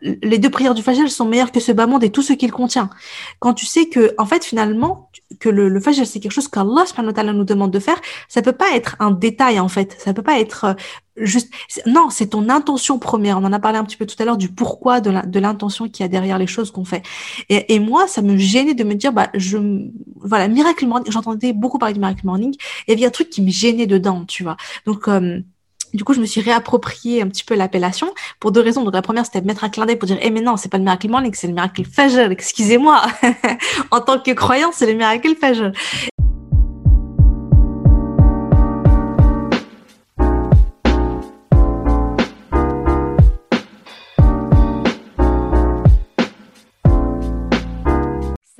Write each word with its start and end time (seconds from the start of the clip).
les 0.00 0.38
deux 0.38 0.50
prières 0.50 0.74
du 0.74 0.82
Fajr 0.82 1.08
sont 1.10 1.24
meilleures 1.24 1.52
que 1.52 1.60
ce 1.60 1.72
bas 1.72 1.86
monde 1.86 2.04
et 2.04 2.10
tout 2.10 2.22
ce 2.22 2.32
qu'il 2.32 2.52
contient. 2.52 2.90
Quand 3.38 3.54
tu 3.54 3.66
sais 3.66 3.88
que, 3.88 4.14
en 4.18 4.26
fait, 4.26 4.44
finalement, 4.44 5.10
que 5.40 5.48
le, 5.48 5.68
le 5.68 5.80
c'est 5.80 6.20
quelque 6.20 6.32
chose 6.32 6.48
qu'Allah 6.48 6.84
nous 7.32 7.44
demande 7.44 7.70
de 7.70 7.78
faire, 7.78 8.00
ça 8.28 8.42
peut 8.42 8.52
pas 8.52 8.74
être 8.74 8.96
un 8.98 9.10
détail, 9.10 9.60
en 9.60 9.68
fait. 9.68 9.96
Ça 9.98 10.14
peut 10.14 10.22
pas 10.22 10.40
être 10.40 10.64
euh, 10.64 10.74
juste, 11.16 11.52
non, 11.86 12.08
c'est 12.10 12.28
ton 12.28 12.48
intention 12.48 12.98
première. 12.98 13.38
On 13.38 13.44
en 13.44 13.52
a 13.52 13.58
parlé 13.58 13.78
un 13.78 13.84
petit 13.84 13.96
peu 13.96 14.06
tout 14.06 14.16
à 14.18 14.24
l'heure 14.24 14.36
du 14.36 14.48
pourquoi 14.48 15.00
de 15.00 15.40
l'intention 15.40 15.88
qu'il 15.88 16.04
y 16.04 16.06
a 16.06 16.08
derrière 16.08 16.38
les 16.38 16.46
choses 16.46 16.70
qu'on 16.70 16.84
fait. 16.84 17.02
Et, 17.48 17.74
et, 17.74 17.78
moi, 17.78 18.06
ça 18.06 18.22
me 18.22 18.36
gênait 18.36 18.74
de 18.74 18.84
me 18.84 18.94
dire, 18.94 19.12
bah, 19.12 19.28
je, 19.34 19.58
voilà, 20.16 20.48
Miracle 20.48 20.86
Morning, 20.86 21.10
j'entendais 21.10 21.52
beaucoup 21.52 21.78
parler 21.78 21.94
du 21.94 22.00
Miracle 22.00 22.24
Morning, 22.24 22.54
et 22.88 22.92
il 22.94 23.00
y 23.00 23.04
a 23.04 23.08
un 23.08 23.10
truc 23.10 23.30
qui 23.30 23.42
me 23.42 23.50
gênait 23.50 23.86
dedans, 23.86 24.24
tu 24.26 24.42
vois. 24.42 24.56
Donc, 24.86 25.08
euh, 25.08 25.40
du 25.94 26.04
coup, 26.04 26.14
je 26.14 26.20
me 26.20 26.26
suis 26.26 26.40
réapproprié 26.40 27.22
un 27.22 27.28
petit 27.28 27.44
peu 27.44 27.54
l'appellation 27.54 28.12
pour 28.40 28.52
deux 28.52 28.60
raisons. 28.60 28.82
Donc, 28.82 28.94
la 28.94 29.02
première, 29.02 29.26
c'était 29.26 29.40
de 29.40 29.46
mettre 29.46 29.64
un 29.64 29.68
clin 29.68 29.86
d'œil 29.86 29.96
pour 29.96 30.06
dire, 30.06 30.18
eh, 30.20 30.30
mais 30.30 30.40
non, 30.40 30.56
c'est 30.56 30.70
pas 30.70 30.78
le 30.78 30.84
miracle 30.84 31.08
morning, 31.08 31.32
c'est 31.34 31.48
le 31.48 31.54
miracle 31.54 31.84
fajr. 31.84 32.30
Excusez-moi. 32.30 33.02
en 33.90 34.00
tant 34.00 34.18
que 34.18 34.30
croyant, 34.32 34.70
c'est 34.72 34.86
le 34.86 34.94
miracle 34.94 35.34
fajr. 35.38 35.72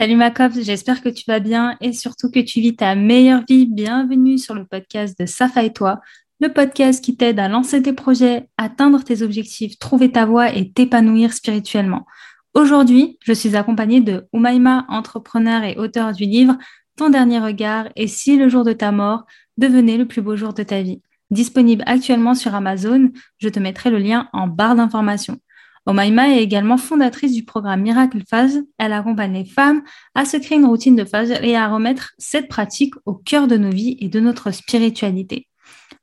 Salut 0.02 0.16
ma 0.16 0.32
j'espère 0.60 1.00
que 1.00 1.08
tu 1.08 1.22
vas 1.28 1.38
bien 1.38 1.76
et 1.80 1.92
surtout 1.92 2.28
que 2.28 2.40
tu 2.40 2.60
vis 2.60 2.74
ta 2.74 2.96
meilleure 2.96 3.44
vie. 3.48 3.66
Bienvenue 3.66 4.36
sur 4.36 4.52
le 4.52 4.64
podcast 4.64 5.16
de 5.16 5.26
Safa 5.26 5.62
et 5.62 5.72
toi, 5.72 6.00
le 6.42 6.52
podcast 6.52 7.04
qui 7.04 7.16
t'aide 7.16 7.38
à 7.38 7.46
lancer 7.46 7.80
tes 7.82 7.92
projets, 7.92 8.48
atteindre 8.56 9.04
tes 9.04 9.22
objectifs, 9.22 9.78
trouver 9.78 10.10
ta 10.10 10.26
voie 10.26 10.52
et 10.52 10.72
t'épanouir 10.72 11.32
spirituellement. 11.32 12.04
Aujourd'hui, 12.52 13.16
je 13.22 13.32
suis 13.32 13.54
accompagnée 13.54 14.00
de 14.00 14.26
Umaima, 14.32 14.84
entrepreneur 14.88 15.62
et 15.62 15.76
auteur 15.78 16.10
du 16.10 16.24
livre 16.24 16.58
Ton 16.96 17.10
dernier 17.10 17.38
regard 17.38 17.90
et 17.94 18.08
si 18.08 18.36
le 18.36 18.48
jour 18.48 18.64
de 18.64 18.72
ta 18.72 18.90
mort 18.90 19.24
devenait 19.56 19.96
le 19.96 20.08
plus 20.08 20.20
beau 20.20 20.34
jour 20.34 20.52
de 20.52 20.64
ta 20.64 20.82
vie. 20.82 21.00
Disponible 21.30 21.84
actuellement 21.86 22.34
sur 22.34 22.56
Amazon, 22.56 23.12
je 23.38 23.48
te 23.48 23.60
mettrai 23.60 23.90
le 23.90 23.98
lien 23.98 24.28
en 24.32 24.48
barre 24.48 24.74
d'informations. 24.74 25.38
Omaima 25.86 26.30
est 26.30 26.42
également 26.42 26.76
fondatrice 26.76 27.34
du 27.34 27.44
programme 27.44 27.82
Miracle 27.82 28.22
Phase. 28.28 28.64
Elle 28.78 28.94
accompagne 28.94 29.34
les 29.34 29.44
femmes 29.44 29.82
à 30.16 30.24
se 30.24 30.38
créer 30.38 30.58
une 30.58 30.66
routine 30.66 30.96
de 30.96 31.04
phase 31.04 31.30
et 31.40 31.54
à 31.54 31.68
remettre 31.68 32.14
cette 32.18 32.48
pratique 32.48 32.94
au 33.06 33.14
cœur 33.14 33.46
de 33.46 33.56
nos 33.56 33.70
vies 33.70 33.96
et 34.00 34.08
de 34.08 34.18
notre 34.18 34.50
spiritualité. 34.50 35.46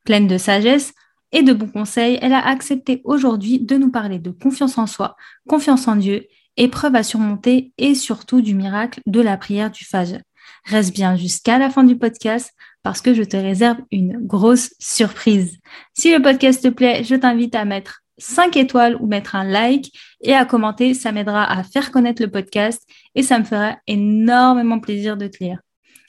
Pleine 0.10 0.26
de 0.26 0.40
sagesse 0.40 0.96
et 1.32 1.44
de 1.44 1.54
bons 1.54 1.68
conseils, 1.68 2.18
elle 2.24 2.34
a 2.34 2.44
accepté 2.44 3.00
aujourd'hui 3.04 3.60
de 3.60 3.78
nous 3.78 3.92
parler 3.92 4.18
de 4.18 4.32
confiance 4.32 4.80
en 4.80 4.88
soi, 4.88 5.16
confiance 5.48 5.88
en 5.88 5.96
Dieu, 5.96 6.26
épreuve 6.58 6.96
à 6.96 7.04
surmonter 7.04 7.74
et 7.78 7.94
surtout 7.94 8.42
du 8.42 8.56
miracle 8.56 9.02
de 9.06 9.22
la 9.22 9.38
prière 9.38 9.70
du 9.70 9.86
Fajr. 9.86 10.18
Reste 10.66 10.96
bien 10.96 11.16
jusqu'à 11.16 11.60
la 11.60 11.70
fin 11.70 11.84
du 11.84 11.96
podcast 11.96 12.56
parce 12.82 13.02
que 13.02 13.14
je 13.14 13.22
te 13.22 13.38
réserve 13.38 13.78
une 13.92 14.18
grosse 14.18 14.74
surprise. 14.80 15.60
Si 15.94 16.12
le 16.12 16.24
podcast 16.24 16.64
te 16.64 16.70
plaît, 16.70 17.04
je 17.04 17.14
t'invite 17.14 17.54
à 17.54 17.64
mettre 17.64 18.02
5 18.18 18.58
étoiles 18.58 18.98
ou 19.00 19.06
mettre 19.06 19.36
un 19.36 19.44
like 19.44 19.96
et 20.24 20.34
à 20.34 20.44
commenter. 20.46 20.96
Ça 20.96 21.12
m'aidera 21.12 21.44
à 21.44 21.62
faire 21.62 21.92
connaître 21.92 22.24
le 22.24 22.32
podcast 22.32 22.82
et 23.14 23.22
ça 23.22 23.38
me 23.38 23.44
fera 23.44 23.78
énormément 23.86 24.80
plaisir 24.80 25.18
de 25.18 25.28
te 25.28 25.44
lire. 25.44 25.60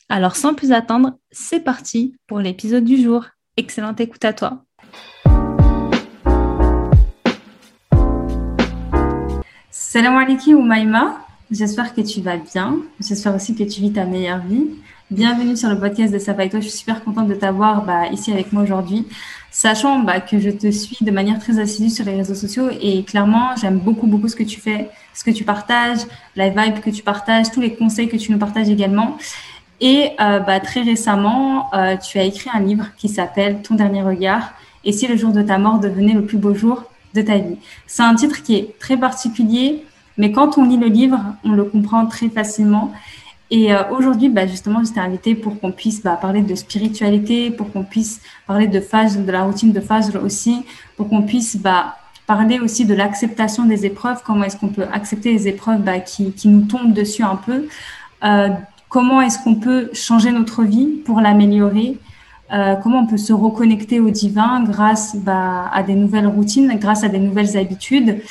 Alors 0.09 0.37
sans 0.37 0.55
plus 0.55 0.73
attendre, 0.73 1.19
c'est 1.31 1.61
parti 1.61 2.17
pour 2.27 2.39
l'épisode 2.39 2.85
du 2.85 2.97
jour. 2.97 3.27
Excellente 3.61 4.01
écoute 4.01 4.25
à 4.25 4.33
toi. 4.33 4.65
Salam 9.71 10.17
alaikum 10.17 10.67
Maïma, 10.67 11.19
j'espère 11.51 11.95
que 11.95 12.01
tu 12.01 12.23
vas 12.23 12.39
bien, 12.39 12.79
j'espère 13.01 13.35
aussi 13.35 13.55
que 13.55 13.65
tu 13.65 13.83
vis 13.83 13.93
ta 13.93 14.07
meilleure 14.07 14.39
vie. 14.39 14.67
Bienvenue 15.11 15.59
sur 15.59 15.69
le 15.69 15.79
podcast 15.79 16.11
de 16.11 16.19
Sava 16.19 16.49
toi, 16.49 16.61
je 16.61 16.69
suis 16.69 16.79
super 16.79 17.05
contente 17.05 17.29
de 17.29 17.35
t'avoir 17.35 17.85
bah, 17.85 18.07
ici 18.11 18.33
avec 18.33 18.51
moi 18.51 18.63
aujourd'hui, 18.63 19.07
sachant 19.51 19.99
bah, 19.99 20.21
que 20.21 20.41
je 20.41 20.49
te 20.49 20.71
suis 20.71 21.05
de 21.05 21.11
manière 21.11 21.39
très 21.39 21.59
assidue 21.59 21.91
sur 21.91 22.07
les 22.07 22.15
réseaux 22.15 22.35
sociaux 22.35 22.71
et 22.81 23.03
clairement 23.03 23.51
j'aime 23.61 23.79
beaucoup 23.79 24.07
beaucoup 24.07 24.29
ce 24.29 24.37
que 24.37 24.45
tu 24.45 24.59
fais, 24.59 24.89
ce 25.13 25.23
que 25.23 25.33
tu 25.33 25.45
partages, 25.45 25.99
la 26.35 26.49
vibe 26.49 26.81
que 26.81 26.89
tu 26.89 27.03
partages, 27.03 27.51
tous 27.51 27.61
les 27.61 27.75
conseils 27.75 28.09
que 28.09 28.17
tu 28.17 28.33
nous 28.33 28.39
partages 28.39 28.71
également. 28.71 29.19
Et 29.81 30.11
euh, 30.21 30.41
bah, 30.41 30.61
très 30.61 30.83
récemment, 30.83 31.73
euh, 31.75 31.97
tu 31.97 32.19
as 32.19 32.25
écrit 32.25 32.51
un 32.53 32.61
livre 32.61 32.87
qui 32.99 33.09
s'appelle 33.09 33.63
Ton 33.63 33.75
dernier 33.75 34.03
regard 34.03 34.53
et 34.85 34.93
si 34.93 35.07
le 35.07 35.17
jour 35.17 35.33
de 35.33 35.43
ta 35.43 35.59
mort 35.59 35.79
devenait 35.79 36.13
le 36.13 36.25
plus 36.25 36.39
beau 36.39 36.55
jour 36.55 36.85
de 37.15 37.23
ta 37.23 37.39
vie. 37.39 37.57
C'est 37.87 38.03
un 38.03 38.15
titre 38.15 38.43
qui 38.43 38.57
est 38.57 38.79
très 38.79 38.97
particulier, 38.97 39.85
mais 40.17 40.33
quand 40.33 40.59
on 40.59 40.65
lit 40.65 40.77
le 40.77 40.87
livre, 40.87 41.19
on 41.45 41.53
le 41.53 41.65
comprend 41.65 42.07
très 42.07 42.29
facilement. 42.29 42.93
Et 43.51 43.75
euh, 43.75 43.83
aujourd'hui, 43.91 44.29
bah, 44.29 44.47
justement, 44.47 44.85
je 44.85 44.93
t'ai 44.93 45.01
invité 45.01 45.35
pour 45.35 45.59
qu'on 45.59 45.73
puisse 45.73 46.03
bah, 46.03 46.19
parler 46.21 46.43
de 46.43 46.55
spiritualité, 46.55 47.51
pour 47.51 47.73
qu'on 47.73 47.83
puisse 47.83 48.21
parler 48.47 48.69
de 48.69 48.81
phase, 48.81 49.19
de 49.19 49.33
la 49.33 49.43
routine 49.45 49.73
de 49.73 49.81
phase 49.81 50.15
aussi, 50.17 50.65
pour 50.97 51.09
qu'on 51.09 51.23
puisse 51.23 51.57
bah, 51.57 51.97
parler 52.27 52.61
aussi 52.61 52.85
de 52.85 52.95
l'acceptation 52.95 53.65
des 53.65 53.87
épreuves, 53.87 54.23
comment 54.25 54.45
est-ce 54.45 54.57
qu'on 54.57 54.69
peut 54.69 54.87
accepter 54.93 55.33
les 55.33 55.49
épreuves 55.49 55.83
qui, 56.05 56.33
nous 56.49 56.61
tombent 56.61 56.93
dessus 56.93 57.25
un 57.25 57.35
peu, 57.35 57.67
comment 58.91 59.23
est-ce 59.23 59.43
qu'on 59.43 59.55
peut 59.55 59.89
changer 59.95 60.31
notre 60.33 60.65
vie 60.65 61.01
pour 61.07 61.23
l'améliorer 61.23 61.97
euh, 62.53 62.75
comment 62.75 63.03
on 63.03 63.07
peut 63.07 63.17
se 63.17 63.33
reconnecter 63.33 64.01
au 64.01 64.11
divin 64.11 64.65
grâce 64.65 65.15
bah, 65.15 65.71
à 65.73 65.85
des 65.85 65.95
nouvelles 65.95 66.27
routines, 66.27 66.77
grâce 66.81 67.05
à 67.05 67.09
des 67.09 67.21
nouvelles 67.21 67.57
habitudes. 67.57 68.23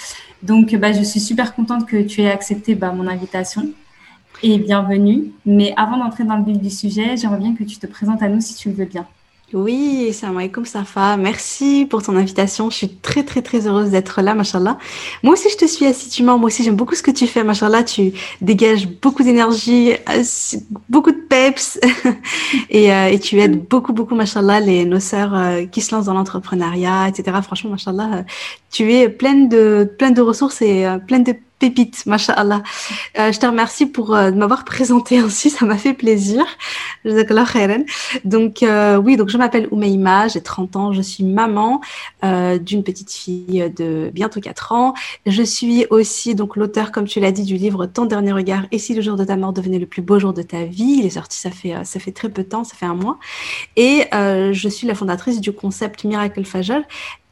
Donc, 0.44 0.76
bah, 0.76 0.92
je 0.92 1.02
suis 1.04 1.22
super 1.22 1.56
contente 1.56 1.86
que 1.86 2.02
tu 2.02 2.22
aies 2.22 2.32
accepté 2.32 2.76
bah, 2.76 2.92
mon 2.92 3.08
invitation 3.08 3.70
et 4.44 4.58
bienvenue. 4.58 5.32
Mais 5.46 5.74
avant 5.78 5.98
d'entrer 5.98 6.26
dans 6.26 6.36
le 6.36 6.44
vif 6.44 6.60
du 6.60 6.70
sujet, 6.70 7.16
j'aimerais 7.16 7.40
bien 7.40 7.56
que 7.56 7.64
tu 7.64 7.78
te 7.78 7.88
présentes 7.88 8.22
à 8.22 8.28
nous 8.28 8.42
si 8.42 8.56
tu 8.56 8.68
le 8.68 8.76
veux 8.76 8.86
bien. 8.86 9.08
Oui, 9.52 10.14
salam 10.14 10.38
alaikum 10.38 10.64
Safa. 10.64 11.18
Merci 11.18 11.88
pour 11.90 12.04
ton 12.04 12.16
invitation. 12.16 12.70
Je 12.70 12.76
suis 12.76 12.90
très 12.90 13.24
très 13.24 13.42
très 13.42 13.66
heureuse 13.66 13.90
d'être 13.90 14.22
là, 14.22 14.36
machallah. 14.36 14.78
Moi 15.24 15.34
aussi 15.34 15.50
je 15.50 15.58
te 15.58 15.66
suis 15.66 15.88
assidûment. 15.88 16.38
Moi 16.38 16.48
aussi 16.48 16.64
j'aime 16.64 16.76
beaucoup 16.76 16.94
ce 16.94 17.02
que 17.02 17.10
tu 17.10 17.26
fais, 17.26 17.44
machallah. 17.44 17.84
Tu 17.84 18.14
dégages 18.42 18.88
beaucoup 18.88 19.24
d'énergie, 19.24 19.94
euh, 19.94 20.24
beaucoup 20.88 21.12
de 21.12 21.18
peps 21.18 21.80
et, 22.70 22.94
euh, 22.94 23.08
et, 23.08 23.20
tu 23.20 23.40
aides 23.40 23.68
beaucoup 23.68 23.92
beaucoup, 23.92 24.14
machallah, 24.14 24.60
les 24.60 24.86
nos 24.86 25.00
sœurs 25.00 25.34
euh, 25.34 25.66
qui 25.66 25.82
se 25.82 25.96
lancent 25.96 26.06
dans 26.06 26.14
l'entrepreneuriat, 26.14 27.08
etc. 27.08 27.40
Franchement, 27.42 27.72
machallah, 27.72 28.26
tu 28.70 28.94
es 28.94 29.10
pleine 29.10 29.50
de 29.50 29.92
pleine 29.98 30.14
de 30.14 30.22
ressources 30.22 30.62
et 30.62 30.86
pleine 31.08 31.24
de 31.24 31.34
pépite, 31.60 32.06
mashallah. 32.06 32.64
Euh, 33.18 33.32
je 33.32 33.40
te 33.40 33.46
remercie 33.46 33.86
pour 33.86 34.16
euh, 34.16 34.32
m'avoir 34.32 34.64
présenté 34.64 35.18
ainsi, 35.20 35.50
ça 35.50 35.66
m'a 35.66 35.78
fait 35.78 35.94
plaisir. 35.94 36.46
Donc 38.24 38.64
euh, 38.64 38.98
oui, 38.98 39.18
donc 39.18 39.30
je 39.30 39.38
m'appelle 39.38 39.68
Oumeima, 39.72 40.30
j'ai 40.30 40.42
30 40.42 40.76
ans, 40.78 40.94
je 40.94 41.02
suis 41.02 41.24
maman 41.24 41.82
euh, 42.24 42.58
d'une 42.58 42.84
petite 42.84 43.12
fille 43.12 43.72
de 43.76 44.10
bientôt 44.14 44.40
4 44.40 44.72
ans. 44.72 44.94
Je 45.26 45.44
suis 45.44 45.86
aussi 45.90 46.34
donc 46.34 46.56
l'auteur, 46.56 46.92
comme 46.92 47.06
tu 47.06 47.20
l'as 47.20 47.32
dit, 47.32 47.44
du 47.44 47.56
livre 47.56 47.86
Ton 47.86 48.06
dernier 48.06 48.32
regard 48.32 48.64
et 48.72 48.80
si 48.80 48.94
le 48.94 49.02
jour 49.02 49.18
de 49.18 49.26
ta 49.26 49.36
mort 49.36 49.54
devenait 49.54 49.80
le 49.80 49.86
plus 49.86 50.02
beau 50.02 50.18
jour 50.18 50.34
de 50.34 50.42
ta 50.42 50.64
vie. 50.64 50.98
Il 51.00 51.06
est 51.06 51.12
sorti, 51.12 51.38
ça 51.38 51.52
fait 51.52 51.76
ça 51.84 52.00
fait 52.00 52.12
très 52.12 52.30
peu 52.30 52.44
de 52.44 52.48
temps, 52.48 52.64
ça 52.64 52.76
fait 52.76 52.86
un 52.86 52.96
mois. 52.96 53.20
Et 53.76 54.06
je 54.12 54.70
suis 54.70 54.88
la 54.88 54.96
fondatrice 54.96 55.42
du 55.42 55.52
concept 55.52 56.06
Miracle 56.06 56.46
Fajr 56.46 56.82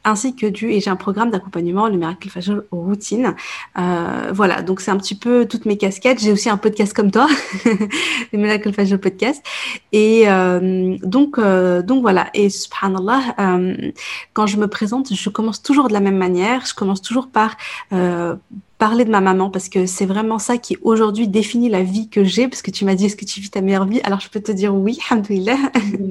ainsi 0.04 0.34
que 0.34 0.46
du, 0.46 0.70
et 0.70 0.80
j'ai 0.80 0.90
un 0.90 0.96
programme 0.96 1.30
d'accompagnement, 1.30 1.88
le 1.88 1.96
Miracle 1.96 2.28
Fashion 2.28 2.62
Routine. 2.70 3.34
Euh, 3.78 4.30
voilà, 4.32 4.62
donc 4.62 4.80
c'est 4.80 4.90
un 4.90 4.96
petit 4.96 5.14
peu 5.14 5.46
toutes 5.46 5.66
mes 5.66 5.76
casquettes. 5.76 6.20
J'ai 6.20 6.32
aussi 6.32 6.48
un 6.48 6.56
podcast 6.56 6.94
comme 6.94 7.10
toi, 7.10 7.26
le 7.64 8.38
Miracle 8.38 8.72
Fashion 8.72 8.98
Podcast. 8.98 9.44
Et 9.92 10.24
euh, 10.28 10.96
donc, 11.02 11.38
euh, 11.38 11.82
donc 11.82 12.02
voilà, 12.02 12.30
et 12.34 12.48
subhanallah, 12.48 13.34
euh, 13.38 13.90
quand 14.32 14.46
je 14.46 14.56
me 14.56 14.68
présente, 14.68 15.12
je 15.12 15.30
commence 15.30 15.62
toujours 15.62 15.88
de 15.88 15.92
la 15.92 16.00
même 16.00 16.16
manière. 16.16 16.64
Je 16.66 16.74
commence 16.74 17.02
toujours 17.02 17.28
par 17.28 17.56
euh, 17.92 18.34
parler 18.78 19.04
de 19.04 19.10
ma 19.10 19.20
maman 19.20 19.50
parce 19.50 19.68
que 19.68 19.86
c'est 19.86 20.06
vraiment 20.06 20.38
ça 20.38 20.56
qui 20.56 20.76
aujourd'hui 20.82 21.28
définit 21.28 21.68
la 21.68 21.82
vie 21.82 22.08
que 22.08 22.22
j'ai 22.24 22.48
parce 22.48 22.62
que 22.62 22.70
tu 22.70 22.84
m'as 22.84 22.94
dit 22.94 23.06
est-ce 23.06 23.16
que 23.16 23.24
tu 23.24 23.40
vis 23.40 23.50
ta 23.50 23.60
meilleure 23.60 23.86
vie? 23.86 24.00
Alors 24.04 24.20
je 24.20 24.28
peux 24.28 24.40
te 24.40 24.52
dire 24.52 24.74
oui 24.74 24.98
alhamdoulilah. 25.10 25.56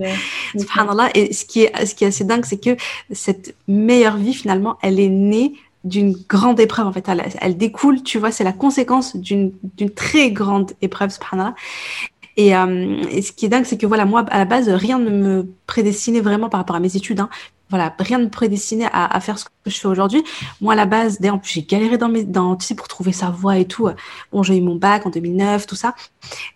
Subhanallah. 0.58 1.10
Et 1.16 1.34
ce 1.34 1.46
qui 1.46 1.64
est 1.64 1.86
ce 1.86 1.96
qui 1.96 2.04
est 2.04 2.08
assez 2.08 2.26
dingue 2.26 2.46
c'est 2.46 2.62
que 2.62 2.76
cette 3.12 3.56
meilleure 3.68 4.18
vie 4.18 4.34
finalement 4.34 4.78
elle 4.82 5.00
est 5.00 5.10
née 5.10 5.54
d'une 5.84 6.14
grande 6.28 6.60
épreuve 6.60 6.88
en 6.88 6.92
fait. 6.92 7.08
Elle, 7.08 7.24
elle 7.40 7.58
découle 7.58 8.04
tu 8.04 8.20
vois 8.20 8.32
c'est 8.32 8.44
la 8.44 8.54
conséquence 8.54 9.16
d'une 9.16 9.54
d'une 9.78 9.90
très 9.90 10.32
grande 10.32 10.74
épreuve 10.82 11.10
subhanallah. 11.10 11.56
Et, 12.40 12.56
euh, 12.56 13.02
et, 13.10 13.24
ce 13.24 13.32
qui 13.32 13.48
est 13.48 13.50
dingue, 13.50 13.66
c'est 13.66 13.80
que 13.80 13.88
voilà, 13.88 14.06
moi, 14.06 14.24
à 14.30 14.38
la 14.38 14.46
base, 14.46 14.70
rien 14.70 15.00
ne 15.00 15.10
me 15.10 15.48
prédestinait 15.66 16.22
vraiment 16.22 16.50
par 16.50 16.60
rapport 16.60 16.76
à 16.76 16.80
mes 16.80 16.96
études. 16.96 17.20
Hein. 17.20 17.30
Voilà, 17.72 17.96
rien 17.98 18.20
ne 18.20 18.26
me 18.26 18.30
prédestinait 18.30 18.86
à, 18.94 19.12
à 19.12 19.20
faire 19.22 19.40
ce 19.40 19.46
que 19.68 19.76
je 19.76 19.80
fais 19.80 19.88
aujourd'hui. 19.88 20.24
Moi, 20.62 20.74
à 20.74 20.76
la 20.76 20.86
base, 20.86 21.20
plus, 21.20 21.54
j'ai 21.54 21.64
galéré 21.64 21.98
dans 21.98 22.10
mes, 22.10 22.24
dans, 22.24 22.56
tu 22.56 22.66
sais, 22.66 22.76
pour 22.76 22.88
trouver 22.88 23.12
sa 23.12 23.30
voie 23.30 23.58
et 23.58 23.66
tout. 23.66 23.90
Bon, 24.32 24.44
j'ai 24.44 24.58
eu 24.58 24.62
mon 24.62 24.76
bac 24.76 25.06
en 25.06 25.10
2009, 25.10 25.68
tout 25.68 25.76
ça. 25.76 25.96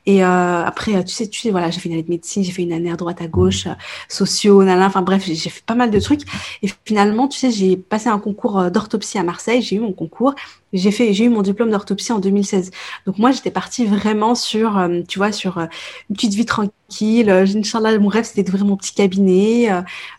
Et 0.06 0.24
euh, 0.24 0.66
après, 0.66 1.04
tu 1.04 1.13
sais, 1.13 1.28
tu 1.28 1.40
sais, 1.40 1.52
voilà, 1.52 1.69
j'ai 1.69 1.80
fait 1.80 1.90
une 1.90 1.94
année 1.94 2.04
de 2.04 2.10
médecine, 2.10 2.44
j'ai 2.44 2.52
fait 2.52 2.63
une 2.63 2.74
année 2.74 2.92
à 2.92 2.96
droite, 2.96 3.22
à 3.22 3.28
gauche, 3.28 3.68
euh, 3.68 3.74
sociaux, 4.10 4.63
nana, 4.63 4.88
enfin 4.88 5.02
bref, 5.02 5.24
j'ai 5.25 5.36
fait 5.36 5.63
pas 5.66 5.75
mal 5.75 5.92
de 5.92 6.00
trucs. 6.00 6.22
Et 6.62 6.69
finalement, 6.86 7.28
tu 7.28 7.40
sais, 7.40 7.52
j'ai 7.52 7.78
passé 7.78 8.10
un 8.10 8.19
concours 8.19 8.60
euh, 8.60 8.69
d'orthopsie 8.69 9.18
à 9.18 9.24
Marseille, 9.24 9.62
j'ai 9.62 9.75
eu 9.75 9.80
mon 9.80 9.94
concours. 9.94 10.36
J'ai 10.74 10.92
fait, 10.92 11.12
j'ai 11.12 11.25
eu 11.25 11.30
mon 11.30 11.42
diplôme 11.42 11.69
d'orthopsie 11.69 12.14
en 12.14 12.19
2016. 12.19 12.72
Donc 13.06 13.18
moi, 13.18 13.31
j'étais 13.31 13.52
partie 13.52 13.86
vraiment 13.86 14.36
sur, 14.36 14.78
euh, 14.78 15.02
tu 15.06 15.19
vois, 15.19 15.34
sur 15.34 15.57
une 15.57 16.16
petite 16.16 16.34
vie 16.34 16.46
tranquille. 16.46 17.30
Inch'Allah, 17.30 18.00
mon 18.00 18.07
rêve, 18.07 18.24
c'était 18.24 18.44
d'ouvrir 18.44 18.66
mon 18.66 18.78
petit 18.78 18.94
cabinet 18.94 19.69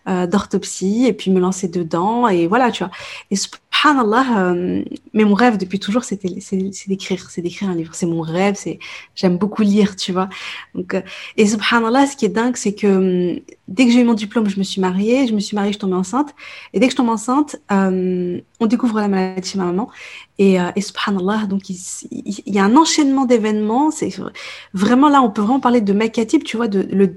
d'orthopsie 0.06 1.06
et 1.06 1.14
puis 1.14 1.30
me 1.30 1.40
lancer 1.40 1.68
dedans. 1.68 2.28
Et 2.28 2.46
voilà, 2.46 2.70
tu 2.70 2.81
vois. 2.82 2.92
Et 3.30 3.36
subhanallah, 3.72 4.54
mais 5.14 5.24
mon 5.24 5.34
rêve 5.34 5.56
depuis 5.56 5.78
toujours, 5.78 6.04
c'était, 6.04 6.28
c'est 6.40 6.56
d'écrire, 6.88 7.30
c'est 7.30 7.42
d'écrire 7.42 7.68
un 7.68 7.74
livre. 7.74 7.94
C'est 7.94 8.06
mon 8.06 8.20
rêve, 8.20 8.54
c'est, 8.56 8.78
j'aime 9.14 9.36
beaucoup 9.36 9.62
lire, 9.62 9.96
tu 9.96 10.12
vois. 10.12 10.28
Donc, 10.74 10.94
euh, 10.94 11.02
et 11.36 11.46
subhanallah, 11.46 12.06
ce 12.06 12.16
qui 12.16 12.24
est 12.24 12.30
dingue, 12.30 12.56
c'est 12.56 12.74
que 12.74 12.86
hum, 12.86 13.40
dès 13.68 13.86
que 13.86 13.92
j'ai 13.92 14.00
eu 14.00 14.04
mon 14.04 14.14
diplôme, 14.14 14.48
je 14.48 14.58
me 14.58 14.62
suis 14.64 14.80
mariée, 14.80 15.26
je 15.26 15.34
me 15.34 15.40
suis 15.40 15.54
mariée, 15.54 15.72
je 15.72 15.78
tombée 15.78 15.94
enceinte. 15.94 16.34
Et 16.72 16.80
dès 16.80 16.86
que 16.86 16.92
je 16.92 16.96
tombe 16.96 17.08
enceinte, 17.08 17.56
euh, 17.70 18.40
on 18.60 18.66
découvre 18.66 19.00
la 19.00 19.08
maladie 19.08 19.48
chez 19.48 19.58
ma 19.58 19.64
maman. 19.64 19.90
Et, 20.38 20.60
euh, 20.60 20.70
et 20.76 20.80
subhanallah, 20.80 21.46
donc 21.46 21.68
il, 21.68 21.76
y 22.46 22.58
a 22.58 22.64
un 22.64 22.76
enchaînement 22.76 23.24
d'événements. 23.24 23.90
C'est 23.90 24.10
vraiment 24.74 25.08
là, 25.08 25.22
on 25.22 25.30
peut 25.30 25.42
vraiment 25.42 25.60
parler 25.60 25.80
de 25.80 25.92
makatib, 25.92 26.42
tu 26.42 26.56
vois. 26.56 26.68
De, 26.68 27.14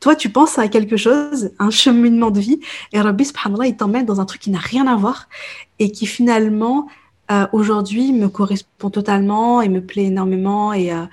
toi, 0.00 0.16
tu 0.16 0.30
penses 0.30 0.58
à 0.58 0.68
quelque 0.68 0.96
chose, 0.96 1.50
un 1.58 1.70
cheminement 1.70 2.30
de 2.30 2.40
vie, 2.40 2.60
et 2.92 3.00
Rabbi 3.00 3.24
subhanallah, 3.24 3.66
il 3.66 3.76
t'emmène 3.76 4.06
dans 4.06 4.20
un 4.20 4.24
truc 4.24 4.40
qui 4.40 4.50
n'a 4.50 4.58
rien 4.58 4.86
à 4.86 4.96
voir 4.96 5.28
et 5.78 5.90
qui 5.90 6.06
finalement 6.06 6.88
euh, 7.30 7.46
aujourd'hui 7.52 8.12
me 8.12 8.28
correspond 8.28 8.88
totalement 8.88 9.60
et 9.60 9.68
me 9.68 9.80
plaît 9.80 10.04
énormément. 10.04 10.72
Et, 10.72 10.92
euh, 10.92 11.04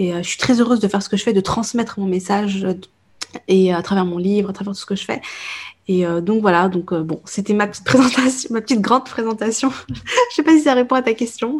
euh, 0.00 0.22
je 0.22 0.28
suis 0.28 0.38
très 0.38 0.60
heureuse 0.60 0.80
de 0.80 0.88
faire 0.88 1.02
ce 1.02 1.08
que 1.08 1.16
je 1.16 1.22
fais, 1.22 1.32
de 1.32 1.40
transmettre 1.40 1.98
mon 1.98 2.06
message 2.06 2.66
et 3.48 3.72
à 3.72 3.80
travers 3.82 4.04
mon 4.04 4.18
livre, 4.18 4.50
à 4.50 4.52
travers 4.52 4.74
tout 4.74 4.80
ce 4.80 4.86
que 4.86 4.96
je 4.96 5.04
fais. 5.04 5.22
Et 5.88 6.04
donc 6.22 6.42
voilà, 6.42 6.68
donc 6.68 6.94
bon, 6.94 7.20
c'était 7.24 7.54
ma 7.54 7.66
petite 7.66 7.84
présentation, 7.84 8.50
ma 8.52 8.60
petite 8.60 8.80
grande 8.80 9.04
présentation. 9.04 9.72
je 9.88 10.34
sais 10.34 10.42
pas 10.44 10.52
si 10.52 10.60
ça 10.60 10.74
répond 10.74 10.94
à 10.94 11.02
ta 11.02 11.12
question. 11.12 11.58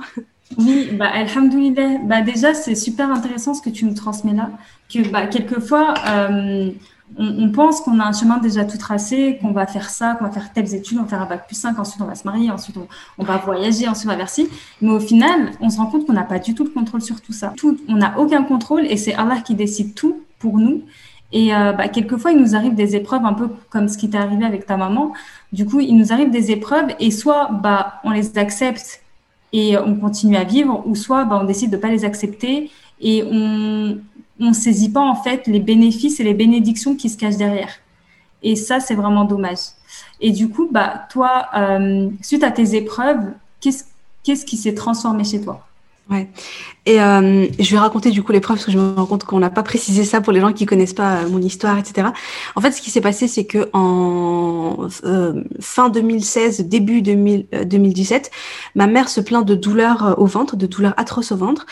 Oui, 0.59 0.91
bah, 0.93 1.09
alhamdoulilah. 1.13 1.99
Bah, 2.05 2.21
déjà, 2.21 2.55
c'est 2.55 2.77
super 2.77 3.11
intéressant 3.11 3.53
ce 3.53 3.61
que 3.61 3.71
tu 3.71 3.85
nous 3.85 3.95
transmets 3.95 4.35
là. 4.35 4.51
Que 4.93 5.09
bah, 5.09 5.27
quelquefois, 5.27 5.95
on, 7.19 7.51
pense 7.51 7.81
qu'on 7.81 7.99
a 8.01 8.05
un 8.05 8.13
chemin 8.13 8.39
déjà 8.39 8.65
tout 8.65 8.79
tracé, 8.79 9.39
qu'on 9.41 9.53
va 9.53 9.67
faire 9.67 9.91
ça, 9.91 10.15
qu'on 10.15 10.25
va 10.25 10.31
faire 10.31 10.53
telles 10.53 10.75
études, 10.75 10.99
on 10.99 11.03
va 11.03 11.09
faire 11.09 11.23
un 11.23 11.27
bac 11.27 11.47
plus 11.47 11.57
5, 11.57 11.79
ensuite 11.79 12.01
on 12.01 12.07
va 12.07 12.15
se 12.15 12.25
marier, 12.25 12.51
ensuite 12.51 12.77
on, 13.19 13.25
va 13.25 13.37
voyager, 13.39 13.89
ensuite 13.89 14.07
on 14.07 14.11
va 14.11 14.17
vers 14.17 14.29
ci. 14.29 14.49
Mais 14.81 14.91
au 14.91 15.01
final, 15.01 15.53
on 15.61 15.71
se 15.71 15.79
rend 15.79 15.87
compte 15.87 16.07
qu'on 16.07 16.13
n'a 16.13 16.25
pas 16.25 16.39
du 16.39 16.55
tout 16.55 16.65
le 16.65 16.71
contrôle 16.71 17.03
sur 17.03 17.21
tout 17.21 17.33
ça. 17.33 17.53
Tout, 17.57 17.79
on 17.89 17.97
n'a 17.97 18.19
aucun 18.19 18.43
contrôle 18.43 18.87
et 18.87 18.97
c'est 18.97 19.15
Allah 19.15 19.41
qui 19.41 19.55
décide 19.55 19.95
tout 19.95 20.21
pour 20.39 20.59
nous. 20.59 20.83
Et 21.33 21.55
euh, 21.55 21.73
bah, 21.73 21.89
quelquefois, 21.89 22.33
il 22.33 22.39
nous 22.39 22.55
arrive 22.55 22.75
des 22.75 22.95
épreuves 22.95 23.25
un 23.25 23.33
peu 23.33 23.49
comme 23.71 23.89
ce 23.89 23.97
qui 23.97 24.11
t'est 24.11 24.19
arrivé 24.19 24.45
avec 24.45 24.67
ta 24.67 24.77
maman. 24.77 25.13
Du 25.53 25.65
coup, 25.65 25.81
il 25.81 25.97
nous 25.97 26.13
arrive 26.13 26.31
des 26.31 26.51
épreuves 26.51 26.95
et 27.01 27.11
soit 27.11 27.51
bah, 27.53 28.01
on 28.05 28.11
les 28.11 28.37
accepte 28.39 29.03
et 29.53 29.77
on 29.77 29.95
continue 29.97 30.37
à 30.37 30.45
vivre, 30.45 30.83
ou 30.87 30.95
soit 30.95 31.25
bah, 31.25 31.39
on 31.43 31.45
décide 31.45 31.71
de 31.71 31.77
ne 31.77 31.81
pas 31.81 31.89
les 31.89 32.05
accepter 32.05 32.71
et 33.01 33.25
on, 33.25 33.99
on 34.43 34.49
ne 34.49 34.55
saisit 34.55 34.91
pas 34.91 35.01
en 35.01 35.15
fait 35.15 35.47
les 35.47 35.61
bénéfices 35.61 36.21
et 36.21 36.25
les 36.25 36.35
bénédictions 36.35 36.97
qui 36.97 37.09
se 37.09 37.17
cachent 37.17 37.37
derrière. 37.37 37.71
Et 38.43 38.57
ça, 38.57 38.81
c'est 38.81 38.95
vraiment 38.95 39.25
dommage. 39.25 39.59
Et 40.21 40.31
du 40.31 40.49
coup, 40.49 40.69
bah, 40.71 41.07
toi, 41.11 41.47
euh, 41.57 42.11
suite 42.23 42.43
à 42.43 42.51
tes 42.51 42.75
épreuves, 42.75 43.33
qu'est-ce 43.61 44.45
qui 44.45 44.57
s'est 44.57 44.75
transformé 44.75 45.25
chez 45.25 45.41
toi? 45.41 45.67
Ouais. 46.11 46.29
Et 46.85 47.01
euh, 47.01 47.47
je 47.61 47.71
vais 47.71 47.79
raconter 47.79 48.11
du 48.11 48.25
coup 48.25 48.33
l'épreuve 48.33 48.57
parce 48.57 48.67
que 48.67 48.73
je 48.73 48.79
me 48.79 48.93
rends 48.95 49.07
compte 49.07 49.23
qu'on 49.23 49.39
n'a 49.39 49.51
pas 49.51 49.63
précisé 49.63 50.03
ça 50.03 50.21
pour 50.21 50.33
les 50.33 50.41
gens 50.41 50.53
qui 50.53 50.67
connaissent 50.67 50.95
pas 50.95 51.19
euh, 51.19 51.29
mon 51.29 51.41
histoire, 51.41 51.79
etc. 51.79 52.09
En 52.57 52.61
fait, 52.61 52.73
ce 52.73 52.83
qui 52.83 52.91
s'est 52.91 53.01
passé, 53.01 53.29
c'est 53.29 53.45
que 53.45 53.71
en 53.73 54.89
euh, 55.05 55.45
fin 55.61 55.91
2016, 55.91 56.67
début 56.67 57.01
2000, 57.01 57.47
2017, 57.67 58.31
euh, 58.33 58.37
ma 58.75 58.89
mère 58.89 59.09
se 59.09 59.21
plaint 59.21 59.47
de 59.47 59.55
douleurs 59.55 60.17
au 60.19 60.27
ventre, 60.27 60.57
de 60.57 60.67
douleurs 60.67 60.95
atroces 60.97 61.31
au 61.31 61.37
ventre. 61.37 61.67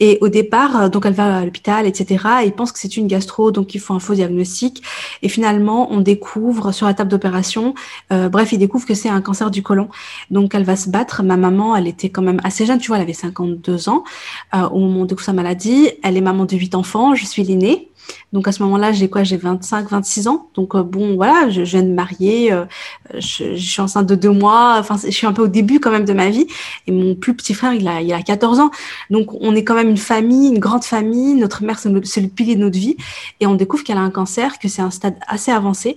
Et 0.00 0.16
au 0.22 0.28
départ, 0.30 0.88
donc 0.88 1.04
elle 1.04 1.12
va 1.12 1.36
à 1.36 1.44
l'hôpital, 1.44 1.86
etc. 1.86 2.24
Et 2.42 2.46
ils 2.46 2.52
pensent 2.52 2.72
que 2.72 2.78
c'est 2.78 2.96
une 2.96 3.06
gastro, 3.06 3.50
donc 3.50 3.74
il 3.74 3.80
faut 3.80 3.92
un 3.92 4.00
faux 4.00 4.14
diagnostic. 4.14 4.82
Et 5.20 5.28
finalement, 5.28 5.92
on 5.92 6.00
découvre 6.00 6.72
sur 6.72 6.86
la 6.86 6.94
table 6.94 7.10
d'opération, 7.10 7.74
bref, 8.10 8.52
ils 8.52 8.58
découvrent 8.58 8.86
que 8.86 8.94
c'est 8.94 9.08
un 9.10 9.20
cancer 9.20 9.50
du 9.50 9.62
côlon. 9.62 9.88
Donc 10.30 10.54
elle 10.54 10.64
va 10.64 10.76
se 10.76 10.88
battre. 10.88 11.22
Ma 11.22 11.36
maman, 11.36 11.76
elle 11.76 11.86
était 11.86 12.08
quand 12.08 12.22
même 12.22 12.40
assez 12.44 12.64
jeune, 12.66 12.78
tu 12.78 12.88
vois, 12.88 12.96
elle 12.96 13.02
avait 13.02 13.12
52 13.12 13.73
ans. 13.88 14.04
Euh, 14.54 14.68
au 14.68 14.78
moment 14.78 15.04
de 15.04 15.14
sa 15.20 15.32
maladie. 15.32 15.90
Elle 16.02 16.16
est 16.16 16.20
maman 16.20 16.44
de 16.44 16.56
huit 16.56 16.74
enfants, 16.74 17.14
je 17.14 17.24
suis 17.24 17.42
l'aînée. 17.42 17.90
Donc 18.34 18.48
à 18.48 18.52
ce 18.52 18.62
moment-là, 18.64 18.90
j'ai 18.92 19.08
quoi? 19.08 19.22
J'ai 19.22 19.36
25, 19.36 19.90
26 19.90 20.26
ans. 20.26 20.48
Donc 20.54 20.74
euh, 20.74 20.82
bon, 20.82 21.14
voilà, 21.14 21.48
je, 21.50 21.62
viens 21.62 21.82
de 21.82 21.88
me 21.88 21.94
marier, 21.94 22.52
euh, 22.52 22.64
je, 23.14 23.54
suis 23.54 23.80
enceinte 23.80 24.08
de 24.08 24.16
deux 24.16 24.30
mois. 24.30 24.76
Enfin, 24.78 24.96
je 25.02 25.10
suis 25.10 25.26
un 25.26 25.32
peu 25.32 25.42
au 25.42 25.46
début 25.46 25.78
quand 25.78 25.92
même 25.92 26.04
de 26.04 26.12
ma 26.12 26.30
vie. 26.30 26.48
Et 26.88 26.92
mon 26.92 27.14
plus 27.14 27.34
petit 27.34 27.54
frère, 27.54 27.74
il 27.74 27.86
a, 27.86 28.00
il 28.00 28.12
a 28.12 28.20
14 28.22 28.58
ans. 28.58 28.72
Donc 29.08 29.32
on 29.40 29.54
est 29.54 29.62
quand 29.62 29.76
même 29.76 29.88
une 29.88 29.96
famille, 29.96 30.48
une 30.48 30.58
grande 30.58 30.84
famille. 30.84 31.34
Notre 31.34 31.62
mère, 31.62 31.78
c'est 31.78 31.90
le, 31.90 32.28
pilier 32.28 32.56
de 32.56 32.60
notre 32.60 32.78
vie. 32.78 32.96
Et 33.38 33.46
on 33.46 33.54
découvre 33.54 33.84
qu'elle 33.84 33.98
a 33.98 34.02
un 34.02 34.10
cancer, 34.10 34.58
que 34.58 34.66
c'est 34.66 34.82
un 34.82 34.90
stade 34.90 35.14
assez 35.28 35.52
avancé. 35.52 35.96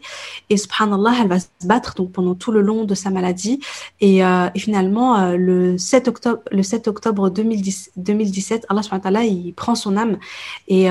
Et 0.51 0.57
subhanallah, 0.57 1.13
elle 1.21 1.30
va 1.30 1.39
se 1.39 1.48
battre 1.65 1.95
donc 1.95 2.12
pendant 2.12 2.36
tout 2.36 2.51
le 2.51 2.62
long 2.62 2.83
de 2.83 2.94
sa 2.94 3.09
maladie. 3.09 3.59
Et, 4.00 4.24
euh, 4.24 4.48
finalement, 4.56 5.31
le 5.31 5.77
7 5.77 6.07
octobre, 6.07 6.42
le 6.51 6.62
7 6.62 6.88
octobre 6.88 7.30
2010, 7.31 7.92
2017, 7.98 8.65
Allah 8.69 8.83
subhanahu 8.83 9.25
il 9.25 9.54
prend 9.54 9.75
son 9.75 9.98
âme 9.98 10.18
et 10.68 10.89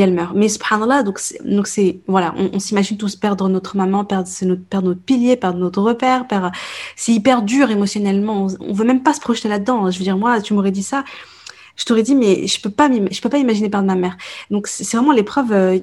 elle 0.00 0.12
meurt. 0.12 0.34
Mais 0.34 0.48
subhanallah, 0.48 1.02
donc 1.02 1.20
donc 1.44 1.66
c'est 1.66 2.00
voilà, 2.06 2.34
on, 2.36 2.58
s'imagine 2.58 2.96
tous 2.96 3.16
perdre 3.16 3.48
notre 3.48 3.76
maman, 3.76 4.04
perdre 4.04 4.28
notre 4.42 4.62
perdre 4.62 4.88
notre 4.88 5.00
pilier, 5.00 5.36
perdre 5.36 5.58
notre 5.58 5.82
repère, 5.82 6.26
c'est 6.96 7.12
hyper 7.12 7.42
dur 7.42 7.70
émotionnellement. 7.70 8.46
On, 8.46 8.48
on 8.60 8.72
veut 8.72 8.84
même 8.84 9.02
pas 9.02 9.12
se 9.14 9.20
projeter 9.20 9.48
là-dedans. 9.48 9.90
Je 9.90 9.98
veux 9.98 10.04
dire 10.04 10.16
moi, 10.16 10.40
tu 10.40 10.54
m'aurais 10.54 10.70
dit 10.70 10.82
ça, 10.82 11.04
je 11.80 11.86
t'aurais 11.86 12.02
dit 12.02 12.14
mais 12.14 12.46
je 12.46 12.60
peux 12.60 12.68
pas 12.68 12.88
peux 12.88 13.28
pas 13.30 13.38
imaginer 13.38 13.70
perdre 13.70 13.86
ma 13.86 13.94
mère. 13.94 14.16
Donc 14.50 14.66
c'est 14.66 14.96
vraiment 14.96 15.12
l'épreuve 15.12 15.50
euh, 15.52 15.78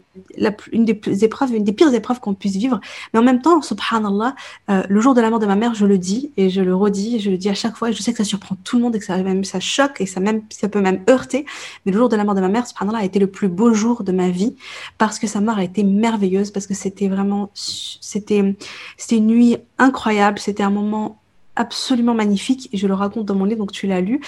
une 0.71 0.85
des 0.85 1.23
épreuves 1.23 1.55
une 1.55 1.63
des 1.63 1.73
pires 1.73 1.91
épreuves 1.93 2.19
qu'on 2.19 2.35
puisse 2.35 2.55
vivre. 2.55 2.79
Mais 3.13 3.19
en 3.19 3.23
même 3.23 3.41
temps 3.41 3.61
subhanallah 3.63 4.35
euh, 4.69 4.83
le 4.87 5.01
jour 5.01 5.15
de 5.15 5.21
la 5.21 5.31
mort 5.31 5.39
de 5.39 5.47
ma 5.47 5.55
mère 5.55 5.73
je 5.73 5.87
le 5.87 5.97
dis 5.97 6.31
et 6.37 6.51
je 6.51 6.61
le 6.61 6.75
redis 6.75 7.15
et 7.15 7.19
je 7.19 7.31
le 7.31 7.37
dis 7.37 7.49
à 7.49 7.55
chaque 7.55 7.75
fois. 7.75 7.89
Je 7.89 8.01
sais 8.03 8.11
que 8.11 8.19
ça 8.19 8.23
surprend 8.23 8.55
tout 8.63 8.77
le 8.77 8.83
monde 8.83 8.95
et 8.95 8.99
que 8.99 9.05
ça 9.05 9.17
même 9.17 9.43
ça 9.43 9.59
choque 9.59 9.99
et 9.99 10.05
ça 10.05 10.19
même 10.19 10.43
ça 10.49 10.69
peut 10.69 10.81
même 10.81 11.03
heurter. 11.09 11.45
Mais 11.85 11.91
le 11.91 11.97
jour 11.97 12.09
de 12.09 12.15
la 12.15 12.23
mort 12.23 12.35
de 12.35 12.41
ma 12.41 12.49
mère 12.49 12.67
subhanallah 12.67 12.99
a 12.99 13.03
été 13.03 13.17
le 13.17 13.27
plus 13.27 13.47
beau 13.47 13.73
jour 13.73 14.03
de 14.03 14.11
ma 14.11 14.29
vie 14.29 14.55
parce 14.99 15.17
que 15.17 15.25
sa 15.25 15.41
mort 15.41 15.57
a 15.57 15.63
été 15.63 15.83
merveilleuse 15.83 16.51
parce 16.51 16.67
que 16.67 16.75
c'était 16.75 17.07
vraiment 17.07 17.49
c'était 17.55 18.55
c'était 18.97 19.17
une 19.17 19.27
nuit 19.27 19.57
incroyable. 19.79 20.37
C'était 20.37 20.63
un 20.63 20.69
moment 20.69 21.19
absolument 21.57 22.13
magnifique. 22.13 22.69
Et 22.71 22.77
je 22.77 22.87
le 22.87 22.93
raconte 22.93 23.25
dans 23.25 23.35
mon 23.35 23.45
livre, 23.45 23.59
donc 23.59 23.71
tu 23.71 23.87
l'as 23.87 24.01
lu. 24.01 24.21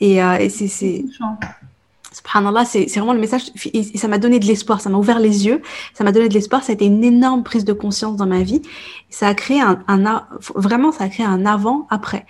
Et, 0.00 0.22
euh, 0.22 0.36
et 0.38 0.48
c'est. 0.48 1.04
Subhanallah, 2.24 2.64
c'est 2.64 2.86
vraiment 2.86 3.12
le 3.12 3.20
message. 3.20 3.42
Ça 3.94 4.08
m'a 4.08 4.18
donné 4.18 4.38
de 4.38 4.46
l'espoir, 4.46 4.80
ça 4.80 4.88
m'a 4.88 4.98
ouvert 4.98 5.18
les 5.18 5.46
yeux, 5.46 5.60
ça 5.92 6.04
m'a 6.04 6.12
donné 6.12 6.28
de 6.28 6.34
l'espoir. 6.34 6.62
Ça 6.62 6.72
a 6.72 6.74
été 6.74 6.86
une 6.86 7.04
énorme 7.04 7.42
prise 7.42 7.64
de 7.64 7.72
conscience 7.72 8.16
dans 8.16 8.26
ma 8.26 8.42
vie. 8.42 8.62
Ça 9.10 9.28
a 9.28 9.34
créé 9.34 9.60
un, 9.60 9.82
un 9.88 10.26
vraiment, 10.54 10.90
ça 10.90 11.04
a 11.04 11.08
créé 11.08 11.26
un 11.26 11.44
avant-après. 11.46 12.26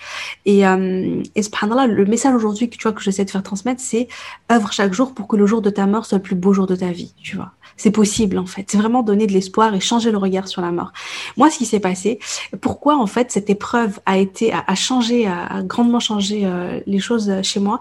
Et, 0.46 0.66
euh, 0.66 1.22
et 1.34 1.42
subhanallah, 1.42 1.86
le 1.86 2.04
message 2.06 2.34
aujourd'hui 2.34 2.68
que 2.68 2.76
tu 2.76 2.82
vois 2.82 2.92
que 2.92 3.02
j'essaie 3.02 3.24
de 3.24 3.30
faire 3.30 3.42
transmettre, 3.42 3.80
c'est 3.80 4.08
œuvre 4.50 4.72
chaque 4.72 4.92
jour 4.92 5.14
pour 5.14 5.28
que 5.28 5.36
le 5.36 5.46
jour 5.46 5.62
de 5.62 5.70
ta 5.70 5.86
mort 5.86 6.06
soit 6.06 6.18
le 6.18 6.22
plus 6.22 6.36
beau 6.36 6.52
jour 6.52 6.66
de 6.66 6.76
ta 6.76 6.90
vie. 6.90 7.14
Tu 7.22 7.36
vois 7.36 7.52
c'est 7.76 7.90
possible 7.90 8.38
en 8.38 8.46
fait. 8.46 8.70
C'est 8.70 8.78
vraiment 8.78 9.02
donner 9.02 9.26
de 9.26 9.32
l'espoir 9.32 9.74
et 9.74 9.80
changer 9.80 10.10
le 10.10 10.18
regard 10.18 10.48
sur 10.48 10.62
la 10.62 10.70
mort. 10.70 10.92
Moi, 11.36 11.50
ce 11.50 11.58
qui 11.58 11.66
s'est 11.66 11.80
passé, 11.80 12.18
pourquoi 12.60 12.96
en 12.96 13.06
fait 13.06 13.30
cette 13.32 13.50
épreuve 13.50 14.00
a 14.06 14.18
été 14.18 14.52
a, 14.52 14.74
changé, 14.74 15.26
a, 15.26 15.62
grandement 15.62 16.00
changé 16.00 16.42
euh, 16.44 16.80
les 16.86 17.00
choses 17.00 17.32
chez 17.42 17.60
moi, 17.60 17.80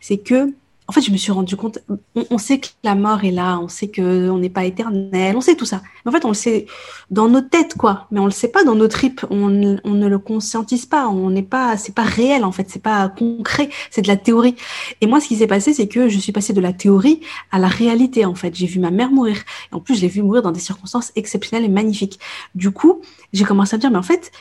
c'est 0.00 0.18
que 0.18 0.54
en 0.86 0.92
fait, 0.92 1.00
je 1.00 1.10
me 1.10 1.16
suis 1.16 1.32
rendu 1.32 1.56
compte, 1.56 1.78
on, 2.14 2.36
sait 2.36 2.60
que 2.60 2.68
la 2.82 2.94
mort 2.94 3.24
est 3.24 3.30
là, 3.30 3.58
on 3.58 3.68
sait 3.68 3.88
que 3.88 4.28
on 4.28 4.36
n'est 4.36 4.50
pas 4.50 4.64
éternel, 4.64 5.34
on 5.34 5.40
sait 5.40 5.56
tout 5.56 5.64
ça. 5.64 5.80
Mais 6.04 6.10
en 6.10 6.12
fait, 6.12 6.26
on 6.26 6.28
le 6.28 6.34
sait 6.34 6.66
dans 7.10 7.26
nos 7.26 7.40
têtes, 7.40 7.74
quoi. 7.74 8.06
Mais 8.10 8.20
on 8.20 8.26
le 8.26 8.30
sait 8.30 8.48
pas 8.48 8.64
dans 8.64 8.74
nos 8.74 8.86
tripes. 8.86 9.24
On, 9.30 9.48
ne 9.48 10.06
le 10.06 10.18
conscientise 10.18 10.84
pas. 10.84 11.08
On 11.08 11.30
n'est 11.30 11.42
pas, 11.42 11.78
c'est 11.78 11.94
pas 11.94 12.02
réel, 12.02 12.44
en 12.44 12.52
fait. 12.52 12.68
C'est 12.68 12.82
pas 12.82 13.08
concret. 13.08 13.70
C'est 13.90 14.02
de 14.02 14.08
la 14.08 14.18
théorie. 14.18 14.56
Et 15.00 15.06
moi, 15.06 15.20
ce 15.20 15.28
qui 15.28 15.36
s'est 15.36 15.46
passé, 15.46 15.72
c'est 15.72 15.88
que 15.88 16.10
je 16.10 16.18
suis 16.18 16.32
passée 16.32 16.52
de 16.52 16.60
la 16.60 16.74
théorie 16.74 17.20
à 17.50 17.58
la 17.58 17.68
réalité, 17.68 18.26
en 18.26 18.34
fait. 18.34 18.54
J'ai 18.54 18.66
vu 18.66 18.78
ma 18.78 18.90
mère 18.90 19.10
mourir. 19.10 19.38
Et 19.72 19.74
en 19.74 19.80
plus, 19.80 19.94
je 19.94 20.02
l'ai 20.02 20.08
vu 20.08 20.22
mourir 20.22 20.42
dans 20.42 20.52
des 20.52 20.60
circonstances 20.60 21.12
exceptionnelles 21.16 21.64
et 21.64 21.72
magnifiques. 21.72 22.20
Du 22.54 22.72
coup, 22.72 23.00
j'ai 23.32 23.44
commencé 23.44 23.74
à 23.74 23.78
me 23.78 23.80
dire, 23.80 23.90
mais 23.90 23.98
en 23.98 24.02
fait, 24.02 24.32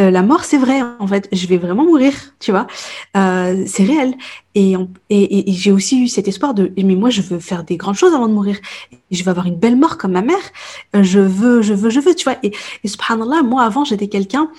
euh, 0.00 0.10
la 0.10 0.22
mort, 0.22 0.44
c'est 0.44 0.58
vrai, 0.58 0.80
en 0.98 1.06
fait, 1.06 1.28
je 1.32 1.46
vais 1.46 1.56
vraiment 1.56 1.84
mourir, 1.84 2.12
tu 2.40 2.50
vois, 2.50 2.66
euh, 3.16 3.64
c'est 3.66 3.84
réel. 3.84 4.14
Et, 4.56 4.74
et, 5.10 5.50
et 5.50 5.52
j'ai 5.52 5.72
aussi 5.72 6.02
eu 6.02 6.08
cet 6.08 6.28
espoir 6.28 6.54
de, 6.54 6.72
mais 6.76 6.94
moi, 6.94 7.10
je 7.10 7.22
veux 7.22 7.38
faire 7.38 7.64
des 7.64 7.76
grandes 7.76 7.96
choses 7.96 8.14
avant 8.14 8.28
de 8.28 8.32
mourir. 8.32 8.56
Je 9.10 9.22
veux 9.22 9.30
avoir 9.30 9.46
une 9.46 9.56
belle 9.56 9.76
mort 9.76 9.98
comme 9.98 10.12
ma 10.12 10.22
mère. 10.22 10.36
Euh, 10.94 11.02
je 11.02 11.20
veux, 11.20 11.62
je 11.62 11.74
veux, 11.74 11.90
je 11.90 12.00
veux, 12.00 12.14
tu 12.14 12.24
vois. 12.24 12.38
Et, 12.42 12.52
et 12.82 12.88
subhanallah, 12.88 13.42
moi, 13.42 13.62
avant, 13.62 13.84
j'étais 13.84 14.08
quelqu'un, 14.08 14.50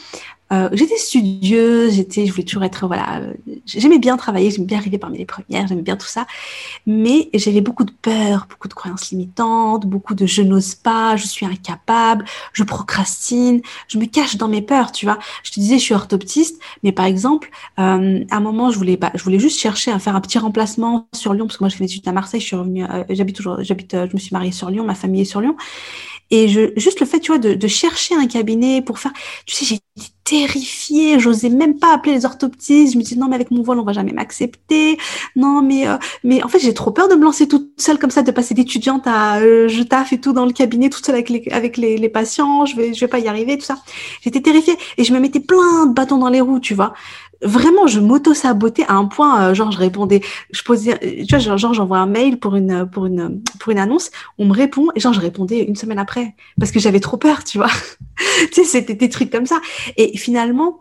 euh, 0.53 0.69
j'étais 0.73 0.97
studieuse, 0.97 1.93
j'étais, 1.93 2.25
je 2.27 2.31
voulais 2.31 2.43
toujours 2.43 2.63
être, 2.63 2.85
voilà, 2.85 3.19
euh, 3.19 3.33
j'aimais 3.65 3.97
bien 3.97 4.15
travailler, 4.15 4.51
j'aimais 4.51 4.67
bien 4.67 4.77
arriver 4.77 4.99
parmi 4.99 5.17
les 5.17 5.25
premières, 5.25 5.67
j'aimais 5.67 5.81
bien 5.81 5.97
tout 5.97 6.05
ça, 6.05 6.27
mais 6.85 7.29
j'avais 7.33 7.61
beaucoup 7.61 7.83
de 7.83 7.91
peur, 7.91 8.45
beaucoup 8.49 8.67
de 8.67 8.73
croyances 8.75 9.09
limitantes, 9.09 9.87
beaucoup 9.87 10.13
de 10.13 10.27
je 10.27 10.43
n'ose 10.43 10.75
pas, 10.75 11.15
je 11.15 11.25
suis 11.25 11.47
incapable, 11.47 12.25
je 12.53 12.63
procrastine, 12.63 13.61
je 13.87 13.97
me 13.97 14.05
cache 14.05 14.37
dans 14.37 14.47
mes 14.47 14.61
peurs, 14.61 14.91
tu 14.91 15.05
vois. 15.05 15.17
Je 15.43 15.51
te 15.51 15.59
disais, 15.59 15.79
je 15.79 15.83
suis 15.83 15.95
orthoptiste, 15.95 16.61
mais 16.83 16.91
par 16.91 17.05
exemple, 17.05 17.49
euh, 17.79 18.23
à 18.29 18.37
un 18.37 18.39
moment, 18.39 18.69
je 18.69 18.77
voulais, 18.77 18.97
bah, 18.97 19.11
je 19.15 19.23
voulais 19.23 19.39
juste 19.39 19.59
chercher 19.59 19.91
à 19.91 19.97
faire 19.97 20.15
un 20.15 20.21
petit 20.21 20.37
remplacement 20.37 21.07
sur 21.13 21.33
Lyon, 21.33 21.47
parce 21.47 21.57
que 21.57 21.63
moi, 21.63 21.69
je 21.69 21.75
fais 21.77 21.85
des 21.85 21.91
études 21.91 22.07
à 22.07 22.11
Marseille, 22.11 22.39
je 22.39 22.45
suis 22.45 22.55
revenue, 22.55 22.85
euh, 22.85 23.03
j'habite 23.09 23.35
toujours, 23.35 23.63
j'habite, 23.63 23.93
je 23.93 24.13
me 24.13 24.19
suis 24.19 24.33
mariée 24.33 24.51
sur 24.51 24.69
Lyon, 24.69 24.83
ma 24.85 24.95
famille 24.95 25.21
est 25.21 25.25
sur 25.25 25.41
Lyon, 25.41 25.55
et 26.31 26.47
je, 26.47 26.71
juste 26.77 26.99
le 26.99 27.05
fait, 27.05 27.19
tu 27.19 27.31
vois, 27.31 27.39
de, 27.39 27.53
de 27.53 27.67
chercher 27.67 28.15
un 28.15 28.27
cabinet 28.27 28.81
pour 28.81 28.99
faire, 28.99 29.13
tu 29.45 29.55
sais, 29.55 29.65
j'étais 29.65 30.09
terrifiée, 30.23 31.19
j'osais 31.19 31.49
même 31.49 31.77
pas 31.77 31.93
appeler 31.93 32.13
les 32.13 32.25
orthoptistes. 32.25 32.93
Je 32.93 32.97
me 32.97 33.03
disais 33.03 33.15
non, 33.15 33.27
mais 33.27 33.35
avec 33.35 33.51
mon 33.51 33.61
voile, 33.61 33.79
on 33.79 33.83
va 33.83 33.93
jamais 33.93 34.11
m'accepter. 34.11 34.97
Non, 35.35 35.61
mais 35.61 35.87
euh, 35.87 35.97
mais 36.23 36.43
en 36.43 36.47
fait, 36.47 36.59
j'ai 36.59 36.73
trop 36.73 36.91
peur 36.91 37.07
de 37.07 37.15
me 37.15 37.23
lancer 37.23 37.47
toute 37.47 37.79
seule 37.79 37.99
comme 37.99 38.09
ça, 38.09 38.23
de 38.23 38.31
passer 38.31 38.55
d'étudiante 38.55 39.05
à 39.05 39.37
euh, 39.37 39.67
je 39.67 39.83
taffe 39.83 40.13
et 40.13 40.19
tout 40.19 40.33
dans 40.33 40.45
le 40.45 40.51
cabinet, 40.51 40.89
toute 40.89 41.05
seule 41.05 41.15
avec 41.15 41.29
les 41.29 41.47
avec 41.51 41.77
les, 41.77 41.97
les 41.97 42.09
patients. 42.09 42.65
Je 42.65 42.75
vais 42.75 42.93
je 42.93 42.99
vais 43.01 43.07
pas 43.07 43.19
y 43.19 43.27
arriver, 43.27 43.57
tout 43.57 43.65
ça. 43.65 43.77
J'étais 44.21 44.41
terrifiée 44.41 44.75
et 44.97 45.03
je 45.03 45.13
me 45.13 45.19
mettais 45.19 45.39
plein 45.39 45.85
de 45.85 45.93
bâtons 45.93 46.17
dans 46.17 46.29
les 46.29 46.41
roues, 46.41 46.59
tu 46.59 46.73
vois 46.73 46.93
vraiment, 47.41 47.87
je 47.87 47.99
m'auto-sabotais 47.99 48.85
à 48.87 48.93
un 48.93 49.05
point, 49.05 49.49
euh, 49.49 49.53
genre, 49.53 49.71
je 49.71 49.77
répondais, 49.77 50.21
je 50.51 50.61
posais, 50.63 50.97
tu 50.99 51.37
vois, 51.37 51.57
genre, 51.57 51.73
j'envoie 51.73 51.97
un 51.97 52.05
mail 52.05 52.39
pour 52.39 52.55
une, 52.55 52.89
pour 52.89 53.05
une, 53.05 53.41
pour 53.59 53.71
une 53.71 53.79
annonce, 53.79 54.11
on 54.37 54.45
me 54.45 54.53
répond, 54.53 54.87
et 54.95 54.99
genre, 54.99 55.13
je 55.13 55.21
répondais 55.21 55.63
une 55.63 55.75
semaine 55.75 55.99
après, 55.99 56.35
parce 56.59 56.71
que 56.71 56.79
j'avais 56.79 56.99
trop 56.99 57.17
peur, 57.17 57.43
tu 57.43 57.57
vois. 57.57 57.69
tu 58.53 58.53
sais, 58.53 58.63
c'était 58.63 58.95
des 58.95 59.09
trucs 59.09 59.31
comme 59.31 59.45
ça. 59.45 59.61
Et 59.97 60.17
finalement, 60.17 60.79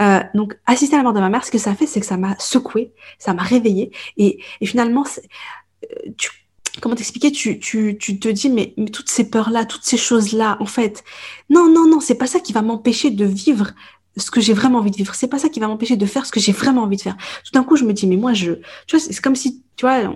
euh, 0.00 0.20
donc, 0.34 0.58
assister 0.66 0.96
à 0.96 0.98
la 0.98 1.04
mort 1.04 1.14
de 1.14 1.20
ma 1.20 1.28
mère, 1.28 1.44
ce 1.44 1.50
que 1.50 1.58
ça 1.58 1.74
fait, 1.74 1.86
c'est 1.86 2.00
que 2.00 2.06
ça 2.06 2.16
m'a 2.16 2.36
secoué, 2.38 2.92
ça 3.18 3.34
m'a 3.34 3.42
réveillé, 3.42 3.90
et, 4.16 4.40
et 4.60 4.66
finalement, 4.66 5.04
euh, 5.84 6.10
tu, 6.16 6.30
comment 6.80 6.94
t'expliquer 6.94 7.32
tu, 7.32 7.58
tu, 7.58 7.96
tu 7.98 8.18
te 8.18 8.28
dis 8.28 8.50
mais, 8.50 8.74
mais 8.76 8.90
toutes 8.90 9.08
ces 9.08 9.30
peurs 9.30 9.50
là 9.50 9.64
toutes 9.64 9.84
ces 9.84 9.96
choses 9.96 10.32
là 10.32 10.56
en 10.60 10.66
fait 10.66 11.04
non 11.48 11.72
non 11.72 11.88
non 11.88 12.00
c'est 12.00 12.16
pas 12.16 12.26
ça 12.26 12.40
qui 12.40 12.52
va 12.52 12.62
m'empêcher 12.62 13.10
de 13.10 13.24
vivre 13.24 13.72
ce 14.16 14.30
que 14.30 14.40
j'ai 14.40 14.54
vraiment 14.54 14.78
envie 14.78 14.90
de 14.90 14.96
vivre. 14.96 15.14
C'est 15.14 15.28
pas 15.28 15.38
ça 15.38 15.48
qui 15.48 15.60
va 15.60 15.68
m'empêcher 15.68 15.96
de 15.96 16.06
faire 16.06 16.26
ce 16.26 16.32
que 16.32 16.40
j'ai 16.40 16.52
vraiment 16.52 16.82
envie 16.82 16.96
de 16.96 17.02
faire. 17.02 17.16
Tout 17.44 17.52
d'un 17.52 17.64
coup, 17.64 17.76
je 17.76 17.84
me 17.84 17.92
dis, 17.92 18.06
mais 18.06 18.16
moi, 18.16 18.32
je, 18.32 18.52
tu 18.86 18.96
vois, 18.96 19.00
c'est 19.00 19.20
comme 19.20 19.36
si, 19.36 19.62
tu 19.76 19.84
vois, 19.84 20.12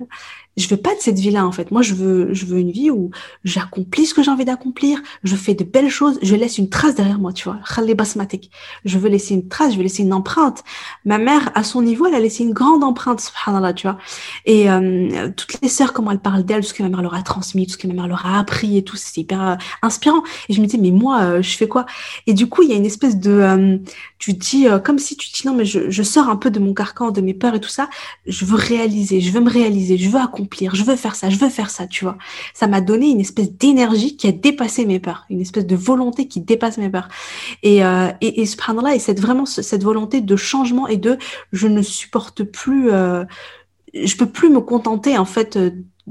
je 0.60 0.68
veux 0.68 0.80
pas 0.80 0.94
de 0.94 1.00
cette 1.00 1.18
vie-là 1.18 1.46
en 1.46 1.52
fait. 1.52 1.70
Moi, 1.70 1.82
je 1.82 1.94
veux, 1.94 2.32
je 2.32 2.46
veux 2.46 2.58
une 2.58 2.70
vie 2.70 2.90
où 2.90 3.10
j'accomplis 3.44 4.06
ce 4.06 4.14
que 4.14 4.22
j'ai 4.22 4.30
envie 4.30 4.44
d'accomplir, 4.44 5.00
je 5.24 5.36
fais 5.36 5.54
de 5.54 5.64
belles 5.64 5.90
choses, 5.90 6.18
je 6.22 6.34
laisse 6.34 6.58
une 6.58 6.68
trace 6.68 6.94
derrière 6.94 7.18
moi, 7.18 7.32
tu 7.32 7.44
vois. 7.44 7.58
basmatik. 7.94 8.50
Je 8.84 8.98
veux 8.98 9.08
laisser 9.08 9.34
une 9.34 9.48
trace, 9.48 9.72
je 9.72 9.76
veux 9.76 9.82
laisser 9.82 10.02
une 10.02 10.12
empreinte. 10.12 10.62
Ma 11.04 11.18
mère, 11.18 11.50
à 11.54 11.62
son 11.62 11.82
niveau, 11.82 12.06
elle 12.06 12.14
a 12.14 12.20
laissé 12.20 12.44
une 12.44 12.52
grande 12.52 12.84
empreinte, 12.84 13.20
subhanallah, 13.20 13.72
tu 13.72 13.86
vois. 13.86 13.98
Et 14.46 14.70
euh, 14.70 15.30
toutes 15.36 15.60
les 15.62 15.68
sœurs, 15.68 15.92
comment 15.92 16.10
elles 16.10 16.20
parlent 16.20 16.44
d'elle, 16.44 16.62
tout 16.62 16.68
ce 16.68 16.74
que 16.74 16.82
ma 16.82 16.88
mère 16.88 17.02
leur 17.02 17.14
a 17.14 17.22
transmis, 17.22 17.66
tout 17.66 17.72
ce 17.72 17.78
que 17.78 17.86
ma 17.86 17.94
mère 17.94 18.08
leur 18.08 18.26
a 18.26 18.38
appris 18.38 18.76
et 18.76 18.82
tout, 18.82 18.96
c'est 18.96 19.20
hyper 19.20 19.42
euh, 19.42 19.54
inspirant. 19.82 20.22
Et 20.48 20.52
je 20.52 20.60
me 20.60 20.66
dis, 20.66 20.78
mais 20.78 20.90
moi, 20.90 21.22
euh, 21.22 21.42
je 21.42 21.56
fais 21.56 21.68
quoi? 21.68 21.86
Et 22.26 22.34
du 22.34 22.48
coup, 22.48 22.62
il 22.62 22.70
y 22.70 22.72
a 22.72 22.76
une 22.76 22.86
espèce 22.86 23.18
de, 23.18 23.80
tu 24.18 24.32
dis, 24.34 24.66
comme 24.84 24.98
si 24.98 25.16
tu 25.16 25.30
dis, 25.30 25.46
non, 25.46 25.54
mais 25.54 25.64
je, 25.64 25.90
je 25.90 26.02
sors 26.02 26.28
un 26.28 26.36
peu 26.36 26.50
de 26.50 26.58
mon 26.58 26.74
carcan, 26.74 27.10
de 27.10 27.20
mes 27.20 27.34
peurs 27.34 27.54
et 27.54 27.60
tout 27.60 27.68
ça. 27.68 27.88
Je 28.26 28.44
veux 28.44 28.56
réaliser, 28.56 29.20
je 29.20 29.30
veux 29.30 29.40
me 29.40 29.50
réaliser, 29.50 29.98
je 29.98 30.08
veux 30.08 30.20
accomplir 30.20 30.49
je 30.52 30.82
veux 30.82 30.96
faire 30.96 31.14
ça, 31.14 31.30
je 31.30 31.36
veux 31.36 31.48
faire 31.48 31.70
ça, 31.70 31.86
tu 31.86 32.04
vois. 32.04 32.18
Ça 32.54 32.66
m'a 32.66 32.80
donné 32.80 33.08
une 33.08 33.20
espèce 33.20 33.52
d'énergie 33.52 34.16
qui 34.16 34.26
a 34.28 34.32
dépassé 34.32 34.86
mes 34.86 35.00
peurs, 35.00 35.26
une 35.30 35.40
espèce 35.40 35.66
de 35.66 35.76
volonté 35.76 36.28
qui 36.28 36.40
dépasse 36.40 36.78
mes 36.78 36.90
peurs. 36.90 37.08
Et, 37.62 37.84
euh, 37.84 38.08
et, 38.20 38.40
et 38.40 38.46
subhanallah, 38.46 38.94
et 38.94 38.98
cette 38.98 39.20
vraiment 39.20 39.46
cette 39.46 39.82
volonté 39.82 40.20
de 40.20 40.36
changement 40.36 40.86
et 40.88 40.96
de 40.96 41.18
je 41.52 41.66
ne 41.66 41.82
supporte 41.82 42.44
plus, 42.44 42.90
euh, 42.90 43.24
je 43.94 44.16
peux 44.16 44.26
plus 44.26 44.50
me 44.50 44.60
contenter 44.60 45.18
en 45.18 45.24
fait 45.24 45.58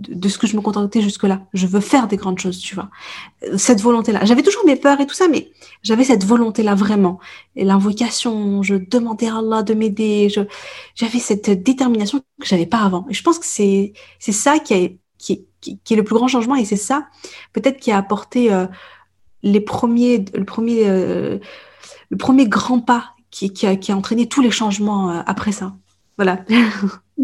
euh, 0.07 0.15
de 0.15 0.29
ce 0.29 0.37
que 0.37 0.47
je 0.47 0.55
me 0.55 0.61
contentais 0.61 1.01
jusque-là. 1.01 1.41
Je 1.53 1.67
veux 1.67 1.79
faire 1.79 2.07
des 2.07 2.17
grandes 2.17 2.39
choses, 2.39 2.59
tu 2.59 2.75
vois. 2.75 2.89
Cette 3.57 3.81
volonté-là. 3.81 4.25
J'avais 4.25 4.43
toujours 4.43 4.65
mes 4.65 4.75
peurs 4.75 4.99
et 5.01 5.07
tout 5.07 5.15
ça, 5.15 5.27
mais 5.27 5.51
j'avais 5.83 6.03
cette 6.03 6.25
volonté-là 6.25 6.75
vraiment. 6.75 7.19
Et 7.55 7.65
l'invocation, 7.65 8.63
je 8.63 8.75
demandais 8.75 9.27
à 9.27 9.37
Allah 9.37 9.63
de 9.63 9.73
m'aider. 9.73 10.29
J'avais 10.95 11.19
cette 11.19 11.49
détermination 11.49 12.19
que 12.19 12.47
j'avais 12.47 12.65
pas 12.65 12.79
avant. 12.79 13.05
Et 13.09 13.13
je 13.13 13.23
pense 13.23 13.39
que 13.39 13.45
c'est, 13.45 13.93
c'est 14.19 14.31
ça 14.31 14.59
qui, 14.59 14.73
est 14.73 14.99
qui, 15.19 15.45
qui, 15.61 15.79
qui, 15.79 15.93
est 15.93 15.97
le 15.97 16.03
plus 16.03 16.15
grand 16.15 16.27
changement 16.27 16.55
et 16.55 16.65
c'est 16.65 16.77
ça, 16.77 17.07
peut-être, 17.53 17.79
qui 17.79 17.91
a 17.91 17.97
apporté 17.97 18.51
euh, 18.51 18.65
les 19.43 19.61
premiers, 19.61 20.25
le 20.33 20.45
premier, 20.45 20.87
euh, 20.87 21.37
le 22.09 22.17
premier 22.17 22.47
grand 22.47 22.79
pas 22.79 23.13
qui, 23.29 23.53
qui, 23.53 23.67
a, 23.67 23.75
qui 23.75 23.91
a 23.91 23.97
entraîné 23.97 24.27
tous 24.27 24.41
les 24.41 24.51
changements 24.51 25.11
euh, 25.11 25.21
après 25.25 25.51
ça. 25.51 25.75
Voilà. 26.19 26.43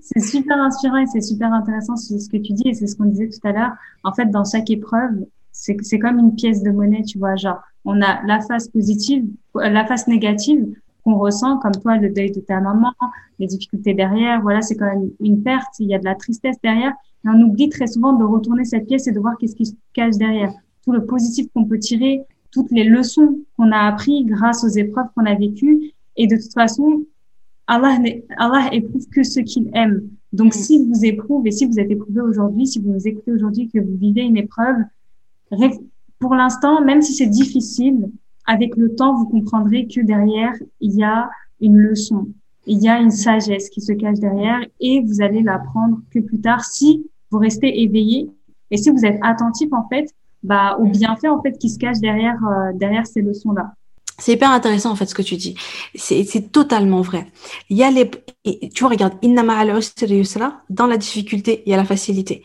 c'est 0.00 0.20
super 0.20 0.56
inspirant 0.56 0.98
et 0.98 1.06
c'est 1.06 1.20
super 1.20 1.52
intéressant 1.52 1.96
ce 1.96 2.28
que 2.28 2.36
tu 2.36 2.52
dis 2.52 2.68
et 2.68 2.74
c'est 2.74 2.86
ce 2.86 2.94
qu'on 2.94 3.06
disait 3.06 3.28
tout 3.28 3.40
à 3.42 3.50
l'heure. 3.50 3.72
En 4.04 4.12
fait, 4.12 4.26
dans 4.26 4.44
chaque 4.44 4.70
épreuve, 4.70 5.26
c'est 5.50 5.98
comme 5.98 6.20
une 6.20 6.36
pièce 6.36 6.62
de 6.62 6.70
monnaie, 6.70 7.02
tu 7.02 7.18
vois. 7.18 7.34
Genre, 7.34 7.60
on 7.84 8.00
a 8.00 8.24
la 8.24 8.40
face 8.42 8.68
positive, 8.68 9.26
la 9.56 9.84
face 9.84 10.06
négative 10.06 10.64
qu'on 11.02 11.18
ressent, 11.18 11.58
comme 11.58 11.72
toi, 11.72 11.96
le 11.96 12.08
deuil 12.10 12.30
de 12.30 12.38
ta 12.38 12.60
maman, 12.60 12.92
les 13.40 13.48
difficultés 13.48 13.94
derrière. 13.94 14.40
Voilà, 14.42 14.62
c'est 14.62 14.76
quand 14.76 14.86
même 14.86 15.10
une 15.18 15.42
perte. 15.42 15.80
Il 15.80 15.88
y 15.88 15.94
a 15.96 15.98
de 15.98 16.04
la 16.04 16.14
tristesse 16.14 16.56
derrière. 16.62 16.92
Et 17.24 17.28
on 17.28 17.40
oublie 17.40 17.68
très 17.68 17.88
souvent 17.88 18.12
de 18.12 18.22
retourner 18.22 18.64
cette 18.64 18.86
pièce 18.86 19.08
et 19.08 19.12
de 19.12 19.18
voir 19.18 19.34
qu'est-ce 19.40 19.56
qui 19.56 19.66
se 19.66 19.74
cache 19.92 20.18
derrière. 20.18 20.52
Tout 20.84 20.92
le 20.92 21.04
positif 21.04 21.48
qu'on 21.52 21.64
peut 21.64 21.80
tirer, 21.80 22.22
toutes 22.52 22.70
les 22.70 22.84
leçons 22.84 23.40
qu'on 23.56 23.72
a 23.72 23.88
appris 23.88 24.24
grâce 24.24 24.62
aux 24.62 24.68
épreuves 24.68 25.06
qu'on 25.16 25.26
a 25.26 25.34
vécues. 25.34 25.90
Et 26.16 26.28
de 26.28 26.36
toute 26.36 26.52
façon, 26.52 27.02
Allah, 27.70 27.98
Allah 28.36 28.68
éprouve 28.72 29.06
que 29.10 29.22
ce 29.22 29.38
qu'il 29.40 29.70
aime. 29.74 30.08
Donc, 30.32 30.54
mm. 30.54 30.58
si 30.58 30.84
vous 30.84 31.04
éprouvez, 31.04 31.48
et 31.48 31.52
si 31.52 31.66
vous 31.66 31.78
êtes 31.78 31.90
éprouvé 31.90 32.20
aujourd'hui, 32.20 32.66
si 32.66 32.80
vous 32.80 32.90
nous 32.90 33.06
écoutez 33.06 33.32
aujourd'hui, 33.32 33.68
que 33.68 33.78
vous 33.78 33.96
vivez 33.96 34.22
une 34.22 34.36
épreuve, 34.36 34.76
pour 36.18 36.34
l'instant, 36.34 36.82
même 36.82 37.00
si 37.00 37.14
c'est 37.14 37.26
difficile, 37.28 38.10
avec 38.46 38.76
le 38.76 38.94
temps, 38.96 39.14
vous 39.16 39.28
comprendrez 39.28 39.86
que 39.86 40.00
derrière, 40.00 40.52
il 40.80 40.96
y 40.96 41.04
a 41.04 41.30
une 41.60 41.76
leçon, 41.76 42.26
il 42.66 42.82
y 42.82 42.88
a 42.88 42.98
une 42.98 43.12
sagesse 43.12 43.70
qui 43.70 43.80
se 43.80 43.92
cache 43.92 44.18
derrière 44.18 44.60
et 44.80 45.00
vous 45.02 45.22
allez 45.22 45.42
l'apprendre 45.42 46.00
que 46.10 46.18
plus 46.18 46.40
tard 46.40 46.64
si 46.64 47.06
vous 47.30 47.38
restez 47.38 47.82
éveillé 47.82 48.30
et 48.70 48.76
si 48.76 48.90
vous 48.90 49.04
êtes 49.04 49.18
attentif, 49.22 49.72
en 49.72 49.86
fait, 49.88 50.08
bah, 50.42 50.76
au 50.80 50.86
bienfait, 50.86 51.28
en 51.28 51.40
fait, 51.42 51.58
qui 51.58 51.68
se 51.68 51.78
cache 51.78 51.98
derrière, 51.98 52.38
euh, 52.44 52.72
derrière 52.74 53.06
ces 53.06 53.22
leçons-là. 53.22 53.74
C'est 54.20 54.32
hyper 54.32 54.50
intéressant 54.50 54.90
en 54.92 54.96
fait 54.96 55.06
ce 55.06 55.14
que 55.14 55.22
tu 55.22 55.36
dis. 55.36 55.56
C'est 55.96 56.52
totalement 56.52 57.00
vrai. 57.00 57.26
Il 57.70 57.76
y 57.76 57.82
a 57.82 57.90
les, 57.90 58.08
tu 58.74 58.80
vois, 58.80 58.90
regarde, 58.90 59.14
dans 60.70 60.86
la 60.86 60.96
difficulté, 60.96 61.62
il 61.66 61.70
y 61.70 61.74
a 61.74 61.76
la 61.76 61.84
facilité. 61.84 62.42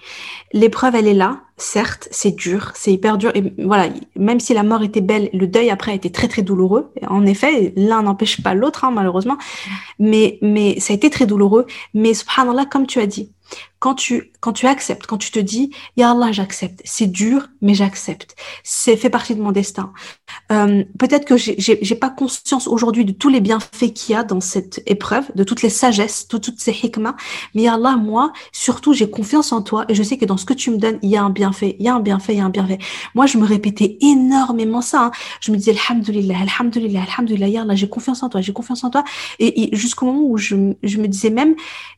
L'épreuve, 0.53 0.95
elle 0.95 1.07
est 1.07 1.13
là. 1.13 1.41
Certes, 1.57 2.07
c'est 2.11 2.35
dur, 2.35 2.71
c'est 2.75 2.91
hyper 2.91 3.17
dur. 3.17 3.31
Et 3.35 3.53
voilà, 3.63 3.89
même 4.15 4.39
si 4.39 4.53
la 4.53 4.63
mort 4.63 4.83
était 4.83 5.01
belle, 5.01 5.29
le 5.33 5.47
deuil 5.47 5.69
après 5.69 5.91
a 5.91 5.95
été 5.95 6.11
très 6.11 6.27
très 6.27 6.41
douloureux. 6.41 6.91
En 7.07 7.25
effet, 7.25 7.73
l'un 7.77 8.03
n'empêche 8.03 8.41
pas 8.41 8.53
l'autre, 8.53 8.83
hein, 8.83 8.91
malheureusement. 8.91 9.37
Mais 9.99 10.37
mais 10.41 10.79
ça 10.79 10.93
a 10.93 10.95
été 10.95 11.09
très 11.09 11.25
douloureux. 11.25 11.65
Mais 11.93 12.13
subhanallah, 12.13 12.65
comme 12.65 12.87
tu 12.87 12.99
as 12.99 13.07
dit, 13.07 13.31
quand 13.85 13.93
tu, 13.93 14.31
quand 14.39 14.51
tu 14.51 14.65
acceptes, 14.65 15.05
quand 15.05 15.19
tu 15.19 15.29
te 15.29 15.37
dis, 15.37 15.69
Ya 15.95 16.09
Allah, 16.09 16.31
j'accepte. 16.31 16.81
C'est 16.85 17.05
dur, 17.05 17.49
mais 17.61 17.75
j'accepte. 17.75 18.35
C'est 18.63 18.97
fait 18.97 19.11
partie 19.11 19.35
de 19.35 19.41
mon 19.43 19.51
destin. 19.51 19.93
Euh, 20.51 20.83
peut-être 20.97 21.25
que 21.25 21.37
j'ai 21.37 21.95
pas 21.95 22.09
conscience 22.09 22.67
aujourd'hui 22.67 23.05
de 23.05 23.11
tous 23.11 23.29
les 23.29 23.41
bienfaits 23.41 23.93
qu'il 23.93 24.15
y 24.15 24.17
a 24.17 24.23
dans 24.23 24.41
cette 24.41 24.81
épreuve, 24.87 25.25
de 25.35 25.43
toutes 25.43 25.61
les 25.61 25.69
sagesses, 25.69 26.27
de 26.27 26.39
toutes 26.39 26.59
ces 26.59 26.71
hikmas. 26.71 27.13
Mais 27.53 27.61
Ya 27.61 27.75
Allah, 27.75 27.95
moi, 27.95 28.33
surtout, 28.51 28.93
j'ai 28.93 29.07
confiance 29.07 29.51
en 29.51 29.61
toi 29.61 29.85
et 29.87 29.93
je 29.93 30.01
sais 30.01 30.17
que 30.17 30.25
dans 30.25 30.37
ce 30.37 30.45
que 30.45 30.55
tu 30.55 30.71
me 30.71 30.77
donnes, 30.77 30.97
il 31.03 31.11
y 31.11 31.17
a 31.17 31.21
un 31.23 31.29
bienfait, 31.29 31.75
il 31.77 31.85
y 31.85 31.87
a 31.87 31.93
un 31.93 31.99
bienfait, 31.99 32.33
il 32.33 32.37
y 32.39 32.41
a 32.41 32.45
un 32.45 32.49
bienfait. 32.49 32.79
Moi, 33.13 33.27
je 33.27 33.37
me 33.37 33.45
répétais 33.45 33.99
énormément 34.01 34.81
ça. 34.81 35.05
Hein. 35.05 35.11
Je 35.41 35.51
me 35.51 35.57
disais, 35.57 35.75
Alhamdulillah, 35.87 36.37
Alhamdulillah, 36.41 37.03
Alhamdulillah, 37.03 37.49
Ya 37.49 37.61
Allah, 37.61 37.75
j'ai 37.75 37.87
confiance 37.87 38.23
en 38.23 38.29
toi, 38.29 38.41
j'ai 38.41 38.51
confiance 38.51 38.83
en 38.83 38.89
toi. 38.89 39.03
Et, 39.37 39.75
et 39.75 39.75
jusqu'au 39.75 40.07
moment 40.07 40.23
où 40.23 40.37
je, 40.37 40.55
je 40.81 40.97
me 40.97 41.07
disais 41.07 41.29
même, 41.29 41.53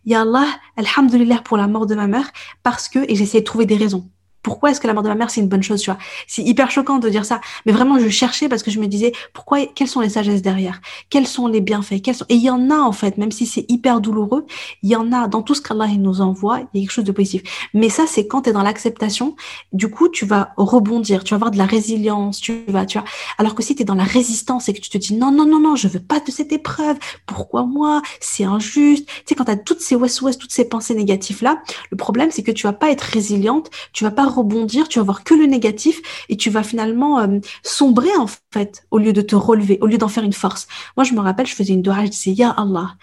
Ya 0.06 0.24
Allah, 0.24 0.48
Alhamdulillah 0.76 1.40
pour 1.46 1.56
la 1.56 1.68
mort 1.68 1.77
de 1.86 1.96
ma 1.96 2.08
mère 2.08 2.32
parce 2.64 2.90
que, 2.90 3.00
et 3.10 3.16
j'essayais 3.16 3.42
de 3.42 3.46
trouver 3.46 3.66
des 3.66 3.78
raisons 3.78 4.10
pourquoi 4.48 4.72
est-ce 4.72 4.80
que 4.80 4.88
la 4.88 4.94
mort 4.94 5.04
de 5.04 5.10
ma 5.10 5.16
mère 5.16 5.30
c'est 5.30 5.42
une 5.42 5.50
bonne 5.50 5.62
chose, 5.62 5.82
tu 5.82 5.92
vois 5.92 6.00
C'est 6.26 6.42
hyper 6.42 6.72
choquant 6.72 7.00
de 7.00 7.10
dire 7.10 7.26
ça, 7.26 7.42
mais 7.66 7.74
vraiment 7.74 8.00
je 8.00 8.08
cherchais 8.08 8.48
parce 8.48 8.64
que 8.64 8.72
je 8.72 8.80
me 8.80 8.88
disais 8.88 9.12
pourquoi, 9.34 9.66
quelles 9.66 9.90
sont 9.90 10.00
les 10.00 10.08
sagesses 10.08 10.42
derrière? 10.42 10.80
Quels 11.10 11.28
sont 11.28 11.48
les 11.48 11.60
bienfaits? 11.60 12.02
Quels 12.02 12.16
sont... 12.16 12.24
Et 12.30 12.36
il 12.36 12.42
y 12.42 12.50
en 12.50 12.70
a 12.70 12.78
en 12.78 12.94
fait, 12.94 13.18
même 13.18 13.34
si 13.34 13.46
c'est 13.46 13.66
hyper 13.68 14.00
douloureux, 14.00 14.46
il 14.84 14.90
y 14.90 14.96
en 14.96 15.12
a 15.12 15.28
dans 15.28 15.42
tout 15.42 15.54
ce 15.54 15.62
qu'Allah 15.62 15.88
nous 15.98 16.22
envoie, 16.22 16.60
il 16.74 16.80
y 16.80 16.82
a 16.82 16.86
quelque 16.86 16.94
chose 16.94 17.04
de 17.04 17.12
positif. 17.12 17.68
Mais 17.74 17.90
ça 17.90 18.06
c'est 18.08 18.26
quand 18.26 18.44
tu 18.44 18.52
es 18.52 18.54
dans 18.54 18.64
l'acceptation, 18.64 19.36
du 19.74 19.90
coup 19.90 20.08
tu 20.08 20.26
vas 20.26 20.54
rebondir, 20.56 21.26
tu 21.26 21.32
vas 21.32 21.36
avoir 21.36 21.52
de 21.52 21.58
la 21.58 21.66
résilience, 21.66 22.40
tu 22.40 22.64
vas, 22.70 22.86
tu 22.86 23.00
vois. 23.00 23.08
Alors 23.38 23.54
que 23.54 23.62
si 23.62 23.76
tu 23.76 23.82
es 23.82 23.86
dans 23.86 23.96
la 23.96 24.06
résistance 24.06 24.70
et 24.70 24.74
que 24.74 24.80
tu 24.80 24.90
te 24.90 24.98
dis 24.98 25.14
non 25.14 25.32
non 25.32 25.46
non 25.46 25.60
non, 25.60 25.76
je 25.76 25.90
veux 25.90 26.00
pas 26.00 26.22
de 26.22 26.32
cette 26.32 26.54
épreuve, 26.54 26.96
pourquoi 27.26 27.66
moi? 27.66 28.02
C'est 28.22 28.46
injuste. 28.46 29.06
Tu 29.08 29.14
sais 29.26 29.36
quand 29.36 29.44
tu 29.44 29.52
as 29.52 29.58
toutes 29.58 29.82
ces 29.82 29.96
ouest 29.96 30.22
ouest 30.22 30.40
toutes 30.40 30.54
ces 30.54 30.70
pensées 30.70 30.96
négatives 30.96 31.44
là, 31.44 31.62
le 31.92 31.98
problème 31.98 32.32
c'est 32.32 32.44
que 32.44 32.52
tu 32.52 32.66
vas 32.66 32.72
pas 32.72 32.92
être 32.92 33.02
résiliente, 33.02 33.70
tu 33.92 34.06
vas 34.06 34.12
pas 34.12 34.37
rebondir, 34.38 34.88
tu 34.88 35.00
vas 35.00 35.06
voir 35.06 35.24
que 35.24 35.34
le 35.34 35.46
négatif 35.46 36.02
et 36.30 36.38
tu 36.38 36.50
vas 36.50 36.64
finalement 36.64 37.20
euh, 37.20 37.40
sombrer 37.64 38.16
en 38.18 38.28
fait 38.54 38.86
au 38.92 38.98
lieu 38.98 39.14
de 39.14 39.22
te 39.22 39.36
relever, 39.36 39.78
au 39.82 39.88
lieu 39.88 39.98
d'en 39.98 40.08
faire 40.08 40.24
une 40.24 40.34
force. 40.34 40.68
Moi, 40.96 41.04
je 41.04 41.14
me 41.14 41.20
rappelle, 41.20 41.48
je 41.48 41.56
faisais 41.56 41.74
une 41.74 41.82
dua, 41.82 42.06
je 42.06 42.12
disais 42.12 42.32
Ya 42.32 42.52
Allah, 42.52 42.96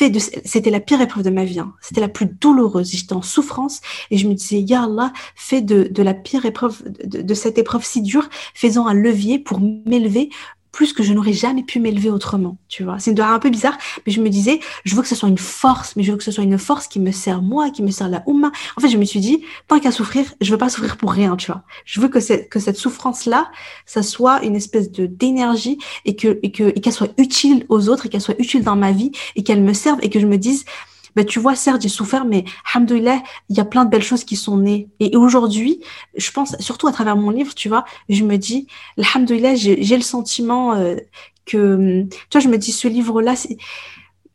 de 0.00 0.18
c'était 0.44 0.70
la 0.70 0.80
pire 0.80 1.00
épreuve 1.00 1.24
de 1.24 1.30
ma 1.30 1.44
vie, 1.44 1.60
hein. 1.60 1.72
c'était 1.80 2.00
la 2.00 2.08
plus 2.08 2.26
douloureuse, 2.26 2.90
j'étais 2.90 3.12
en 3.12 3.22
souffrance 3.22 3.80
et 4.10 4.18
je 4.18 4.28
me 4.28 4.34
disais 4.34 4.60
Ya 4.60 4.84
Allah, 4.84 5.12
fais 5.34 5.60
de, 5.60 6.02
la 6.02 6.14
pire 6.14 6.46
épreuve 6.46 6.82
de, 7.04 7.34
cette 7.34 7.58
épreuve 7.58 7.84
si 7.84 8.02
dure, 8.02 8.28
fais-en 8.54 8.86
un 8.86 8.94
levier 8.94 9.38
pour 9.38 9.60
m'élever 9.60 10.30
plus 10.76 10.92
que 10.92 11.02
je 11.02 11.14
n'aurais 11.14 11.32
jamais 11.32 11.62
pu 11.62 11.80
m'élever 11.80 12.10
autrement, 12.10 12.58
tu 12.68 12.84
vois. 12.84 12.98
C'est 12.98 13.18
un 13.18 13.38
peu 13.38 13.48
bizarre, 13.48 13.78
mais 14.06 14.12
je 14.12 14.20
me 14.20 14.28
disais, 14.28 14.60
je 14.84 14.94
veux 14.94 15.00
que 15.00 15.08
ce 15.08 15.14
soit 15.14 15.30
une 15.30 15.38
force, 15.38 15.96
mais 15.96 16.02
je 16.02 16.10
veux 16.10 16.18
que 16.18 16.22
ce 16.22 16.30
soit 16.30 16.44
une 16.44 16.58
force 16.58 16.86
qui 16.86 17.00
me 17.00 17.12
sert 17.12 17.40
moi, 17.40 17.70
qui 17.70 17.82
me 17.82 17.90
sert 17.90 18.10
la 18.10 18.22
Oumma. 18.26 18.52
En 18.76 18.82
fait, 18.82 18.90
je 18.90 18.98
me 18.98 19.06
suis 19.06 19.20
dit, 19.20 19.42
tant 19.68 19.80
qu'à 19.80 19.90
souffrir, 19.90 20.26
je 20.42 20.50
veux 20.50 20.58
pas 20.58 20.68
souffrir 20.68 20.98
pour 20.98 21.12
rien, 21.12 21.34
tu 21.36 21.46
vois. 21.46 21.62
Je 21.86 21.98
veux 21.98 22.08
que, 22.08 22.20
cette, 22.20 22.50
que 22.50 22.60
cette 22.60 22.76
souffrance-là, 22.76 23.50
ça 23.86 24.02
soit 24.02 24.44
une 24.44 24.54
espèce 24.54 24.90
d'énergie 24.90 25.78
et 26.04 26.10
et 26.10 26.44
et 26.44 26.80
qu'elle 26.82 26.92
soit 26.92 27.14
utile 27.16 27.64
aux 27.70 27.88
autres 27.88 28.04
et 28.04 28.08
qu'elle 28.10 28.20
soit 28.20 28.38
utile 28.38 28.62
dans 28.62 28.76
ma 28.76 28.92
vie 28.92 29.12
et 29.34 29.42
qu'elle 29.42 29.62
me 29.62 29.72
serve 29.72 29.98
et 30.02 30.10
que 30.10 30.20
je 30.20 30.26
me 30.26 30.36
dise, 30.36 30.66
ben, 31.16 31.24
tu 31.24 31.40
vois, 31.40 31.56
certes, 31.56 31.80
j'ai 31.80 31.88
souffert, 31.88 32.26
mais 32.26 32.44
alhamdoulilah, 32.72 33.22
il 33.48 33.56
y 33.56 33.60
a 33.60 33.64
plein 33.64 33.86
de 33.86 33.90
belles 33.90 34.02
choses 34.02 34.22
qui 34.24 34.36
sont 34.36 34.58
nées. 34.58 34.88
Et 35.00 35.16
aujourd'hui, 35.16 35.80
je 36.16 36.30
pense, 36.30 36.56
surtout 36.60 36.86
à 36.88 36.92
travers 36.92 37.16
mon 37.16 37.30
livre, 37.30 37.54
tu 37.54 37.70
vois, 37.70 37.86
je 38.10 38.22
me 38.22 38.36
dis, 38.36 38.66
alhamdoulilah, 38.98 39.54
j'ai 39.54 39.96
le 39.96 40.02
sentiment 40.02 40.74
euh, 40.74 40.96
que, 41.46 42.02
tu 42.02 42.18
vois, 42.32 42.40
je 42.42 42.48
me 42.48 42.58
dis, 42.58 42.70
ce 42.70 42.86
livre-là, 42.86 43.34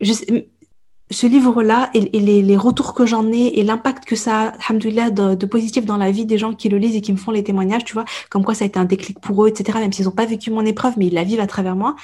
ce 0.02 1.28
livre-là 1.28 1.92
et, 1.94 2.20
les, 2.20 2.42
les, 2.42 2.58
retours 2.58 2.96
que 2.96 3.06
j'en 3.06 3.32
ai 3.32 3.60
et 3.60 3.64
l'impact 3.64 4.06
que 4.06 4.16
ça 4.16 4.40
a, 4.40 4.48
alhamdoulilah, 4.68 5.12
de, 5.12 5.36
de, 5.36 5.46
positif 5.46 5.86
dans 5.86 5.98
la 5.98 6.10
vie 6.10 6.26
des 6.26 6.40
gens 6.40 6.54
qui 6.56 6.68
le 6.68 6.80
lisent 6.80 6.96
et 6.96 7.02
qui 7.02 7.12
me 7.12 7.18
font 7.18 7.32
les 7.32 7.44
témoignages, 7.44 7.86
tu 7.86 7.94
vois, 7.94 8.06
comme 8.32 8.44
quoi 8.44 8.56
ça 8.56 8.64
a 8.64 8.68
été 8.68 8.80
un 8.80 8.86
déclic 8.86 9.20
pour 9.20 9.46
eux, 9.46 9.50
etc., 9.50 9.78
même 9.78 9.94
s'ils 9.94 10.06
n'ont 10.06 10.12
pas 10.12 10.26
vécu 10.26 10.50
mon 10.50 10.66
épreuve, 10.66 10.94
mais 10.98 11.08
ils 11.08 11.14
la 11.14 11.24
vivent 11.24 11.42
à 11.42 11.48
travers 11.48 11.76
moi, 11.76 11.96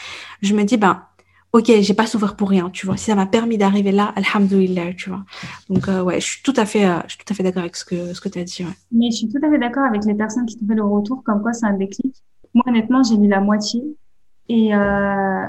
je 0.43 0.53
me 0.53 0.63
dis, 0.63 0.77
ben, 0.77 1.01
ok, 1.57 1.71
j'ai 1.81 1.93
pas 1.93 2.05
souffert 2.05 2.35
pour 2.35 2.49
rien, 2.49 2.69
tu 2.69 2.85
vois. 2.85 2.97
Si 2.97 3.05
ça 3.05 3.15
m'a 3.15 3.25
permis 3.25 3.57
d'arriver 3.57 3.91
là, 3.91 4.13
alhamdoulilah, 4.15 4.93
tu 4.93 5.09
vois. 5.09 5.23
Donc, 5.69 5.87
euh, 5.87 6.03
ouais, 6.03 6.19
je 6.19 6.25
suis 6.25 6.43
tout 6.43 6.53
à 6.55 6.65
fait, 6.65 6.85
euh, 6.85 6.99
fait 7.07 7.43
d'accord 7.43 7.63
avec 7.63 7.75
ce 7.75 7.83
que, 7.83 8.13
ce 8.13 8.21
que 8.21 8.29
tu 8.29 8.39
as 8.39 8.43
dit. 8.43 8.63
Mais 8.91 9.09
je 9.09 9.17
suis 9.17 9.27
tout 9.27 9.39
à 9.43 9.49
fait 9.49 9.57
d'accord 9.57 9.83
avec 9.83 10.05
les 10.05 10.13
personnes 10.13 10.45
qui 10.45 10.55
te 10.55 10.65
fait 10.65 10.75
le 10.75 10.83
retour, 10.83 11.23
comme 11.23 11.41
quoi 11.41 11.53
c'est 11.53 11.65
un 11.65 11.73
déclic. 11.73 12.15
Moi, 12.53 12.63
honnêtement, 12.67 13.01
j'ai 13.03 13.17
lu 13.17 13.27
la 13.27 13.41
moitié. 13.41 13.83
Et, 14.49 14.73
euh, 14.75 15.45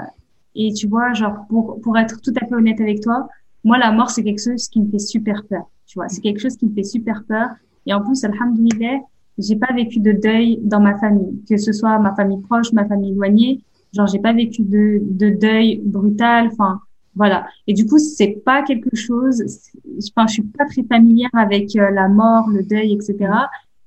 et 0.55 0.73
tu 0.73 0.87
vois, 0.87 1.13
genre, 1.13 1.45
pour, 1.47 1.79
pour 1.81 1.97
être 1.97 2.19
tout 2.21 2.33
à 2.41 2.45
fait 2.45 2.55
honnête 2.55 2.81
avec 2.81 3.01
toi, 3.01 3.27
moi, 3.63 3.77
la 3.77 3.91
mort, 3.91 4.09
c'est 4.09 4.23
quelque 4.23 4.43
chose 4.43 4.67
qui 4.67 4.81
me 4.81 4.89
fait 4.89 4.99
super 4.99 5.43
peur, 5.47 5.69
tu 5.85 5.99
vois. 5.99 6.09
C'est 6.09 6.21
quelque 6.21 6.39
chose 6.39 6.55
qui 6.57 6.65
me 6.65 6.73
fait 6.73 6.83
super 6.83 7.23
peur. 7.27 7.49
Et 7.85 7.93
en 7.93 8.01
plus, 8.01 8.23
alhamdoulilah, 8.23 8.99
j'ai 9.37 9.55
pas 9.55 9.73
vécu 9.73 9.99
de 9.99 10.11
deuil 10.11 10.59
dans 10.63 10.79
ma 10.79 10.97
famille, 10.97 11.43
que 11.47 11.57
ce 11.57 11.71
soit 11.71 11.97
ma 11.99 12.15
famille 12.15 12.41
proche, 12.41 12.73
ma 12.73 12.85
famille 12.85 13.11
éloignée. 13.11 13.61
Genre, 13.93 14.07
j'ai 14.07 14.19
pas 14.19 14.33
vécu 14.33 14.61
de, 14.61 14.99
de 15.01 15.29
deuil 15.29 15.81
brutal. 15.83 16.49
Enfin, 16.51 16.79
voilà. 17.15 17.47
Et 17.67 17.73
du 17.73 17.85
coup, 17.85 17.97
c'est 17.97 18.41
pas 18.45 18.61
quelque 18.63 18.95
chose. 18.95 19.43
Enfin, 20.11 20.27
je 20.27 20.33
suis 20.33 20.43
pas 20.43 20.65
très 20.65 20.83
familière 20.83 21.29
avec 21.33 21.75
euh, 21.75 21.89
la 21.91 22.07
mort, 22.07 22.49
le 22.49 22.63
deuil, 22.63 22.93
etc. 22.93 23.31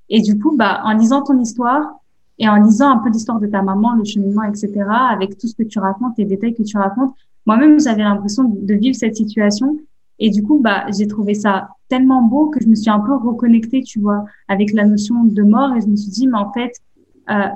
Et 0.09 0.21
du 0.21 0.39
coup, 0.39 0.57
bah, 0.57 0.83
en 0.85 0.93
lisant 0.93 1.23
ton 1.23 1.41
histoire 1.41 2.01
et 2.39 2.49
en 2.49 2.57
lisant 2.57 2.91
un 2.91 2.99
peu 2.99 3.11
l'histoire 3.11 3.41
de 3.41 3.47
ta 3.47 3.63
maman, 3.63 3.95
le 3.95 4.05
cheminement, 4.05 4.43
etc., 4.43 4.73
avec 5.11 5.39
tout 5.39 5.47
ce 5.47 5.55
que 5.55 5.63
tu 5.63 5.79
racontes, 5.79 6.15
les 6.19 6.25
détails 6.25 6.55
que 6.55 6.63
tu 6.63 6.77
racontes, 6.77 7.15
moi-même, 7.47 7.81
j'avais 7.81 8.03
l'impression 8.03 8.45
de 8.45 8.75
vivre 8.75 8.97
cette 8.97 9.17
situation. 9.17 9.79
Et 10.19 10.31
du 10.31 10.43
coup, 10.43 10.61
bah, 10.61 10.85
j'ai 10.97 11.07
trouvé 11.07 11.35
ça 11.35 11.71
tellement 11.89 12.23
beau 12.23 12.51
que 12.51 12.61
je 12.63 12.69
me 12.69 12.75
suis 12.75 12.91
un 12.91 13.01
peu 13.01 13.15
reconnectée, 13.15 13.83
tu 13.83 14.01
vois, 14.01 14.25
avec 14.49 14.73
la 14.73 14.85
notion 14.85 15.25
de 15.25 15.43
mort. 15.43 15.75
Et 15.75 15.81
je 15.81 15.87
me 15.87 15.97
suis 15.97 16.11
dit, 16.11 16.27
mais 16.27 16.39
en 16.39 16.53
fait, 16.53 16.73
euh, 17.31 17.49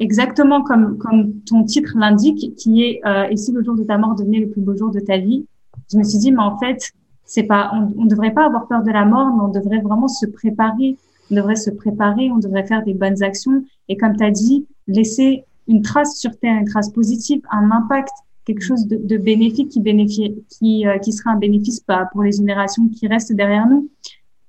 exactement 0.00 0.62
comme, 0.62 0.98
comme 0.98 1.34
ton 1.42 1.62
titre 1.62 1.92
l'indique, 1.96 2.56
qui 2.56 2.82
est 2.82 3.00
euh, 3.06 3.28
Et 3.30 3.36
si 3.36 3.52
le 3.52 3.62
jour 3.62 3.76
de 3.76 3.84
ta 3.84 3.98
mort 3.98 4.16
devenait 4.16 4.40
le 4.40 4.48
plus 4.48 4.62
beau 4.62 4.76
jour 4.76 4.90
de 4.90 4.98
ta 4.98 5.18
vie 5.18 5.46
Je 5.92 5.98
me 5.98 6.02
suis 6.02 6.18
dit, 6.18 6.32
mais 6.32 6.42
en 6.42 6.58
fait, 6.58 6.90
c'est 7.24 7.44
pas, 7.44 7.70
on 7.72 8.04
ne 8.04 8.08
devrait 8.08 8.32
pas 8.32 8.46
avoir 8.46 8.66
peur 8.66 8.82
de 8.82 8.90
la 8.90 9.04
mort, 9.04 9.28
mais 9.36 9.42
on 9.44 9.48
devrait 9.48 9.80
vraiment 9.80 10.08
se 10.08 10.26
préparer. 10.26 10.96
On 11.30 11.36
devrait 11.36 11.56
se 11.56 11.70
préparer, 11.70 12.28
on 12.32 12.38
devrait 12.38 12.66
faire 12.66 12.82
des 12.82 12.94
bonnes 12.94 13.22
actions. 13.22 13.62
Et 13.88 13.96
comme 13.96 14.16
tu 14.16 14.24
as 14.24 14.32
dit, 14.32 14.66
laisser 14.88 15.44
une 15.68 15.82
trace 15.82 16.18
sur 16.18 16.36
Terre, 16.38 16.58
une 16.58 16.66
trace 16.66 16.90
positive, 16.90 17.40
un 17.52 17.70
impact, 17.70 18.12
quelque 18.44 18.62
chose 18.62 18.86
de, 18.88 18.96
de 18.96 19.16
bénéfique 19.16 19.68
qui, 19.68 19.80
bénéficie, 19.80 20.34
qui, 20.48 20.86
euh, 20.88 20.98
qui 20.98 21.12
sera 21.12 21.30
un 21.30 21.36
bénéfice 21.36 21.84
bah, 21.86 22.08
pour 22.10 22.24
les 22.24 22.32
générations 22.32 22.88
qui 22.88 23.06
restent 23.06 23.32
derrière 23.32 23.68
nous. 23.68 23.88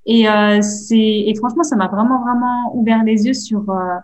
Et, 0.08 0.28
euh, 0.28 0.62
c'est, 0.64 0.98
et 0.98 1.36
franchement, 1.36 1.64
ça 1.64 1.76
m'a 1.76 1.88
vraiment, 1.88 2.22
vraiment 2.22 2.76
ouvert 2.76 3.04
les 3.04 3.28
yeux 3.28 3.36
sur, 3.36 3.70
euh, 3.70 3.98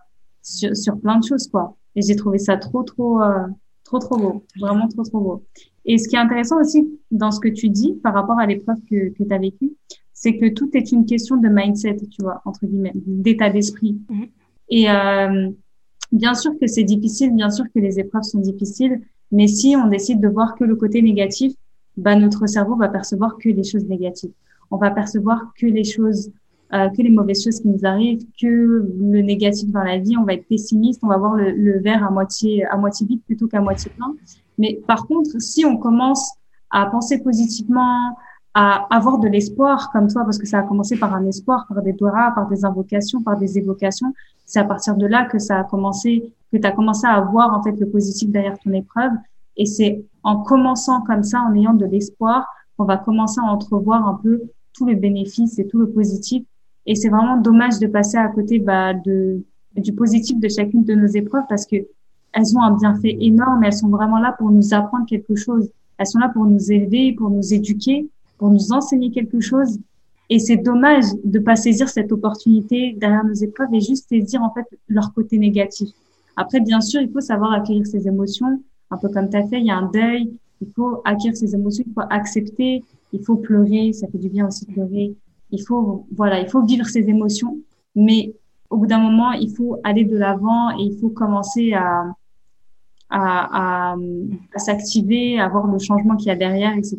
sur, 0.48 0.76
sur 0.76 1.00
plein 1.00 1.20
de 1.20 1.26
choses, 1.26 1.48
quoi. 1.48 1.76
Et 1.96 2.02
j'ai 2.02 2.16
trouvé 2.16 2.38
ça 2.38 2.58
trop, 2.58 2.84
trop, 2.84 3.22
euh, 3.22 3.48
trop, 3.84 4.00
trop 4.00 4.18
beau. 4.18 4.46
Vraiment 4.60 4.88
trop, 4.88 5.04
trop 5.04 5.20
beau. 5.20 5.44
Et 5.86 5.98
ce 5.98 6.08
qui 6.08 6.16
est 6.16 6.20
intéressant 6.20 6.60
aussi 6.60 6.88
dans 7.12 7.32
ce 7.32 7.40
que 7.40 7.48
tu 7.48 7.70
dis 7.70 7.94
par 8.04 8.14
rapport 8.14 8.40
à 8.40 8.46
l'épreuve 8.46 8.78
que, 8.90 9.10
que 9.10 9.24
tu 9.24 9.34
as 9.34 9.38
vécue, 9.38 9.74
c'est 10.14 10.38
que 10.38 10.50
tout 10.50 10.70
est 10.74 10.92
une 10.92 11.06
question 11.06 11.38
de 11.38 11.48
mindset, 11.48 11.98
tu 12.10 12.22
vois, 12.22 12.42
entre 12.46 12.66
guillemets, 12.66 12.94
d'état 12.96 13.50
d'esprit. 13.50 14.00
Mm-hmm. 14.10 14.30
Et 14.70 14.90
euh, 14.90 15.50
bien 16.12 16.34
sûr 16.34 16.58
que 16.60 16.68
c'est 16.68 16.84
difficile, 16.84 17.34
bien 17.34 17.50
sûr 17.50 17.66
que 17.74 17.80
les 17.80 18.00
épreuves 18.00 18.24
sont 18.24 18.40
difficiles, 18.40 19.02
mais 19.32 19.48
si 19.48 19.76
on 19.76 19.88
décide 19.88 20.20
de 20.20 20.28
voir 20.28 20.56
que 20.56 20.64
le 20.64 20.76
côté 20.76 21.02
négatif, 21.02 21.54
bah, 21.96 22.16
notre 22.16 22.48
cerveau 22.48 22.76
va 22.76 22.90
percevoir 22.90 23.38
que 23.38 23.50
les 23.50 23.64
choses 23.64 23.86
négatives. 23.86 24.32
On 24.72 24.78
va 24.78 24.92
percevoir 24.92 25.52
que 25.58 25.66
les 25.66 25.84
choses 25.84 26.32
euh, 26.74 26.90
que 26.90 27.02
les 27.02 27.10
mauvaises 27.10 27.44
choses 27.44 27.60
qui 27.62 27.70
nous 27.70 27.86
arrivent, 27.86 28.26
que 28.42 28.46
le 28.48 29.22
négatif 29.22 29.70
dans 29.72 29.84
la 29.84 29.98
vie, 29.98 30.18
on 30.18 30.24
va 30.24 30.34
être 30.34 30.48
pessimiste, 30.48 31.02
on 31.04 31.08
va 31.08 31.18
voir 31.18 31.36
le, 31.36 31.52
le 31.52 31.80
verre 31.80 32.04
à 32.04 32.12
moitié 32.12 32.66
à 32.66 32.78
moitié 32.78 33.06
vide 33.08 33.22
plutôt 33.26 33.48
qu'à 33.48 33.62
moitié 33.62 33.92
plein. 33.96 34.14
Mais 34.58 34.80
par 34.88 35.08
contre, 35.08 35.30
si 35.40 35.66
on 35.66 35.78
commence 35.78 36.34
à 36.70 36.86
penser 36.88 37.24
positivement, 37.24 38.18
à 38.54 38.88
avoir 38.90 39.20
de 39.20 39.28
l'espoir 39.28 39.92
comme 39.92 40.08
toi, 40.08 40.24
parce 40.24 40.40
que 40.40 40.48
ça 40.48 40.60
a 40.60 40.64
commencé 40.64 40.98
par 40.98 41.14
un 41.14 41.26
espoir, 41.28 41.68
par 41.70 41.84
des 41.84 41.94
doigts, 41.94 42.32
par 42.34 42.48
des 42.48 42.66
invocations, 42.66 43.22
par 43.22 43.38
des 43.38 43.58
évocations, 43.60 44.12
c'est 44.46 44.60
à 44.60 44.64
partir 44.64 44.96
de 44.96 45.06
là 45.06 45.26
que 45.26 45.38
ça 45.38 45.60
a 45.60 45.64
commencé, 45.64 46.34
que 46.52 46.58
tu 46.58 46.66
as 46.66 46.72
commencé 46.72 47.06
à 47.06 47.22
voir 47.22 47.54
en 47.54 47.62
fait 47.62 47.74
le 47.80 47.88
positif 47.88 48.32
derrière 48.32 48.58
ton 48.58 48.74
épreuve. 48.74 49.12
Et 49.58 49.68
c'est 49.68 50.04
en 50.24 50.42
commençant 50.42 51.02
comme 51.02 51.24
ça, 51.24 51.40
en 51.42 51.54
ayant 51.54 51.76
de 51.76 51.86
l'espoir, 51.86 52.48
qu'on 52.78 52.86
va 52.86 52.98
commencer 52.98 53.40
à 53.40 53.44
entrevoir 53.44 54.08
un 54.08 54.20
peu 54.24 54.42
tous 54.74 54.88
les 54.88 54.96
bénéfices 54.96 55.60
et 55.60 55.68
tout 55.68 55.78
le 55.78 55.92
positif 55.92 56.44
et 56.88 56.96
c'est 56.96 57.10
vraiment 57.10 57.38
dommage 57.38 57.80
de 57.80 57.88
passer 57.88 58.18
à 58.18 58.30
côté 58.30 58.60
bah, 58.60 58.94
de, 58.94 59.44
du 59.76 59.92
positif 59.92 60.40
de 60.40 60.48
chacune 60.48 60.86
de 60.86 60.96
nos 60.96 61.08
épreuves 61.08 61.44
parce 61.50 61.66
que 61.66 61.76
elles 62.34 62.56
ont 62.56 62.62
un 62.62 62.76
bienfait 62.78 63.18
énorme. 63.20 63.64
Elles 63.64 63.74
sont 63.74 63.90
vraiment 63.90 64.20
là 64.20 64.34
pour 64.38 64.50
nous 64.52 64.74
apprendre 64.74 65.06
quelque 65.06 65.36
chose. 65.36 65.70
Elles 65.98 66.08
sont 66.08 66.20
là 66.20 66.30
pour 66.30 66.46
nous 66.46 66.72
élever, 66.72 67.14
pour 67.14 67.30
nous 67.30 67.54
éduquer, 67.54 68.08
pour 68.38 68.50
nous 68.50 68.72
enseigner 68.72 69.12
quelque 69.12 69.42
chose. 69.42 69.80
Et 70.30 70.40
c'est 70.40 70.58
dommage 70.58 71.06
de 71.24 71.40
pas 71.40 71.56
saisir 71.56 71.90
cette 71.90 72.12
opportunité 72.12 72.96
derrière 72.98 73.26
nos 73.26 73.34
épreuves 73.34 73.74
et 73.74 73.82
juste 73.82 74.08
saisir 74.08 74.42
en 74.42 74.54
fait 74.54 74.66
leur 74.88 75.14
côté 75.14 75.38
négatif. 75.38 75.90
Après, 76.36 76.60
bien 76.62 76.80
sûr, 76.80 77.02
il 77.02 77.12
faut 77.12 77.22
savoir 77.22 77.52
accueillir 77.54 77.86
ses 77.86 78.08
émotions, 78.08 78.62
un 78.92 78.98
peu 78.98 79.10
comme 79.10 79.30
tu 79.30 79.38
as 79.38 79.48
fait. 79.48 79.60
Il 79.60 79.66
y 79.66 79.72
a 79.72 79.78
un 79.78 79.90
deuil. 79.90 80.32
Il 80.62 80.68
faut 80.76 81.02
acquérir 81.04 81.36
ses 81.36 81.54
émotions. 81.54 81.84
Il 81.86 81.94
faut 81.94 82.08
accepter. 82.10 82.84
Il 83.12 83.24
faut 83.24 83.36
pleurer. 83.36 83.92
Ça 83.94 84.08
fait 84.08 84.20
du 84.20 84.30
bien 84.30 84.48
aussi 84.48 84.66
de 84.66 84.74
pleurer 84.74 85.16
il 85.52 85.62
faut, 85.66 86.08
voilà, 86.16 86.40
il 86.40 86.50
faut 86.50 86.64
vivre 86.64 86.86
ses 86.86 87.10
émotions, 87.10 87.58
mais 87.96 88.34
au 88.70 88.78
bout 88.78 88.88
d'un 88.88 89.00
moment, 89.00 89.32
il 89.32 89.54
faut 89.56 89.80
aller 89.84 90.04
de 90.04 90.18
l'avant 90.18 90.72
et 90.72 90.84
il 90.84 91.00
faut 91.00 91.10
commencer 91.10 91.74
à, 91.74 92.06
à, 93.10 93.94
à, 93.94 94.60
s'activer, 94.60 95.40
à 95.40 95.48
voir 95.48 95.68
le 95.68 95.80
changement 95.80 96.16
qu'il 96.16 96.28
y 96.28 96.32
a 96.32 96.36
derrière, 96.36 96.74
etc. 96.76 96.98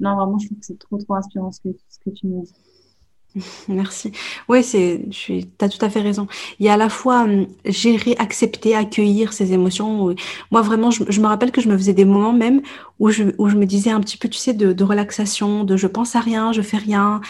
Non, 0.00 0.14
vraiment, 0.14 0.38
je 0.38 0.46
trouve 0.46 0.58
que 0.58 0.64
c'est 0.64 0.78
trop, 0.78 0.98
trop 0.98 1.14
inspirant 1.14 1.50
ce 1.50 1.60
que, 1.60 1.68
ce 1.88 1.98
que 1.98 2.10
tu 2.10 2.26
nous 2.26 2.42
dis. 2.42 3.42
Merci. 3.68 4.12
Oui, 4.48 4.64
tu 4.64 5.44
as 5.60 5.68
tout 5.68 5.84
à 5.84 5.90
fait 5.90 6.00
raison. 6.00 6.28
Il 6.60 6.66
y 6.66 6.68
a 6.68 6.74
à 6.74 6.76
la 6.76 6.88
fois 6.88 7.24
hum, 7.24 7.46
gérer, 7.64 8.14
accepter, 8.18 8.74
accueillir 8.74 9.32
ces 9.32 9.52
émotions. 9.52 10.14
Moi, 10.50 10.62
vraiment, 10.62 10.90
je, 10.90 11.04
je, 11.08 11.20
me 11.20 11.26
rappelle 11.26 11.50
que 11.50 11.60
je 11.60 11.68
me 11.68 11.76
faisais 11.76 11.92
des 11.92 12.04
moments 12.04 12.32
même 12.32 12.62
où 13.00 13.10
je, 13.10 13.24
où 13.38 13.48
je 13.48 13.56
me 13.56 13.66
disais 13.66 13.90
un 13.90 14.00
petit 14.00 14.16
peu, 14.16 14.28
tu 14.28 14.38
sais, 14.38 14.54
de, 14.54 14.72
de 14.72 14.84
relaxation, 14.84 15.64
de 15.64 15.76
je 15.76 15.86
pense 15.88 16.16
à 16.16 16.20
rien, 16.20 16.52
je 16.52 16.62
fais 16.62 16.78
rien 16.78 17.20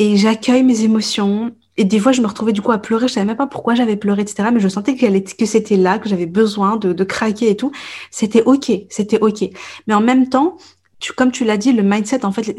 et 0.00 0.16
j'accueille 0.16 0.64
mes 0.64 0.82
émotions. 0.82 1.54
Et 1.76 1.84
des 1.84 2.00
fois, 2.00 2.12
je 2.12 2.22
me 2.22 2.26
retrouvais 2.26 2.54
du 2.54 2.62
coup 2.62 2.72
à 2.72 2.78
pleurer. 2.78 3.06
Je 3.06 3.12
savais 3.12 3.26
même 3.26 3.36
pas 3.36 3.46
pourquoi 3.46 3.74
j'avais 3.74 3.96
pleuré, 3.96 4.22
etc. 4.22 4.48
Mais 4.52 4.58
je 4.58 4.66
sentais 4.66 4.96
que 4.96 5.46
c'était 5.46 5.76
là, 5.76 5.98
que 5.98 6.08
j'avais 6.08 6.26
besoin 6.26 6.76
de, 6.76 6.94
de 6.94 7.04
craquer 7.04 7.50
et 7.50 7.56
tout. 7.56 7.70
C'était 8.10 8.42
ok, 8.42 8.72
c'était 8.88 9.20
ok. 9.20 9.44
Mais 9.86 9.92
en 9.92 10.00
même 10.00 10.30
temps, 10.30 10.56
tu, 11.00 11.12
comme 11.12 11.30
tu 11.30 11.44
l'as 11.44 11.58
dit, 11.58 11.72
le 11.74 11.82
mindset, 11.82 12.24
en 12.24 12.32
fait, 12.32 12.56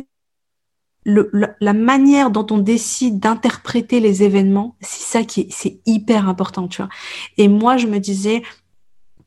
le, 1.04 1.32
la 1.60 1.74
manière 1.74 2.30
dont 2.30 2.46
on 2.52 2.60
décide 2.60 3.20
d'interpréter 3.20 4.00
les 4.00 4.22
événements, 4.22 4.76
c'est 4.80 5.04
ça 5.04 5.24
qui 5.24 5.48
c'est 5.50 5.82
hyper 5.88 6.30
important, 6.30 6.68
tu 6.68 6.84
vois. 6.84 6.90
Et 7.38 7.48
moi, 7.48 7.78
je 7.78 7.88
me 7.88 7.98
disais 7.98 8.44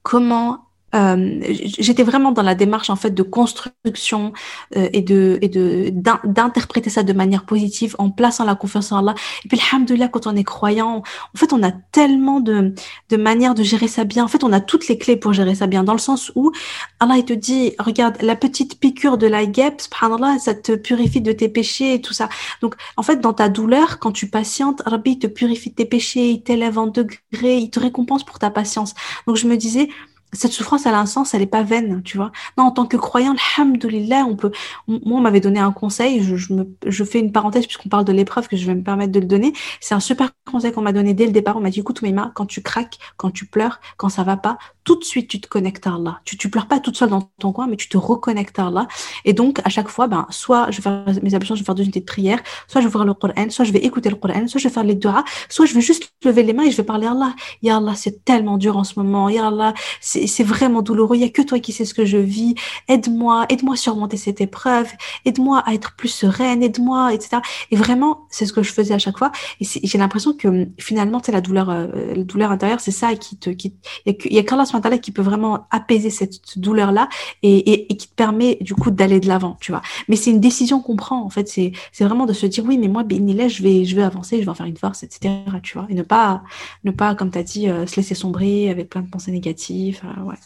comment 0.02 0.68
euh, 0.94 1.40
j'étais 1.78 2.02
vraiment 2.02 2.32
dans 2.32 2.42
la 2.42 2.54
démarche 2.54 2.90
en 2.90 2.96
fait 2.96 3.10
de 3.10 3.22
construction 3.22 4.32
euh, 4.76 4.88
et 4.92 5.02
de 5.02 5.38
et 5.42 5.48
de 5.48 5.90
d'interpréter 5.90 6.90
ça 6.90 7.02
de 7.02 7.12
manière 7.12 7.44
positive 7.44 7.96
en 7.98 8.10
plaçant 8.10 8.44
la 8.44 8.54
confiance 8.54 8.92
en 8.92 8.98
Allah. 8.98 9.14
Et 9.44 9.48
puis 9.48 9.60
alhamdoulilah 9.72 10.08
quand 10.08 10.26
on 10.26 10.36
est 10.36 10.44
croyant, 10.44 10.98
en 10.98 11.38
fait 11.38 11.52
on 11.52 11.62
a 11.62 11.72
tellement 11.72 12.40
de 12.40 12.74
de 13.10 13.16
manières 13.16 13.54
de 13.54 13.62
gérer 13.62 13.88
ça 13.88 14.04
bien. 14.04 14.24
En 14.24 14.28
fait 14.28 14.44
on 14.44 14.52
a 14.52 14.60
toutes 14.60 14.88
les 14.88 14.98
clés 14.98 15.16
pour 15.16 15.32
gérer 15.32 15.54
ça 15.54 15.66
bien 15.66 15.84
dans 15.84 15.92
le 15.92 15.98
sens 15.98 16.30
où 16.34 16.52
Allah 17.00 17.16
il 17.16 17.24
te 17.24 17.32
dit 17.32 17.72
regarde 17.78 18.16
la 18.22 18.36
petite 18.36 18.78
piqûre 18.78 19.18
de 19.18 19.26
la 19.26 19.46
guêpe, 19.46 19.80
subhanallah, 19.80 20.38
ça 20.38 20.54
te 20.54 20.72
purifie 20.76 21.20
de 21.20 21.32
tes 21.32 21.48
péchés 21.48 21.94
et 21.94 22.00
tout 22.00 22.14
ça. 22.14 22.28
Donc 22.60 22.76
en 22.96 23.02
fait 23.02 23.20
dans 23.20 23.32
ta 23.32 23.48
douleur 23.48 23.98
quand 23.98 24.12
tu 24.12 24.28
patientes, 24.28 24.82
Rabbi 24.86 25.18
te 25.18 25.26
purifie 25.26 25.70
de 25.70 25.74
tes 25.74 25.86
péchés, 25.86 26.30
il 26.30 26.42
t'élève 26.42 26.78
en 26.78 26.86
degrés, 26.86 27.58
il 27.58 27.70
te 27.70 27.80
récompense 27.80 28.24
pour 28.24 28.38
ta 28.38 28.50
patience. 28.50 28.94
Donc 29.26 29.36
je 29.36 29.46
me 29.46 29.56
disais 29.56 29.88
cette 30.34 30.52
souffrance, 30.52 30.86
elle 30.86 30.94
a 30.94 31.00
un 31.00 31.06
sens, 31.06 31.34
elle 31.34 31.40
n'est 31.40 31.46
pas 31.46 31.62
vaine, 31.62 32.02
tu 32.02 32.16
vois. 32.16 32.32
Non, 32.58 32.64
en 32.64 32.70
tant 32.70 32.86
que 32.86 32.96
croyant, 32.96 33.34
alhamdoulilah, 33.58 34.24
on 34.26 34.36
peut. 34.36 34.50
Moi, 34.88 35.18
on 35.18 35.20
m'avait 35.20 35.40
donné 35.40 35.60
un 35.60 35.72
conseil. 35.72 36.22
Je, 36.22 37.04
fais 37.04 37.20
une 37.20 37.32
parenthèse 37.32 37.66
puisqu'on 37.66 37.88
parle 37.88 38.04
de 38.04 38.12
l'épreuve 38.12 38.48
que 38.48 38.56
je 38.56 38.66
vais 38.66 38.74
me 38.74 38.82
permettre 38.82 39.12
de 39.12 39.20
le 39.20 39.26
donner. 39.26 39.52
C'est 39.80 39.94
un 39.94 40.00
super 40.00 40.30
conseil 40.50 40.72
qu'on 40.72 40.82
m'a 40.82 40.92
donné 40.92 41.14
dès 41.14 41.26
le 41.26 41.32
départ. 41.32 41.56
On 41.56 41.60
m'a 41.60 41.70
dit, 41.70 41.80
écoute, 41.80 42.02
Mima, 42.02 42.32
quand 42.34 42.46
tu 42.46 42.62
craques, 42.62 42.98
quand 43.16 43.30
tu 43.30 43.46
pleures, 43.46 43.80
quand 43.96 44.08
ça 44.08 44.24
va 44.24 44.36
pas, 44.36 44.58
tout 44.84 44.96
de 44.96 45.04
suite, 45.04 45.28
tu 45.28 45.40
te 45.40 45.48
connectes 45.48 45.86
à 45.86 45.94
Allah. 45.94 46.20
Tu, 46.24 46.36
tu 46.36 46.50
pleures 46.50 46.68
pas 46.68 46.78
toute 46.78 46.96
seule 46.96 47.08
dans 47.08 47.22
ton 47.40 47.52
coin, 47.52 47.66
mais 47.66 47.76
tu 47.76 47.88
te 47.88 47.96
reconnectes 47.96 48.58
à 48.58 48.66
Allah. 48.66 48.86
Et 49.24 49.32
donc, 49.32 49.60
à 49.64 49.70
chaque 49.70 49.88
fois, 49.88 50.06
ben, 50.06 50.26
soit 50.30 50.70
je 50.70 50.76
vais 50.76 50.82
faire 50.82 51.04
mes 51.22 51.34
ablutions, 51.34 51.54
je 51.54 51.60
vais 51.60 51.64
faire 51.64 51.74
deux 51.74 51.82
unités 51.82 52.00
de 52.00 52.04
prière, 52.04 52.40
soit 52.68 52.80
je 52.80 52.86
vais 52.86 52.92
voir 52.92 53.04
le 53.04 53.14
Coran, 53.14 53.48
soit 53.48 53.64
je 53.64 53.72
vais 53.72 53.80
écouter 53.80 54.10
le 54.10 54.16
Coran, 54.16 54.46
soit 54.46 54.60
je 54.60 54.68
vais 54.68 54.74
faire 54.74 54.84
les 54.84 54.94
doigts, 54.94 55.24
soit 55.48 55.66
je 55.66 55.74
vais 55.74 55.80
juste 55.80 56.12
lever 56.24 56.42
les 56.42 56.52
mains 56.52 56.64
et 56.64 56.70
je 56.70 56.76
vais 56.76 56.84
parler 56.84 57.06
à 57.06 57.12
Allah. 57.12 57.34
Ya 57.62 57.78
Allah, 57.78 57.94
c'est 57.94 58.24
tellement 58.24 58.58
dur 58.58 58.76
en 58.76 58.84
ce 58.84 58.98
moment. 58.98 59.28
Ya 59.28 59.48
Allah, 59.48 59.74
c'est 60.00 60.44
vraiment 60.44 60.82
douloureux. 60.82 61.16
Il 61.16 61.22
y 61.22 61.24
a 61.24 61.30
que 61.30 61.42
toi 61.42 61.58
qui 61.58 61.72
sais 61.72 61.86
ce 61.86 61.94
que 61.94 62.04
je 62.04 62.18
vis. 62.18 62.54
Aide-moi, 62.88 63.46
aide-moi 63.48 63.74
à 63.74 63.76
surmonter 63.76 64.18
cette 64.18 64.40
épreuve. 64.40 64.88
Aide-moi 65.24 65.62
à 65.64 65.72
être 65.72 65.96
plus 65.96 66.08
sereine. 66.08 66.62
Aide-moi, 66.62 67.14
etc. 67.14 67.38
Et 67.70 67.76
vraiment, 67.76 68.26
c'est 68.30 68.44
ce 68.44 68.52
que 68.52 68.62
je 68.62 68.72
faisais 68.72 68.94
à 68.94 68.98
chaque 68.98 69.16
fois. 69.16 69.32
Et 69.60 69.64
j'ai 69.64 69.98
l'impression 69.98 70.34
que 70.34 70.68
finalement, 70.78 71.20
c'est 71.24 71.32
la 71.32 71.40
douleur, 71.40 71.70
euh, 71.70 71.86
la 72.14 72.24
douleur 72.24 72.50
intérieure, 72.50 72.80
c'est 72.80 72.90
ça 72.90 73.14
qui 73.14 73.38
te, 73.38 73.50
qui, 73.50 73.74
il 74.06 74.32
y 74.32 74.38
a 74.38 74.42
qu'Allah 74.42 74.66
qui 75.00 75.12
peut 75.12 75.22
vraiment 75.22 75.66
apaiser 75.70 76.10
cette 76.10 76.58
douleur 76.58 76.92
là 76.92 77.08
et, 77.42 77.86
qui 77.96 78.08
te 78.08 78.14
permet 78.14 78.58
du 78.60 78.74
coup 78.74 78.90
d'aller 78.90 79.20
de 79.20 79.28
l'avant 79.28 79.56
tu 79.60 79.72
vois 79.72 79.82
mais 80.08 80.16
c'est 80.16 80.30
une 80.30 80.40
décision 80.40 80.80
qu'on 80.80 80.96
prend 80.96 81.22
en 81.22 81.30
fait 81.30 81.48
c'est 81.48 81.72
c'est 81.92 82.04
vraiment 82.04 82.26
de 82.26 82.32
se 82.32 82.46
dire 82.46 82.64
oui 82.66 82.78
mais 82.78 82.88
moi 82.88 83.04
là 83.08 83.48
je 83.48 83.62
vais 83.62 83.84
je 83.84 83.96
vais 83.96 84.02
avancer 84.02 84.38
je 84.38 84.44
vais 84.44 84.50
en 84.50 84.54
faire 84.54 84.66
une 84.66 84.76
force 84.76 85.02
etc 85.02 85.34
tu 85.62 85.78
vois 85.78 85.86
et 85.88 85.94
ne 85.94 86.02
pas 86.02 86.42
ne 86.84 86.90
pas 86.90 87.14
comme 87.14 87.30
tu 87.30 87.38
as 87.38 87.42
dit 87.42 87.68
euh, 87.68 87.86
se 87.86 87.96
laisser 87.96 88.14
sombrer 88.14 88.70
avec 88.70 88.90
plein 88.90 89.02
de 89.02 89.08
pensées 89.08 89.32
négatives 89.32 90.00
euh, 90.04 90.22
ouais 90.24 90.36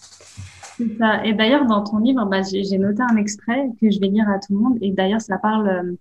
ça. 0.98 1.24
Et 1.24 1.32
d'ailleurs, 1.32 1.66
dans 1.66 1.82
ton 1.82 1.98
livre, 1.98 2.24
bah, 2.26 2.42
j'ai 2.42 2.78
noté 2.78 3.02
un 3.02 3.16
extrait 3.16 3.70
que 3.80 3.90
je 3.90 3.98
vais 4.00 4.08
lire 4.08 4.28
à 4.28 4.38
tout 4.38 4.52
le 4.52 4.58
monde. 4.58 4.78
Et 4.80 4.92
d'ailleurs, 4.92 5.20
ça 5.20 5.38
parle 5.38 5.68
euh, 5.68 5.94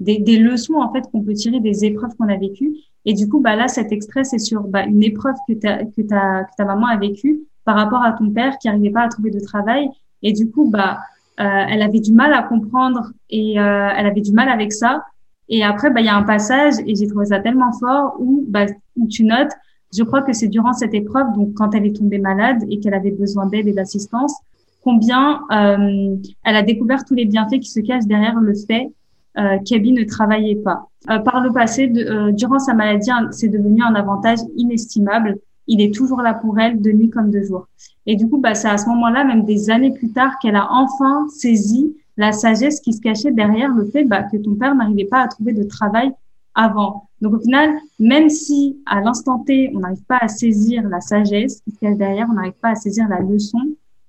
des, 0.00 0.38
leçons 0.38 0.74
en 0.74 0.92
fait 0.92 1.02
qu'on 1.10 1.22
peut 1.22 1.34
tirer 1.34 1.60
des 1.60 1.84
épreuves 1.84 2.14
qu'on 2.16 2.28
a 2.28 2.36
vécues. 2.36 2.74
Et 3.04 3.12
du 3.12 3.28
coup, 3.28 3.40
bah 3.40 3.54
là, 3.54 3.68
cet 3.68 3.92
extrait, 3.92 4.24
c'est 4.24 4.38
sur 4.38 4.62
bah, 4.62 4.84
une 4.86 5.02
épreuve 5.02 5.36
que, 5.48 5.54
ta, 5.54 5.84
que, 5.84 6.02
ta, 6.02 6.44
que 6.44 6.50
ta 6.56 6.64
maman 6.64 6.86
a 6.86 6.96
vécue 6.96 7.42
par 7.64 7.76
rapport 7.76 8.02
à 8.02 8.12
ton 8.12 8.30
père 8.30 8.58
qui 8.58 8.68
n'arrivait 8.68 8.90
pas 8.90 9.02
à 9.02 9.08
trouver 9.08 9.30
de 9.30 9.40
travail. 9.40 9.88
Et 10.22 10.32
du 10.32 10.50
coup, 10.50 10.70
bah, 10.70 10.98
euh, 11.40 11.44
elle 11.44 11.82
avait 11.82 12.00
du 12.00 12.12
mal 12.12 12.32
à 12.32 12.42
comprendre 12.42 13.12
et 13.30 13.58
euh, 13.58 13.88
elle 13.96 14.06
avait 14.06 14.20
du 14.20 14.32
mal 14.32 14.48
avec 14.48 14.72
ça. 14.72 15.04
Et 15.48 15.62
après, 15.62 15.90
bah, 15.90 16.00
il 16.00 16.06
y 16.06 16.08
a 16.08 16.16
un 16.16 16.22
passage 16.22 16.74
et 16.86 16.94
j'ai 16.94 17.06
trouvé 17.06 17.26
ça 17.26 17.40
tellement 17.40 17.72
fort 17.72 18.16
où, 18.18 18.44
bah, 18.48 18.66
où 18.96 19.08
tu 19.08 19.24
notes, 19.24 19.52
je 19.96 20.02
crois 20.02 20.22
que 20.22 20.32
c'est 20.32 20.48
durant 20.48 20.72
cette 20.72 20.94
épreuve, 20.94 21.32
donc 21.34 21.54
quand 21.54 21.74
elle 21.74 21.86
est 21.86 21.96
tombée 21.96 22.18
malade 22.18 22.64
et 22.68 22.80
qu'elle 22.80 22.94
avait 22.94 23.12
besoin 23.12 23.46
d'aide 23.46 23.68
et 23.68 23.72
d'assistance, 23.72 24.34
combien 24.82 25.40
euh, 25.50 26.16
elle 26.44 26.56
a 26.56 26.62
découvert 26.62 27.04
tous 27.04 27.14
les 27.14 27.26
bienfaits 27.26 27.60
qui 27.60 27.70
se 27.70 27.80
cachent 27.80 28.06
derrière 28.06 28.38
le 28.40 28.54
fait 28.54 28.92
euh, 29.38 29.58
qu'Abby 29.64 29.92
ne 29.92 30.04
travaillait 30.04 30.56
pas. 30.56 30.88
Euh, 31.10 31.18
par 31.18 31.42
le 31.42 31.52
passé, 31.52 31.90
euh, 31.96 32.30
durant 32.30 32.58
sa 32.58 32.74
maladie, 32.74 33.10
c'est 33.32 33.48
devenu 33.48 33.82
un 33.82 33.94
avantage 33.94 34.38
inestimable 34.56 35.38
il 35.66 35.80
est 35.80 35.94
toujours 35.94 36.22
là 36.22 36.34
pour 36.34 36.58
elle 36.58 36.80
de 36.80 36.92
nuit 36.92 37.10
comme 37.10 37.30
de 37.30 37.42
jour. 37.42 37.68
Et 38.06 38.16
du 38.16 38.28
coup, 38.28 38.38
bah, 38.38 38.54
c'est 38.54 38.68
à 38.68 38.76
ce 38.76 38.86
moment-là, 38.88 39.24
même 39.24 39.44
des 39.44 39.70
années 39.70 39.92
plus 39.92 40.10
tard, 40.10 40.38
qu'elle 40.40 40.56
a 40.56 40.68
enfin 40.70 41.26
saisi 41.28 41.96
la 42.16 42.32
sagesse 42.32 42.80
qui 42.80 42.92
se 42.92 43.00
cachait 43.00 43.32
derrière 43.32 43.74
le 43.74 43.86
fait 43.86 44.04
bah, 44.04 44.22
que 44.22 44.36
ton 44.36 44.54
père 44.54 44.74
n'arrivait 44.74 45.06
pas 45.06 45.20
à 45.20 45.28
trouver 45.28 45.52
de 45.52 45.64
travail 45.64 46.12
avant. 46.54 47.08
Donc 47.20 47.34
au 47.34 47.40
final, 47.40 47.74
même 47.98 48.28
si 48.28 48.78
à 48.86 49.00
l'instant 49.00 49.40
T, 49.40 49.72
on 49.74 49.80
n'arrive 49.80 50.04
pas 50.04 50.18
à 50.20 50.28
saisir 50.28 50.88
la 50.88 51.00
sagesse 51.00 51.60
qui 51.62 51.72
se 51.72 51.78
cache 51.80 51.96
derrière, 51.96 52.28
on 52.30 52.34
n'arrive 52.34 52.52
pas 52.60 52.70
à 52.70 52.74
saisir 52.74 53.08
la 53.08 53.20
leçon, 53.20 53.58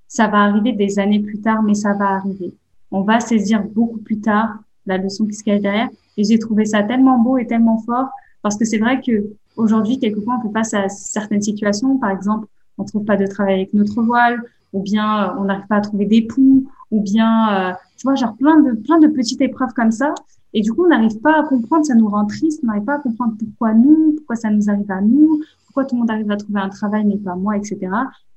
ça 0.07 0.27
va 0.27 0.43
arriver 0.43 0.73
des 0.73 0.99
années 0.99 1.19
plus 1.19 1.39
tard, 1.39 1.63
mais 1.63 1.73
ça 1.73 1.93
va 1.93 2.09
arriver. 2.09 2.53
On 2.91 3.01
va 3.01 3.19
saisir 3.19 3.63
beaucoup 3.63 3.97
plus 3.97 4.19
tard 4.19 4.59
la 4.85 4.97
leçon 4.97 5.25
qui 5.25 5.33
se 5.33 5.43
cache 5.43 5.61
derrière. 5.61 5.89
Et 6.17 6.23
j'ai 6.23 6.37
trouvé 6.37 6.65
ça 6.65 6.83
tellement 6.83 7.19
beau 7.19 7.37
et 7.37 7.47
tellement 7.47 7.79
fort 7.79 8.09
parce 8.41 8.57
que 8.57 8.65
c'est 8.65 8.77
vrai 8.77 9.01
que 9.01 9.25
Aujourd'hui, 9.57 9.99
quelquefois, 9.99 10.37
on 10.39 10.47
fait 10.47 10.53
face 10.53 10.73
à 10.73 10.89
certaines 10.89 11.41
situations. 11.41 11.97
Par 11.97 12.11
exemple, 12.11 12.47
on 12.77 12.83
ne 12.83 12.87
trouve 12.87 13.05
pas 13.05 13.17
de 13.17 13.25
travail 13.25 13.55
avec 13.55 13.73
notre 13.73 14.01
voile, 14.01 14.41
ou 14.73 14.81
bien 14.81 15.23
euh, 15.23 15.35
on 15.39 15.45
n'arrive 15.45 15.67
pas 15.67 15.77
à 15.77 15.81
trouver 15.81 16.05
d'époux, 16.05 16.65
ou 16.91 17.01
bien, 17.01 17.69
euh, 17.69 17.73
tu 17.97 18.03
vois, 18.03 18.15
genre 18.15 18.35
plein 18.35 18.59
de, 18.59 18.73
plein 18.73 18.99
de 18.99 19.07
petites 19.07 19.41
épreuves 19.41 19.73
comme 19.73 19.91
ça. 19.91 20.13
Et 20.53 20.61
du 20.61 20.73
coup, 20.73 20.85
on 20.85 20.89
n'arrive 20.89 21.19
pas 21.19 21.39
à 21.39 21.43
comprendre, 21.43 21.85
ça 21.85 21.95
nous 21.95 22.07
rend 22.07 22.25
triste, 22.25 22.61
on 22.63 22.67
n'arrive 22.67 22.83
pas 22.83 22.95
à 22.95 22.99
comprendre 22.99 23.35
pourquoi 23.37 23.73
nous, 23.73 24.13
pourquoi 24.17 24.35
ça 24.35 24.49
nous 24.49 24.69
arrive 24.69 24.89
à 24.89 25.01
nous, 25.01 25.41
pourquoi 25.65 25.85
tout 25.85 25.95
le 25.95 25.99
monde 26.01 26.11
arrive 26.11 26.31
à 26.31 26.37
trouver 26.37 26.61
un 26.61 26.69
travail, 26.69 27.03
mais 27.05 27.17
pas 27.17 27.35
moi, 27.35 27.57
etc. 27.57 27.77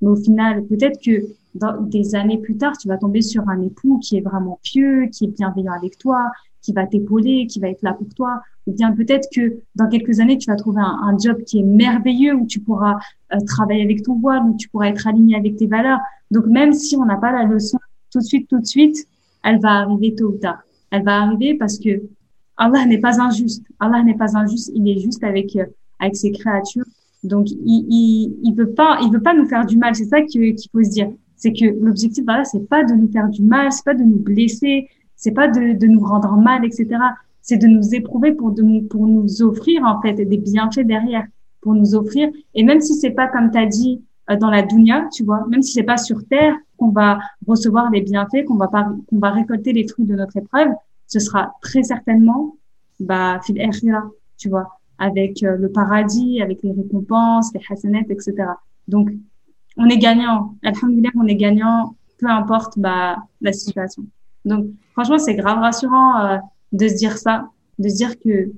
Mais 0.03 0.09
au 0.09 0.17
final, 0.17 0.65
peut-être 0.65 1.01
que 1.01 1.27
dans 1.55 1.81
des 1.81 2.15
années 2.15 2.39
plus 2.39 2.57
tard, 2.57 2.77
tu 2.77 2.89
vas 2.89 2.99
tomber 2.99 3.23
sur 3.23 3.49
un 3.49 3.61
époux 3.63 4.01
qui 4.01 4.17
est 4.17 4.21
vraiment 4.21 4.59
pieux, 4.63 5.07
qui 5.13 5.27
est 5.27 5.29
bienveillant 5.29 5.73
avec 5.73 5.99
toi, 5.99 6.31
qui 6.63 6.73
va 6.73 6.87
t'épauler, 6.87 7.47
qui 7.47 7.61
va 7.61 7.69
être 7.69 7.83
là 7.83 7.95
pour 7.95 8.09
toi. 8.15 8.41
Ou 8.67 8.73
bien 8.73 8.93
peut-être 8.93 9.29
que 9.35 9.61
dans 9.75 9.89
quelques 9.89 10.21
années, 10.21 10.39
tu 10.39 10.51
vas 10.51 10.57
trouver 10.57 10.83
un, 10.83 11.17
job 11.19 11.43
qui 11.45 11.61
est 11.61 11.65
merveilleux, 11.65 12.35
où 12.35 12.47
tu 12.47 12.61
pourras 12.61 12.99
euh, 13.33 13.39
travailler 13.47 13.83
avec 13.83 14.03
ton 14.03 14.19
voile, 14.19 14.43
où 14.45 14.57
tu 14.57 14.69
pourras 14.69 14.89
être 14.89 15.07
aligné 15.07 15.37
avec 15.37 15.57
tes 15.57 15.67
valeurs. 15.67 16.01
Donc 16.31 16.47
même 16.47 16.73
si 16.73 16.97
on 16.97 17.05
n'a 17.05 17.17
pas 17.17 17.33
la 17.33 17.45
leçon 17.45 17.79
tout 18.13 18.19
de 18.19 18.25
suite, 18.25 18.49
tout 18.49 18.61
de 18.61 18.67
suite, 18.67 19.07
elle 19.45 19.61
va 19.61 19.81
arriver 19.81 20.15
tôt 20.15 20.29
ou 20.29 20.39
tard. 20.39 20.63
Elle 20.91 21.05
va 21.05 21.23
arriver 21.23 21.55
parce 21.55 21.79
que 21.79 22.03
Allah 22.57 22.85
n'est 22.87 22.99
pas 22.99 23.21
injuste. 23.21 23.65
Allah 23.79 24.03
n'est 24.03 24.17
pas 24.17 24.37
injuste. 24.37 24.71
Il 24.75 24.89
est 24.89 25.01
juste 25.01 25.23
avec 25.23 25.55
euh, 25.57 25.67
avec 26.01 26.17
ses 26.17 26.33
créatures. 26.33 26.85
Donc 27.23 27.51
il 27.51 27.87
il 27.89 28.39
il 28.43 28.55
veut 28.55 28.73
pas 28.73 28.99
il 29.03 29.11
veut 29.11 29.23
pas 29.23 29.35
nous 29.35 29.47
faire 29.47 29.65
du 29.65 29.77
mal. 29.77 29.95
C'est 29.95 30.07
ça 30.07 30.23
qu'il 30.23 30.55
faut 30.73 30.83
se 30.83 30.91
dire. 30.91 31.11
C'est 31.37 31.53
que 31.53 31.67
l'objectif 31.67 32.25
voilà, 32.25 32.45
c'est 32.45 32.69
pas 32.69 32.85
de 32.85 32.95
nous 32.95 33.11
faire 33.11 33.29
du 33.29 33.43
mal, 33.43 33.71
c'est 33.71 33.85
pas 33.85 33.95
de 33.95 34.03
nous 34.03 34.19
blesser, 34.19 34.89
c'est 35.19 35.33
pas 35.33 35.49
de, 35.49 35.77
de 35.77 35.87
nous 35.87 36.01
rendre 36.01 36.35
mal, 36.37 36.65
etc. 36.65 36.89
C'est 37.43 37.59
de 37.59 37.67
nous 37.67 37.95
éprouver 37.95 38.33
pour, 38.33 38.53
de, 38.53 38.81
pour 38.87 39.07
nous 39.07 39.43
offrir 39.43 39.83
en 39.85 40.01
fait 40.01 40.15
des 40.15 40.39
bienfaits 40.39 40.87
derrière, 40.87 41.27
pour 41.61 41.75
nous 41.75 41.95
offrir. 41.95 42.31
Et 42.55 42.63
même 42.63 42.81
si 42.81 42.95
c'est 42.95 43.11
pas 43.11 43.27
comme 43.27 43.51
tu 43.51 43.59
as 43.59 43.67
dit 43.67 44.03
euh, 44.31 44.37
dans 44.37 44.49
la 44.49 44.63
dunya, 44.63 45.09
tu 45.13 45.25
vois, 45.25 45.45
même 45.49 45.63
si 45.63 45.73
c'est 45.73 45.83
pas 45.83 45.97
sur 45.99 46.25
terre 46.27 46.57
qu'on 46.79 46.91
va 46.91 47.19
recevoir 47.47 47.91
les 47.91 48.01
bienfaits, 48.01 48.45
qu'on 48.47 48.57
va 48.57 48.69
pas, 48.69 48.89
qu'on 49.09 49.19
va 49.19 49.31
récolter 49.31 49.73
les 49.73 49.87
fruits 49.87 50.07
de 50.07 50.15
notre 50.15 50.37
épreuve, 50.37 50.69
ce 51.09 51.19
sera 51.19 51.53
très 51.61 51.83
certainement 51.83 52.57
bah 53.01 53.41
fil 53.45 53.61
tu 54.37 54.49
vois, 54.49 54.79
avec 54.99 55.43
euh, 55.43 55.57
le 55.57 55.71
paradis, 55.71 56.41
avec 56.41 56.63
les 56.63 56.73
récompenses, 56.73 57.53
les 57.55 57.61
hasanets, 57.69 58.07
etc. 58.09 58.35
Donc 58.87 59.11
on 59.77 59.87
est 59.87 59.99
gagnant. 59.99 60.55
Alhamdulillah, 60.63 61.11
on 61.17 61.27
est 61.27 61.37
gagnant, 61.37 61.97
peu 62.19 62.29
importe 62.29 62.79
bah 62.79 63.17
la 63.41 63.53
situation. 63.53 64.05
Donc, 64.49 64.67
franchement, 64.93 65.19
c'est 65.19 65.35
grave 65.35 65.59
rassurant 65.59 66.25
euh, 66.25 66.37
de 66.73 66.89
se 66.89 66.95
dire 66.95 67.17
ça, 67.19 67.49
de 67.79 67.89
se 67.89 67.97
dire 67.97 68.19
que 68.19 68.53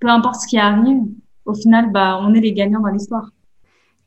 peu 0.00 0.08
importe 0.08 0.42
ce 0.42 0.46
qui 0.46 0.58
arrive, 0.58 1.02
au 1.44 1.54
final, 1.54 1.90
bah, 1.92 2.18
on 2.20 2.34
est 2.34 2.40
les 2.40 2.52
gagnants 2.52 2.80
dans 2.80 2.88
l'histoire. 2.88 3.30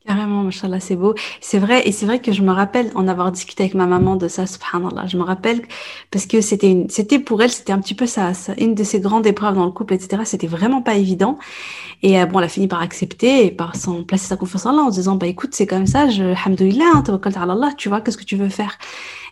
Carrément, 0.06 0.44
machallah, 0.44 0.80
c'est 0.80 0.96
beau. 0.96 1.14
C'est 1.42 1.60
vrai, 1.60 1.88
et 1.88 1.92
c'est 1.92 2.06
vrai 2.06 2.20
que 2.20 2.32
je 2.32 2.42
me 2.42 2.52
rappelle 2.52 2.90
en 2.96 3.08
avoir 3.08 3.32
discuté 3.32 3.64
avec 3.64 3.76
ma 3.76 3.86
maman 3.86 4.16
de 4.16 4.28
ça, 4.28 4.48
subhanallah. 4.48 5.08
Je 5.08 5.18
me 5.18 5.24
rappelle 5.24 5.62
parce 6.10 6.26
que 6.26 6.40
c'était 6.42 6.72
une, 6.72 6.90
c'était 6.90 7.20
pour 7.20 7.42
elle, 7.42 7.52
c'était 7.52 7.74
un 7.74 7.80
petit 7.80 7.94
peu 7.96 8.06
ça, 8.06 8.32
une 8.58 8.76
de 8.76 8.84
ses 8.84 9.02
grandes 9.02 9.28
épreuves 9.28 9.56
dans 9.56 9.66
le 9.66 9.72
couple, 9.72 9.94
etc. 9.94 10.24
C'était 10.26 10.48
vraiment 10.48 10.82
pas 10.82 10.96
évident. 10.96 11.38
Et 12.02 12.20
euh, 12.20 12.26
bon, 12.26 12.40
elle 12.40 12.46
a 12.46 12.50
fini 12.50 12.68
par 12.68 12.82
accepter 12.82 13.46
et 13.46 13.52
par 13.52 13.76
s'en 13.76 14.04
placer 14.04 14.28
sa 14.28 14.38
confiance 14.38 14.66
en 14.66 14.72
Allah 14.72 14.84
en 14.84 14.90
disant, 14.90 15.16
bah 15.16 15.28
écoute, 15.28 15.50
c'est 15.54 15.68
comme 15.68 15.86
ça, 15.86 16.10
je, 16.10 16.24
alhamdoulilah, 16.24 16.86
hein, 16.96 17.74
tu 17.78 17.90
vois, 17.90 18.00
qu'est-ce 18.02 18.18
que 18.18 18.24
tu 18.24 18.38
veux 18.38 18.50
faire? 18.50 18.78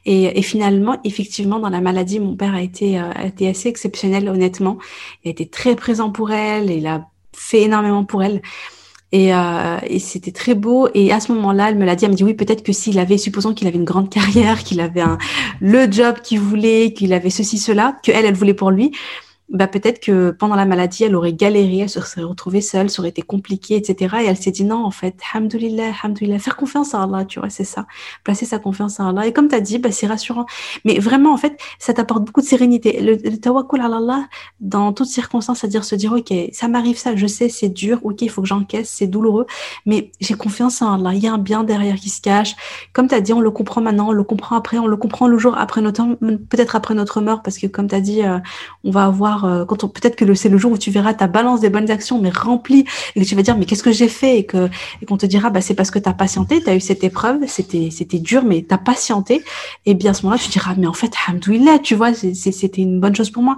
Et, 0.05 0.37
et, 0.37 0.41
finalement, 0.41 0.97
effectivement, 1.03 1.59
dans 1.59 1.69
la 1.69 1.81
maladie, 1.81 2.19
mon 2.19 2.35
père 2.35 2.53
a 2.53 2.61
été, 2.61 2.99
euh, 2.99 3.09
a 3.15 3.25
été 3.25 3.49
assez 3.49 3.69
exceptionnel, 3.69 4.29
honnêtement. 4.29 4.77
Il 5.23 5.29
a 5.29 5.31
été 5.31 5.47
très 5.47 5.75
présent 5.75 6.11
pour 6.11 6.31
elle, 6.31 6.71
il 6.71 6.87
a 6.87 7.07
fait 7.33 7.63
énormément 7.63 8.05
pour 8.05 8.23
elle. 8.23 8.41
Et, 9.11 9.33
euh, 9.33 9.77
et 9.87 9.99
c'était 9.99 10.31
très 10.31 10.53
beau. 10.53 10.89
Et 10.93 11.11
à 11.11 11.19
ce 11.19 11.31
moment-là, 11.33 11.69
elle 11.69 11.77
me 11.77 11.85
l'a 11.85 11.95
dit. 11.95 12.05
Elle 12.05 12.11
me 12.11 12.15
dit 12.15 12.23
oui, 12.23 12.33
peut-être 12.33 12.63
que 12.63 12.73
s'il 12.73 12.99
avait, 12.99 13.17
supposons 13.17 13.53
qu'il 13.53 13.67
avait 13.67 13.77
une 13.77 13.85
grande 13.85 14.09
carrière, 14.09 14.63
qu'il 14.63 14.81
avait 14.81 15.01
un, 15.01 15.17
le 15.61 15.89
job 15.91 16.17
qu'il 16.21 16.39
voulait, 16.39 16.93
qu'il 16.93 17.13
avait 17.13 17.29
ceci, 17.29 17.57
cela, 17.57 17.97
que 18.03 18.11
elle, 18.11 18.25
elle 18.25 18.35
voulait 18.35 18.53
pour 18.53 18.71
lui. 18.71 18.91
Bah, 19.49 19.67
peut-être 19.67 20.01
que 20.01 20.31
pendant 20.31 20.55
la 20.55 20.65
maladie, 20.65 21.05
elle 21.05 21.15
aurait 21.15 21.33
galéré, 21.33 21.79
elle 21.79 21.89
se 21.89 22.01
serait 22.01 22.23
retrouvée 22.23 22.61
seule, 22.61 22.89
ça 22.89 23.01
aurait 23.01 23.09
été 23.09 23.21
compliqué, 23.21 23.75
etc. 23.75 24.17
Et 24.23 24.25
elle 24.25 24.35
s'est 24.35 24.51
dit 24.51 24.65
non, 24.65 24.83
en 24.83 24.91
fait, 24.91 25.15
hamdoulilah, 25.33 25.93
hamdoulilah, 26.03 26.39
faire 26.39 26.57
confiance 26.57 26.93
à 26.93 27.03
Allah, 27.03 27.23
tu 27.23 27.39
vois, 27.39 27.49
c'est 27.49 27.63
ça. 27.63 27.87
Placer 28.25 28.45
sa 28.45 28.59
confiance 28.59 28.99
à 28.99 29.07
Allah. 29.07 29.25
Et 29.25 29.31
comme 29.31 29.47
tu 29.47 29.55
as 29.55 29.61
dit, 29.61 29.77
bah, 29.77 29.91
c'est 29.91 30.07
rassurant. 30.07 30.45
Mais 30.83 30.99
vraiment, 30.99 31.33
en 31.33 31.37
fait, 31.37 31.57
ça 31.79 31.93
t'apporte 31.93 32.25
beaucoup 32.25 32.41
de 32.41 32.45
sérénité. 32.45 32.99
Le, 32.99 33.13
le 33.13 33.37
tawakkul 33.37 33.79
à 33.79 33.85
Allah, 33.85 34.27
dans 34.59 34.91
toutes 34.91 35.07
circonstances, 35.07 35.59
c'est-à-dire 35.59 35.85
se 35.85 35.95
dire, 35.95 36.11
OK, 36.11 36.33
ça 36.51 36.67
m'arrive 36.67 36.97
ça, 36.97 37.15
je 37.15 37.27
sais, 37.27 37.47
c'est 37.47 37.69
dur, 37.69 37.99
OK, 38.03 38.21
il 38.21 38.29
faut 38.29 38.41
que 38.41 38.47
j'encaisse, 38.47 38.89
c'est 38.89 39.07
douloureux, 39.07 39.45
mais 39.85 40.11
j'ai 40.19 40.33
confiance 40.33 40.81
en 40.81 40.93
Allah. 40.95 41.13
Il 41.13 41.23
y 41.23 41.27
a 41.27 41.33
un 41.33 41.37
bien 41.37 41.63
derrière 41.63 41.95
qui 41.95 42.09
se 42.09 42.21
cache. 42.21 42.55
Comme 42.91 43.07
tu 43.07 43.15
as 43.15 43.21
dit, 43.21 43.31
on 43.31 43.41
le 43.41 43.51
comprend 43.51 43.79
maintenant, 43.79 44.09
on 44.09 44.11
le 44.11 44.23
comprend 44.23 44.57
après, 44.57 44.77
on 44.77 44.87
le 44.87 44.97
comprend 44.97 45.27
le 45.27 45.37
jour 45.37 45.57
après 45.57 45.81
notre, 45.81 46.03
peut-être 46.49 46.75
après 46.75 46.93
notre 46.93 47.21
mort, 47.21 47.41
parce 47.43 47.57
que 47.57 47.67
comme 47.67 47.87
tu 47.87 47.95
as 47.95 48.01
dit, 48.01 48.23
euh, 48.23 48.39
on 48.83 48.91
va 48.91 49.05
avoir 49.05 49.36
euh, 49.45 49.65
on, 49.69 49.87
peut-être 49.87 50.15
que 50.15 50.33
c'est 50.33 50.49
le 50.49 50.57
jour 50.57 50.71
où 50.71 50.77
tu 50.77 50.91
verras 50.91 51.13
ta 51.13 51.27
balance 51.27 51.61
des 51.61 51.69
bonnes 51.69 51.89
actions 51.91 52.19
mais 52.19 52.29
remplie 52.29 52.85
et 53.15 53.21
que 53.21 53.25
tu 53.25 53.35
vas 53.35 53.41
dire 53.41 53.57
mais 53.57 53.65
qu'est-ce 53.65 53.83
que 53.83 53.91
j'ai 53.91 54.07
fait? 54.07 54.39
Et 54.39 54.45
qu'on 54.45 55.17
te 55.17 55.25
dira 55.25 55.49
bah 55.49 55.61
c'est 55.61 55.75
parce 55.75 55.91
que 55.91 55.99
tu 55.99 56.09
as 56.09 56.13
patienté, 56.13 56.61
tu 56.61 56.69
as 56.69 56.75
eu 56.75 56.79
cette 56.79 57.03
épreuve, 57.03 57.47
c'était 57.47 58.19
dur 58.19 58.43
mais 58.43 58.65
tu 58.67 58.73
as 58.73 58.77
patienté 58.77 59.43
et 59.85 59.93
bien 59.93 60.11
à 60.11 60.13
ce 60.13 60.23
moment-là 60.23 60.41
tu 60.41 60.49
diras 60.49 60.75
mais 60.77 60.87
en 60.87 60.93
fait 60.93 61.13
hamdoulilah, 61.27 61.79
tu 61.79 61.95
vois, 61.95 62.13
c'était 62.13 62.81
une 62.81 62.99
bonne 62.99 63.15
chose 63.15 63.29
pour 63.29 63.43
moi. 63.43 63.57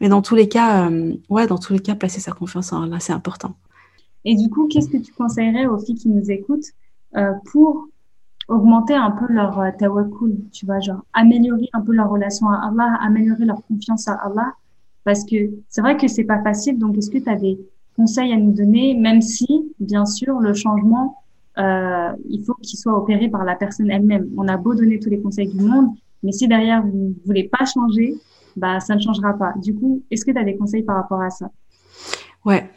Mais 0.00 0.08
dans 0.08 0.22
tous 0.22 0.34
les 0.34 0.48
cas 0.48 0.88
euh, 0.88 1.14
ouais, 1.28 1.46
dans 1.46 1.58
tous 1.58 1.72
les 1.72 1.80
cas 1.80 1.94
placer 1.94 2.20
sa 2.20 2.32
confiance 2.32 2.72
en 2.72 2.86
là 2.86 3.00
c'est 3.00 3.12
important. 3.12 3.54
Et 4.24 4.34
du 4.34 4.50
coup, 4.50 4.68
qu'est-ce 4.68 4.88
que 4.88 4.98
tu 4.98 5.12
conseillerais 5.12 5.66
aux 5.66 5.78
filles 5.78 5.94
qui 5.94 6.08
nous 6.08 6.30
écoutent 6.30 6.72
euh, 7.16 7.32
pour 7.50 7.88
augmenter 8.48 8.94
un 8.94 9.10
peu 9.10 9.26
leur 9.32 9.62
tawakkul, 9.78 10.36
tu 10.52 10.66
vois, 10.66 10.80
genre 10.80 11.02
améliorer 11.12 11.68
un 11.72 11.82
peu 11.82 11.92
leur 11.92 12.08
relation 12.10 12.48
à 12.48 12.68
Allah, 12.68 12.98
améliorer 13.00 13.44
leur 13.44 13.62
confiance 13.66 14.08
à 14.08 14.14
Allah 14.14 14.54
parce 15.04 15.24
que 15.24 15.36
c'est 15.68 15.80
vrai 15.80 15.96
que 15.96 16.08
c'est 16.08 16.24
pas 16.24 16.42
facile. 16.42 16.78
Donc, 16.78 16.96
est-ce 16.96 17.10
que 17.10 17.18
tu 17.18 17.28
as 17.28 17.36
des 17.36 17.58
conseils 17.96 18.32
à 18.32 18.36
nous 18.36 18.52
donner, 18.52 18.94
même 18.94 19.20
si, 19.22 19.72
bien 19.80 20.04
sûr, 20.04 20.38
le 20.38 20.54
changement, 20.54 21.22
euh, 21.58 22.12
il 22.28 22.44
faut 22.44 22.54
qu'il 22.54 22.78
soit 22.78 22.96
opéré 22.96 23.28
par 23.28 23.44
la 23.44 23.56
personne 23.56 23.90
elle-même? 23.90 24.28
On 24.36 24.46
a 24.48 24.56
beau 24.56 24.74
donner 24.74 25.00
tous 25.00 25.10
les 25.10 25.20
conseils 25.20 25.48
du 25.48 25.60
monde, 25.60 25.88
mais 26.22 26.32
si 26.32 26.46
derrière 26.46 26.82
vous 26.84 27.14
voulez 27.24 27.44
pas 27.44 27.64
changer, 27.64 28.14
bah 28.56 28.80
ça 28.80 28.94
ne 28.94 29.00
changera 29.00 29.34
pas. 29.34 29.54
Du 29.62 29.74
coup, 29.74 30.02
est-ce 30.10 30.24
que 30.24 30.30
tu 30.30 30.38
as 30.38 30.44
des 30.44 30.56
conseils 30.56 30.82
par 30.82 30.96
rapport 30.96 31.20
à 31.20 31.30
ça? 31.30 31.50
Ouais. 32.44 32.68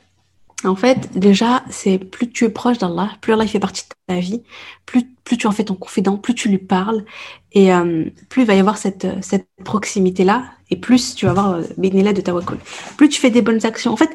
En 0.63 0.75
fait, 0.75 1.17
déjà, 1.17 1.63
c'est 1.69 1.97
plus 1.97 2.29
tu 2.29 2.45
es 2.45 2.49
proche 2.49 2.77
d'Allah, 2.77 3.09
plus 3.19 3.33
Allah 3.33 3.47
fait 3.47 3.59
partie 3.59 3.83
de 3.83 3.95
ta 4.13 4.19
vie, 4.19 4.43
plus, 4.85 5.03
plus 5.31 5.37
tu 5.37 5.47
en 5.47 5.51
fais 5.51 5.63
ton 5.63 5.75
confident, 5.75 6.17
plus 6.17 6.35
tu 6.35 6.49
lui 6.49 6.57
parles, 6.57 7.05
et 7.53 7.73
euh, 7.73 8.03
plus 8.27 8.41
il 8.41 8.45
va 8.45 8.53
y 8.53 8.59
avoir 8.59 8.77
cette, 8.77 9.07
cette 9.21 9.47
proximité-là, 9.63 10.43
et 10.69 10.75
plus 10.75 11.15
tu 11.15 11.23
vas 11.23 11.31
avoir 11.31 11.51
euh, 11.51 11.61
de 11.77 12.21
tawakkul. 12.21 12.57
Plus 12.97 13.07
tu 13.07 13.21
fais 13.21 13.29
des 13.29 13.41
bonnes 13.41 13.65
actions. 13.65 13.93
En 13.93 13.95
fait, 13.95 14.09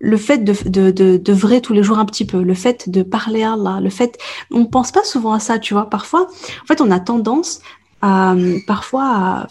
le 0.00 0.16
fait 0.16 0.38
de, 0.38 0.90
de, 0.90 1.16
de, 1.18 1.32
vrai 1.32 1.60
tous 1.60 1.72
les 1.72 1.84
jours 1.84 2.00
un 2.00 2.04
petit 2.04 2.24
peu, 2.24 2.42
le 2.42 2.54
fait 2.54 2.90
de 2.90 3.04
parler 3.04 3.44
à 3.44 3.52
Allah, 3.52 3.78
le 3.80 3.90
fait, 3.90 4.18
on 4.50 4.66
pense 4.66 4.90
pas 4.90 5.04
souvent 5.04 5.34
à 5.34 5.38
ça, 5.38 5.60
tu 5.60 5.72
vois. 5.72 5.88
Parfois, 5.88 6.26
en 6.64 6.66
fait, 6.66 6.80
on 6.80 6.90
a 6.90 6.98
tendance 6.98 7.60
à, 8.00 8.34
parfois 8.66 9.04
à, 9.04 9.46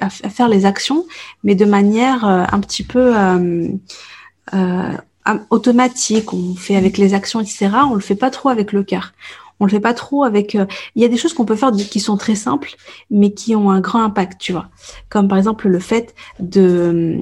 à, 0.00 0.08
faire 0.10 0.48
les 0.48 0.66
actions, 0.66 1.06
mais 1.44 1.54
de 1.54 1.66
manière 1.66 2.26
euh, 2.26 2.42
un 2.50 2.58
petit 2.58 2.82
peu 2.82 3.16
euh, 3.16 3.68
euh, 4.54 4.92
automatique. 5.50 6.32
On 6.32 6.56
fait 6.56 6.74
avec 6.74 6.98
les 6.98 7.14
actions, 7.14 7.38
etc. 7.38 7.70
On 7.88 7.94
le 7.94 8.00
fait 8.00 8.16
pas 8.16 8.32
trop 8.32 8.48
avec 8.48 8.72
le 8.72 8.82
cœur 8.82 9.12
on 9.64 9.66
le 9.66 9.70
fait 9.70 9.80
pas 9.80 9.94
trop 9.94 10.24
avec. 10.24 10.54
Euh, 10.54 10.66
il 10.94 11.02
y 11.02 11.06
a 11.06 11.08
des 11.08 11.16
choses 11.16 11.32
qu'on 11.32 11.46
peut 11.46 11.56
faire 11.56 11.72
qui 11.72 12.00
sont 12.00 12.16
très 12.16 12.34
simples, 12.34 12.70
mais 13.10 13.32
qui 13.32 13.56
ont 13.56 13.70
un 13.70 13.80
grand 13.80 14.02
impact, 14.02 14.40
tu 14.40 14.52
vois. 14.52 14.68
Comme 15.08 15.26
par 15.26 15.38
exemple 15.38 15.68
le 15.68 15.78
fait 15.78 16.14
de 16.38 17.18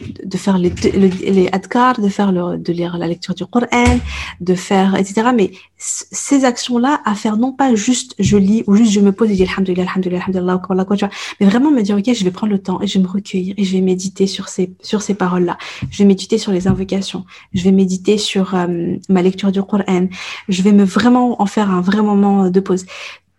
de 0.00 0.36
faire 0.36 0.58
les 0.58 0.70
les 0.70 1.48
adkar, 1.50 2.00
de 2.00 2.08
faire 2.08 2.30
le, 2.30 2.56
de 2.56 2.72
lire 2.72 2.96
la 2.98 3.08
lecture 3.08 3.34
du 3.34 3.44
Coran, 3.46 3.98
de 4.40 4.54
faire 4.54 4.94
etc. 4.94 5.28
Mais 5.34 5.50
ces 5.76 6.44
actions-là 6.44 7.00
à 7.04 7.14
faire 7.14 7.36
non 7.36 7.52
pas 7.52 7.74
juste 7.74 8.14
je 8.18 8.36
lis 8.36 8.62
ou 8.66 8.76
juste 8.76 8.92
je 8.92 9.00
me 9.00 9.12
pose 9.12 9.28
et 9.28 9.34
je 9.34 9.42
dis 9.42 9.50
alhamdulillah 9.50 9.90
alhamdulillah 9.90 10.22
alhamdulillah 10.22 11.10
mais 11.40 11.46
vraiment 11.46 11.70
me 11.70 11.82
dire 11.82 11.96
ok 11.96 12.14
je 12.14 12.24
vais 12.24 12.30
prendre 12.30 12.52
le 12.52 12.58
temps 12.60 12.80
et 12.80 12.86
je 12.86 12.98
vais 12.98 13.04
me 13.04 13.08
recueillir 13.08 13.54
et 13.58 13.64
je 13.64 13.72
vais 13.72 13.82
méditer 13.82 14.26
sur 14.26 14.48
ces 14.48 14.72
sur 14.82 15.02
ces 15.02 15.14
paroles-là. 15.14 15.58
Je 15.90 15.98
vais 15.98 16.04
méditer 16.04 16.38
sur 16.38 16.52
les 16.52 16.68
invocations. 16.68 17.24
Je 17.52 17.62
vais 17.62 17.72
méditer 17.72 18.18
sur 18.18 18.54
euh, 18.54 18.96
ma 19.08 19.22
lecture 19.22 19.52
du 19.52 19.62
Coran. 19.62 20.08
Je 20.48 20.62
vais 20.62 20.72
me 20.72 20.84
vraiment 20.84 21.40
faire 21.56 21.70
un 21.70 21.80
vrai 21.80 22.02
moment 22.02 22.50
de 22.50 22.60
pause. 22.60 22.84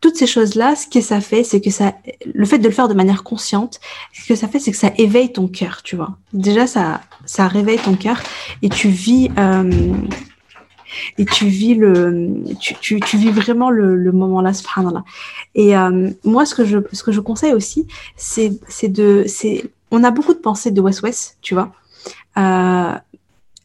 Toutes 0.02 0.16
ces 0.16 0.26
choses-là, 0.28 0.76
ce 0.76 0.88
que 0.88 1.02
ça 1.02 1.22
fait, 1.22 1.44
c'est 1.44 1.62
que 1.62 1.70
ça, 1.70 1.94
le 2.42 2.46
fait 2.46 2.58
de 2.58 2.68
le 2.68 2.74
faire 2.74 2.88
de 2.88 2.96
manière 2.96 3.24
consciente, 3.24 3.80
ce 4.12 4.28
que 4.28 4.36
ça 4.36 4.48
fait, 4.48 4.60
c'est 4.60 4.72
que 4.72 4.78
ça 4.86 4.92
éveille 4.98 5.32
ton 5.32 5.48
cœur, 5.48 5.82
tu 5.84 5.96
vois. 5.96 6.18
Déjà, 6.34 6.66
ça, 6.66 7.02
ça 7.26 7.48
réveille 7.48 7.78
ton 7.78 7.96
cœur 7.96 8.18
et 8.64 8.70
tu 8.70 8.90
vis, 8.90 9.30
euh, 9.38 9.94
et 11.20 11.26
tu 11.26 11.46
vis 11.48 11.76
le, 11.76 12.34
tu, 12.60 13.00
tu, 13.00 13.18
vis 13.18 13.30
vraiment 13.30 13.70
le, 13.70 13.96
le 13.96 14.12
moment 14.12 14.42
là, 14.42 14.52
subhanallah. 14.54 15.04
Et 15.54 15.78
euh, 15.78 16.10
moi, 16.24 16.46
ce 16.48 16.56
que 16.56 16.66
je, 16.66 16.80
ce 16.92 17.04
que 17.04 17.12
je 17.12 17.20
conseille 17.20 17.54
aussi, 17.54 17.88
c'est, 18.16 18.52
c'est 18.68 18.90
de, 18.90 19.26
c'est, 19.28 19.70
on 19.92 20.04
a 20.04 20.10
beaucoup 20.10 20.34
de 20.34 20.40
pensées 20.40 20.72
de 20.72 20.82
West 20.82 21.02
West, 21.04 21.38
tu 21.42 21.54
vois. 21.54 21.72
Euh, 22.38 22.94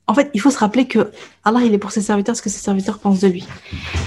en 0.07 0.15
fait, 0.15 0.31
il 0.35 0.41
faut 0.41 0.51
se 0.51 0.59
rappeler 0.59 0.87
que 0.87 1.11
Allah, 1.45 1.61
il 1.65 1.73
est 1.75 1.79
pour 1.79 1.93
ses 1.93 2.01
serviteurs 2.01 2.37
ce 2.37 2.43
que 2.43 2.51
ses 2.51 2.59
serviteurs 2.59 2.99
pensent 2.99 3.21
de 3.21 3.29
lui. 3.29 3.47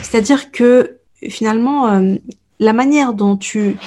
C'est-à-dire 0.02 0.52
que 0.52 0.98
finalement, 1.30 1.88
euh, 1.88 2.16
la 2.60 2.74
manière 2.74 3.14
dont 3.14 3.36
tu, 3.38 3.78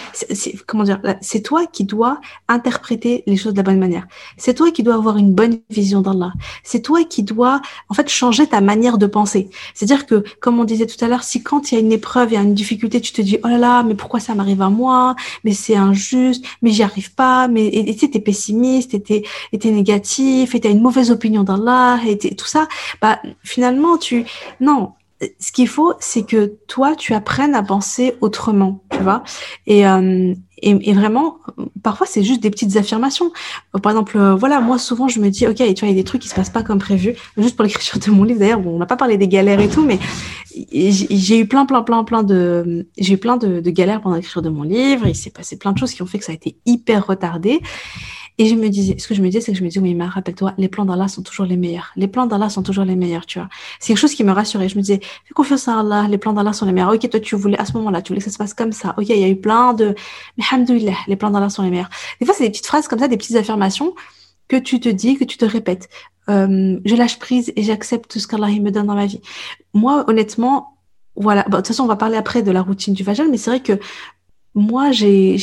comment 0.66 0.84
dire, 0.84 1.00
c'est 1.20 1.42
toi 1.42 1.66
qui 1.66 1.84
dois 1.84 2.20
interpréter 2.48 3.22
les 3.26 3.36
choses 3.36 3.52
de 3.52 3.58
la 3.58 3.62
bonne 3.62 3.78
manière. 3.78 4.06
C'est 4.36 4.54
toi 4.54 4.70
qui 4.70 4.82
dois 4.82 4.94
avoir 4.94 5.16
une 5.16 5.32
bonne 5.32 5.58
vision 5.70 6.00
d'Allah. 6.00 6.32
C'est 6.62 6.82
toi 6.82 7.04
qui 7.04 7.22
dois, 7.22 7.60
en 7.88 7.94
fait, 7.94 8.08
changer 8.08 8.46
ta 8.46 8.60
manière 8.60 8.98
de 8.98 9.06
penser. 9.06 9.50
C'est-à-dire 9.74 10.06
que, 10.06 10.24
comme 10.40 10.58
on 10.58 10.64
disait 10.64 10.86
tout 10.86 11.02
à 11.04 11.08
l'heure, 11.08 11.24
si 11.24 11.42
quand 11.42 11.70
il 11.70 11.74
y 11.76 11.78
a 11.78 11.80
une 11.80 11.92
épreuve, 11.92 12.32
il 12.32 12.34
y 12.34 12.38
a 12.38 12.42
une 12.42 12.54
difficulté, 12.54 13.00
tu 13.00 13.12
te 13.12 13.22
dis, 13.22 13.38
oh 13.42 13.48
là 13.48 13.58
là, 13.58 13.82
mais 13.82 13.94
pourquoi 13.94 14.20
ça 14.20 14.34
m'arrive 14.34 14.62
à 14.62 14.70
moi? 14.70 15.16
Mais 15.44 15.52
c'est 15.52 15.76
injuste, 15.76 16.44
mais 16.62 16.70
j'y 16.70 16.82
arrive 16.82 17.14
pas, 17.14 17.48
mais, 17.48 17.66
et 17.66 17.96
tu 17.96 18.04
es 18.04 18.20
pessimiste, 18.20 18.94
et 18.94 19.00
t'es, 19.00 19.22
et 19.52 19.70
négatif, 19.70 20.54
et 20.54 20.60
t'as 20.60 20.70
une 20.70 20.82
mauvaise 20.82 21.10
opinion 21.10 21.42
d'Allah, 21.42 22.00
et 22.06 22.18
tout 22.18 22.46
ça, 22.46 22.68
bah, 23.00 23.20
finalement, 23.42 23.96
tu, 23.96 24.24
non, 24.60 24.92
ce 25.40 25.52
qu'il 25.52 25.68
faut, 25.68 25.94
c'est 25.98 26.22
que 26.22 26.54
toi, 26.68 26.94
tu 26.94 27.12
apprennes 27.12 27.54
à 27.54 27.62
penser 27.62 28.14
autrement, 28.20 28.84
tu 28.90 28.98
vois. 28.98 29.24
Et, 29.66 29.86
euh, 29.86 30.32
et, 30.62 30.92
vraiment, 30.92 31.38
parfois, 31.82 32.06
c'est 32.06 32.22
juste 32.22 32.40
des 32.42 32.50
petites 32.50 32.76
affirmations. 32.76 33.32
Par 33.82 33.92
exemple, 33.92 34.16
euh, 34.16 34.34
voilà, 34.34 34.60
moi, 34.60 34.78
souvent, 34.78 35.08
je 35.08 35.20
me 35.20 35.28
dis, 35.30 35.46
OK, 35.46 35.56
tu 35.56 35.62
vois, 35.62 35.74
il 35.82 35.88
y 35.88 35.90
a 35.90 35.94
des 35.94 36.04
trucs 36.04 36.22
qui 36.22 36.28
se 36.28 36.34
passent 36.34 36.50
pas 36.50 36.62
comme 36.62 36.78
prévu. 36.78 37.14
Juste 37.36 37.56
pour 37.56 37.64
l'écriture 37.66 37.98
de 37.98 38.10
mon 38.10 38.22
livre, 38.22 38.40
d'ailleurs, 38.40 38.60
bon, 38.60 38.74
on 38.74 38.78
n'a 38.78 38.86
pas 38.86 38.96
parlé 38.96 39.16
des 39.16 39.28
galères 39.28 39.60
et 39.60 39.68
tout, 39.68 39.84
mais 39.84 39.98
j'ai 40.72 41.38
eu 41.38 41.46
plein, 41.46 41.66
plein, 41.66 41.82
plein, 41.82 42.04
plein 42.04 42.22
de, 42.22 42.88
j'ai 42.98 43.14
eu 43.14 43.18
plein 43.18 43.36
de, 43.36 43.60
de 43.60 43.70
galères 43.70 44.00
pendant 44.00 44.16
l'écriture 44.16 44.42
de 44.42 44.50
mon 44.50 44.62
livre. 44.62 45.06
Il 45.06 45.16
s'est 45.16 45.30
passé 45.30 45.58
plein 45.58 45.72
de 45.72 45.78
choses 45.78 45.92
qui 45.92 46.02
ont 46.02 46.06
fait 46.06 46.18
que 46.18 46.24
ça 46.24 46.32
a 46.32 46.34
été 46.34 46.56
hyper 46.66 47.06
retardé. 47.06 47.60
Et 48.40 48.46
je 48.46 48.54
me 48.54 48.68
disais, 48.68 48.96
ce 48.98 49.08
que 49.08 49.14
je 49.14 49.20
me 49.20 49.26
disais, 49.26 49.40
c'est 49.40 49.52
que 49.52 49.58
je 49.58 49.64
me 49.64 49.68
disais, 49.68 49.80
oui, 49.80 49.94
mais 49.94 50.06
rappelle-toi, 50.06 50.54
les 50.58 50.68
plans 50.68 50.84
d'Allah 50.84 51.08
sont 51.08 51.22
toujours 51.22 51.44
les 51.44 51.56
meilleurs. 51.56 51.90
Les 51.96 52.06
plans 52.06 52.26
d'Allah 52.26 52.48
sont 52.48 52.62
toujours 52.62 52.84
les 52.84 52.94
meilleurs, 52.94 53.26
tu 53.26 53.40
vois. 53.40 53.48
C'est 53.80 53.88
quelque 53.88 53.98
chose 54.00 54.14
qui 54.14 54.22
me 54.22 54.30
rassurait. 54.30 54.68
Je 54.68 54.76
me 54.76 54.80
disais, 54.80 55.00
fais 55.24 55.34
confiance 55.34 55.66
à 55.66 55.80
Allah, 55.80 56.06
les 56.08 56.18
plans 56.18 56.32
d'Allah 56.32 56.52
sont 56.52 56.64
les 56.64 56.72
meilleurs. 56.72 56.94
Ok, 56.94 57.10
toi, 57.10 57.18
tu 57.18 57.34
voulais, 57.34 57.58
à 57.58 57.64
ce 57.64 57.72
moment-là, 57.72 58.00
tu 58.00 58.12
voulais 58.12 58.20
que 58.20 58.24
ça 58.24 58.30
se 58.30 58.38
passe 58.38 58.54
comme 58.54 58.70
ça. 58.70 58.94
Ok, 58.96 59.08
il 59.08 59.18
y 59.18 59.24
a 59.24 59.28
eu 59.28 59.36
plein 59.36 59.74
de, 59.74 59.96
mais 60.36 60.44
hamdouillah, 60.52 60.94
les 61.08 61.16
plans 61.16 61.30
d'Allah 61.30 61.50
sont 61.50 61.64
les 61.64 61.70
meilleurs. 61.70 61.90
Des 62.20 62.26
fois, 62.26 62.34
c'est 62.34 62.44
des 62.44 62.50
petites 62.50 62.66
phrases 62.66 62.86
comme 62.86 63.00
ça, 63.00 63.08
des 63.08 63.16
petites 63.16 63.36
affirmations 63.36 63.92
que 64.46 64.56
tu 64.56 64.78
te 64.78 64.88
dis, 64.88 65.16
que 65.16 65.24
tu 65.24 65.36
te 65.36 65.44
répètes. 65.44 65.88
Euh, 66.30 66.78
je 66.84 66.94
lâche 66.94 67.18
prise 67.18 67.52
et 67.56 67.62
j'accepte 67.64 68.08
tout 68.08 68.20
ce 68.20 68.28
qu'Allah 68.28 68.48
me 68.48 68.70
donne 68.70 68.86
dans 68.86 68.94
ma 68.94 69.06
vie. 69.06 69.20
Moi, 69.74 70.04
honnêtement, 70.08 70.78
voilà. 71.16 71.42
de 71.42 71.56
toute 71.56 71.66
façon, 71.66 71.82
on 71.82 71.88
va 71.88 71.96
parler 71.96 72.16
après 72.16 72.42
de 72.42 72.52
la 72.52 72.62
routine 72.62 72.94
du 72.94 73.02
Fajr, 73.02 73.24
mais 73.28 73.36
c'est 73.36 73.50
vrai 73.50 73.60
que 73.60 73.80
moi, 74.54 74.90
j'ai 74.90 75.36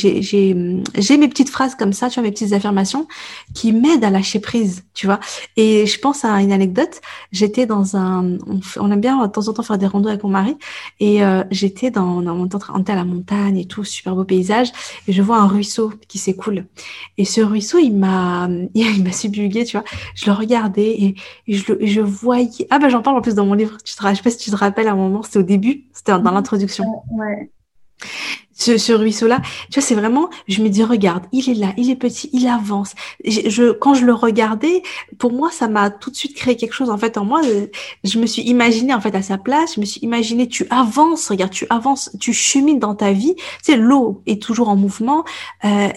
mes 0.54 1.28
petites 1.28 1.48
phrases 1.48 1.74
comme 1.74 1.92
ça, 1.92 2.08
tu 2.10 2.14
vois, 2.20 2.24
mes 2.24 2.32
petites 2.32 2.52
affirmations 2.52 3.06
qui 3.54 3.72
m'aident 3.72 4.04
à 4.04 4.10
lâcher 4.10 4.40
prise, 4.40 4.84
tu 4.94 5.06
vois. 5.06 5.20
Et 5.56 5.86
je 5.86 5.98
pense 5.98 6.24
à 6.24 6.40
une 6.42 6.52
anecdote. 6.52 7.00
J'étais 7.32 7.66
dans 7.66 7.96
un, 7.96 8.36
on, 8.76 8.90
aime 8.90 9.00
bien 9.00 9.26
de 9.26 9.30
temps 9.30 9.48
en 9.48 9.52
temps 9.52 9.62
faire 9.62 9.78
des 9.78 9.86
randos 9.86 10.08
avec 10.08 10.22
mon 10.22 10.30
mari, 10.30 10.56
et 11.00 11.24
euh, 11.24 11.44
j'étais 11.50 11.90
dans, 11.90 12.26
on 12.26 12.46
était 12.46 12.92
à 12.92 12.96
la 12.96 13.04
montagne 13.04 13.58
et 13.58 13.66
tout, 13.66 13.84
super 13.84 14.14
beau 14.14 14.24
paysage, 14.24 14.72
et 15.08 15.12
je 15.12 15.22
vois 15.22 15.38
un 15.38 15.46
ruisseau 15.46 15.92
qui 16.08 16.18
s'écoule. 16.18 16.66
Et 17.16 17.24
ce 17.24 17.40
ruisseau, 17.40 17.78
il 17.78 17.96
m'a, 17.96 18.48
il 18.74 19.04
m'a 19.04 19.12
subjugué, 19.12 19.64
tu 19.64 19.78
vois. 19.78 19.86
Je 20.14 20.26
le 20.26 20.32
regardais 20.32 20.90
et, 20.90 21.14
je, 21.48 21.62
je 21.80 22.00
voyais. 22.00 22.66
Ah 22.70 22.78
ben 22.78 22.88
j'en 22.88 23.02
parle 23.02 23.16
en 23.16 23.20
plus 23.22 23.34
dans 23.34 23.46
mon 23.46 23.54
livre. 23.54 23.78
Tu 23.84 23.94
te, 23.94 24.06
je 24.06 24.14
sais 24.14 24.22
pas 24.22 24.30
si 24.30 24.38
tu 24.38 24.50
te 24.50 24.56
rappelles 24.56 24.88
à 24.88 24.92
un 24.92 24.96
moment, 24.96 25.22
c'était 25.22 25.38
au 25.38 25.42
début, 25.42 25.84
c'était 25.92 26.12
dans 26.12 26.30
l'introduction. 26.32 26.84
Ouais 27.12 27.50
ce, 28.56 28.78
ce 28.78 28.92
ruisseau-là, 28.92 29.40
tu 29.70 29.78
vois, 29.78 29.86
c'est 29.86 29.94
vraiment, 29.94 30.30
je 30.48 30.62
me 30.62 30.68
dis, 30.68 30.82
regarde, 30.82 31.24
il 31.30 31.50
est 31.50 31.54
là, 31.54 31.74
il 31.76 31.90
est 31.90 31.96
petit, 31.96 32.30
il 32.32 32.48
avance. 32.48 32.94
Je, 33.24 33.48
je 33.50 33.72
quand 33.72 33.94
je 33.94 34.04
le 34.04 34.14
regardais, 34.14 34.82
pour 35.18 35.32
moi, 35.32 35.50
ça 35.50 35.68
m'a 35.68 35.90
tout 35.90 36.10
de 36.10 36.16
suite 36.16 36.34
créé 36.34 36.56
quelque 36.56 36.72
chose 36.72 36.90
en 36.90 36.96
fait 36.96 37.18
en 37.18 37.24
moi. 37.24 37.42
Je 38.02 38.18
me 38.18 38.26
suis 38.26 38.42
imaginé 38.42 38.94
en 38.94 39.00
fait 39.00 39.14
à 39.14 39.22
sa 39.22 39.36
place, 39.36 39.74
je 39.74 39.80
me 39.80 39.84
suis 39.84 40.00
imaginé, 40.00 40.48
tu 40.48 40.66
avances, 40.70 41.28
regarde, 41.28 41.52
tu 41.52 41.66
avances, 41.68 42.10
tu 42.18 42.32
chemines 42.32 42.78
dans 42.78 42.94
ta 42.94 43.12
vie. 43.12 43.34
Tu 43.36 43.72
sais, 43.72 43.76
l'eau 43.76 44.22
est 44.26 44.40
toujours 44.40 44.70
en 44.70 44.76
mouvement. 44.76 45.24
Euh, 45.64 45.88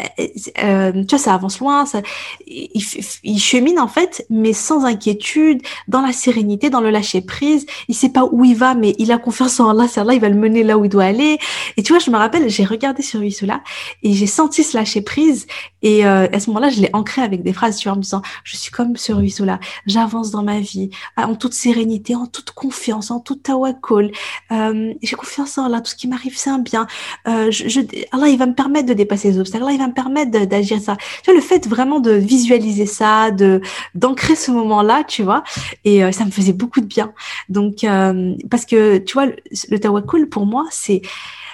euh, 0.62 0.91
tu 0.91 1.15
vois, 1.15 1.19
ça 1.19 1.34
avance 1.34 1.60
loin, 1.60 1.86
ça, 1.86 2.02
il, 2.45 2.84
il, 3.24 3.39
chemine 3.39 3.80
en 3.80 3.88
fait, 3.88 4.26
mais 4.30 4.52
sans 4.52 4.84
inquiétude, 4.84 5.62
dans 5.88 6.02
la 6.02 6.12
sérénité, 6.12 6.69
dans 6.69 6.82
le 6.82 6.89
lâcher 6.89 7.22
prise. 7.22 7.65
Il 7.88 7.95
sait 7.95 8.10
pas 8.10 8.28
où 8.30 8.43
il 8.43 8.56
va, 8.56 8.76
mais 8.76 8.95
il 8.98 9.13
a 9.13 9.17
confiance 9.17 9.62
en 9.62 9.69
Allah. 9.69 9.88
C'est 9.88 10.02
Allah, 10.02 10.13
il 10.13 10.22
va 10.22 10.30
le 10.30 10.36
mener 10.36 10.63
là 10.63 10.78
où 10.78 10.84
il 10.84 10.89
doit 10.89 11.06
aller. 11.06 11.38
Et 11.78 11.84
tu 11.84 11.93
vois, 11.93 12.00
je 12.00 12.12
me 12.12 12.17
rappelle 12.17 12.49
j'ai 12.50 12.66
regardé 12.66 13.02
sur 13.02 13.20
cela 13.32 13.62
et 14.04 14.14
j'ai 14.14 14.28
senti 14.28 14.64
ce 14.64 14.78
lâcher 14.78 15.02
prise. 15.02 15.48
Et 15.82 16.06
euh, 16.06 16.28
à 16.32 16.40
ce 16.40 16.50
moment-là, 16.50 16.70
je 16.70 16.82
l'ai 16.82 16.90
ancré 16.94 17.22
avec 17.22 17.44
des 17.44 17.54
phrases, 17.54 17.78
tu 17.78 17.88
vois, 17.88 17.94
en 17.94 17.98
me 17.98 18.02
disant, 18.02 18.22
je 18.44 18.58
suis 18.58 18.72
comme 18.72 18.98
ce 18.98 19.14
ruisseau-là, 19.14 19.60
j'avance 19.86 20.32
dans 20.32 20.44
ma 20.44 20.60
vie 20.60 20.90
ah, 21.16 21.28
en 21.28 21.36
toute 21.36 21.54
sérénité, 21.54 22.16
en 22.16 22.28
toute 22.28 22.52
confiance, 22.52 23.12
en 23.12 23.20
toute 23.20 23.44
tawakkul. 23.44 24.12
Euh, 24.52 24.94
j'ai 25.02 25.16
confiance 25.16 25.58
en 25.58 25.66
Allah, 25.66 25.82
tout 25.82 25.92
ce 25.92 25.96
qui 25.96 26.08
m'arrive, 26.08 26.38
c'est 26.38 26.50
un 26.50 26.60
bien. 26.60 26.88
Euh, 27.28 27.52
je, 27.52 27.68
je, 27.70 27.80
Allah, 28.12 28.28
il 28.28 28.38
va 28.38 28.46
me 28.46 28.56
permettre 28.56 28.88
de 28.88 28.94
dépasser 28.94 29.32
les 29.32 29.40
obstacles. 29.40 29.64
Allah, 29.64 29.74
il 29.74 29.80
va 29.80 29.88
me 29.88 29.94
permettre 29.94 30.32
d'agir 30.32 30.80
ça. 30.82 30.98
Tu 31.24 31.32
vois, 31.32 31.40
le 31.40 31.46
fait 31.46 31.68
vraiment 31.68 32.00
de 32.00 32.12
visualiser 32.12 32.86
ça, 32.86 33.32
de 33.32 33.62
d'ancrer 33.96 34.36
ce 34.36 34.52
moment-là, 34.52 35.04
tu 35.04 35.24
vois, 35.24 35.44
et 35.86 36.04
euh, 36.04 36.12
ça 36.12 36.26
me 36.26 36.32
faisait 36.32 36.54
beaucoup 36.54 36.82
de 36.82 36.86
bien. 36.86 37.14
Donc, 37.50 37.84
euh, 37.84 38.36
parce 38.50 38.66
que, 38.66 38.98
tu 38.98 39.14
vois, 39.14 39.28
le, 39.28 39.36
le 39.70 39.80
tawakkul, 39.80 40.30
pour 40.30 40.46
moi, 40.46 40.66
c'est 40.72 41.02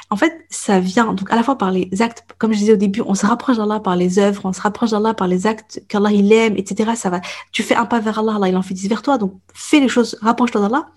en 0.09 0.17
fait, 0.17 0.45
ça 0.49 0.79
vient 0.79 1.13
donc 1.13 1.31
à 1.31 1.35
la 1.35 1.43
fois 1.43 1.57
par 1.57 1.71
les 1.71 1.89
actes, 2.01 2.25
comme 2.37 2.53
je 2.53 2.59
disais 2.59 2.73
au 2.73 2.77
début, 2.77 3.01
on 3.05 3.15
se 3.15 3.25
rapproche 3.25 3.57
d'Allah 3.57 3.79
par 3.79 3.95
les 3.95 4.19
œuvres, 4.19 4.41
on 4.45 4.53
se 4.53 4.61
rapproche 4.61 4.91
d'Allah 4.91 5.13
par 5.13 5.27
les 5.27 5.47
actes 5.47 5.81
qu'Allah 5.87 6.11
il 6.11 6.31
aime, 6.31 6.55
etc. 6.57 6.91
Ça 6.95 7.09
va, 7.09 7.21
tu 7.51 7.63
fais 7.63 7.75
un 7.75 7.85
pas 7.85 7.99
vers 7.99 8.19
Allah, 8.19 8.35
Allah 8.35 8.49
il 8.49 8.57
en 8.57 8.61
fait 8.61 8.73
dix 8.73 8.87
vers 8.87 9.01
toi, 9.01 9.17
donc 9.17 9.33
fais 9.53 9.79
les 9.79 9.87
choses, 9.87 10.17
rapproche-toi 10.21 10.61
d'Allah. 10.61 10.89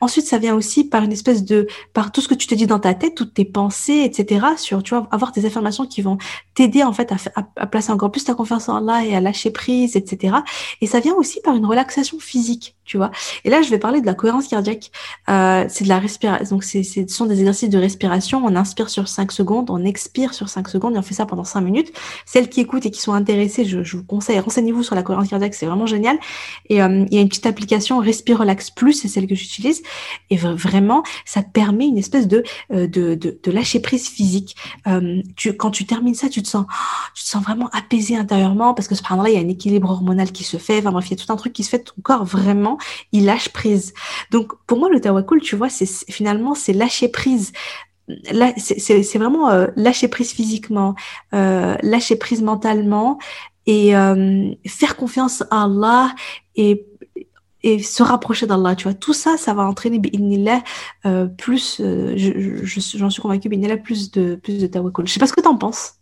Ensuite, 0.00 0.26
ça 0.26 0.38
vient 0.38 0.54
aussi 0.54 0.84
par 0.84 1.02
une 1.02 1.12
espèce 1.12 1.44
de, 1.44 1.66
par 1.92 2.12
tout 2.12 2.20
ce 2.20 2.28
que 2.28 2.34
tu 2.34 2.46
te 2.46 2.54
dis 2.54 2.66
dans 2.66 2.78
ta 2.78 2.94
tête, 2.94 3.14
toutes 3.14 3.34
tes 3.34 3.44
pensées, 3.44 4.02
etc. 4.04 4.46
Sur, 4.56 4.82
tu 4.82 4.94
vois, 4.94 5.06
avoir 5.10 5.32
des 5.32 5.44
affirmations 5.44 5.86
qui 5.86 6.00
vont 6.02 6.18
t'aider 6.54 6.82
en 6.82 6.92
fait 6.92 7.12
à, 7.12 7.16
à, 7.56 7.66
placer 7.66 7.92
encore 7.92 8.10
plus 8.10 8.24
ta 8.24 8.34
confiance 8.34 8.68
en 8.68 8.76
Allah 8.76 9.04
et 9.04 9.14
à 9.14 9.20
lâcher 9.20 9.50
prise, 9.50 9.96
etc. 9.96 10.36
Et 10.80 10.86
ça 10.86 11.00
vient 11.00 11.14
aussi 11.14 11.40
par 11.42 11.54
une 11.56 11.66
relaxation 11.66 12.18
physique, 12.18 12.75
tu 12.86 12.96
vois. 12.96 13.10
Et 13.44 13.50
là, 13.50 13.62
je 13.62 13.70
vais 13.70 13.78
parler 13.78 14.00
de 14.00 14.06
la 14.06 14.14
cohérence 14.14 14.48
cardiaque. 14.48 14.90
Euh, 15.28 15.66
c'est 15.68 15.84
de 15.84 15.88
la 15.88 15.98
respiration, 15.98 16.56
donc 16.56 16.64
c'est, 16.64 16.82
ce 16.82 17.06
sont 17.08 17.26
des 17.26 17.40
exercices 17.40 17.68
de 17.68 17.78
respiration 17.78 18.42
on 18.44 18.54
inspire 18.56 18.88
sur 18.88 19.08
5 19.08 19.32
secondes, 19.32 19.70
on 19.70 19.84
expire 19.84 20.32
sur 20.34 20.48
5 20.48 20.68
secondes 20.68 20.94
et 20.94 20.98
on 20.98 21.02
fait 21.02 21.14
ça 21.14 21.26
pendant 21.26 21.44
5 21.44 21.60
minutes. 21.60 21.92
Celles 22.24 22.48
qui 22.48 22.60
écoutent 22.60 22.86
et 22.86 22.90
qui 22.90 23.00
sont 23.00 23.12
intéressées, 23.12 23.64
je, 23.64 23.96
vous 23.96 24.04
conseille, 24.04 24.38
renseignez-vous 24.38 24.82
sur 24.82 24.94
la 24.94 25.02
cohérence 25.02 25.28
cardiaque, 25.28 25.54
c'est 25.54 25.66
vraiment 25.66 25.86
génial. 25.86 26.18
Et 26.68 26.82
euh, 26.82 27.04
il 27.10 27.14
y 27.14 27.18
a 27.18 27.20
une 27.20 27.28
petite 27.28 27.46
application 27.46 27.98
Respire 27.98 28.38
Relax 28.38 28.70
Plus, 28.70 28.92
c'est 28.92 29.08
celle 29.08 29.26
que 29.26 29.34
j'utilise. 29.34 29.82
Et 30.30 30.36
vraiment, 30.36 31.02
ça 31.24 31.42
te 31.42 31.50
permet 31.50 31.86
une 31.86 31.98
espèce 31.98 32.28
de, 32.28 32.44
euh, 32.72 32.86
de, 32.86 33.14
de, 33.14 33.50
lâcher 33.50 33.80
prise 33.80 34.08
physique. 34.08 34.56
Quand 34.84 35.70
tu 35.70 35.86
termines 35.86 36.14
ça, 36.14 36.28
tu 36.28 36.42
te 36.42 36.48
sens, 36.48 36.66
tu 37.14 37.24
te 37.24 37.28
sens 37.28 37.42
vraiment 37.42 37.68
apaisé 37.72 38.16
intérieurement 38.16 38.74
parce 38.74 38.88
que 38.88 38.94
ce 38.94 39.02
là 39.02 39.28
il 39.28 39.34
y 39.34 39.36
a 39.36 39.40
un 39.40 39.48
équilibre 39.48 39.90
hormonal 39.90 40.32
qui 40.32 40.44
se 40.44 40.56
fait. 40.56 40.78
Enfin 40.78 40.92
bref, 40.92 41.06
il 41.08 41.18
y 41.18 41.20
a 41.20 41.24
tout 41.24 41.32
un 41.32 41.36
truc 41.36 41.52
qui 41.52 41.64
se 41.64 41.70
fait. 41.70 41.78
Ton 41.78 41.94
corps 42.02 42.24
vraiment, 42.24 42.75
il 43.12 43.24
lâche 43.24 43.50
prise. 43.50 43.94
Donc 44.30 44.52
pour 44.66 44.78
moi, 44.78 44.88
le 44.88 45.00
tawakul, 45.00 45.40
tu 45.40 45.56
vois, 45.56 45.68
c'est 45.68 45.86
finalement 46.10 46.54
c'est 46.54 46.72
lâcher 46.72 47.08
prise 47.08 47.52
c'est 48.56 49.18
vraiment 49.18 49.50
euh, 49.50 49.66
lâcher 49.76 50.08
prise 50.08 50.32
physiquement, 50.32 50.94
euh, 51.34 51.76
lâcher 51.82 52.16
prise 52.16 52.42
mentalement 52.42 53.18
et 53.66 53.96
euh, 53.96 54.50
faire 54.66 54.96
confiance 54.96 55.42
à 55.50 55.64
Allah 55.64 56.14
et, 56.54 56.86
se 57.82 58.04
rapprocher 58.04 58.46
d'Allah. 58.46 58.76
Tu 58.76 58.84
vois, 58.84 58.94
tout 58.94 59.12
ça, 59.12 59.36
ça 59.36 59.52
va 59.52 59.64
entraîner 59.64 60.00
euh, 61.04 61.26
plus, 61.26 61.82
j'en 62.94 63.10
suis 63.10 63.20
convaincue, 63.20 63.48
plus 63.82 64.12
de 64.12 64.36
plus 64.36 64.60
de 64.60 64.68
tawakkul. 64.68 65.08
Je 65.08 65.12
sais 65.12 65.18
pas 65.18 65.26
ce 65.26 65.32
que 65.32 65.40
tu 65.40 65.48
en 65.48 65.56
penses. 65.56 65.94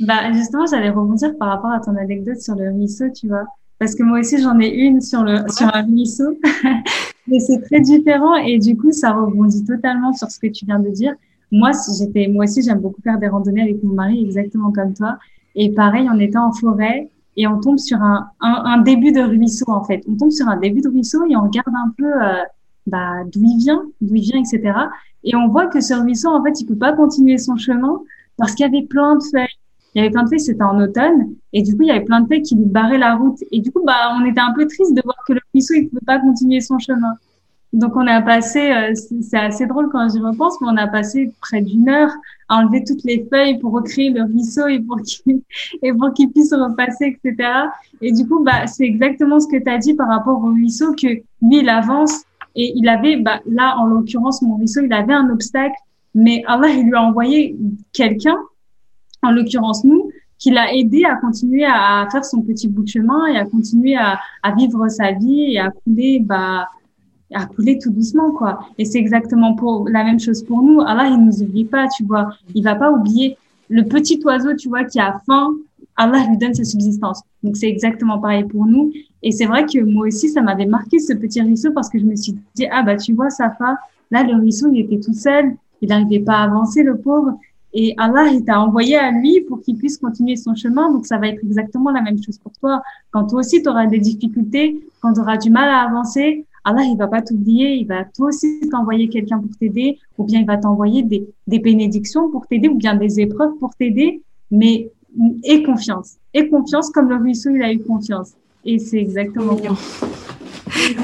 Bah 0.00 0.32
justement, 0.32 0.64
j'allais 0.64 0.88
rebondir 0.88 1.36
par 1.38 1.48
rapport 1.48 1.72
à 1.72 1.80
ton 1.80 1.94
anecdote 1.96 2.40
sur 2.40 2.54
le 2.54 2.70
ruisseau, 2.70 3.04
tu 3.14 3.28
vois, 3.28 3.44
parce 3.80 3.96
que 3.96 4.04
moi 4.04 4.20
aussi 4.20 4.40
j'en 4.40 4.60
ai 4.60 4.68
une 4.68 5.00
sur 5.00 5.24
le 5.24 5.38
sur 5.48 5.74
un 5.74 5.82
ruisseau, 5.82 6.38
mais 7.26 7.40
c'est 7.40 7.60
très 7.62 7.80
différent 7.80 8.36
et 8.36 8.58
du 8.58 8.76
coup 8.76 8.92
ça 8.92 9.10
rebondit 9.10 9.64
totalement 9.64 10.12
sur 10.12 10.30
ce 10.30 10.38
que 10.38 10.46
tu 10.46 10.64
viens 10.66 10.78
de 10.78 10.90
dire. 10.90 11.14
Moi, 11.52 11.70
j'étais, 11.98 12.28
moi 12.28 12.44
aussi, 12.44 12.62
j'aime 12.62 12.78
beaucoup 12.78 13.02
faire 13.02 13.18
des 13.18 13.28
randonnées 13.28 13.62
avec 13.62 13.82
mon 13.82 13.94
mari, 13.94 14.22
exactement 14.22 14.72
comme 14.72 14.94
toi. 14.94 15.18
Et 15.56 15.72
pareil, 15.72 16.08
on 16.12 16.18
était 16.20 16.38
en 16.38 16.52
forêt 16.52 17.10
et 17.36 17.46
on 17.46 17.58
tombe 17.58 17.78
sur 17.78 18.00
un, 18.00 18.30
un, 18.40 18.62
un, 18.64 18.78
début 18.78 19.10
de 19.12 19.20
ruisseau, 19.20 19.64
en 19.68 19.82
fait. 19.82 20.02
On 20.08 20.16
tombe 20.16 20.30
sur 20.30 20.46
un 20.48 20.56
début 20.56 20.80
de 20.80 20.88
ruisseau 20.88 21.24
et 21.28 21.36
on 21.36 21.42
regarde 21.42 21.74
un 21.74 21.92
peu 21.98 22.06
euh, 22.06 22.42
bah, 22.86 23.24
d'où 23.32 23.40
il 23.42 23.58
vient, 23.58 23.82
d'où 24.00 24.14
il 24.14 24.22
vient, 24.22 24.40
etc. 24.40 24.72
Et 25.24 25.34
on 25.34 25.48
voit 25.48 25.66
que 25.66 25.80
ce 25.80 25.94
ruisseau, 25.94 26.28
en 26.28 26.42
fait, 26.42 26.60
il 26.60 26.66
peut 26.66 26.76
pas 26.78 26.92
continuer 26.92 27.38
son 27.38 27.56
chemin 27.56 28.00
parce 28.36 28.54
qu'il 28.54 28.64
y 28.64 28.68
avait 28.68 28.86
plein 28.86 29.16
de 29.16 29.22
feuilles. 29.22 29.48
Il 29.94 29.98
y 29.98 30.00
avait 30.00 30.10
plein 30.10 30.22
de 30.22 30.28
feuilles, 30.28 30.40
c'était 30.40 30.62
en 30.62 30.80
automne, 30.80 31.34
et 31.52 31.62
du 31.62 31.76
coup, 31.76 31.82
il 31.82 31.88
y 31.88 31.90
avait 31.90 32.04
plein 32.04 32.20
de 32.20 32.28
feuilles 32.28 32.42
qui 32.42 32.54
lui 32.54 32.66
barraient 32.66 32.98
la 32.98 33.16
route. 33.16 33.38
Et 33.50 33.60
du 33.60 33.72
coup, 33.72 33.82
bah, 33.84 34.16
on 34.18 34.24
était 34.24 34.40
un 34.40 34.52
peu 34.54 34.66
triste 34.66 34.94
de 34.94 35.02
voir 35.04 35.16
que 35.26 35.32
le 35.32 35.40
ruisseau, 35.52 35.74
il 35.74 35.84
ne 35.84 35.88
pouvait 35.88 36.00
pas 36.06 36.20
continuer 36.20 36.60
son 36.60 36.78
chemin. 36.78 37.14
Donc 37.72 37.94
on 37.94 38.06
a 38.06 38.20
passé, 38.20 38.72
euh, 38.72 38.94
c'est 39.22 39.38
assez 39.38 39.66
drôle 39.66 39.90
quand 39.92 40.08
j'y 40.08 40.18
repense, 40.18 40.60
mais 40.60 40.68
on 40.70 40.76
a 40.76 40.88
passé 40.88 41.32
près 41.40 41.62
d'une 41.62 41.88
heure 41.88 42.10
à 42.48 42.56
enlever 42.56 42.82
toutes 42.82 43.04
les 43.04 43.24
feuilles 43.30 43.58
pour 43.60 43.72
recréer 43.72 44.10
le 44.10 44.24
ruisseau 44.24 44.66
et 44.66 44.80
pour 44.80 45.00
qu'il 45.02 45.42
et 45.82 45.92
puisse 46.26 46.52
repasser, 46.52 47.16
etc. 47.24 47.48
Et 48.00 48.10
du 48.10 48.26
coup, 48.26 48.42
bah 48.42 48.66
c'est 48.66 48.84
exactement 48.84 49.38
ce 49.38 49.46
que 49.46 49.62
tu 49.62 49.70
as 49.70 49.78
dit 49.78 49.94
par 49.94 50.08
rapport 50.08 50.42
au 50.42 50.48
ruisseau 50.48 50.94
que 50.94 51.06
lui 51.06 51.22
il 51.42 51.68
avance 51.68 52.24
et 52.56 52.72
il 52.74 52.88
avait, 52.88 53.16
bah 53.16 53.40
là 53.46 53.76
en 53.78 53.86
l'occurrence 53.86 54.42
mon 54.42 54.56
ruisseau, 54.56 54.80
il 54.82 54.92
avait 54.92 55.14
un 55.14 55.30
obstacle, 55.30 55.76
mais 56.12 56.42
Allah 56.48 56.70
il 56.70 56.86
lui 56.86 56.94
a 56.96 57.02
envoyé 57.02 57.56
quelqu'un, 57.92 58.36
en 59.22 59.30
l'occurrence 59.30 59.84
nous, 59.84 60.10
qui 60.38 60.50
l'a 60.50 60.74
aidé 60.74 61.04
à 61.04 61.16
continuer 61.16 61.64
à, 61.64 62.08
faire 62.10 62.24
son 62.24 62.40
petit 62.42 62.66
bout 62.66 62.82
de 62.82 62.88
chemin 62.88 63.26
et 63.26 63.36
à 63.36 63.44
continuer 63.44 63.96
à, 63.96 64.18
vivre 64.56 64.88
sa 64.88 65.12
vie 65.12 65.52
et 65.54 65.58
à 65.58 65.70
couler 65.70 66.20
bah 66.20 66.68
à 67.32 67.46
couler 67.46 67.78
tout 67.78 67.90
doucement, 67.90 68.32
quoi. 68.32 68.58
Et 68.76 68.84
c'est 68.84 68.98
exactement 68.98 69.54
pour 69.54 69.88
la 69.88 70.02
même 70.02 70.18
chose 70.18 70.42
pour 70.42 70.62
nous. 70.62 70.80
Allah, 70.80 71.06
il 71.06 71.24
nous 71.24 71.42
oublie 71.42 71.64
pas, 71.64 71.86
tu 71.88 72.04
vois. 72.04 72.30
Il 72.54 72.64
va 72.64 72.74
pas 72.74 72.90
oublier 72.90 73.36
le 73.68 73.84
petit 73.84 74.20
oiseau, 74.24 74.54
tu 74.56 74.68
vois, 74.68 74.84
qui 74.84 74.98
a 74.98 75.20
faim. 75.26 75.54
Allah 75.96 76.26
lui 76.28 76.38
donne 76.38 76.54
sa 76.54 76.64
subsistance. 76.64 77.22
Donc 77.42 77.56
c'est 77.56 77.68
exactement 77.68 78.18
pareil 78.18 78.44
pour 78.44 78.66
nous. 78.66 78.92
Et 79.22 79.30
c'est 79.30 79.46
vrai 79.46 79.64
que 79.66 79.78
moi 79.80 80.06
aussi, 80.06 80.28
ça 80.28 80.40
m'avait 80.40 80.66
marqué 80.66 80.98
ce 80.98 81.12
petit 81.12 81.40
ruisseau 81.40 81.70
parce 81.72 81.88
que 81.88 81.98
je 81.98 82.04
me 82.04 82.16
suis 82.16 82.36
dit, 82.54 82.66
ah 82.70 82.82
bah 82.82 82.96
tu 82.96 83.12
vois, 83.12 83.30
Safa, 83.30 83.76
là 84.10 84.22
le 84.22 84.34
ruisseau, 84.34 84.70
il 84.72 84.80
était 84.80 84.98
tout 84.98 85.12
seul, 85.12 85.54
il 85.82 85.90
n'arrivait 85.90 86.20
pas 86.20 86.38
à 86.38 86.44
avancer, 86.44 86.82
le 86.82 86.96
pauvre. 86.96 87.38
Et 87.72 87.94
Allah, 87.98 88.28
il 88.28 88.44
t'a 88.44 88.60
envoyé 88.60 88.96
à 88.96 89.10
lui 89.10 89.40
pour 89.42 89.60
qu'il 89.60 89.76
puisse 89.76 89.98
continuer 89.98 90.36
son 90.36 90.54
chemin. 90.54 90.90
Donc 90.92 91.06
ça 91.06 91.18
va 91.18 91.28
être 91.28 91.42
exactement 91.44 91.90
la 91.90 92.02
même 92.02 92.22
chose 92.22 92.38
pour 92.38 92.52
toi. 92.52 92.82
Quand 93.10 93.26
toi 93.26 93.40
aussi, 93.40 93.62
tu 93.62 93.68
auras 93.68 93.86
des 93.86 93.98
difficultés, 93.98 94.80
quand 95.00 95.12
tu 95.12 95.20
auras 95.20 95.36
du 95.36 95.50
mal 95.50 95.68
à 95.68 95.82
avancer, 95.82 96.44
Allah, 96.64 96.82
il 96.82 96.96
va 96.96 97.06
pas 97.06 97.22
t'oublier, 97.22 97.74
il 97.74 97.86
va 97.86 98.04
toi 98.04 98.28
aussi 98.28 98.60
t'envoyer 98.70 99.08
quelqu'un 99.08 99.38
pour 99.38 99.56
t'aider, 99.56 99.98
ou 100.18 100.24
bien 100.24 100.40
il 100.40 100.46
va 100.46 100.58
t'envoyer 100.58 101.02
des, 101.02 101.26
des 101.46 101.58
bénédictions 101.58 102.30
pour 102.30 102.46
t'aider, 102.46 102.68
ou 102.68 102.74
bien 102.74 102.94
des 102.96 103.20
épreuves 103.20 103.56
pour 103.58 103.74
t'aider, 103.74 104.22
mais 104.50 104.90
aie 105.44 105.62
confiance. 105.62 106.16
Aie 106.34 106.48
confiance 106.48 106.90
comme 106.90 107.08
le 107.08 107.16
ruisseau, 107.16 107.50
il 107.50 107.62
a 107.62 107.72
eu 107.72 107.78
confiance. 107.78 108.32
Et 108.64 108.78
c'est 108.78 108.98
exactement 108.98 109.54
mignon. 109.54 109.76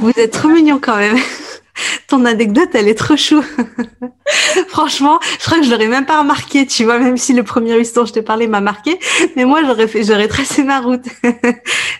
Vous 0.00 0.12
êtes 0.16 0.32
trop 0.32 0.48
mignon 0.48 0.78
quand 0.80 0.98
même. 0.98 1.16
Ton 2.08 2.24
anecdote, 2.24 2.68
elle 2.74 2.88
est 2.88 2.94
trop 2.94 3.16
chou. 3.16 3.42
Franchement, 4.68 5.18
je 5.38 5.44
crois 5.44 5.58
que 5.58 5.64
je 5.64 5.70
l'aurais 5.70 5.88
même 5.88 6.06
pas 6.06 6.20
remarqué, 6.20 6.66
tu 6.66 6.84
vois, 6.84 6.98
même 6.98 7.16
si 7.16 7.32
le 7.32 7.42
premier 7.42 7.80
dont 7.94 8.06
je 8.06 8.12
te 8.12 8.20
parlais 8.20 8.46
m'a 8.46 8.60
marqué, 8.60 8.98
mais 9.36 9.44
moi 9.44 9.62
j'aurais 9.64 9.88
fait, 9.88 10.02
j'aurais 10.02 10.28
tracé 10.28 10.62
ma 10.62 10.80
route. 10.80 11.04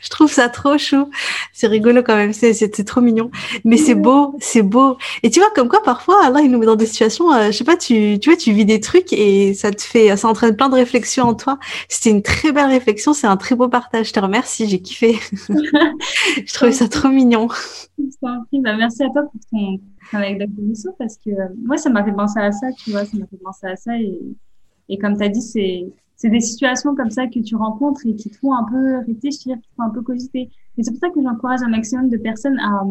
je 0.03 0.09
trouve 0.11 0.31
ça 0.31 0.49
trop 0.49 0.79
chou. 0.79 1.11
C'est 1.53 1.67
rigolo 1.67 2.03
quand 2.03 2.17
même, 2.17 2.33
c'est, 2.33 2.53
c'est, 2.53 2.71
trop 2.85 3.01
mignon. 3.01 3.31
Mais 3.65 3.77
c'est 3.77 3.95
beau, 3.95 4.37
c'est 4.41 4.63
beau. 4.63 4.97
Et 5.23 5.31
tu 5.31 5.41
vois, 5.41 5.51
comme 5.55 5.69
quoi 5.69 5.83
parfois, 5.83 6.25
Allah, 6.25 6.41
il 6.41 6.51
nous 6.51 6.59
met 6.59 6.67
dans 6.67 6.77
des 6.77 6.87
situations, 6.87 7.33
euh, 7.33 7.47
je 7.47 7.53
sais 7.53 7.65
pas, 7.65 7.77
tu, 7.77 8.19
tu 8.21 8.31
vois, 8.31 8.37
tu 8.37 8.53
vis 8.53 8.65
des 8.65 8.81
trucs 8.81 9.13
et 9.13 9.55
ça 9.55 9.71
te 9.71 9.83
fait, 9.83 10.17
ça 10.17 10.29
entraîne 10.29 10.57
plein 10.57 10.69
de 10.69 10.75
réflexions 10.75 11.25
en 11.25 11.35
toi. 11.35 11.59
C'était 11.89 12.11
une 12.11 12.23
très 12.23 12.53
belle 12.53 12.69
réflexion, 12.69 13.13
c'est 13.13 13.27
un 13.27 13.37
très 13.37 13.55
beau 13.55 13.69
partage. 13.69 14.09
Je 14.09 14.13
te 14.13 14.21
remercie, 14.21 14.69
j'ai 14.69 14.81
kiffé. 14.81 15.19
je 15.49 16.53
trouvais 16.55 16.73
ça 16.73 16.89
trop 16.89 17.09
mignon. 17.09 17.49
Bah, 18.23 18.77
merci 18.77 19.03
à 19.03 19.09
toi 19.11 19.23
pour 19.23 19.41
ton 19.51 19.66
avec 20.13 20.39
Dr. 20.39 20.63
Rousseau 20.67 20.91
parce 20.99 21.17
que 21.17 21.31
euh, 21.31 21.49
moi, 21.65 21.77
ça 21.77 21.91
m'a 21.91 22.05
fait 22.05 22.13
penser 22.13 22.39
à 22.41 22.53
ça, 22.53 22.69
tu 22.73 22.91
vois, 22.91 23.05
ça 23.05 23.17
m'a 23.17 23.27
fait 23.27 23.37
penser 23.37 23.67
à 23.67 23.77
ça. 23.77 23.99
Et, 23.99 24.21
et 24.89 24.99
comme 24.99 25.17
tu 25.17 25.25
as 25.25 25.29
dit, 25.29 25.43
c'est, 25.43 25.87
c'est 26.17 26.31
des 26.31 26.41
situations 26.41 26.95
comme 26.95 27.11
ça 27.11 27.27
que 27.27 27.41
tu 27.41 27.57
rencontres 27.57 28.07
et 28.07 28.15
qui 28.15 28.31
te 28.31 28.37
font 28.37 28.55
un 28.55 28.65
peu 28.65 28.99
réfléchir, 29.07 29.57
qui 29.57 29.69
te 29.69 29.75
font 29.77 29.83
un 29.83 29.91
peu 29.91 30.03
cogiter. 30.03 30.51
Et 30.79 30.83
c'est 30.83 30.91
pour 30.91 31.01
ça 31.01 31.11
que 31.11 31.23
j'encourage 31.23 31.63
un 31.63 31.69
maximum 31.69 32.09
de 32.09 32.17
personnes 32.17 32.59
à, 32.61 32.83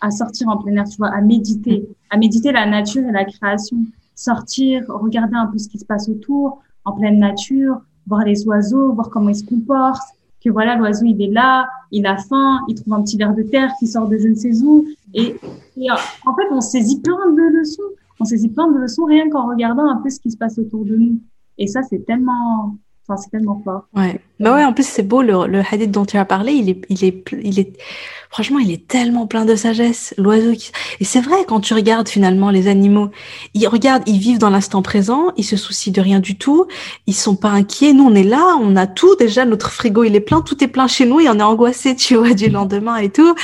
à 0.00 0.10
sortir 0.10 0.48
en 0.48 0.58
plein 0.58 0.76
air, 0.76 0.84
tu 0.88 0.96
vois, 0.96 1.08
à 1.08 1.20
méditer, 1.20 1.88
à 2.10 2.16
méditer 2.16 2.52
la 2.52 2.66
nature 2.66 3.06
et 3.08 3.12
la 3.12 3.24
création. 3.24 3.78
sortir, 4.14 4.84
regarder 4.88 5.36
un 5.36 5.46
peu 5.46 5.58
ce 5.58 5.68
qui 5.68 5.78
se 5.78 5.84
passe 5.84 6.08
autour, 6.08 6.60
en 6.84 6.92
pleine 6.92 7.18
nature, 7.18 7.80
voir 8.06 8.24
les 8.24 8.46
oiseaux, 8.46 8.92
voir 8.92 9.10
comment 9.10 9.30
ils 9.30 9.36
se 9.36 9.44
comportent, 9.44 10.12
que 10.44 10.50
voilà, 10.50 10.76
l'oiseau, 10.76 11.06
il 11.06 11.20
est 11.22 11.30
là, 11.30 11.68
il 11.90 12.06
a 12.06 12.16
faim, 12.16 12.60
il 12.68 12.74
trouve 12.74 12.94
un 12.94 13.02
petit 13.02 13.16
verre 13.16 13.34
de 13.34 13.42
terre 13.42 13.70
qui 13.78 13.86
sort 13.86 14.08
de 14.08 14.18
je 14.18 14.28
ne 14.28 14.34
sais 14.34 14.62
où. 14.62 14.86
Et, 15.14 15.36
en 16.26 16.34
fait, 16.34 16.48
on 16.50 16.60
saisit 16.60 17.00
plein 17.00 17.30
de 17.32 17.58
leçons. 17.58 17.82
On 18.20 18.24
saisit 18.24 18.48
plein 18.48 18.70
de 18.70 18.78
leçons 18.78 19.04
rien 19.04 19.28
qu'en 19.30 19.48
regardant 19.48 19.88
un 19.88 19.96
peu 19.96 20.10
ce 20.10 20.20
qui 20.20 20.30
se 20.30 20.36
passe 20.36 20.58
autour 20.58 20.84
de 20.84 20.96
nous. 20.96 21.20
Et 21.58 21.66
ça, 21.66 21.82
c'est 21.82 22.04
tellement, 22.04 22.76
enfin, 23.02 23.16
c'est 23.16 23.30
tellement 23.30 23.60
fort. 23.64 23.86
Ouais. 23.94 24.20
Bah 24.40 24.54
ouais, 24.54 24.64
en 24.64 24.72
plus, 24.72 24.86
c'est 24.86 25.02
beau, 25.02 25.22
le, 25.22 25.62
hadith 25.70 25.90
dont 25.90 26.04
tu 26.04 26.16
as 26.16 26.24
parlé, 26.24 26.52
il 26.52 26.68
est, 26.70 26.82
il 26.88 27.04
est, 27.04 27.24
il 27.42 27.58
est, 27.58 27.78
Franchement, 28.32 28.60
il 28.60 28.70
est 28.70 28.88
tellement 28.88 29.26
plein 29.26 29.44
de 29.44 29.54
sagesse, 29.54 30.14
l'oiseau. 30.16 30.52
Et 31.00 31.04
c'est 31.04 31.20
vrai, 31.20 31.44
quand 31.46 31.60
tu 31.60 31.74
regardes 31.74 32.08
finalement 32.08 32.48
les 32.48 32.66
animaux, 32.66 33.10
ils 33.52 33.68
regardent, 33.68 34.04
ils 34.06 34.18
vivent 34.18 34.38
dans 34.38 34.48
l'instant 34.48 34.80
présent, 34.80 35.32
ils 35.36 35.44
se 35.44 35.58
soucient 35.58 35.92
de 35.92 36.00
rien 36.00 36.18
du 36.18 36.38
tout, 36.38 36.66
ils 37.06 37.14
sont 37.14 37.36
pas 37.36 37.50
inquiets. 37.50 37.92
Nous, 37.92 38.04
on 38.04 38.14
est 38.14 38.22
là, 38.22 38.56
on 38.58 38.74
a 38.74 38.86
tout. 38.86 39.16
Déjà, 39.16 39.44
notre 39.44 39.70
frigo, 39.70 40.04
il 40.04 40.16
est 40.16 40.20
plein, 40.20 40.40
tout 40.40 40.64
est 40.64 40.68
plein 40.68 40.86
chez 40.86 41.04
nous 41.04 41.20
et 41.20 41.28
on 41.28 41.38
est 41.38 41.42
angoissé, 41.42 41.94
tu 41.96 42.16
vois, 42.16 42.32
du 42.32 42.48
lendemain 42.48 42.96
et 42.96 43.10
tout. 43.10 43.34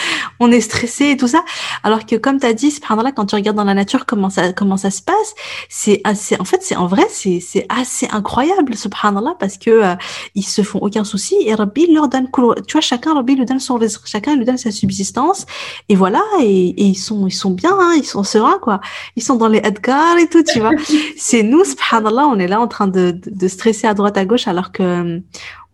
On 0.41 0.51
est 0.51 0.63
stressé 0.63 1.11
et 1.11 1.17
tout 1.19 1.29
ça. 1.29 1.45
Alors 1.83 2.07
que, 2.07 2.17
comme 2.17 2.41
tu 2.41 2.47
as 2.47 2.55
dit, 2.55 2.75
là, 2.89 3.13
quand 3.13 3.27
tu 3.27 3.35
regardes 3.35 3.59
dans 3.59 3.65
la 3.65 3.75
nature 3.75 4.07
comment 4.07 4.31
ça, 4.31 4.55
comment 4.55 4.79
ça 4.79 4.91
se 4.91 5.03
passe, 5.03 5.35
c'est 5.69 6.01
assez, 6.05 6.37
en 6.41 6.45
fait, 6.45 6.63
c'est 6.63 6.77
en 6.77 6.87
vrai, 6.87 7.07
c'est, 7.11 7.43
assez 7.69 8.09
incroyable, 8.11 8.75
subhanallah, 8.75 9.35
parce 9.39 9.48
que 9.57 9.71
euh, 9.71 9.95
ils 10.35 10.43
se 10.43 10.63
font 10.63 10.81
aucun 10.81 11.05
souci 11.05 11.37
et 11.47 11.55
Rabbi 11.55 11.93
leur 11.93 12.09
donne, 12.09 12.29
tu 12.67 12.73
vois, 12.73 12.81
chacun, 12.81 13.15
Rabbi 13.15 13.37
lui 13.37 13.45
donne 13.45 13.61
son 13.61 13.79
chacun 14.05 14.37
lui 14.37 14.45
donne 14.45 14.59
sa 14.59 14.71
subsistance 14.71 15.47
et 15.89 15.95
voilà 15.95 16.23
et, 16.41 16.75
ils 16.77 16.95
sont 16.95 17.27
ils 17.27 17.33
sont 17.33 17.51
bien 17.51 17.77
hein, 17.79 17.95
ils 17.97 18.05
sont 18.05 18.25
sereins 18.25 18.59
quoi. 18.61 18.81
Ils 19.17 19.23
sont 19.23 19.37
dans 19.37 19.49
les 19.49 19.59
Edgar 19.59 20.19
et 20.19 20.29
tout 20.29 20.43
tu 20.43 20.61
vois. 20.61 20.73
C'est 21.17 21.43
nous 21.43 21.65
subhanallah 21.65 22.27
on 22.27 22.39
est 22.39 22.49
là 22.49 22.61
en 22.61 22.69
train 22.69 22.89
de, 22.89 23.19
de, 23.25 23.49
stresser 23.49 23.87
à 23.87 23.95
droite 23.95 24.17
à 24.17 24.25
gauche 24.25 24.49
alors 24.49 24.73
que 24.73 25.23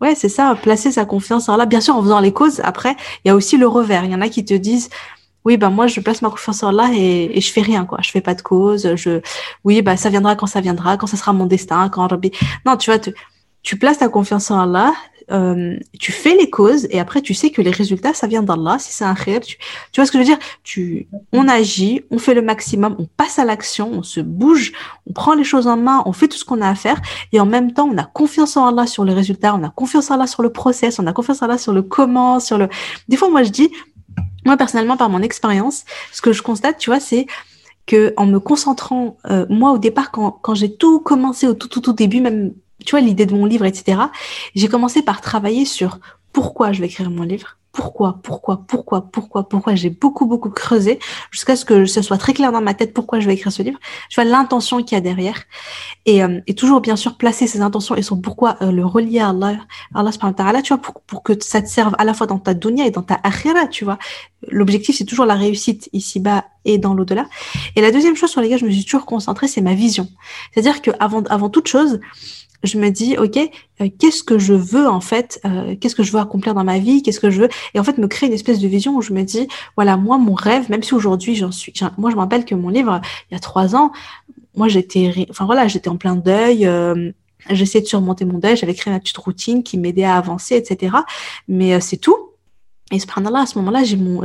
ouais 0.01 0.15
c'est 0.15 0.29
ça 0.29 0.55
placer 0.61 0.91
sa 0.91 1.05
confiance 1.05 1.49
en 1.49 1.57
là 1.57 1.65
bien 1.65 1.81
sûr 1.81 1.95
en 1.95 2.01
faisant 2.01 2.19
les 2.19 2.33
causes 2.33 2.61
après 2.63 2.95
il 3.23 3.29
y 3.29 3.31
a 3.31 3.35
aussi 3.35 3.57
le 3.57 3.67
revers. 3.67 4.05
Il 4.05 4.11
y 4.11 4.15
en 4.15 4.21
a 4.21 4.29
qui 4.29 4.45
te 4.45 4.53
disent 4.53 4.89
oui 5.45 5.57
ben 5.57 5.69
moi 5.69 5.87
je 5.87 5.99
place 5.99 6.21
ma 6.21 6.29
confiance 6.29 6.63
en 6.63 6.71
là 6.71 6.89
et, 6.93 7.37
et 7.37 7.41
je 7.41 7.51
fais 7.51 7.61
rien 7.61 7.85
quoi. 7.85 7.99
Je 8.01 8.11
fais 8.11 8.21
pas 8.21 8.35
de 8.35 8.41
cause 8.41 8.95
je 8.95 9.21
oui 9.63 9.81
bah 9.81 9.97
ça 9.97 10.09
viendra 10.09 10.35
quand 10.35 10.47
ça 10.47 10.61
viendra 10.61 10.97
quand 10.97 11.07
ça 11.07 11.17
sera 11.17 11.33
mon 11.33 11.45
destin 11.45 11.89
quand 11.89 12.11
non 12.65 12.77
tu 12.77 12.89
vois 12.89 12.99
tu, 12.99 13.13
tu 13.65 13.77
places 13.77 13.97
ta 13.97 14.07
confiance 14.07 14.51
en 14.51 14.59
Allah 14.59 14.93
euh, 15.31 15.75
tu 15.99 16.11
fais 16.11 16.35
les 16.35 16.51
causes 16.51 16.85
et 16.91 16.99
après 16.99 17.19
tu 17.19 17.33
sais 17.33 17.49
que 17.49 17.59
les 17.59 17.71
résultats 17.71 18.13
ça 18.13 18.27
vient 18.27 18.43
d'Allah. 18.43 18.77
Si 18.77 18.93
c'est 18.93 19.05
un 19.05 19.15
khir 19.15 19.39
tu, 19.39 19.57
tu, 19.91 19.99
vois 19.99 20.05
ce 20.05 20.11
que 20.11 20.19
je 20.19 20.23
veux 20.23 20.27
dire? 20.27 20.37
Tu 20.61 21.07
on 21.33 21.47
agit 21.47 22.03
on 22.11 22.19
fait 22.19 22.35
le 22.35 22.43
maximum 22.43 22.95
on 22.99 23.07
passe 23.07 23.39
à 23.39 23.45
l'action 23.45 23.89
on 23.91 24.03
se 24.03 24.19
bouge 24.19 24.73
on 25.07 25.13
prend 25.13 25.33
les 25.33 25.43
choses 25.43 25.65
en 25.65 25.77
main 25.77 26.03
on 26.05 26.13
fait 26.13 26.27
tout 26.27 26.37
ce 26.37 26.45
qu'on 26.45 26.61
a 26.61 26.69
à 26.69 26.75
faire 26.75 27.01
et 27.31 27.39
en 27.39 27.47
même 27.47 27.73
temps 27.73 27.89
on 27.91 27.97
a 27.97 28.03
confiance 28.03 28.55
en 28.55 28.67
Allah 28.67 28.85
sur 28.85 29.03
les 29.03 29.15
résultats 29.15 29.55
on 29.55 29.63
a 29.63 29.69
confiance 29.69 30.11
en 30.11 30.13
Allah 30.13 30.27
sur 30.27 30.43
le 30.43 30.51
process 30.51 30.99
on 30.99 31.07
a 31.07 31.13
confiance 31.13 31.41
en 31.41 31.45
Allah 31.45 31.57
sur 31.57 31.73
le 31.73 31.81
comment 31.81 32.39
sur 32.39 32.59
le 32.59 32.69
des 33.07 33.17
fois 33.17 33.29
moi 33.31 33.41
je 33.41 33.49
dis 33.49 33.71
moi 34.45 34.57
personnellement 34.57 34.95
par 34.95 35.09
mon 35.09 35.23
expérience 35.23 35.85
ce 36.11 36.21
que 36.21 36.33
je 36.33 36.43
constate 36.43 36.77
tu 36.77 36.91
vois 36.91 36.99
c'est 36.99 37.25
que 37.87 38.13
en 38.17 38.27
me 38.27 38.39
concentrant 38.39 39.17
euh, 39.31 39.47
moi 39.49 39.71
au 39.71 39.79
départ 39.79 40.11
quand, 40.11 40.29
quand 40.29 40.53
j'ai 40.53 40.75
tout 40.75 40.99
commencé 40.99 41.47
au 41.47 41.55
tout 41.55 41.67
tout 41.67 41.81
tout 41.81 41.93
début 41.93 42.21
même 42.21 42.53
tu 42.83 42.91
vois, 42.91 43.01
l'idée 43.01 43.25
de 43.25 43.33
mon 43.33 43.45
livre, 43.45 43.65
etc. 43.65 43.99
J'ai 44.55 44.67
commencé 44.67 45.01
par 45.01 45.21
travailler 45.21 45.65
sur 45.65 45.99
pourquoi 46.33 46.71
je 46.71 46.81
vais 46.81 46.87
écrire 46.87 47.09
mon 47.09 47.23
livre, 47.23 47.57
pourquoi, 47.75 48.19
pourquoi, 48.23 48.63
pourquoi, 48.67 49.01
pourquoi, 49.11 49.47
pourquoi. 49.47 49.75
J'ai 49.75 49.89
beaucoup, 49.89 50.25
beaucoup 50.25 50.49
creusé 50.49 50.97
jusqu'à 51.29 51.55
ce 51.55 51.65
que 51.65 51.85
ce 51.85 52.01
soit 52.01 52.17
très 52.17 52.33
clair 52.33 52.51
dans 52.51 52.61
ma 52.61 52.73
tête 52.73 52.93
pourquoi 52.93 53.19
je 53.19 53.27
vais 53.27 53.33
écrire 53.33 53.51
ce 53.51 53.61
livre. 53.61 53.77
Tu 54.09 54.15
vois 54.15 54.23
l'intention 54.23 54.81
qu'il 54.81 54.95
y 54.95 54.97
a 54.97 55.01
derrière 55.01 55.43
et, 56.05 56.23
euh, 56.23 56.39
et 56.47 56.55
toujours 56.55 56.79
bien 56.79 56.95
sûr 56.95 57.17
placer 57.17 57.47
ces 57.47 57.61
intentions 57.61 57.95
et 57.95 58.01
son 58.01 58.17
pourquoi 58.17 58.55
euh, 58.61 58.71
le 58.71 58.85
relier 58.85 59.19
à 59.19 59.29
Allah, 59.29 59.57
Allah 59.93 60.11
subhanahu 60.11 60.61
tu 60.63 60.73
vois, 60.73 60.81
pour, 60.81 61.01
pour 61.01 61.21
que 61.21 61.33
ça 61.41 61.61
te 61.61 61.67
serve 61.67 61.95
à 61.97 62.05
la 62.05 62.13
fois 62.13 62.27
dans 62.27 62.39
ta 62.39 62.53
dunya 62.53 62.85
et 62.85 62.91
dans 62.91 63.03
ta 63.03 63.19
akhira, 63.23 63.67
tu 63.67 63.83
vois. 63.83 63.99
L'objectif 64.47 64.95
c'est 64.97 65.05
toujours 65.05 65.25
la 65.25 65.35
réussite 65.35 65.89
ici-bas 65.91 66.45
et 66.63 66.77
dans 66.77 66.93
l'au-delà. 66.93 67.27
Et 67.75 67.81
la 67.81 67.91
deuxième 67.91 68.15
chose 68.15 68.29
sur 68.29 68.41
laquelle 68.41 68.59
je 68.59 68.65
me 68.65 68.71
suis 68.71 68.85
toujours 68.85 69.05
concentrée, 69.05 69.49
c'est 69.49 69.61
ma 69.61 69.73
vision. 69.73 70.07
C'est-à-dire 70.53 70.81
que 70.81 70.91
avant, 70.99 71.23
avant 71.23 71.49
toute 71.49 71.67
chose, 71.67 71.99
je 72.63 72.77
me 72.77 72.89
dis, 72.89 73.17
OK, 73.17 73.37
euh, 73.37 73.89
qu'est-ce 73.99 74.23
que 74.23 74.39
je 74.39 74.53
veux 74.53 74.87
en 74.87 75.01
fait 75.01 75.39
euh, 75.45 75.75
Qu'est-ce 75.79 75.95
que 75.95 76.03
je 76.03 76.11
veux 76.11 76.19
accomplir 76.19 76.53
dans 76.53 76.63
ma 76.63 76.79
vie 76.79 77.01
Qu'est-ce 77.01 77.19
que 77.19 77.29
je 77.29 77.41
veux 77.41 77.49
Et 77.73 77.79
en 77.79 77.83
fait, 77.83 77.97
me 77.97 78.07
créer 78.07 78.27
une 78.27 78.35
espèce 78.35 78.59
de 78.59 78.67
vision 78.67 78.95
où 78.95 79.01
je 79.01 79.13
me 79.13 79.23
dis, 79.23 79.47
voilà, 79.75 79.97
moi, 79.97 80.17
mon 80.17 80.33
rêve, 80.33 80.69
même 80.69 80.83
si 80.83 80.93
aujourd'hui, 80.93 81.35
j'en 81.35 81.51
suis... 81.51 81.73
Moi, 81.97 82.09
je 82.09 82.15
me 82.15 82.21
rappelle 82.21 82.45
que 82.45 82.55
mon 82.55 82.69
livre, 82.69 83.01
il 83.29 83.33
y 83.33 83.37
a 83.37 83.39
trois 83.39 83.75
ans, 83.75 83.91
moi, 84.55 84.67
j'étais... 84.67 85.27
Enfin, 85.29 85.45
voilà, 85.45 85.67
j'étais 85.67 85.89
en 85.89 85.97
plein 85.97 86.15
deuil. 86.15 86.65
Euh, 86.65 87.11
J'essayais 87.47 87.83
de 87.83 87.87
surmonter 87.87 88.25
mon 88.25 88.39
deuil, 88.39 88.57
j'avais 88.57 88.73
créé 88.73 88.91
ma 88.91 88.99
petite 88.99 89.17
routine 89.17 89.61
qui 89.61 89.77
m'aidait 89.77 90.03
à 90.03 90.17
avancer, 90.17 90.55
etc. 90.55 90.95
Mais 91.47 91.79
c'est 91.79 91.97
tout. 91.97 92.31
Et 92.91 92.99
subhanallah, 92.99 93.39
à 93.39 93.45
ce 93.47 93.57
moment-là, 93.57 93.83
j'ai 93.83 93.97
mon, 93.97 94.21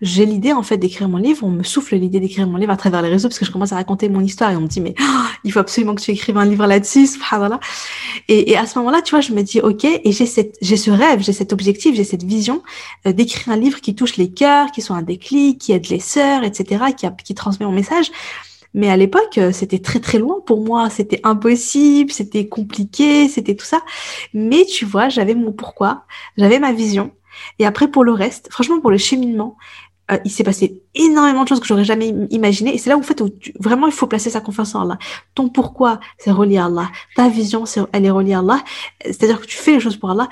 j'ai 0.00 0.24
l'idée, 0.24 0.54
en 0.54 0.62
fait, 0.62 0.78
d'écrire 0.78 1.06
mon 1.06 1.18
livre. 1.18 1.44
On 1.44 1.50
me 1.50 1.62
souffle 1.62 1.96
l'idée 1.96 2.18
d'écrire 2.18 2.46
mon 2.46 2.56
livre 2.56 2.72
à 2.72 2.78
travers 2.78 3.02
les 3.02 3.10
réseaux 3.10 3.28
parce 3.28 3.38
que 3.38 3.44
je 3.44 3.50
commence 3.50 3.72
à 3.72 3.76
raconter 3.76 4.08
mon 4.08 4.20
histoire 4.20 4.50
et 4.50 4.56
on 4.56 4.62
me 4.62 4.68
dit, 4.68 4.80
mais 4.80 4.94
oh, 4.98 5.02
il 5.44 5.52
faut 5.52 5.58
absolument 5.58 5.94
que 5.94 6.00
tu 6.00 6.10
écrives 6.10 6.38
un 6.38 6.46
livre 6.46 6.66
là-dessus, 6.66 7.06
subhanallah. 7.06 7.60
Et, 8.28 8.52
et 8.52 8.56
à 8.56 8.64
ce 8.64 8.78
moment-là, 8.78 9.02
tu 9.02 9.10
vois, 9.10 9.20
je 9.20 9.32
me 9.32 9.42
dis, 9.42 9.60
OK, 9.60 9.84
et 9.84 10.12
j'ai 10.12 10.24
cette, 10.24 10.56
j'ai 10.62 10.78
ce 10.78 10.90
rêve, 10.90 11.20
j'ai 11.20 11.34
cet 11.34 11.52
objectif, 11.52 11.94
j'ai 11.94 12.04
cette 12.04 12.22
vision 12.22 12.62
euh, 13.06 13.12
d'écrire 13.12 13.52
un 13.52 13.58
livre 13.58 13.82
qui 13.82 13.94
touche 13.94 14.16
les 14.16 14.30
cœurs, 14.30 14.70
qui 14.72 14.80
soit 14.80 14.96
un 14.96 15.02
déclic, 15.02 15.58
qui 15.58 15.72
aide 15.72 15.90
les 15.90 16.00
sœurs, 16.00 16.42
etc., 16.42 16.84
qui, 16.96 17.06
qui 17.22 17.34
transmet 17.34 17.66
mon 17.66 17.72
message. 17.72 18.10
Mais 18.72 18.90
à 18.90 18.96
l'époque, 18.96 19.36
euh, 19.38 19.52
c'était 19.52 19.80
très 19.80 20.00
très 20.00 20.18
loin 20.18 20.36
pour 20.46 20.64
moi, 20.64 20.88
c'était 20.90 21.20
impossible, 21.24 22.10
c'était 22.12 22.48
compliqué, 22.48 23.28
c'était 23.28 23.56
tout 23.56 23.66
ça. 23.66 23.80
Mais 24.32 24.64
tu 24.64 24.84
vois, 24.84 25.08
j'avais 25.08 25.34
mon 25.34 25.52
pourquoi, 25.52 26.04
j'avais 26.36 26.60
ma 26.60 26.72
vision 26.72 27.10
et 27.58 27.66
après, 27.66 27.88
pour 27.88 28.04
le 28.04 28.12
reste, 28.12 28.48
franchement, 28.50 28.80
pour 28.80 28.90
le 28.90 28.98
cheminement, 28.98 29.56
euh, 30.10 30.18
il 30.24 30.30
s'est 30.30 30.44
passé 30.44 30.82
énormément 30.94 31.44
de 31.44 31.48
choses 31.48 31.60
que 31.60 31.66
j'aurais 31.66 31.84
jamais 31.84 32.08
imaginé. 32.30 32.74
Et 32.74 32.78
c'est 32.78 32.90
là 32.90 32.96
où, 32.96 33.00
en 33.00 33.04
fait, 33.04 33.20
où 33.20 33.30
vraiment, 33.58 33.86
il 33.86 33.92
faut 33.92 34.06
placer 34.06 34.30
sa 34.30 34.40
confiance 34.40 34.74
en 34.74 34.82
Allah. 34.82 34.98
Ton 35.34 35.48
pourquoi, 35.48 36.00
c'est 36.18 36.32
relié 36.32 36.58
à 36.58 36.66
Allah. 36.66 36.90
Ta 37.16 37.28
vision, 37.28 37.66
c'est, 37.66 37.80
elle 37.92 38.04
est 38.04 38.10
reliée 38.10 38.34
à 38.34 38.40
Allah. 38.40 38.62
C'est-à-dire 39.04 39.40
que 39.40 39.46
tu 39.46 39.56
fais 39.56 39.72
les 39.72 39.80
choses 39.80 39.96
pour 39.96 40.10
Allah. 40.10 40.28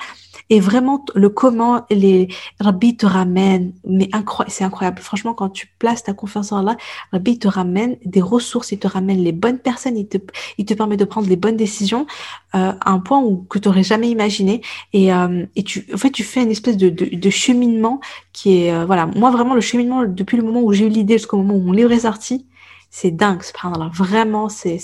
Et 0.49 0.59
vraiment, 0.59 1.05
le 1.15 1.29
comment 1.29 1.85
les 1.91 2.27
Rabbi 2.59 2.97
te 2.97 3.05
ramène, 3.05 3.73
mais 3.87 4.09
incroyable, 4.13 4.51
c'est 4.51 4.63
incroyable. 4.63 4.99
Franchement, 4.99 5.33
quand 5.33 5.49
tu 5.49 5.67
places 5.79 6.03
ta 6.03 6.13
confiance 6.13 6.51
en 6.51 6.57
Allah, 6.57 6.77
Rabbi 7.11 7.37
te 7.37 7.47
ramène 7.47 7.97
des 8.05 8.21
ressources, 8.21 8.71
il 8.71 8.79
te 8.79 8.87
ramène 8.87 9.23
les 9.23 9.31
bonnes 9.31 9.59
personnes, 9.59 9.97
il 9.97 10.07
te, 10.07 10.17
il 10.57 10.65
te 10.65 10.73
permet 10.73 10.97
de 10.97 11.05
prendre 11.05 11.27
les 11.29 11.35
bonnes 11.35 11.57
décisions 11.57 12.07
euh, 12.55 12.73
à 12.79 12.91
un 12.91 12.99
point 12.99 13.19
où 13.21 13.45
que 13.49 13.59
tu 13.59 13.67
n'aurais 13.67 13.83
jamais 13.83 14.09
imaginé. 14.09 14.61
Et, 14.93 15.13
euh, 15.13 15.45
et 15.55 15.63
tu, 15.63 15.85
en 15.93 15.97
fait, 15.97 16.11
tu 16.11 16.23
fais 16.23 16.41
une 16.41 16.51
espèce 16.51 16.77
de, 16.77 16.89
de, 16.89 17.15
de 17.15 17.29
cheminement 17.29 17.99
qui 18.33 18.63
est, 18.63 18.73
euh, 18.73 18.85
voilà, 18.85 19.05
moi 19.05 19.31
vraiment 19.31 19.53
le 19.53 19.61
cheminement 19.61 20.03
depuis 20.05 20.37
le 20.37 20.43
moment 20.43 20.61
où 20.61 20.73
j'ai 20.73 20.85
eu 20.85 20.89
l'idée 20.89 21.17
jusqu'au 21.17 21.37
moment 21.37 21.55
où 21.55 21.61
mon 21.61 21.73
livre 21.73 21.91
est 21.91 21.99
sorti, 21.99 22.45
c'est 22.89 23.11
dingue, 23.11 23.43
subhanallah. 23.43 23.91
Vraiment, 23.93 24.49
c'est, 24.49 24.79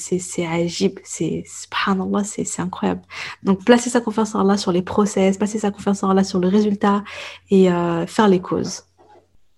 agib, 0.48 1.00
c'est, 1.04 1.44
subhanallah, 1.46 2.24
c'est, 2.24 2.60
incroyable. 2.60 3.02
Donc, 3.44 3.66
placer 3.66 3.90
sa 3.90 4.02
confiance 4.02 4.36
en 4.36 4.42
Allah 4.42 4.58
sur 4.58 4.72
les 4.72 4.84
process, 4.84 5.38
placer 5.38 5.60
sa 5.60 5.72
confiance 5.72 6.04
en 6.04 6.10
Allah 6.10 6.24
sur 6.24 6.40
le 6.40 6.48
résultat 6.48 7.04
et 7.50 7.72
euh, 7.72 8.06
faire 8.06 8.28
les 8.28 8.40
causes. 8.40 8.84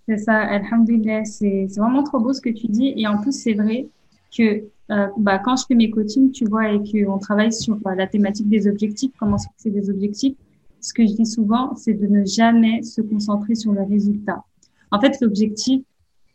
C'est 0.08 0.18
ça, 0.18 0.36
alhamdulillah, 0.36 1.26
c'est, 1.26 1.68
vraiment 1.78 2.04
trop 2.04 2.20
beau 2.20 2.32
ce 2.32 2.40
que 2.40 2.50
tu 2.50 2.68
dis. 2.68 2.94
Et 2.96 3.06
en 3.08 3.18
plus, 3.22 3.34
c'est 3.34 3.54
vrai 3.54 3.88
que 4.36 4.64
euh, 4.92 5.08
bah, 5.18 5.40
quand 5.40 5.58
je 5.58 5.66
fais 5.68 5.76
mes 5.76 5.90
coachings, 5.90 6.32
tu 6.32 6.46
vois, 6.46 6.72
et 6.72 6.80
qu'on 6.80 7.18
travaille 7.18 7.52
sur 7.52 7.76
euh, 7.86 7.96
la 7.96 8.08
thématique 8.08 8.48
des 8.48 8.68
objectifs, 8.68 9.12
comment 9.20 9.38
se 9.38 9.48
fixer 9.50 9.70
des 9.72 9.90
objectifs, 9.90 10.36
ce 10.80 10.94
que 10.94 11.06
je 11.06 11.14
dis 11.14 11.26
souvent, 11.26 11.76
c'est 11.76 11.94
de 11.94 12.08
ne 12.08 12.24
jamais 12.24 12.82
se 12.84 13.02
concentrer 13.02 13.56
sur 13.56 13.74
le 13.74 13.84
résultat. 13.84 14.44
En 14.92 15.02
fait, 15.02 15.18
l'objectif, 15.20 15.82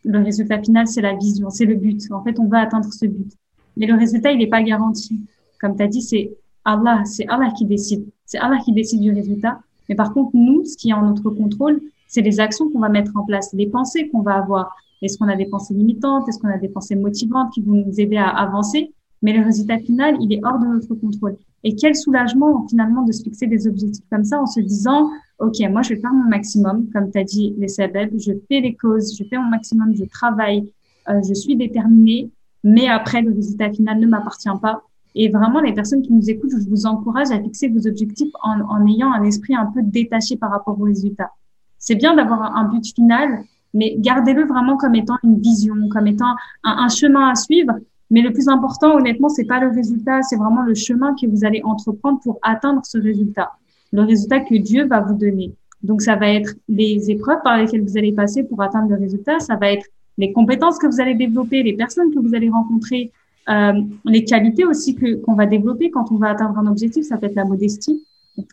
le 0.04 0.18
résultat 0.22 0.60
final, 0.60 0.86
c'est 0.86 1.00
la 1.00 1.14
vision, 1.14 1.50
c'est 1.50 1.64
le 1.64 1.74
but. 1.74 2.00
En 2.10 2.22
fait, 2.22 2.38
on 2.38 2.46
va 2.46 2.60
atteindre 2.60 2.92
ce 2.92 3.06
but. 3.06 3.32
Mais 3.76 3.86
le 3.86 3.94
résultat, 3.94 4.32
il 4.32 4.38
n'est 4.38 4.48
pas 4.48 4.62
garanti. 4.62 5.20
Comme 5.60 5.76
tu 5.76 5.82
as 5.82 5.88
dit, 5.88 6.02
c'est 6.02 6.36
Allah, 6.64 7.02
c'est 7.04 7.26
Allah 7.28 7.50
qui 7.56 7.64
décide. 7.64 8.04
C'est 8.26 8.38
Allah 8.38 8.58
qui 8.64 8.72
décide 8.72 9.00
du 9.00 9.12
résultat. 9.12 9.60
Mais 9.88 9.94
par 9.94 10.12
contre, 10.12 10.30
nous, 10.34 10.64
ce 10.64 10.76
qui 10.76 10.90
est 10.90 10.94
en 10.94 11.02
notre 11.02 11.30
contrôle, 11.30 11.80
c'est 12.08 12.22
les 12.22 12.40
actions 12.40 12.70
qu'on 12.70 12.80
va 12.80 12.88
mettre 12.88 13.12
en 13.16 13.24
place, 13.24 13.52
les 13.52 13.66
pensées 13.66 14.08
qu'on 14.08 14.22
va 14.22 14.34
avoir. 14.34 14.76
Est-ce 15.00 15.18
qu'on 15.18 15.28
a 15.28 15.36
des 15.36 15.46
pensées 15.46 15.74
limitantes? 15.74 16.28
Est-ce 16.28 16.38
qu'on 16.38 16.48
a 16.48 16.58
des 16.58 16.68
pensées 16.68 16.94
motivantes 16.94 17.52
qui 17.52 17.60
vont 17.62 17.74
nous 17.74 18.00
aider 18.00 18.16
à 18.16 18.28
avancer? 18.28 18.92
Mais 19.22 19.32
le 19.32 19.44
résultat 19.44 19.78
final, 19.78 20.16
il 20.20 20.32
est 20.32 20.40
hors 20.44 20.58
de 20.58 20.66
notre 20.66 20.94
contrôle. 20.94 21.36
Et 21.64 21.76
quel 21.76 21.94
soulagement 21.94 22.66
finalement 22.68 23.02
de 23.02 23.12
se 23.12 23.22
fixer 23.22 23.46
des 23.46 23.66
objectifs 23.66 24.04
comme 24.10 24.24
ça 24.24 24.40
en 24.40 24.46
se 24.46 24.60
disant, 24.60 25.10
OK, 25.38 25.56
moi 25.70 25.82
je 25.82 25.90
vais 25.90 26.00
faire 26.00 26.12
mon 26.12 26.28
maximum, 26.28 26.88
comme 26.92 27.10
tu 27.10 27.18
as 27.18 27.24
dit, 27.24 27.54
les 27.58 27.68
sabeb, 27.68 28.10
je 28.18 28.32
fais 28.48 28.60
les 28.60 28.74
causes, 28.74 29.16
je 29.16 29.24
fais 29.24 29.36
mon 29.36 29.48
maximum, 29.48 29.94
je 29.94 30.04
travaille, 30.04 30.68
euh, 31.08 31.20
je 31.26 31.34
suis 31.34 31.56
déterminée, 31.56 32.30
mais 32.64 32.88
après 32.88 33.22
le 33.22 33.32
résultat 33.32 33.70
final 33.70 34.00
ne 34.00 34.06
m'appartient 34.06 34.48
pas. 34.60 34.82
Et 35.14 35.28
vraiment, 35.28 35.60
les 35.60 35.74
personnes 35.74 36.02
qui 36.02 36.12
nous 36.12 36.30
écoutent, 36.30 36.52
je 36.52 36.68
vous 36.68 36.86
encourage 36.86 37.30
à 37.30 37.40
fixer 37.40 37.68
vos 37.68 37.86
objectifs 37.86 38.32
en, 38.42 38.60
en 38.62 38.86
ayant 38.86 39.12
un 39.12 39.22
esprit 39.24 39.54
un 39.54 39.66
peu 39.66 39.82
détaché 39.82 40.36
par 40.36 40.50
rapport 40.50 40.80
au 40.80 40.84
résultat. 40.84 41.30
C'est 41.78 41.96
bien 41.96 42.16
d'avoir 42.16 42.56
un 42.56 42.64
but 42.68 42.94
final, 42.94 43.44
mais 43.74 43.96
gardez-le 43.98 44.46
vraiment 44.46 44.76
comme 44.76 44.94
étant 44.94 45.16
une 45.22 45.38
vision, 45.38 45.74
comme 45.90 46.06
étant 46.06 46.34
un 46.64 46.88
chemin 46.88 47.28
à 47.28 47.34
suivre, 47.34 47.74
Mais 48.12 48.20
le 48.20 48.30
plus 48.30 48.46
important, 48.48 48.94
honnêtement, 48.94 49.30
c'est 49.30 49.46
pas 49.46 49.58
le 49.58 49.70
résultat, 49.70 50.20
c'est 50.22 50.36
vraiment 50.36 50.62
le 50.62 50.74
chemin 50.74 51.14
que 51.18 51.26
vous 51.26 51.46
allez 51.46 51.62
entreprendre 51.64 52.20
pour 52.22 52.38
atteindre 52.42 52.82
ce 52.84 52.98
résultat. 52.98 53.52
Le 53.90 54.02
résultat 54.02 54.40
que 54.40 54.54
Dieu 54.54 54.86
va 54.86 55.00
vous 55.00 55.14
donner. 55.14 55.54
Donc, 55.82 56.02
ça 56.02 56.14
va 56.14 56.28
être 56.28 56.54
les 56.68 57.10
épreuves 57.10 57.40
par 57.42 57.56
lesquelles 57.56 57.80
vous 57.80 57.96
allez 57.96 58.12
passer 58.12 58.44
pour 58.44 58.62
atteindre 58.62 58.90
le 58.90 58.96
résultat. 58.96 59.40
Ça 59.40 59.56
va 59.56 59.72
être 59.72 59.86
les 60.18 60.30
compétences 60.30 60.78
que 60.78 60.86
vous 60.86 61.00
allez 61.00 61.14
développer, 61.14 61.62
les 61.62 61.72
personnes 61.72 62.12
que 62.14 62.18
vous 62.20 62.34
allez 62.34 62.50
rencontrer, 62.50 63.10
euh, 63.48 63.80
les 64.04 64.24
qualités 64.24 64.66
aussi 64.66 64.94
que 64.94 65.14
qu'on 65.14 65.34
va 65.34 65.46
développer 65.46 65.90
quand 65.90 66.12
on 66.12 66.16
va 66.16 66.28
atteindre 66.28 66.58
un 66.58 66.66
objectif. 66.66 67.06
Ça 67.06 67.16
peut 67.16 67.26
être 67.26 67.34
la 67.34 67.46
modestie. 67.46 68.04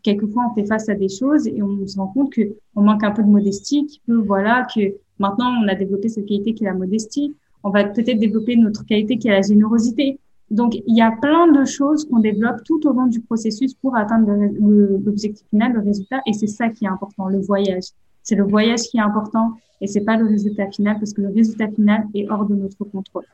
Quelquefois, 0.04 0.50
on 0.50 0.56
fait 0.56 0.66
face 0.66 0.88
à 0.88 0.96
des 0.96 1.10
choses 1.10 1.48
et 1.48 1.62
on 1.62 1.86
se 1.86 1.98
rend 1.98 2.08
compte 2.08 2.32
que 2.32 2.42
on 2.78 2.82
manque 2.82 3.04
un 3.04 3.12
peu 3.12 3.24
de 3.24 3.30
modestie, 3.30 4.02
peut, 4.08 4.24
voilà, 4.26 4.66
que 4.74 4.96
maintenant 5.20 5.52
on 5.62 5.68
a 5.68 5.76
développé 5.76 6.08
cette 6.08 6.28
qualité 6.28 6.54
qui 6.54 6.64
est 6.64 6.68
la 6.68 6.74
modestie. 6.74 7.36
On 7.64 7.70
va 7.70 7.84
peut-être 7.84 8.20
développer 8.20 8.56
notre 8.56 8.86
qualité 8.86 9.18
qui 9.18 9.28
est 9.28 9.32
la 9.32 9.42
générosité. 9.42 10.20
Donc, 10.50 10.76
il 10.76 10.96
y 10.96 11.02
a 11.02 11.12
plein 11.12 11.52
de 11.52 11.66
choses 11.66 12.08
qu'on 12.08 12.20
développe 12.20 12.64
tout 12.64 12.86
au 12.88 12.94
long 12.94 13.06
du 13.06 13.20
processus 13.22 13.74
pour 13.76 13.96
atteindre 13.96 14.32
l'objectif 14.60 15.46
final, 15.50 15.74
le 15.74 15.82
résultat. 15.82 16.22
Et 16.26 16.34
c'est 16.34 16.48
ça 16.48 16.70
qui 16.70 16.86
est 16.86 16.88
important, 16.88 17.28
le 17.28 17.40
voyage. 17.40 17.86
C'est 18.24 18.36
le 18.36 18.44
voyage 18.44 18.82
qui 18.82 18.98
est 18.98 19.02
important 19.02 19.54
et 19.82 19.88
c'est 19.88 20.02
pas 20.02 20.18
le 20.18 20.26
résultat 20.26 20.70
final 20.72 20.98
parce 21.00 21.14
que 21.14 21.22
le 21.22 21.30
résultat 21.30 21.70
final 21.70 22.06
est 22.14 22.30
hors 22.30 22.46
de 22.46 22.56
notre 22.56 22.84
contrôle. 22.84 23.26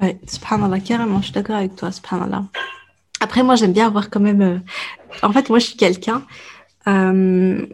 Oui, 0.00 0.16
subhanallah, 0.26 0.80
carrément, 0.80 1.18
je 1.18 1.24
suis 1.24 1.32
d'accord 1.32 1.56
avec 1.56 1.76
toi, 1.76 1.92
subhanallah. 1.92 2.44
Après, 3.20 3.42
moi, 3.42 3.54
j'aime 3.54 3.72
bien 3.72 3.86
avoir 3.86 4.10
quand 4.10 4.20
même. 4.20 4.42
Euh, 4.42 4.58
en 5.22 5.32
fait, 5.32 5.48
moi, 5.48 5.58
je 5.58 5.66
suis 5.66 5.76
quelqu'un. 5.76 6.24
Euh, 6.88 7.64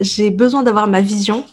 j'ai 0.00 0.30
besoin 0.30 0.62
d'avoir 0.62 0.86
ma 0.86 1.00
vision 1.00 1.44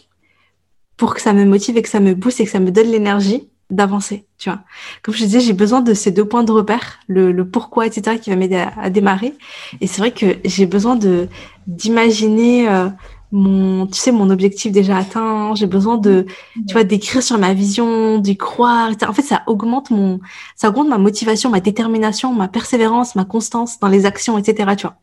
pour 0.96 1.14
que 1.14 1.20
ça 1.20 1.32
me 1.32 1.44
motive 1.44 1.76
et 1.76 1.82
que 1.82 1.88
ça 1.88 2.00
me 2.00 2.14
booste 2.14 2.40
et 2.40 2.44
que 2.44 2.50
ça 2.50 2.60
me 2.60 2.70
donne 2.70 2.88
l'énergie 2.88 3.48
d'avancer, 3.70 4.26
tu 4.38 4.50
vois. 4.50 4.60
Comme 5.02 5.14
je 5.14 5.24
disais, 5.24 5.40
j'ai 5.40 5.52
besoin 5.52 5.80
de 5.80 5.94
ces 5.94 6.10
deux 6.10 6.26
points 6.26 6.44
de 6.44 6.52
repère, 6.52 7.00
le, 7.08 7.32
le 7.32 7.48
pourquoi, 7.48 7.86
etc., 7.86 8.18
qui 8.20 8.30
va 8.30 8.36
m'aider 8.36 8.62
à, 8.76 8.90
démarrer. 8.90 9.34
Et 9.80 9.86
c'est 9.86 10.00
vrai 10.00 10.12
que 10.12 10.36
j'ai 10.44 10.66
besoin 10.66 10.96
de 10.96 11.28
d'imaginer 11.66 12.68
euh, 12.68 12.88
mon, 13.32 13.86
tu 13.86 13.98
sais, 13.98 14.12
mon 14.12 14.30
objectif 14.30 14.70
déjà 14.70 14.98
atteint. 14.98 15.54
J'ai 15.54 15.66
besoin 15.66 15.96
de, 15.96 16.26
tu 16.68 16.72
vois, 16.72 16.84
d'écrire 16.84 17.22
sur 17.22 17.38
ma 17.38 17.54
vision, 17.54 18.18
d'y 18.18 18.36
croire. 18.36 18.90
En 19.06 19.12
fait, 19.12 19.22
ça 19.22 19.42
augmente 19.46 19.90
mon, 19.90 20.20
ça 20.56 20.68
augmente 20.68 20.88
ma 20.88 20.98
motivation, 20.98 21.50
ma 21.50 21.60
détermination, 21.60 22.32
ma 22.34 22.48
persévérance, 22.48 23.16
ma 23.16 23.24
constance 23.24 23.80
dans 23.80 23.88
les 23.88 24.06
actions, 24.06 24.38
etc. 24.38 24.74
Tu 24.76 24.86
vois. 24.86 24.96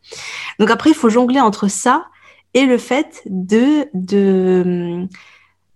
Donc 0.60 0.70
après, 0.70 0.90
il 0.90 0.96
faut 0.96 1.10
jongler 1.10 1.40
entre 1.40 1.68
ça 1.68 2.06
et 2.54 2.64
le 2.64 2.78
fait 2.78 3.22
de 3.26 3.88
de 3.92 5.08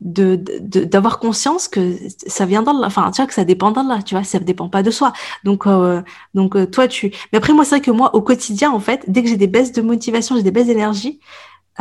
d'avoir 0.01 1.19
conscience 1.19 1.69
que 1.69 1.97
ça 2.27 2.45
vient 2.45 2.63
d'Allah. 2.63 2.87
Enfin 2.87 3.11
tu 3.11 3.23
vois 3.23 3.27
que 3.27 3.35
ça 3.35 3.45
dépend 3.45 3.71
d'Allah 3.71 4.01
tu 4.05 4.15
vois 4.15 4.25
ça 4.25 4.39
dépend 4.39 4.69
pas 4.69 4.83
de 4.83 4.91
soi. 4.91 5.13
Donc 5.45 5.67
euh, 5.67 6.03
donc 6.35 6.57
euh, 6.57 6.67
toi 6.67 6.87
tu 6.89 7.13
mais 7.33 7.39
après 7.39 7.53
moi 7.53 7.65
c'est 7.65 7.77
vrai 7.77 7.81
que 7.81 7.91
moi 7.91 8.15
au 8.15 8.23
quotidien 8.23 8.71
en 8.71 8.81
fait 8.81 9.05
dès 9.09 9.23
que 9.23 9.29
j'ai 9.29 9.37
des 9.37 9.47
baisses 9.47 9.73
de 9.73 9.83
motivation 9.83 10.37
j'ai 10.37 10.43
des 10.43 10.51
baisses 10.51 10.67
d'énergie 10.67 11.21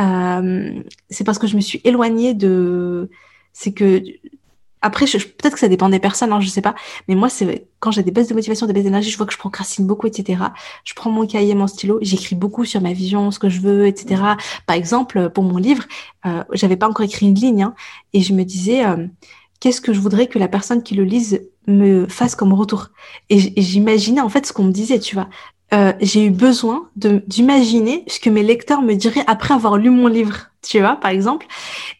euh, 0.00 0.82
c'est 1.10 1.24
parce 1.24 1.38
que 1.38 1.46
je 1.46 1.56
me 1.56 1.60
suis 1.60 1.80
éloignée 1.84 2.34
de 2.34 3.10
c'est 3.52 3.72
que 3.72 4.02
après, 4.82 5.06
peut-être 5.06 5.54
que 5.54 5.58
ça 5.58 5.68
dépend 5.68 5.88
des 5.88 5.98
personnes, 5.98 6.32
hein, 6.32 6.40
je 6.40 6.48
sais 6.48 6.60
pas. 6.60 6.74
Mais 7.08 7.14
moi, 7.14 7.28
c'est 7.28 7.66
quand 7.80 7.90
j'ai 7.90 8.02
des 8.02 8.10
baisses 8.10 8.28
de 8.28 8.34
motivation, 8.34 8.66
des 8.66 8.72
baisses 8.72 8.84
d'énergie, 8.84 9.10
je 9.10 9.16
vois 9.16 9.26
que 9.26 9.32
je 9.32 9.38
procrastine 9.38 9.86
beaucoup, 9.86 10.06
etc. 10.06 10.42
Je 10.84 10.94
prends 10.94 11.10
mon 11.10 11.26
cahier, 11.26 11.54
mon 11.54 11.66
stylo, 11.66 11.98
j'écris 12.02 12.36
beaucoup 12.36 12.64
sur 12.64 12.80
ma 12.80 12.92
vision, 12.92 13.30
ce 13.30 13.38
que 13.38 13.48
je 13.48 13.60
veux, 13.60 13.86
etc. 13.86 14.22
Par 14.66 14.76
exemple, 14.76 15.30
pour 15.30 15.44
mon 15.44 15.56
livre, 15.56 15.84
euh, 16.26 16.44
j'avais 16.52 16.76
pas 16.76 16.88
encore 16.88 17.04
écrit 17.04 17.26
une 17.26 17.34
ligne, 17.34 17.62
hein, 17.62 17.74
et 18.12 18.20
je 18.20 18.32
me 18.32 18.44
disais, 18.44 18.84
euh, 18.84 19.06
qu'est-ce 19.60 19.80
que 19.80 19.92
je 19.92 20.00
voudrais 20.00 20.26
que 20.26 20.38
la 20.38 20.48
personne 20.48 20.82
qui 20.82 20.94
le 20.94 21.04
lise 21.04 21.42
me 21.66 22.06
fasse 22.06 22.34
comme 22.34 22.52
retour? 22.52 22.88
Et 23.30 23.38
j'imaginais 23.60 24.20
en 24.20 24.28
fait 24.28 24.46
ce 24.46 24.52
qu'on 24.52 24.64
me 24.64 24.72
disait, 24.72 24.98
tu 24.98 25.14
vois. 25.14 25.28
Euh, 25.74 25.92
j'ai 26.00 26.24
eu 26.24 26.30
besoin 26.30 26.88
d'imaginer 26.94 28.04
ce 28.06 28.20
que 28.20 28.30
mes 28.30 28.44
lecteurs 28.44 28.82
me 28.82 28.94
diraient 28.94 29.24
après 29.26 29.52
avoir 29.52 29.76
lu 29.76 29.90
mon 29.90 30.06
livre 30.06 30.50
tu 30.66 30.80
vois, 30.80 30.96
par 30.96 31.10
exemple, 31.10 31.46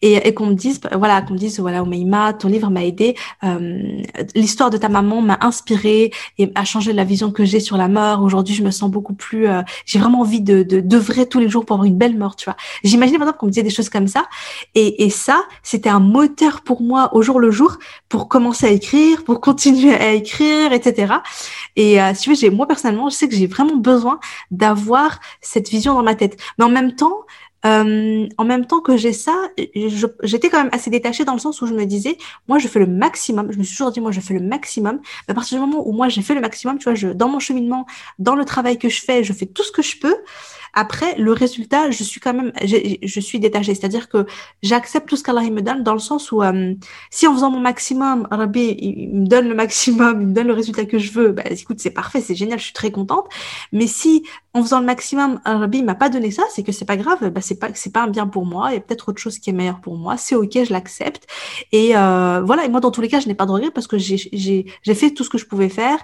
et, 0.02 0.14
et 0.28 0.34
qu'on 0.34 0.46
me 0.46 0.54
dise, 0.54 0.80
voilà, 0.92 1.22
qu'on 1.22 1.34
me 1.34 1.38
dise, 1.38 1.60
voilà, 1.60 1.82
Omeima, 1.82 2.32
ton 2.32 2.48
livre 2.48 2.70
m'a 2.70 2.84
aidé, 2.84 3.14
euh, 3.44 4.00
l'histoire 4.34 4.70
de 4.70 4.76
ta 4.76 4.88
maman 4.88 5.22
m'a 5.22 5.38
inspiré 5.40 6.10
et 6.38 6.50
a 6.54 6.64
changé 6.64 6.92
la 6.92 7.04
vision 7.04 7.30
que 7.30 7.44
j'ai 7.44 7.60
sur 7.60 7.76
la 7.76 7.88
mort. 7.88 8.22
Aujourd'hui, 8.22 8.54
je 8.54 8.62
me 8.62 8.70
sens 8.70 8.90
beaucoup 8.90 9.14
plus, 9.14 9.46
euh, 9.46 9.62
j'ai 9.84 9.98
vraiment 9.98 10.20
envie 10.20 10.40
de 10.40 10.62
d'œuvrer 10.62 11.28
tous 11.28 11.38
les 11.38 11.48
jours 11.48 11.64
pour 11.64 11.74
avoir 11.74 11.86
une 11.86 11.96
belle 11.96 12.16
mort, 12.16 12.34
tu 12.34 12.46
vois. 12.46 12.56
J'imaginais 12.82 13.18
par 13.18 13.26
exemple 13.26 13.38
qu'on 13.38 13.46
me 13.46 13.52
disait 13.52 13.62
des 13.62 13.70
choses 13.70 13.88
comme 13.88 14.08
ça, 14.08 14.24
et, 14.74 15.04
et 15.04 15.10
ça, 15.10 15.44
c'était 15.62 15.88
un 15.88 16.00
moteur 16.00 16.62
pour 16.62 16.82
moi 16.82 17.14
au 17.14 17.22
jour 17.22 17.38
le 17.38 17.50
jour 17.50 17.78
pour 18.08 18.28
commencer 18.28 18.66
à 18.66 18.70
écrire, 18.70 19.24
pour 19.24 19.40
continuer 19.40 19.94
à 19.94 20.12
écrire, 20.12 20.72
etc. 20.72 21.14
Et 21.76 22.00
euh, 22.00 22.12
tu 22.20 22.30
veux, 22.30 22.36
j'ai 22.36 22.50
moi 22.50 22.66
personnellement, 22.66 23.10
je 23.10 23.16
sais 23.16 23.28
que 23.28 23.34
j'ai 23.36 23.46
vraiment 23.46 23.76
besoin 23.76 24.18
d'avoir 24.50 25.20
cette 25.40 25.68
vision 25.68 25.94
dans 25.94 26.02
ma 26.02 26.14
tête, 26.14 26.36
mais 26.58 26.64
en 26.64 26.70
même 26.70 26.94
temps 26.94 27.20
euh, 27.66 28.28
en 28.38 28.44
même 28.44 28.66
temps 28.66 28.80
que 28.80 28.96
j'ai 28.96 29.12
ça, 29.12 29.34
j'étais 30.22 30.50
quand 30.50 30.62
même 30.62 30.72
assez 30.72 30.90
détachée 30.90 31.24
dans 31.24 31.32
le 31.32 31.38
sens 31.38 31.60
où 31.62 31.66
je 31.66 31.74
me 31.74 31.84
disais, 31.84 32.16
moi, 32.48 32.58
je 32.58 32.68
fais 32.68 32.78
le 32.78 32.86
maximum. 32.86 33.50
Je 33.50 33.58
me 33.58 33.62
suis 33.62 33.76
toujours 33.76 33.92
dit, 33.92 34.00
moi, 34.00 34.12
je 34.12 34.20
fais 34.20 34.34
le 34.34 34.40
maximum. 34.40 35.00
À 35.28 35.34
partir 35.34 35.58
du 35.58 35.66
moment 35.66 35.86
où 35.86 35.92
moi, 35.92 36.08
j'ai 36.08 36.22
fait 36.22 36.34
le 36.34 36.40
maximum, 36.40 36.78
tu 36.78 36.84
vois, 36.84 36.94
je, 36.94 37.08
dans 37.08 37.28
mon 37.28 37.40
cheminement, 37.40 37.86
dans 38.18 38.34
le 38.34 38.44
travail 38.44 38.78
que 38.78 38.88
je 38.88 39.00
fais, 39.02 39.24
je 39.24 39.32
fais 39.32 39.46
tout 39.46 39.62
ce 39.62 39.72
que 39.72 39.82
je 39.82 39.98
peux. 39.98 40.16
Après, 40.74 41.16
le 41.16 41.32
résultat, 41.32 41.90
je 41.90 42.02
suis 42.02 42.20
quand 42.20 42.34
même, 42.34 42.52
je, 42.62 43.20
suis 43.20 43.40
détachée. 43.40 43.74
C'est-à-dire 43.74 44.08
que 44.08 44.26
j'accepte 44.62 45.08
tout 45.08 45.16
ce 45.16 45.22
qu'Allah 45.22 45.42
me 45.50 45.62
donne 45.62 45.82
dans 45.82 45.92
le 45.92 45.98
sens 45.98 46.32
où, 46.32 46.42
euh, 46.42 46.74
si 47.10 47.26
en 47.26 47.34
faisant 47.34 47.50
mon 47.50 47.60
maximum, 47.60 48.28
Rabbi, 48.30 48.76
il, 48.78 49.14
me 49.14 49.26
donne 49.26 49.48
le 49.48 49.54
maximum, 49.54 50.20
il 50.20 50.26
me 50.28 50.32
donne 50.32 50.46
le 50.46 50.52
résultat 50.52 50.84
que 50.84 50.98
je 50.98 51.12
veux, 51.12 51.32
bah, 51.32 51.44
écoute, 51.50 51.80
c'est 51.80 51.90
parfait, 51.90 52.20
c'est 52.20 52.34
génial, 52.34 52.58
je 52.58 52.64
suis 52.64 52.72
très 52.72 52.90
contente. 52.90 53.26
Mais 53.72 53.86
si, 53.86 54.24
en 54.54 54.62
faisant 54.62 54.80
le 54.80 54.86
maximum, 54.86 55.40
Rabbi 55.44 55.82
m'a 55.82 55.94
pas 55.94 56.08
donné 56.08 56.30
ça, 56.30 56.42
c'est 56.50 56.62
que 56.62 56.72
c'est 56.72 56.84
pas 56.84 56.96
grave, 56.96 57.30
bah, 57.30 57.40
c'est 57.40 57.58
pas, 57.58 57.68
c'est 57.74 57.92
pas 57.92 58.02
un 58.02 58.08
bien 58.08 58.26
pour 58.26 58.46
moi, 58.46 58.68
il 58.70 58.74
y 58.74 58.78
a 58.78 58.80
peut-être 58.80 59.08
autre 59.08 59.20
chose 59.20 59.38
qui 59.38 59.50
est 59.50 59.52
meilleur 59.52 59.80
pour 59.80 59.96
moi, 59.96 60.16
c'est 60.16 60.34
ok, 60.34 60.64
je 60.64 60.72
l'accepte. 60.72 61.26
Et 61.72 61.96
euh, 61.96 62.42
voilà, 62.44 62.64
et 62.64 62.68
moi, 62.68 62.80
dans 62.80 62.90
tous 62.90 63.00
les 63.00 63.08
cas, 63.08 63.20
je 63.20 63.28
n'ai 63.28 63.34
pas 63.34 63.46
de 63.46 63.52
regret 63.52 63.70
parce 63.70 63.86
que 63.86 63.98
j'ai, 63.98 64.16
j'ai, 64.16 64.66
j'ai 64.82 64.94
fait 64.94 65.10
tout 65.10 65.24
ce 65.24 65.30
que 65.30 65.38
je 65.38 65.46
pouvais 65.46 65.68
faire. 65.68 65.98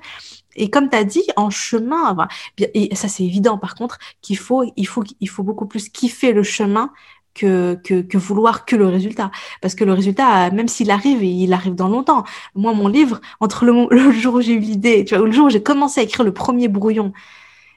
Et 0.56 0.70
comme 0.70 0.88
tu 0.88 0.96
as 0.96 1.04
dit, 1.04 1.24
en 1.36 1.50
chemin, 1.50 2.16
et 2.58 2.94
ça 2.94 3.08
c'est 3.08 3.24
évident 3.24 3.58
par 3.58 3.74
contre, 3.74 3.98
qu'il 4.20 4.38
faut, 4.38 4.64
il 4.76 4.86
faut, 4.86 5.04
il 5.20 5.28
faut 5.28 5.42
beaucoup 5.42 5.66
plus 5.66 5.88
kiffer 5.88 6.32
le 6.32 6.42
chemin 6.42 6.92
que, 7.34 7.74
que, 7.82 8.18
vouloir 8.18 8.64
que 8.64 8.76
le 8.76 8.86
résultat. 8.86 9.30
Parce 9.60 9.74
que 9.74 9.84
le 9.84 9.92
résultat, 9.92 10.50
même 10.50 10.68
s'il 10.68 10.90
arrive, 10.90 11.22
il 11.22 11.52
arrive 11.52 11.74
dans 11.74 11.88
longtemps. 11.88 12.24
Moi, 12.54 12.74
mon 12.74 12.88
livre, 12.88 13.20
entre 13.40 13.64
le, 13.64 13.86
le 13.90 14.12
jour 14.12 14.34
où 14.34 14.40
j'ai 14.40 14.54
eu 14.54 14.58
l'idée, 14.58 15.04
tu 15.04 15.16
vois, 15.16 15.26
le 15.26 15.32
jour 15.32 15.46
où 15.46 15.50
j'ai 15.50 15.62
commencé 15.62 16.00
à 16.00 16.04
écrire 16.04 16.24
le 16.24 16.32
premier 16.32 16.68
brouillon, 16.68 17.12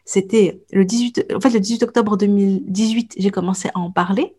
c'était 0.05 0.61
le 0.71 0.85
18, 0.85 1.33
en 1.35 1.39
fait, 1.39 1.49
le 1.49 1.59
18 1.59 1.83
octobre 1.83 2.15
2018, 2.15 3.15
j'ai 3.17 3.31
commencé 3.31 3.69
à 3.73 3.79
en 3.79 3.89
parler 3.89 4.35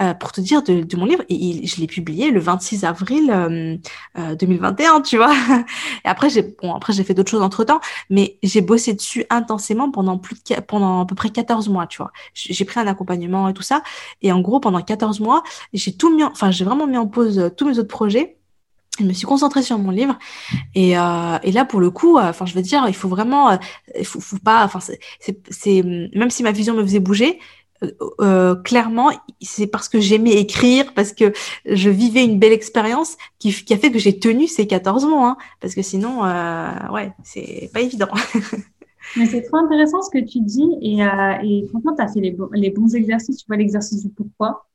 euh, 0.00 0.14
pour 0.14 0.30
te 0.30 0.40
dire 0.40 0.62
de, 0.62 0.82
de 0.82 0.96
mon 0.96 1.06
livre 1.06 1.24
et 1.28 1.66
je 1.66 1.80
l'ai 1.80 1.88
publié 1.88 2.30
le 2.30 2.38
26 2.38 2.84
avril 2.84 3.30
euh, 3.30 3.76
euh, 4.16 4.34
2021, 4.36 5.00
tu 5.00 5.16
vois. 5.16 5.34
Et 6.04 6.08
après, 6.08 6.30
j'ai 6.30 6.42
bon, 6.42 6.72
après 6.72 6.92
j'ai 6.92 7.02
fait 7.02 7.14
d'autres 7.14 7.30
choses 7.30 7.42
entre 7.42 7.64
temps, 7.64 7.80
mais 8.10 8.38
j'ai 8.44 8.60
bossé 8.60 8.94
dessus 8.94 9.24
intensément 9.28 9.90
pendant 9.90 10.18
plus 10.18 10.36
de 10.36 10.60
pendant 10.60 11.02
à 11.02 11.06
peu 11.06 11.16
près 11.16 11.30
14 11.30 11.68
mois, 11.68 11.88
tu 11.88 11.98
vois. 11.98 12.12
J'ai 12.34 12.64
pris 12.64 12.78
un 12.78 12.86
accompagnement 12.86 13.48
et 13.48 13.54
tout 13.54 13.62
ça, 13.62 13.82
et 14.22 14.30
en 14.30 14.40
gros 14.40 14.60
pendant 14.60 14.80
14 14.80 15.18
mois, 15.18 15.42
j'ai 15.72 15.96
tout 15.96 16.14
mis, 16.14 16.22
enfin 16.22 16.52
j'ai 16.52 16.64
vraiment 16.64 16.86
mis 16.86 16.96
en 16.96 17.08
pause 17.08 17.50
tous 17.56 17.66
mes 17.66 17.78
autres 17.78 17.88
projets 17.88 18.37
je 18.98 19.04
me 19.04 19.12
suis 19.12 19.26
concentrée 19.26 19.62
sur 19.62 19.78
mon 19.78 19.90
livre 19.90 20.18
et, 20.74 20.98
euh, 20.98 21.38
là 21.38 21.64
pour 21.64 21.80
le 21.80 21.90
coup 21.90 22.18
euh, 22.18 22.28
enfin 22.28 22.46
je 22.46 22.54
veux 22.54 22.62
dire 22.62 22.84
il 22.88 22.94
faut 22.94 23.08
vraiment 23.08 23.50
euh, 23.50 23.56
faut, 24.04 24.38
pas 24.38 24.64
enfin 24.64 24.80
c'est 24.80 25.82
même 25.82 26.30
si 26.30 26.42
ma 26.42 26.52
vision 26.52 26.74
me 26.74 26.82
faisait 26.82 27.00
bouger 27.00 27.38
clairement 28.64 29.10
c'est 29.40 29.68
parce 29.68 29.88
que 29.88 30.00
j'aimais 30.00 30.32
écrire 30.32 30.92
parce 30.94 31.12
que 31.12 31.32
je 31.64 31.90
vivais 31.90 32.24
une 32.24 32.38
belle 32.38 32.52
expérience 32.52 33.16
qui, 33.38 33.50
a 33.70 33.78
fait 33.78 33.92
que 33.92 34.00
j'ai 34.00 34.18
tenu 34.18 34.48
ces 34.48 34.66
14 34.66 35.06
mois 35.06 35.28
hein, 35.28 35.36
parce 35.60 35.74
que 35.74 35.82
sinon 35.82 36.22
ouais 36.92 37.12
c'est 37.22 37.70
pas 37.72 37.80
évident 37.80 38.08
Mais 39.16 39.24
c'est 39.24 39.40
trop 39.40 39.56
intéressant 39.56 40.02
ce 40.02 40.10
que 40.10 40.22
tu 40.22 40.40
dis 40.40 40.68
et, 40.82 40.98
et 40.98 41.66
franchement, 41.68 41.94
tu 41.96 42.02
as 42.02 42.08
fait 42.08 42.20
les, 42.20 42.36
les 42.52 42.68
bons 42.68 42.94
exercices. 42.94 43.38
Tu 43.38 43.46
vois 43.46 43.56
l'exercice 43.56 44.04
du 44.04 44.10
pourquoi 44.10 44.68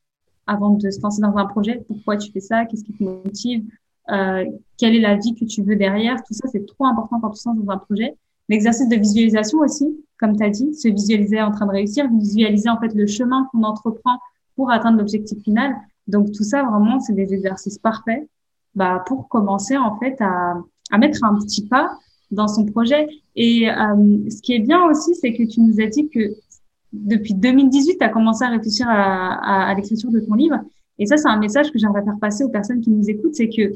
avant 0.48 0.72
de 0.72 0.90
se 0.90 1.02
lancer 1.02 1.22
dans 1.22 1.36
un 1.38 1.46
projet. 1.46 1.84
Pourquoi 1.88 2.18
tu 2.18 2.32
fais 2.32 2.40
ça 2.40 2.66
Qu'est-ce 2.66 2.84
qui 2.84 2.94
te 2.94 3.04
motive 3.04 3.64
euh, 4.12 4.46
quelle 4.78 4.96
est 4.96 5.02
la 5.02 5.16
vie 5.16 5.36
que 5.36 5.46
tu 5.46 5.64
veux 5.64 5.76
derrière? 5.76 6.18
Tout 6.24 6.34
ça, 6.34 6.48
c'est 6.52 6.66
trop 6.66 6.86
important 6.86 7.20
quand 7.20 7.30
tu 7.32 7.40
sens 7.40 7.58
dans 7.58 7.72
un 7.72 7.78
projet. 7.78 8.16
L'exercice 8.50 8.90
de 8.90 8.96
visualisation 8.96 9.60
aussi, 9.60 9.86
comme 10.18 10.36
tu 10.36 10.44
as 10.44 10.50
dit, 10.50 10.74
se 10.74 10.90
visualiser 10.90 11.42
en 11.42 11.52
train 11.52 11.66
de 11.66 11.72
réussir, 11.72 12.10
visualiser 12.12 12.70
en 12.70 12.80
fait 12.80 12.94
le 12.94 13.08
chemin 13.08 13.48
qu'on 13.52 13.64
entreprend 13.64 14.20
pour 14.56 14.72
atteindre 14.72 14.98
l'objectif 14.98 15.42
final. 15.44 15.76
Donc 16.08 16.32
tout 16.32 16.44
ça, 16.44 16.64
vraiment, 16.64 17.00
c'est 17.00 17.14
des 17.14 17.34
exercices 17.34 17.78
parfaits 17.78 18.28
bah, 18.76 19.04
pour 19.08 19.30
commencer 19.30 19.78
en 19.78 19.98
fait 20.00 20.20
à, 20.20 20.56
à 20.92 20.98
mettre 20.98 21.24
un 21.24 21.36
petit 21.40 21.66
pas 21.66 21.98
dans 22.32 22.48
son 22.48 22.66
projet. 22.66 23.08
Et 23.36 23.70
euh, 23.70 24.30
ce 24.30 24.42
qui 24.42 24.54
est 24.54 24.60
bien 24.60 24.84
aussi, 24.86 25.16
c'est 25.16 25.34
que 25.34 25.44
tu 25.44 25.62
nous 25.62 25.80
as 25.80 25.88
dit 25.88 26.10
que 26.10 26.34
depuis 26.92 27.34
2018, 27.34 27.98
tu 27.98 28.04
as 28.04 28.10
commencé 28.10 28.44
à 28.44 28.50
réfléchir 28.50 28.88
à, 28.90 29.34
à, 29.34 29.70
à 29.70 29.74
l'écriture 29.74 30.12
de 30.12 30.20
ton 30.20 30.34
livre. 30.34 30.60
Et 31.00 31.06
ça, 31.06 31.18
c'est 31.18 31.28
un 31.28 31.40
message 31.40 31.72
que 31.72 31.80
j'aimerais 31.80 32.04
faire 32.04 32.18
passer 32.20 32.44
aux 32.44 32.50
personnes 32.50 32.82
qui 32.82 32.92
nous 32.92 33.10
écoutent, 33.10 33.36
c'est 33.36 33.50
que 33.50 33.74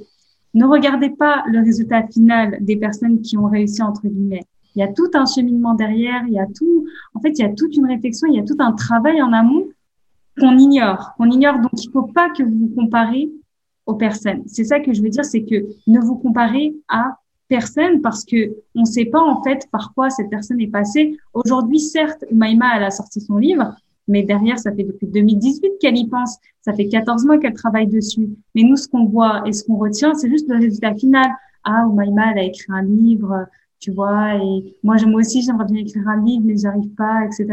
ne 0.57 0.65
regardez 0.65 1.11
pas 1.11 1.43
le 1.45 1.59
résultat 1.59 2.07
final 2.07 2.57
des 2.61 2.77
personnes 2.77 3.21
qui 3.21 3.37
ont 3.37 3.47
réussi 3.47 3.81
entre 3.83 4.07
guillemets. 4.07 4.43
Il 4.75 4.79
y 4.79 4.83
a 4.83 4.87
tout 4.87 5.09
un 5.13 5.25
cheminement 5.25 5.75
derrière, 5.75 6.23
il 6.27 6.33
y 6.33 6.39
a 6.39 6.47
tout, 6.47 6.85
en 7.13 7.19
fait, 7.19 7.29
il 7.29 7.41
y 7.41 7.45
a 7.45 7.49
toute 7.49 7.75
une 7.77 7.85
réflexion, 7.85 8.27
il 8.27 8.37
y 8.37 8.39
a 8.39 8.43
tout 8.43 8.57
un 8.59 8.71
travail 8.71 9.21
en 9.21 9.33
amont 9.33 9.67
qu'on 10.39 10.57
ignore, 10.57 11.13
qu'on 11.15 11.29
ignore. 11.29 11.59
Donc, 11.59 11.71
il 11.73 11.91
faut 11.91 12.07
pas 12.07 12.29
que 12.31 12.41
vous 12.41 12.57
vous 12.57 12.73
comparez 12.75 13.29
aux 13.85 13.95
personnes. 13.95 14.43
C'est 14.47 14.63
ça 14.63 14.79
que 14.79 14.93
je 14.93 15.01
veux 15.01 15.09
dire, 15.09 15.25
c'est 15.25 15.43
que 15.43 15.67
ne 15.85 15.99
vous 15.99 16.15
comparez 16.15 16.75
à 16.87 17.19
personne 17.47 18.01
parce 18.01 18.25
que 18.25 18.55
on 18.75 18.81
ne 18.81 18.85
sait 18.85 19.05
pas 19.05 19.21
en 19.21 19.41
fait 19.43 19.67
par 19.71 19.93
quoi 19.93 20.09
cette 20.09 20.29
personne 20.29 20.59
est 20.59 20.71
passée. 20.71 21.17
Aujourd'hui, 21.33 21.79
certes, 21.79 22.25
Maïma 22.31 22.65
elle 22.75 22.83
a 22.83 22.91
sorti 22.91 23.21
son 23.21 23.37
livre, 23.37 23.75
mais 24.07 24.23
derrière, 24.23 24.57
ça 24.59 24.71
fait 24.73 24.83
depuis 24.83 25.07
2018 25.07 25.73
qu'elle 25.79 25.97
y 25.97 26.07
pense. 26.07 26.37
Ça 26.61 26.73
fait 26.73 26.87
14 26.87 27.25
mois 27.25 27.37
qu'elle 27.37 27.53
travaille 27.53 27.87
dessus. 27.87 28.29
Mais 28.55 28.63
nous, 28.63 28.75
ce 28.75 28.87
qu'on 28.87 29.05
voit 29.05 29.43
et 29.45 29.53
ce 29.53 29.63
qu'on 29.63 29.77
retient, 29.77 30.13
c'est 30.13 30.29
juste 30.29 30.47
le 30.49 30.57
résultat 30.57 30.95
final. 30.95 31.27
Ah, 31.63 31.85
Maïma, 31.85 32.31
elle 32.31 32.39
a 32.39 32.43
écrit 32.43 32.67
un 32.69 32.83
livre, 32.83 33.47
tu 33.79 33.91
vois, 33.91 34.35
et 34.35 34.75
moi, 34.83 34.95
moi 35.05 35.19
aussi, 35.19 35.41
j'aimerais 35.41 35.65
bien 35.65 35.81
écrire 35.81 36.07
un 36.07 36.23
livre, 36.23 36.43
mais 36.45 36.57
j'arrive 36.57 36.89
pas, 36.95 37.25
etc. 37.25 37.47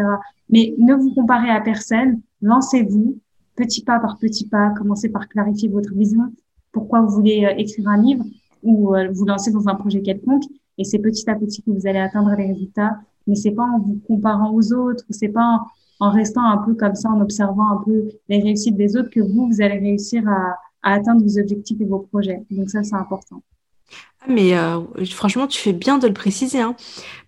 Mais 0.48 0.74
ne 0.78 0.94
vous 0.94 1.12
comparez 1.14 1.50
à 1.50 1.60
personne, 1.60 2.20
lancez-vous, 2.40 3.18
petit 3.56 3.82
pas 3.84 3.98
par 3.98 4.18
petit 4.18 4.48
pas, 4.48 4.70
commencez 4.70 5.10
par 5.10 5.28
clarifier 5.28 5.68
votre 5.68 5.92
vision, 5.94 6.32
pourquoi 6.72 7.02
vous 7.02 7.10
voulez 7.10 7.44
euh, 7.44 7.54
écrire 7.58 7.88
un 7.88 8.00
livre 8.00 8.24
ou 8.62 8.94
euh, 8.94 9.10
vous 9.12 9.26
lancer 9.26 9.50
dans 9.50 9.68
un 9.68 9.74
projet 9.74 10.00
quelconque, 10.00 10.44
et 10.78 10.84
c'est 10.84 10.98
petit 10.98 11.28
à 11.28 11.34
petit 11.34 11.62
que 11.62 11.70
vous 11.70 11.86
allez 11.86 11.98
atteindre 11.98 12.34
les 12.36 12.46
résultats, 12.46 12.98
mais 13.26 13.34
c'est 13.34 13.52
pas 13.52 13.64
en 13.64 13.78
vous 13.78 14.00
comparant 14.06 14.52
aux 14.54 14.72
autres, 14.72 15.04
c'est 15.10 15.28
pas 15.28 15.60
en, 16.00 16.10
restant 16.10 16.44
un 16.44 16.58
peu 16.58 16.74
comme 16.74 16.94
ça, 16.94 17.08
en 17.10 17.20
observant 17.20 17.68
un 17.70 17.82
peu 17.84 18.08
les 18.28 18.40
réussites 18.40 18.76
des 18.76 18.96
autres 18.96 19.10
que 19.10 19.20
vous, 19.20 19.48
vous 19.48 19.62
allez 19.62 19.78
réussir 19.78 20.22
à, 20.28 20.56
atteindre 20.82 21.22
vos 21.22 21.38
objectifs 21.38 21.80
et 21.80 21.84
vos 21.84 22.00
projets. 22.00 22.42
Donc 22.50 22.68
ça, 22.68 22.82
c'est 22.82 22.94
important. 22.94 23.42
Ah, 24.20 24.26
mais 24.28 24.56
euh, 24.56 24.80
franchement, 25.10 25.46
tu 25.46 25.60
fais 25.60 25.72
bien 25.72 25.98
de 25.98 26.06
le 26.06 26.14
préciser, 26.14 26.60
hein, 26.60 26.74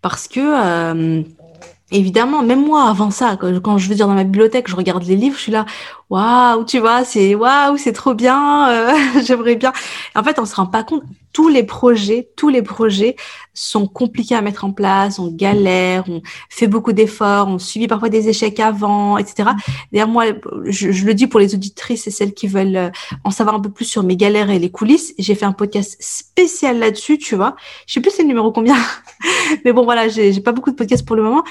parce 0.02 0.28
que 0.28 0.40
euh, 0.40 1.22
évidemment, 1.90 2.42
même 2.42 2.64
moi, 2.64 2.88
avant 2.88 3.10
ça, 3.10 3.36
quand, 3.36 3.78
je 3.78 3.88
veux 3.88 3.94
dire 3.94 4.08
dans 4.08 4.14
ma 4.14 4.24
bibliothèque, 4.24 4.68
je 4.68 4.76
regarde 4.76 5.04
les 5.04 5.16
livres, 5.16 5.36
je 5.36 5.42
suis 5.42 5.52
là, 5.52 5.64
waouh, 6.10 6.64
tu 6.64 6.78
vois, 6.78 7.04
c'est 7.04 7.34
waouh, 7.34 7.76
c'est 7.76 7.92
trop 7.92 8.14
bien, 8.14 8.68
euh, 8.70 8.92
j'aimerais 9.24 9.56
bien. 9.56 9.72
En 10.14 10.22
fait, 10.22 10.38
on 10.38 10.44
se 10.44 10.54
rend 10.54 10.66
pas 10.66 10.84
compte. 10.84 11.04
Tous 11.36 11.48
les 11.48 11.64
projets, 11.64 12.30
tous 12.34 12.48
les 12.48 12.62
projets 12.62 13.14
sont 13.52 13.86
compliqués 13.86 14.34
à 14.34 14.40
mettre 14.40 14.64
en 14.64 14.72
place, 14.72 15.18
on 15.18 15.30
galère, 15.30 16.04
on 16.08 16.22
fait 16.48 16.66
beaucoup 16.66 16.94
d'efforts, 16.94 17.48
on 17.48 17.58
subit 17.58 17.88
parfois 17.88 18.08
des 18.08 18.30
échecs 18.30 18.58
avant, 18.58 19.18
etc. 19.18 19.50
D'ailleurs, 19.92 20.08
moi, 20.08 20.24
je, 20.64 20.92
je, 20.92 21.04
le 21.04 21.12
dis 21.12 21.26
pour 21.26 21.38
les 21.38 21.54
auditrices 21.54 22.06
et 22.06 22.10
celles 22.10 22.32
qui 22.32 22.46
veulent 22.46 22.76
euh, 22.76 22.90
en 23.22 23.30
savoir 23.30 23.54
un 23.54 23.60
peu 23.60 23.68
plus 23.68 23.84
sur 23.84 24.02
mes 24.02 24.16
galères 24.16 24.48
et 24.48 24.58
les 24.58 24.70
coulisses. 24.70 25.12
J'ai 25.18 25.34
fait 25.34 25.44
un 25.44 25.52
podcast 25.52 25.98
spécial 26.00 26.78
là-dessus, 26.78 27.18
tu 27.18 27.36
vois. 27.36 27.54
Je 27.86 27.92
sais 27.92 28.00
plus 28.00 28.12
c'est 28.12 28.22
le 28.22 28.28
numéro 28.28 28.50
combien, 28.50 28.76
mais 29.66 29.74
bon, 29.74 29.84
voilà, 29.84 30.08
j'ai 30.08 30.40
pas 30.40 30.52
beaucoup 30.52 30.70
de 30.70 30.76
podcasts 30.76 31.04
pour 31.04 31.16
le 31.16 31.22
moment. 31.22 31.44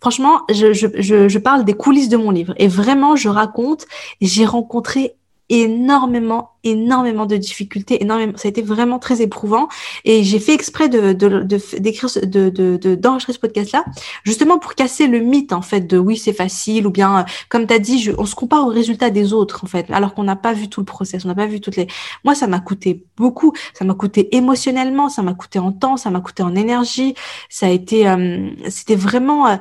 Franchement, 0.00 0.42
je, 0.52 0.72
je, 0.72 0.86
je, 1.00 1.28
je 1.28 1.38
parle 1.40 1.64
des 1.64 1.74
coulisses 1.74 2.08
de 2.08 2.16
mon 2.16 2.30
livre 2.30 2.54
et 2.58 2.68
vraiment, 2.68 3.16
je 3.16 3.28
raconte. 3.28 3.86
J'ai 4.20 4.46
rencontré 4.46 5.16
énormément, 5.48 6.50
énormément 6.70 7.26
de 7.26 7.36
difficultés, 7.36 8.02
énormément. 8.02 8.32
Ça 8.36 8.48
a 8.48 8.50
été 8.50 8.62
vraiment 8.62 8.98
très 8.98 9.22
éprouvant. 9.22 9.68
Et 10.04 10.24
j'ai 10.24 10.38
fait 10.38 10.54
exprès 10.54 10.88
de, 10.88 11.12
de, 11.12 11.42
d'écrire, 11.78 12.10
de, 12.22 12.48
de, 12.50 12.94
d'enregistrer 12.94 13.32
ce 13.32 13.38
podcast-là, 13.38 13.84
justement 14.24 14.58
pour 14.58 14.74
casser 14.74 15.06
le 15.06 15.20
mythe, 15.20 15.52
en 15.52 15.62
fait, 15.62 15.80
de 15.80 15.98
oui, 15.98 16.16
c'est 16.16 16.32
facile, 16.32 16.86
ou 16.86 16.90
bien, 16.90 17.24
comme 17.48 17.66
tu 17.66 17.74
as 17.74 17.78
dit, 17.78 17.98
je, 17.98 18.12
on 18.18 18.26
se 18.26 18.34
compare 18.34 18.66
aux 18.66 18.70
résultats 18.70 19.10
des 19.10 19.32
autres, 19.32 19.64
en 19.64 19.66
fait, 19.66 19.86
alors 19.90 20.14
qu'on 20.14 20.24
n'a 20.24 20.36
pas 20.36 20.52
vu 20.52 20.68
tout 20.68 20.80
le 20.80 20.86
process, 20.86 21.24
on 21.24 21.28
n'a 21.28 21.34
pas 21.34 21.46
vu 21.46 21.60
toutes 21.60 21.76
les. 21.76 21.86
Moi, 22.24 22.34
ça 22.34 22.46
m'a 22.46 22.60
coûté 22.60 23.04
beaucoup. 23.16 23.52
Ça 23.74 23.84
m'a 23.84 23.94
coûté 23.94 24.34
émotionnellement, 24.36 25.08
ça 25.08 25.22
m'a 25.22 25.34
coûté 25.34 25.58
en 25.58 25.72
temps, 25.72 25.96
ça 25.96 26.10
m'a 26.10 26.20
coûté 26.20 26.42
en 26.42 26.54
énergie. 26.54 27.14
Ça 27.48 27.66
a 27.66 27.70
été, 27.70 28.08
euh, 28.08 28.50
c'était 28.68 28.96
vraiment, 28.96 29.46
euh, 29.46 29.56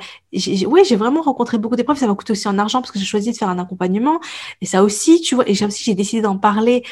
oui, 0.68 0.82
j'ai 0.88 0.96
vraiment 0.96 1.22
rencontré 1.22 1.58
beaucoup 1.58 1.76
d'épreuves. 1.76 1.98
Ça 1.98 2.08
m'a 2.08 2.16
coûté 2.16 2.32
aussi 2.32 2.48
en 2.48 2.58
argent 2.58 2.82
parce 2.82 2.92
que 2.92 3.00
j'ai 3.00 3.06
choisi 3.06 3.32
de 3.32 3.38
faire 3.38 3.50
un 3.50 3.60
accompagnement. 3.60 4.20
Et 4.62 4.66
ça 4.66 4.84
aussi, 4.84 5.22
tu 5.22 5.36
vois, 5.36 5.48
et 5.50 5.54
j'ai 5.54 5.66
aussi 5.66 5.84
j'ai 5.84 5.96
décidé 5.96 6.22
d'en 6.22 6.38
parler 6.38 6.84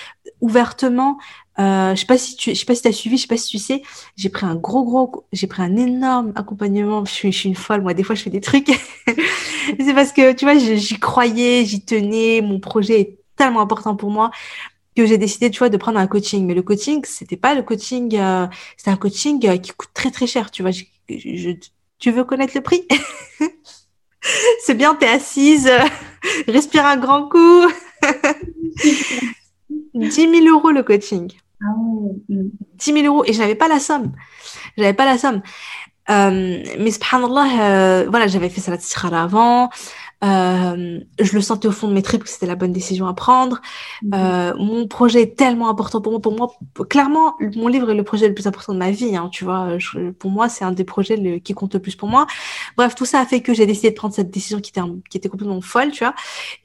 ouvertement. 0.42 1.18
Euh, 1.60 1.94
je 1.94 2.02
sais 2.02 2.06
pas 2.08 2.18
si 2.18 2.36
tu, 2.36 2.50
je 2.52 2.56
sais 2.56 2.66
pas 2.66 2.76
si 2.76 2.88
as 2.88 2.92
suivi, 2.92 3.18
je 3.18 3.24
sais 3.24 3.28
pas 3.28 3.38
si 3.38 3.50
tu 3.50 3.60
sais, 3.60 3.84
j'ai 4.16 4.30
pris 4.30 4.46
un 4.46 4.56
gros 4.56 4.84
gros, 4.84 5.26
j'ai 5.32 5.48
pris 5.48 5.62
un 5.62 5.76
énorme 5.76 6.32
accompagnement. 6.36 7.06
Je 7.06 7.12
suis, 7.12 7.30
une 7.46 7.56
folle, 7.56 7.82
moi. 7.82 7.94
Des 7.94 8.04
fois, 8.04 8.16
je 8.16 8.24
fais 8.24 8.30
des 8.30 8.42
trucs. 8.42 8.68
c'est 9.08 9.94
parce 9.94 10.12
que 10.12 10.34
tu 10.34 10.46
vois, 10.46 10.58
j'y 10.58 11.00
croyais, 11.00 11.66
j'y 11.66 11.84
tenais. 11.86 12.42
Mon 12.42 12.60
projet 12.60 13.00
est 13.00 13.20
tellement 13.36 13.62
important 13.62 13.96
pour 13.96 14.10
moi 14.10 14.32
que 14.96 15.06
j'ai 15.06 15.18
décidé, 15.18 15.50
tu 15.50 15.60
vois, 15.60 15.70
de 15.70 15.78
prendre 15.78 16.00
un 16.00 16.08
coaching. 16.08 16.46
Mais 16.46 16.54
le 16.54 16.62
coaching, 16.62 17.04
c'était 17.06 17.38
pas 17.38 17.56
le 17.56 17.64
coaching, 17.64 18.16
euh, 18.16 18.48
c'était 18.78 18.92
un 18.92 18.98
coaching 18.98 19.46
euh, 19.48 19.58
qui 19.58 19.72
coûte 19.72 19.90
très 19.94 20.12
très 20.12 20.28
cher. 20.28 20.52
Tu 20.52 20.62
vois, 20.64 20.72
tu 22.00 22.12
veux 22.12 22.24
connaître 22.24 22.54
le 22.56 22.62
prix? 22.62 22.88
C'est 24.66 24.76
bien, 24.76 24.96
t'es 24.96 25.08
assise, 25.08 25.70
respire 26.48 26.86
un 26.86 26.98
grand 26.98 27.28
coup. 27.28 27.68
10 29.70 30.12
000 30.12 30.48
euros 30.48 30.72
le 30.72 30.84
coaching. 30.84 31.32
Ah 31.62 31.74
10 32.30 32.94
000 32.94 33.06
euros. 33.06 33.24
Et 33.26 33.34
je 33.34 33.40
n'avais 33.40 33.56
pas 33.56 33.68
la 33.68 33.80
somme. 33.80 34.12
J'avais 34.78 34.94
pas 34.94 35.06
la 35.06 35.18
somme. 35.18 35.42
Euh, 36.10 36.64
mais 36.80 36.92
subhanallah, 36.92 37.48
euh, 37.62 38.10
voilà, 38.10 38.28
j'avais 38.28 38.50
fait 38.50 38.60
ça 38.60 38.72
la 38.72 38.78
avant. 39.14 39.70
Euh, 40.24 41.00
je 41.20 41.34
le 41.34 41.42
sentais 41.42 41.68
au 41.68 41.72
fond 41.72 41.88
de 41.88 41.94
mes 41.94 42.02
tripes 42.02 42.24
que 42.24 42.30
c'était 42.30 42.46
la 42.46 42.56
bonne 42.56 42.72
décision 42.72 43.08
à 43.08 43.14
prendre. 43.14 43.62
Mhm. 44.02 44.12
Euh, 44.14 44.54
mon 44.58 44.88
projet 44.88 45.24
est 45.24 45.36
tellement 45.38 45.70
important 45.70 46.02
pour 46.02 46.12
moi. 46.12 46.22
Pour 46.22 46.34
moi, 46.34 46.52
clairement, 46.90 47.36
mon 47.56 47.68
livre 47.68 47.90
est 47.90 47.96
le 47.96 48.04
projet 48.04 48.28
le 48.28 48.34
plus 48.34 48.48
important 48.48 48.74
de 48.74 48.80
ma 48.80 48.92
vie. 48.92 49.16
Hein, 49.16 49.30
tu 49.32 49.44
vois, 49.44 49.78
pour 50.20 50.32
moi, 50.32 50.50
c'est 50.50 50.64
un 50.64 50.72
des 50.72 50.84
projets 50.84 51.42
qui 51.44 51.54
compte 51.54 51.74
le 51.74 51.80
plus 51.80 51.96
pour 51.96 52.10
moi. 52.10 52.26
Bref, 52.78 52.96
tout 52.96 53.06
ça 53.06 53.20
a 53.20 53.26
fait 53.26 53.42
que 53.42 53.54
j'ai 53.54 53.66
décidé 53.66 53.90
de 53.90 53.96
prendre 53.96 54.14
cette 54.14 54.32
décision 54.32 54.62
qui 54.62 54.72
était, 54.72 54.82
qui 55.10 55.18
était 55.18 55.30
complètement 55.30 55.62
folle, 55.62 55.92
tu 55.92 56.04
vois. 56.04 56.16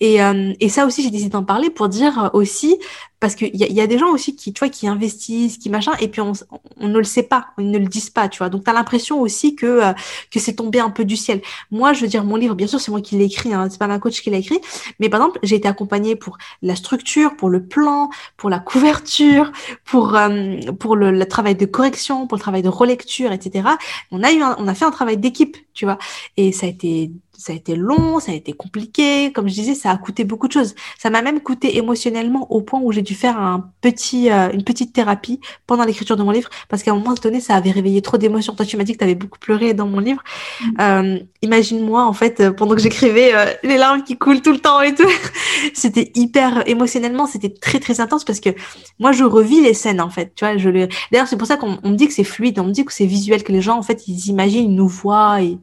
Et, 0.01 0.23
euh, 0.23 0.53
et 0.61 0.69
ça 0.69 0.87
aussi, 0.87 1.03
j'ai 1.03 1.11
décidé 1.11 1.31
d'en 1.31 1.45
parler 1.45 1.71
pour 1.71 1.89
dire 1.89 2.31
aussi, 2.33 2.79
parce 3.21 3.35
qu'il 3.35 3.55
y, 3.55 3.73
y, 3.73 3.81
a 3.81 3.87
des 3.87 3.99
gens 3.99 4.11
aussi 4.11 4.37
qui, 4.37 4.53
tu 4.53 4.61
vois, 4.61 4.69
qui 4.69 4.87
investissent, 4.87 5.59
qui 5.59 5.71
machin, 5.71 5.93
et 6.01 6.09
puis 6.09 6.21
on, 6.21 6.33
on 6.77 6.89
ne 6.89 6.99
le 6.99 7.05
sait 7.05 7.25
pas, 7.25 7.49
ils 7.59 7.71
ne 7.71 7.79
le 7.79 7.87
disent 7.87 8.11
pas, 8.11 8.29
tu 8.29 8.39
vois. 8.39 8.49
Donc, 8.49 8.65
tu 8.65 8.71
as 8.71 8.73
l'impression 8.73 9.21
aussi 9.21 9.57
que, 9.57 9.67
euh, 9.67 9.93
que 10.31 10.39
c'est 10.39 10.55
tombé 10.55 10.79
un 10.79 10.91
peu 10.91 11.05
du 11.05 11.17
ciel. 11.17 11.43
Moi, 11.71 11.93
je 11.93 12.03
veux 12.03 12.07
dire, 12.07 12.25
mon 12.25 12.37
livre, 12.37 12.55
bien 12.55 12.69
sûr, 12.69 12.81
c'est 12.81 12.93
moi 12.93 13.01
qui 13.01 13.17
l'ai 13.17 13.25
écrit, 13.25 13.53
hein, 13.53 13.69
c'est 13.71 13.79
pas 13.79 13.89
ma 13.89 13.99
coach 13.99 14.23
qui 14.23 14.31
l'a 14.31 14.39
écrit, 14.39 14.61
mais 15.01 15.09
par 15.09 15.21
exemple, 15.21 15.41
j'ai 15.43 15.57
été 15.57 15.67
accompagnée 15.67 16.15
pour 16.15 16.39
la 16.63 16.77
structure, 16.77 17.37
pour 17.37 17.49
le 17.49 17.65
plan, 17.65 18.11
pour 18.37 18.51
la 18.51 18.61
couverture, 18.61 19.51
pour, 19.85 20.15
euh, 20.15 20.57
pour 20.79 20.95
le, 20.95 21.11
le, 21.11 21.27
travail 21.27 21.57
de 21.57 21.67
correction, 21.67 22.27
pour 22.29 22.37
le 22.37 22.43
travail 22.43 22.63
de 22.63 22.69
relecture, 22.69 23.33
etc. 23.33 23.69
On 24.13 24.23
a, 24.23 24.33
eu 24.33 24.43
on 24.43 24.69
a 24.69 24.75
fait 24.75 24.85
un 24.85 24.91
travail 24.91 25.17
d'équipe, 25.17 25.57
tu 25.75 25.85
vois, 25.85 25.99
et 26.37 26.53
ça 26.53 26.67
a 26.67 26.69
été 26.69 27.11
ça 27.39 27.53
a 27.53 27.57
été 27.57 27.77
long, 27.77 28.19
ça 28.19 28.33
a 28.33 28.35
été 28.35 28.53
compliqué. 28.53 29.33
Comme 29.33 29.49
je 29.49 29.55
disais, 29.55 29.75
ça 29.75 29.93
a 29.93 29.97
coûté 29.97 30.25
beaucoup 30.25 30.49
de 30.49 30.53
choses. 30.53 30.75
Ça 30.99 31.09
m'a 31.09 31.23
même 31.23 31.41
coûté 31.41 31.77
émotionnellement 31.79 32.51
au 32.51 32.63
point 32.63 32.81
où 32.83 32.91
j'ai 32.91 33.03
dû 33.03 33.15
faire 33.15 33.39
un 33.39 33.71
petit, 33.81 34.31
euh, 34.31 34.51
une 34.53 34.65
petite 34.65 34.93
thérapie 34.93 35.41
pendant 35.67 35.85
l'écriture 35.85 36.17
de 36.17 36.25
mon 36.25 36.33
livre 36.33 36.51
parce 36.69 36.83
qu'à 36.83 36.91
un 36.91 36.95
moment 36.95 37.15
donné, 37.15 37.41
ça 37.41 37.55
avait 37.55 37.71
réveillé 37.71 38.03
trop 38.03 38.19
d'émotions. 38.19 38.55
Toi, 38.55 38.67
tu 38.67 38.77
m'as 38.77 38.83
dit 38.83 38.93
que 38.93 38.99
tu 38.99 39.05
avais 39.05 39.15
beaucoup 39.15 39.39
pleuré 39.39 39.73
dans 39.73 39.87
mon 39.87 40.01
livre. 40.01 40.23
Mm. 40.61 40.81
Euh, 40.81 41.19
Imagine-moi, 41.43 42.05
en 42.05 42.13
fait, 42.13 42.41
euh, 42.41 42.51
pendant 42.51 42.75
que 42.75 42.81
j'écrivais, 42.81 43.33
euh, 43.33 43.47
les 43.63 43.77
larmes 43.77 44.03
qui 44.03 44.19
coulent 44.19 44.43
tout 44.43 44.51
le 44.51 44.59
temps 44.59 44.81
et 44.81 44.93
tout. 44.93 45.09
c'était 45.73 46.11
hyper 46.17 46.69
émotionnellement, 46.69 47.27
c'était 47.27 47.49
très, 47.49 47.79
très 47.79 48.01
intense 48.01 48.25
parce 48.25 48.41
que 48.41 48.51
moi, 48.99 49.13
je 49.13 49.23
revis 49.23 49.61
les 49.61 49.73
scènes, 49.73 50.01
en 50.01 50.11
fait. 50.11 50.33
Tu 50.35 50.45
vois, 50.45 50.57
je 50.57 50.69
le... 50.69 50.89
D'ailleurs, 51.13 51.29
c'est 51.29 51.37
pour 51.37 51.47
ça 51.47 51.57
qu'on 51.57 51.79
me 51.85 51.95
dit 51.95 52.09
que 52.09 52.13
c'est 52.13 52.25
fluide, 52.25 52.59
on 52.59 52.65
me 52.65 52.73
dit 52.73 52.85
que 52.85 52.93
c'est 52.93 53.07
visuel, 53.07 53.45
que 53.45 53.53
les 53.53 53.61
gens, 53.61 53.79
en 53.79 53.83
fait, 53.83 54.09
ils 54.09 54.29
imaginent, 54.29 54.65
ils 54.73 54.75
nous 54.75 54.89
voient 54.89 55.41
et 55.41 55.59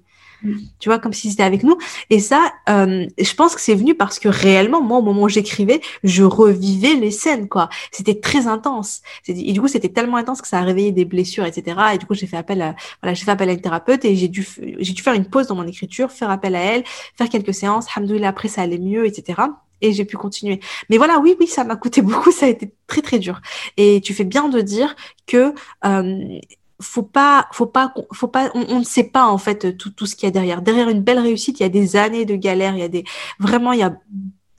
tu 0.80 0.89
vois, 0.89 1.00
comme 1.00 1.14
si 1.14 1.30
c'était 1.30 1.43
avec 1.43 1.64
nous. 1.64 1.78
Et 2.10 2.20
ça, 2.20 2.54
euh, 2.70 3.06
je 3.20 3.34
pense 3.34 3.56
que 3.56 3.62
c'est 3.62 3.76
venu 3.76 3.96
parce 3.96 4.20
que 4.20 4.30
réellement, 4.30 4.82
moi, 4.82 5.00
au 5.00 5.02
moment 5.02 5.24
où 5.24 5.30
j'écrivais, 5.30 5.82
je 6.04 6.24
revivais 6.24 6.93
les 6.93 7.12
scènes, 7.12 7.48
quoi. 7.48 7.70
C'était 7.91 8.20
très 8.20 8.48
intense. 8.48 9.02
Et 9.28 9.54
du 9.54 9.62
coup, 9.62 9.68
c'était 9.68 9.89
tellement 9.89 10.18
intense 10.18 10.41
que 10.41 10.48
ça 10.48 10.60
a 10.60 10.62
réveillé 10.62 10.91
des 10.91 11.06
blessures, 11.06 11.46
etc. 11.46 11.78
Et 11.93 11.98
du 11.98 12.06
coup, 12.06 12.14
j'ai 12.14 12.28
fait 12.28 12.38
appel 12.38 12.62
à, 12.62 12.76
voilà, 13.02 13.14
j'ai 13.14 13.26
fait 13.26 13.32
appel 13.32 13.50
à 13.50 13.54
une 13.54 13.62
thérapeute 13.62 14.06
et 14.06 14.16
j'ai 14.16 14.28
dû, 14.28 14.48
j'ai 14.80 14.93
dû 14.93 15.02
faire 15.02 15.14
une 15.14 15.26
pause 15.26 15.48
dans 15.48 15.56
mon 15.56 15.68
écriture, 15.68 16.12
faire 16.12 16.30
appel 16.30 16.56
à 16.56 16.62
elle, 16.62 16.84
faire 17.18 17.30
quelques 17.30 17.54
séances. 17.54 17.88
Hamdoulilah, 17.96 18.30
après, 18.30 18.48
ça 18.48 18.62
allait 18.62 18.80
mieux, 18.80 19.06
etc 19.06 19.43
et 19.82 19.93
j'ai 19.93 20.06
pu 20.06 20.18
continuer. 20.18 20.60
Mais 20.89 20.98
voilà, 20.98 21.20
oui, 21.20 21.36
oui, 21.39 21.48
ça 21.48 21.64
m'a 21.64 21.76
coûté 21.76 22.02
beaucoup, 22.02 22.32
ça 22.32 22.46
a 22.46 22.50
été 22.50 22.74
très 22.88 23.02
très 23.02 23.20
dur. 23.20 23.41
Et 23.78 24.02
tu 24.02 24.14
fais 24.14 24.24
bien 24.24 24.50
de 24.50 24.62
dire 24.62 24.96
que 25.28 25.54
euh, 25.86 26.39
faut 26.82 27.04
pas, 27.04 27.48
faut 27.52 27.66
pas, 27.66 27.94
faut 28.14 28.28
pas, 28.28 28.52
on, 28.54 28.80
ne 28.80 28.84
sait 28.84 29.06
pas 29.06 29.28
en 29.28 29.38
fait 29.38 29.78
tout, 29.78 29.92
tout 29.92 30.06
ce 30.06 30.16
qu'il 30.16 30.28
y 30.28 30.30
a 30.30 30.32
derrière. 30.32 30.62
Derrière 30.62 30.90
une 30.90 31.02
belle 31.02 31.20
réussite, 31.20 31.60
il 31.60 31.64
y 31.64 31.66
a 31.66 31.70
des 31.70 31.96
années 31.96 32.26
de 32.26 32.36
galère, 32.36 32.76
il 32.76 32.80
y 32.80 32.84
a 32.84 32.90
des, 32.90 33.04
vraiment, 33.40 33.72
il 33.72 33.80
y 33.80 33.84
a, 33.84 33.96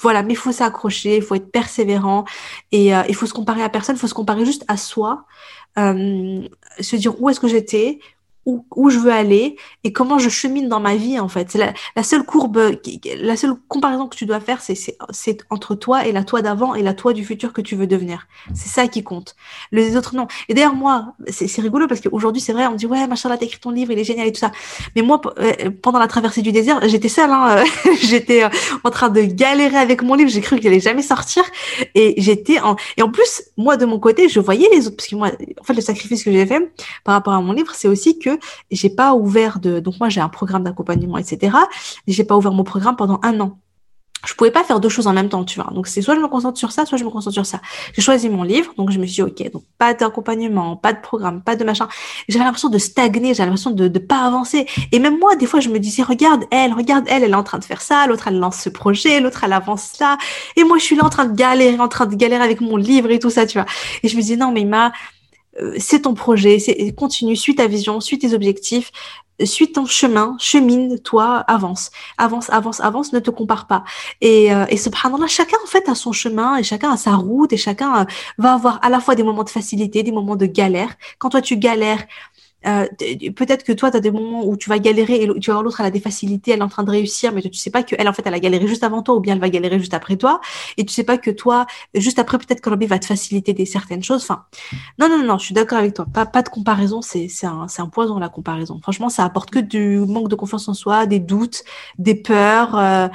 voilà, 0.01 0.23
mais 0.23 0.35
il 0.35 0.37
faut 0.37 0.53
s'accrocher, 0.53 1.17
il 1.17 1.23
faut 1.23 1.35
être 1.35 1.51
persévérant 1.51 2.25
et 2.73 2.95
euh, 2.95 3.03
il 3.09 3.15
faut 3.15 3.27
se 3.27 3.35
comparer 3.35 3.63
à 3.63 3.69
personne, 3.69 3.97
il 3.97 3.99
faut 3.99 4.07
se 4.07 4.15
comparer 4.15 4.45
juste 4.45 4.65
à 4.69 4.77
soi, 4.77 5.25
euh, 5.79 6.43
se 6.81 6.97
dire 6.97 7.21
où 7.21 7.29
est-ce 7.29 7.41
que 7.41 7.49
j'étais, 7.49 7.99
où, 8.47 8.65
où, 8.75 8.91
je 8.91 8.99
veux 8.99 9.13
aller 9.13 9.57
et 9.85 9.93
comment 9.93 10.19
je 10.19 10.29
chemine 10.29 10.69
dans 10.69 10.81
ma 10.81 10.95
vie 10.97 11.19
en 11.19 11.29
fait. 11.29 11.51
C'est 11.51 11.59
la, 11.59 11.75
la, 11.97 12.03
seule 12.03 12.25
courbe, 12.25 12.77
la 13.21 13.37
seule 13.37 13.55
comparaison 13.69 14.07
que 14.07 14.17
tu 14.17 14.25
dois 14.25 14.41
faire, 14.41 14.61
c'est 14.61 15.39
entre 15.51 15.75
toi 15.75 16.07
et 16.07 16.13
la 16.13 16.25
toi 16.25 16.43
d'avant 16.43 16.75
et 16.75 16.83
la 16.83 16.95
toi 16.95 17.13
du 17.13 17.25
futur 17.25 17.53
que 17.53 17.61
tu 17.61 17.77
veux 17.77 17.87
devenir. 17.87 18.29
C'est 18.55 18.69
ça 18.69 18.87
qui 18.89 19.03
compte. 19.03 19.37
Les 19.73 19.97
autres 19.97 20.15
non. 20.15 20.29
Et 20.49 20.55
d'ailleurs 20.55 20.75
moi, 20.75 21.15
c'est 21.29 21.61
rigolo 21.61 21.87
parce 21.87 22.01
qu'aujourd'hui 22.01 22.41
c'est 22.41 22.53
vrai, 22.53 22.67
on 22.67 22.75
dit 22.75 22.87
ouais 22.87 23.07
machin 23.07 23.29
là 23.29 23.37
t'as 23.37 23.47
écrit 23.47 23.61
ton 23.61 23.71
livre, 23.71 23.93
il 23.93 23.99
est 23.99 24.05
génial 24.05 24.29
et 24.29 24.33
tout 24.33 24.41
ça. 24.41 24.53
Mais 24.95 25.03
moi 25.03 25.21
euh, 25.39 25.53
pendant 25.83 25.99
la 25.99 26.09
traversée 26.09 26.43
du 26.43 26.53
désert, 26.53 26.81
j'étais 26.89 27.09
seule, 27.09 27.31
hein, 27.31 27.65
j'étais 28.01 28.45
euh, 28.45 28.49
en 28.85 28.91
train 28.91 29.09
de 29.09 29.23
galérer 29.23 29.77
avec 29.77 30.03
mon 30.03 30.15
livre, 30.15 30.31
j'ai 30.31 30.41
cru 30.41 30.59
qu'il 30.59 30.69
allait 30.69 30.81
jamais 30.81 31.03
sortir 31.03 31.45
et 31.95 32.15
j'étais 32.19 32.61
en 32.61 32.77
et 32.97 33.03
en 33.03 33.11
plus 33.11 33.43
moi 33.57 33.77
de 33.77 33.85
mon 33.87 33.99
côté 33.99 34.29
je 34.29 34.41
voyais 34.41 34.69
les 34.73 34.87
autres 34.87 34.97
parce 34.97 35.09
que 35.09 35.17
moi 35.17 35.31
en 35.61 35.65
fait 35.65 35.75
le 35.75 35.81
sacrifice 35.81 36.25
que 36.25 36.33
j'ai 36.33 36.47
fait 36.47 36.73
par 37.05 37.15
rapport 37.15 37.35
à 37.35 37.41
mon 37.41 37.53
livre 37.53 37.73
c'est 37.75 37.89
aussi 37.89 38.19
que 38.19 38.36
j'ai 38.71 38.91
pas 38.91 39.15
ouvert 39.15 39.59
de, 39.59 39.81
donc 39.81 39.99
moi 40.01 40.09
j'ai 40.09 40.21
un 40.21 40.29
programme 40.29 40.65
d'accompagnement, 40.65 41.19
etc. 41.19 41.57
J'ai 42.07 42.25
pas 42.25 42.37
ouvert 42.37 42.53
mon 42.53 42.65
programme 42.65 42.97
pendant 42.97 43.21
un 43.23 43.41
an. 43.41 43.59
Je 44.25 44.35
pouvais 44.35 44.51
pas 44.51 44.65
faire 44.65 44.81
deux 44.81 44.89
choses 44.89 45.07
en 45.07 45.13
même 45.13 45.29
temps, 45.29 45.45
tu 45.45 45.61
vois. 45.61 45.71
Donc 45.73 45.87
c'est 45.87 46.03
soit 46.03 46.17
je 46.17 46.21
me 46.21 46.27
concentre 46.27 46.59
sur 46.59 46.73
ça, 46.73 46.85
soit 46.85 46.99
je 46.99 47.05
me 47.05 47.11
concentre 47.11 47.35
sur 47.35 47.47
ça. 47.47 47.61
J'ai 47.95 48.03
choisi 48.03 48.29
mon 48.29 48.43
livre, 48.43 48.73
donc 48.77 48.91
je 48.91 48.99
me 48.99 49.07
suis 49.07 49.23
dit, 49.23 49.23
ok, 49.23 49.53
donc 49.53 49.63
pas 49.79 49.95
d'accompagnement, 49.95 50.75
pas 50.75 50.93
de 50.93 51.01
programme, 51.01 51.43
pas 51.43 51.55
de 51.55 51.63
machin. 51.65 51.87
J'avais 52.29 52.45
l'impression 52.45 52.69
de 52.69 52.79
stagner, 52.79 53.35
j'avais 53.35 53.51
l'impression 53.51 53.71
de 53.71 53.89
ne 53.89 53.99
pas 53.99 54.27
avancer. 54.27 54.67
Et 54.91 54.99
même 54.99 55.19
moi, 55.19 55.37
des 55.37 55.47
fois, 55.47 55.61
je 55.61 55.69
me 55.69 55.79
disais, 55.79 56.03
regarde 56.03 56.45
elle, 56.51 56.73
regarde 56.73 57.05
elle, 57.09 57.23
elle 57.23 57.31
est 57.31 57.37
en 57.37 57.45
train 57.45 57.59
de 57.59 57.65
faire 57.65 57.83
ça, 57.83 58.07
l'autre 58.09 58.27
elle 58.27 58.39
lance 58.39 58.57
ce 58.57 58.69
projet, 58.69 59.21
l'autre 59.21 59.45
elle 59.45 59.53
avance 59.53 59.99
là, 60.01 60.19
et 60.57 60.65
moi 60.65 60.79
je 60.79 60.85
suis 60.85 60.97
là 60.97 61.05
en 61.05 61.11
train 61.11 61.27
de 61.27 61.37
galérer, 61.37 61.79
en 61.79 61.89
train 61.89 62.07
de 62.07 62.15
galérer 62.17 62.43
avec 62.43 62.61
mon 62.61 62.77
livre 62.77 63.11
et 63.11 63.19
tout 63.19 63.31
ça, 63.31 63.47
tu 63.47 63.59
vois. 63.59 63.67
Et 64.03 64.09
je 64.09 64.17
me 64.17 64.23
disais, 64.23 64.37
non 64.37 64.51
mais 64.51 64.65
ma 64.65 64.93
c'est 65.79 66.03
ton 66.03 66.15
projet, 66.15 66.59
continue, 66.97 67.37
suis 67.37 67.55
ta 67.55 67.67
vision, 67.67 68.01
suis 68.01 68.19
tes 68.19 68.35
objectifs, 68.35 68.93
suis 69.45 69.71
ton 69.73 69.85
chemin, 69.85 70.37
chemine, 70.39 70.99
toi, 71.01 71.45
avance, 71.47 71.91
avance, 72.17 72.49
avance, 72.51 72.81
avance, 72.81 73.13
ne 73.13 73.19
te 73.19 73.31
compare 73.31 73.67
pas. 73.67 73.85
Et, 74.21 74.55
euh, 74.55 74.65
et 74.71 74.77
subhanallah, 74.77 75.27
chacun 75.27 75.59
en 75.63 75.67
fait 75.67 75.89
a 75.89 75.95
son 75.95 76.13
chemin 76.13 76.57
et 76.57 76.63
chacun 76.63 76.93
a 76.93 76.97
sa 76.97 77.17
route 77.17 77.53
et 77.53 77.57
chacun 77.57 78.03
euh, 78.03 78.05
va 78.39 78.55
avoir 78.55 78.79
à 78.83 78.89
la 78.89 79.01
fois 79.01 79.15
des 79.15 79.23
moments 79.23 79.45
de 79.45 79.51
facilité, 79.51 80.03
des 80.03 80.13
moments 80.13 80.37
de 80.37 80.47
galère. 80.47 80.97
Quand 81.19 81.29
toi 81.31 81.43
tu 81.43 81.57
galères, 81.57 82.07
euh, 82.67 82.87
peut-être 83.35 83.65
que 83.65 83.73
toi, 83.73 83.91
tu 83.91 83.97
as 83.97 84.01
des 84.01 84.11
moments 84.11 84.47
où 84.47 84.57
tu 84.57 84.69
vas 84.69 84.79
galérer 84.79 85.23
et 85.23 85.41
tu 85.41 85.51
vas 85.51 85.55
voir 85.55 85.63
l'autre, 85.63 85.81
elle 85.81 85.87
a 85.87 85.91
des 85.91 86.01
facilités, 86.01 86.53
elle 86.53 86.61
est 86.61 86.63
en 86.63 86.69
train 86.69 86.85
de 86.85 86.91
réussir, 86.91 87.33
mais 87.33 87.43
tu 87.43 87.53
sais 87.55 87.71
pas 87.71 87.83
qu'elle, 87.83 88.09
en 88.09 88.13
fait, 88.13 88.27
elle 88.27 88.35
a 88.35 88.41
galéré 88.41 88.67
juste 88.67 88.85
avant 88.85 89.03
toi 89.03 89.15
ou 89.15 89.21
bien 89.21 89.35
elle 89.35 89.41
va 89.41 89.49
galérer 89.49 89.79
juste 89.79 89.95
après 89.95 90.17
toi. 90.17 90.41
Et 90.77 90.85
tu 90.85 90.93
sais 90.93 91.05
pas 91.05 91.19
que 91.19 91.31
toi, 91.31 91.67
juste 91.95 92.19
après, 92.19 92.39
peut-être 92.39 92.61
que 92.61 92.71
Rabbi 92.71 92.87
va 92.87 92.99
te 92.99 93.07
faciliter 93.07 93.53
des 93.53 93.67
certaines 93.67 94.03
choses. 94.03 94.23
Enfin, 94.23 94.45
non, 94.99 95.09
non, 95.09 95.23
non, 95.23 95.39
je 95.39 95.45
suis 95.45 95.55
d'accord 95.55 95.79
avec 95.79 95.95
toi. 95.95 96.07
Pas, 96.13 96.27
pas 96.27 96.43
de 96.43 96.49
comparaison, 96.49 97.03
c'est 97.03 97.29
un, 97.45 97.67
un 97.79 97.89
poison, 97.89 98.19
la 98.19 98.29
comparaison. 98.29 98.81
Franchement, 98.83 99.09
ça 99.09 99.25
apporte 99.25 99.51
que 99.51 99.59
du 99.59 99.99
manque 99.99 100.29
de 100.29 100.35
confiance 100.35 100.69
en 100.69 100.75
soi, 100.75 101.07
des 101.07 101.21
doutes, 101.21 101.65
des 101.99 102.15
peurs 102.15 102.77
euh, 102.77 103.09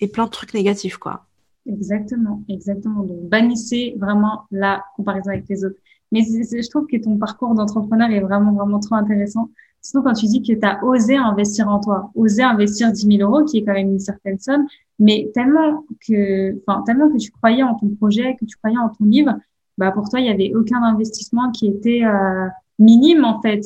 et 0.00 0.08
plein 0.08 0.24
de 0.24 0.30
trucs 0.30 0.54
négatifs, 0.54 0.96
quoi. 0.96 1.26
Exactement, 1.66 2.42
exactement. 2.48 3.02
Donc, 3.02 3.28
bannissez 3.28 3.96
vraiment 3.98 4.44
la 4.50 4.84
comparaison 4.96 5.30
avec 5.30 5.48
les 5.48 5.64
autres. 5.64 5.78
Mais 6.14 6.20
je 6.22 6.70
trouve 6.70 6.86
que 6.86 6.96
ton 6.96 7.16
parcours 7.16 7.56
d'entrepreneur 7.56 8.08
est 8.08 8.20
vraiment, 8.20 8.52
vraiment 8.52 8.78
trop 8.78 8.94
intéressant. 8.94 9.50
Surtout 9.82 10.04
quand 10.04 10.12
tu 10.12 10.26
dis 10.26 10.42
que 10.42 10.52
tu 10.52 10.64
as 10.64 10.82
osé 10.84 11.16
investir 11.16 11.68
en 11.68 11.80
toi, 11.80 12.12
osé 12.14 12.44
investir 12.44 12.92
10 12.92 13.18
000 13.18 13.28
euros, 13.28 13.44
qui 13.44 13.58
est 13.58 13.64
quand 13.64 13.72
même 13.72 13.90
une 13.90 13.98
certaine 13.98 14.38
somme, 14.38 14.64
mais 15.00 15.28
tellement 15.34 15.84
que, 16.06 16.56
enfin, 16.64 16.84
tellement 16.86 17.10
que 17.10 17.16
tu 17.16 17.32
croyais 17.32 17.64
en 17.64 17.74
ton 17.74 17.88
projet, 17.96 18.36
que 18.38 18.44
tu 18.44 18.56
croyais 18.58 18.78
en 18.78 18.90
ton 18.90 19.06
livre, 19.06 19.32
bah, 19.76 19.90
pour 19.90 20.08
toi, 20.08 20.20
il 20.20 20.26
y 20.26 20.30
avait 20.30 20.54
aucun 20.54 20.80
investissement 20.84 21.50
qui 21.50 21.66
était 21.66 22.04
euh, 22.04 22.46
minime, 22.78 23.24
en 23.24 23.42
fait, 23.42 23.62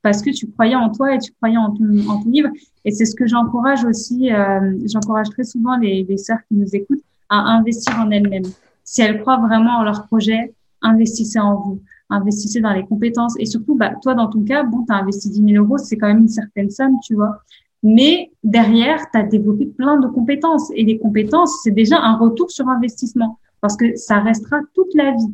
parce 0.00 0.22
que 0.22 0.30
tu 0.30 0.50
croyais 0.50 0.76
en 0.76 0.90
toi 0.90 1.14
et 1.14 1.18
tu 1.18 1.32
croyais 1.32 1.58
en 1.58 1.70
ton, 1.74 1.84
livre. 2.24 2.48
Et 2.86 2.92
c'est 2.92 3.04
ce 3.04 3.14
que 3.14 3.26
j'encourage 3.26 3.84
aussi, 3.84 4.32
euh, 4.32 4.78
j'encourage 4.90 5.28
très 5.28 5.44
souvent 5.44 5.76
les 5.76 6.16
sœurs 6.16 6.38
qui 6.48 6.54
nous 6.54 6.74
écoutent 6.74 7.04
à 7.28 7.36
investir 7.36 7.94
en 8.00 8.10
elles-mêmes. 8.10 8.50
Si 8.84 9.02
elles 9.02 9.20
croient 9.20 9.36
vraiment 9.36 9.80
en 9.80 9.84
leur 9.84 10.06
projet, 10.06 10.54
investissez 10.82 11.38
en 11.38 11.56
vous, 11.56 11.80
investissez 12.10 12.60
dans 12.60 12.72
les 12.72 12.84
compétences. 12.84 13.34
Et 13.38 13.46
surtout, 13.46 13.74
bah, 13.74 13.92
toi, 14.02 14.14
dans 14.14 14.28
ton 14.28 14.42
cas, 14.42 14.62
bon, 14.64 14.84
tu 14.84 14.92
as 14.92 14.96
investi 14.96 15.30
10 15.30 15.52
000 15.52 15.64
euros, 15.64 15.78
c'est 15.78 15.96
quand 15.96 16.08
même 16.08 16.20
une 16.22 16.28
certaine 16.28 16.70
somme, 16.70 16.96
tu 17.02 17.14
vois. 17.14 17.40
Mais 17.82 18.30
derrière, 18.44 19.10
tu 19.10 19.18
as 19.18 19.22
développé 19.22 19.66
plein 19.66 19.98
de 19.98 20.06
compétences. 20.06 20.70
Et 20.74 20.84
les 20.84 20.98
compétences, 20.98 21.60
c'est 21.62 21.70
déjà 21.70 21.98
un 21.98 22.16
retour 22.16 22.50
sur 22.50 22.68
investissement 22.68 23.38
parce 23.60 23.76
que 23.76 23.96
ça 23.96 24.18
restera 24.20 24.60
toute 24.74 24.94
la 24.94 25.12
vie. 25.12 25.32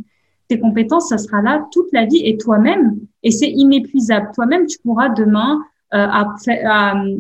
Tes 0.48 0.60
compétences, 0.60 1.08
ça 1.08 1.18
sera 1.18 1.42
là 1.42 1.66
toute 1.72 1.88
la 1.92 2.04
vie 2.04 2.22
et 2.24 2.36
toi-même, 2.36 2.98
et 3.24 3.32
c'est 3.32 3.50
inépuisable. 3.50 4.30
Toi-même, 4.34 4.66
tu 4.66 4.78
pourras 4.78 5.08
demain 5.08 5.60
euh, 5.94 6.06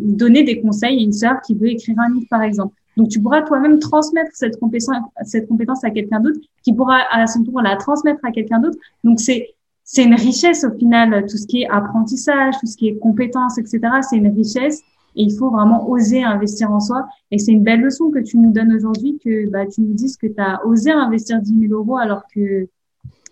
donner 0.00 0.44
des 0.44 0.60
conseils 0.60 0.98
à 0.98 1.02
une 1.02 1.12
sœur 1.12 1.40
qui 1.44 1.54
veut 1.54 1.68
écrire 1.68 1.98
un 1.98 2.12
livre, 2.12 2.26
par 2.30 2.42
exemple. 2.42 2.74
Donc, 2.96 3.08
tu 3.08 3.20
pourras 3.20 3.42
toi-même 3.42 3.78
transmettre 3.78 4.30
cette 4.34 4.58
compétence, 4.58 4.96
cette 5.22 5.48
compétence 5.48 5.84
à 5.84 5.90
quelqu'un 5.90 6.20
d'autre, 6.20 6.40
qui 6.62 6.72
pourra 6.72 7.00
à 7.10 7.26
son 7.26 7.44
tour 7.44 7.60
la 7.60 7.76
transmettre 7.76 8.24
à 8.24 8.30
quelqu'un 8.30 8.58
d'autre. 8.58 8.78
Donc, 9.04 9.20
c'est 9.20 9.56
c'est 9.88 10.02
une 10.02 10.14
richesse 10.14 10.64
au 10.64 10.76
final, 10.76 11.26
tout 11.26 11.36
ce 11.36 11.46
qui 11.46 11.62
est 11.62 11.68
apprentissage, 11.68 12.54
tout 12.58 12.66
ce 12.66 12.76
qui 12.76 12.88
est 12.88 12.98
compétences, 12.98 13.56
etc. 13.56 13.80
C'est 14.02 14.16
une 14.16 14.34
richesse 14.34 14.82
et 15.14 15.22
il 15.22 15.32
faut 15.32 15.48
vraiment 15.48 15.88
oser 15.88 16.24
investir 16.24 16.72
en 16.72 16.80
soi. 16.80 17.06
Et 17.30 17.38
c'est 17.38 17.52
une 17.52 17.62
belle 17.62 17.82
leçon 17.82 18.10
que 18.10 18.18
tu 18.18 18.36
nous 18.36 18.52
donnes 18.52 18.72
aujourd'hui, 18.72 19.18
que 19.24 19.48
bah, 19.48 19.64
tu 19.66 19.82
nous 19.82 19.94
dises 19.94 20.16
que 20.16 20.26
tu 20.26 20.40
as 20.40 20.64
osé 20.66 20.90
investir 20.90 21.40
10 21.40 21.68
000 21.68 21.72
euros 21.72 21.96
alors 21.98 22.24
que 22.34 22.68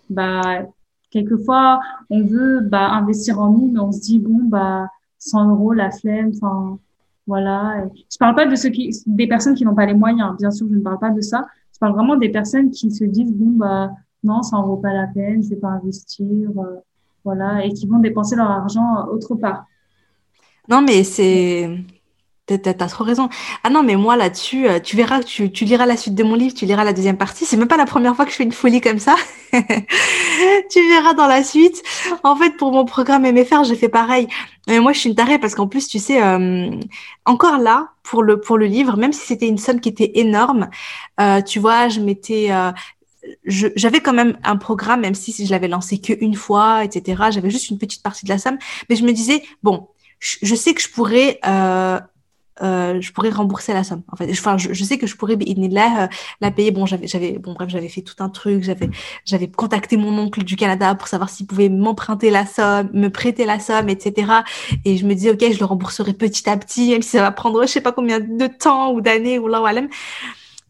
bah, 0.09 0.63
quelquefois 1.11 1.81
on 2.09 2.23
veut 2.23 2.61
bah, 2.61 2.89
investir 2.89 3.39
en 3.39 3.51
nous, 3.51 3.71
mais 3.71 3.79
on 3.79 3.91
se 3.91 3.99
dit 3.99 4.19
bon 4.19 4.43
bah 4.43 4.87
100 5.19 5.49
euros 5.49 5.73
la 5.73 5.91
flemme, 5.91 6.31
enfin 6.35 6.79
voilà. 7.27 7.85
Je 8.11 8.17
parle 8.17 8.35
pas 8.35 8.45
de 8.45 8.55
ceux 8.55 8.69
qui, 8.69 8.91
des 9.05 9.27
personnes 9.27 9.55
qui 9.55 9.65
n'ont 9.65 9.75
pas 9.75 9.85
les 9.85 9.93
moyens. 9.93 10.35
Bien 10.37 10.51
sûr, 10.51 10.67
je 10.69 10.75
ne 10.75 10.81
parle 10.81 10.99
pas 10.99 11.11
de 11.11 11.21
ça. 11.21 11.45
Je 11.73 11.79
parle 11.79 11.93
vraiment 11.93 12.15
des 12.15 12.29
personnes 12.29 12.71
qui 12.71 12.91
se 12.91 13.03
disent 13.03 13.33
bon 13.33 13.51
bah 13.51 13.91
non, 14.23 14.41
ça 14.41 14.57
en 14.57 14.65
vaut 14.65 14.77
pas 14.77 14.93
la 14.93 15.07
peine, 15.07 15.43
je 15.43 15.49
vais 15.49 15.55
pas 15.55 15.69
investir, 15.69 16.25
euh, 16.57 16.79
voilà, 17.23 17.63
et 17.63 17.71
qui 17.71 17.85
vont 17.87 17.99
dépenser 17.99 18.35
leur 18.35 18.49
argent 18.49 19.07
autre 19.07 19.35
part. 19.35 19.65
Non, 20.67 20.81
mais 20.81 21.03
c'est 21.03 21.69
T'as 22.47 22.75
trop 22.75 23.03
raison. 23.03 23.27
Ah 23.63 23.71
non, 23.71 23.81
mais 23.81 23.95
moi 23.95 24.15
là-dessus, 24.15 24.67
euh, 24.67 24.79
tu 24.79 24.95
verras, 24.95 25.23
tu, 25.23 25.51
tu 25.51 25.65
liras 25.65 25.87
la 25.87 25.97
suite 25.97 26.13
de 26.13 26.23
mon 26.23 26.35
livre, 26.35 26.53
tu 26.53 26.67
liras 26.67 26.83
la 26.83 26.93
deuxième 26.93 27.17
partie. 27.17 27.43
C'est 27.43 27.57
même 27.57 27.67
pas 27.67 27.75
la 27.75 27.87
première 27.87 28.15
fois 28.15 28.23
que 28.23 28.29
je 28.29 28.35
fais 28.35 28.43
une 28.43 28.51
folie 28.51 28.81
comme 28.81 28.99
ça. 28.99 29.15
tu 29.51 30.87
verras 30.87 31.15
dans 31.15 31.25
la 31.25 31.43
suite. 31.43 31.81
En 32.21 32.35
fait, 32.35 32.51
pour 32.51 32.71
mon 32.71 32.85
programme 32.85 33.23
MFR, 33.23 33.63
j'ai 33.63 33.75
fait 33.75 33.89
pareil. 33.89 34.27
Mais 34.67 34.79
moi, 34.79 34.93
je 34.93 34.99
suis 34.99 35.09
une 35.09 35.15
tarée 35.15 35.39
parce 35.39 35.55
qu'en 35.55 35.65
plus, 35.65 35.87
tu 35.87 35.97
sais, 35.97 36.21
euh, 36.21 36.69
encore 37.25 37.57
là, 37.57 37.89
pour 38.03 38.21
le, 38.21 38.39
pour 38.39 38.59
le 38.59 38.67
livre, 38.67 38.95
même 38.95 39.11
si 39.11 39.25
c'était 39.25 39.47
une 39.47 39.57
somme 39.57 39.79
qui 39.79 39.89
était 39.89 40.11
énorme, 40.13 40.69
euh, 41.19 41.41
tu 41.41 41.57
vois, 41.57 41.89
je 41.89 41.99
m'étais, 41.99 42.51
j'avais 43.47 44.01
quand 44.01 44.13
même 44.13 44.37
un 44.43 44.57
programme, 44.57 45.01
même 45.01 45.15
si 45.15 45.33
je 45.43 45.49
l'avais 45.49 45.67
lancé 45.67 45.97
qu'une 45.97 46.35
fois, 46.35 46.83
etc. 46.85 47.23
J'avais 47.31 47.49
juste 47.49 47.71
une 47.71 47.79
petite 47.79 48.03
partie 48.03 48.25
de 48.25 48.29
la 48.29 48.37
somme, 48.37 48.59
mais 48.87 48.95
je 48.95 49.03
me 49.03 49.13
disais, 49.13 49.41
bon, 49.63 49.87
je, 50.19 50.53
sais 50.53 50.75
que 50.75 50.81
je 50.81 50.89
pourrais 50.89 51.39
euh, 52.61 53.01
je 53.01 53.11
pourrais 53.11 53.29
rembourser 53.29 53.73
la 53.73 53.83
somme. 53.83 54.03
En 54.11 54.15
fait, 54.15 54.29
enfin, 54.31 54.57
je, 54.57 54.73
je 54.73 54.83
sais 54.83 54.97
que 54.97 55.07
je 55.07 55.15
pourrais 55.15 55.35
là, 55.35 56.03
euh, 56.03 56.07
la 56.41 56.51
payer. 56.51 56.71
Bon, 56.71 56.85
j'avais, 56.85 57.07
j'avais, 57.07 57.37
bon, 57.37 57.53
bref, 57.53 57.69
j'avais 57.69 57.89
fait 57.89 58.01
tout 58.01 58.15
un 58.19 58.29
truc. 58.29 58.63
J'avais, 58.63 58.89
j'avais 59.25 59.47
contacté 59.47 59.97
mon 59.97 60.17
oncle 60.17 60.43
du 60.43 60.55
Canada 60.55 60.95
pour 60.95 61.07
savoir 61.07 61.29
s'il 61.29 61.47
pouvait 61.47 61.69
m'emprunter 61.69 62.29
la 62.29 62.45
somme, 62.45 62.89
me 62.93 63.09
prêter 63.09 63.45
la 63.45 63.59
somme, 63.59 63.89
etc. 63.89 64.31
Et 64.85 64.97
je 64.97 65.05
me 65.05 65.13
disais, 65.13 65.31
ok, 65.31 65.51
je 65.51 65.59
le 65.59 65.65
rembourserai 65.65 66.13
petit 66.13 66.49
à 66.49 66.57
petit, 66.57 66.91
même 66.91 67.01
si 67.01 67.09
ça 67.11 67.21
va 67.21 67.31
prendre, 67.31 67.61
je 67.63 67.67
sais 67.67 67.81
pas 67.81 67.91
combien 67.91 68.19
de 68.19 68.47
temps 68.47 68.91
ou 68.93 69.01
d'années 69.01 69.39
ou 69.39 69.47
là 69.47 69.61
ou 69.61 69.65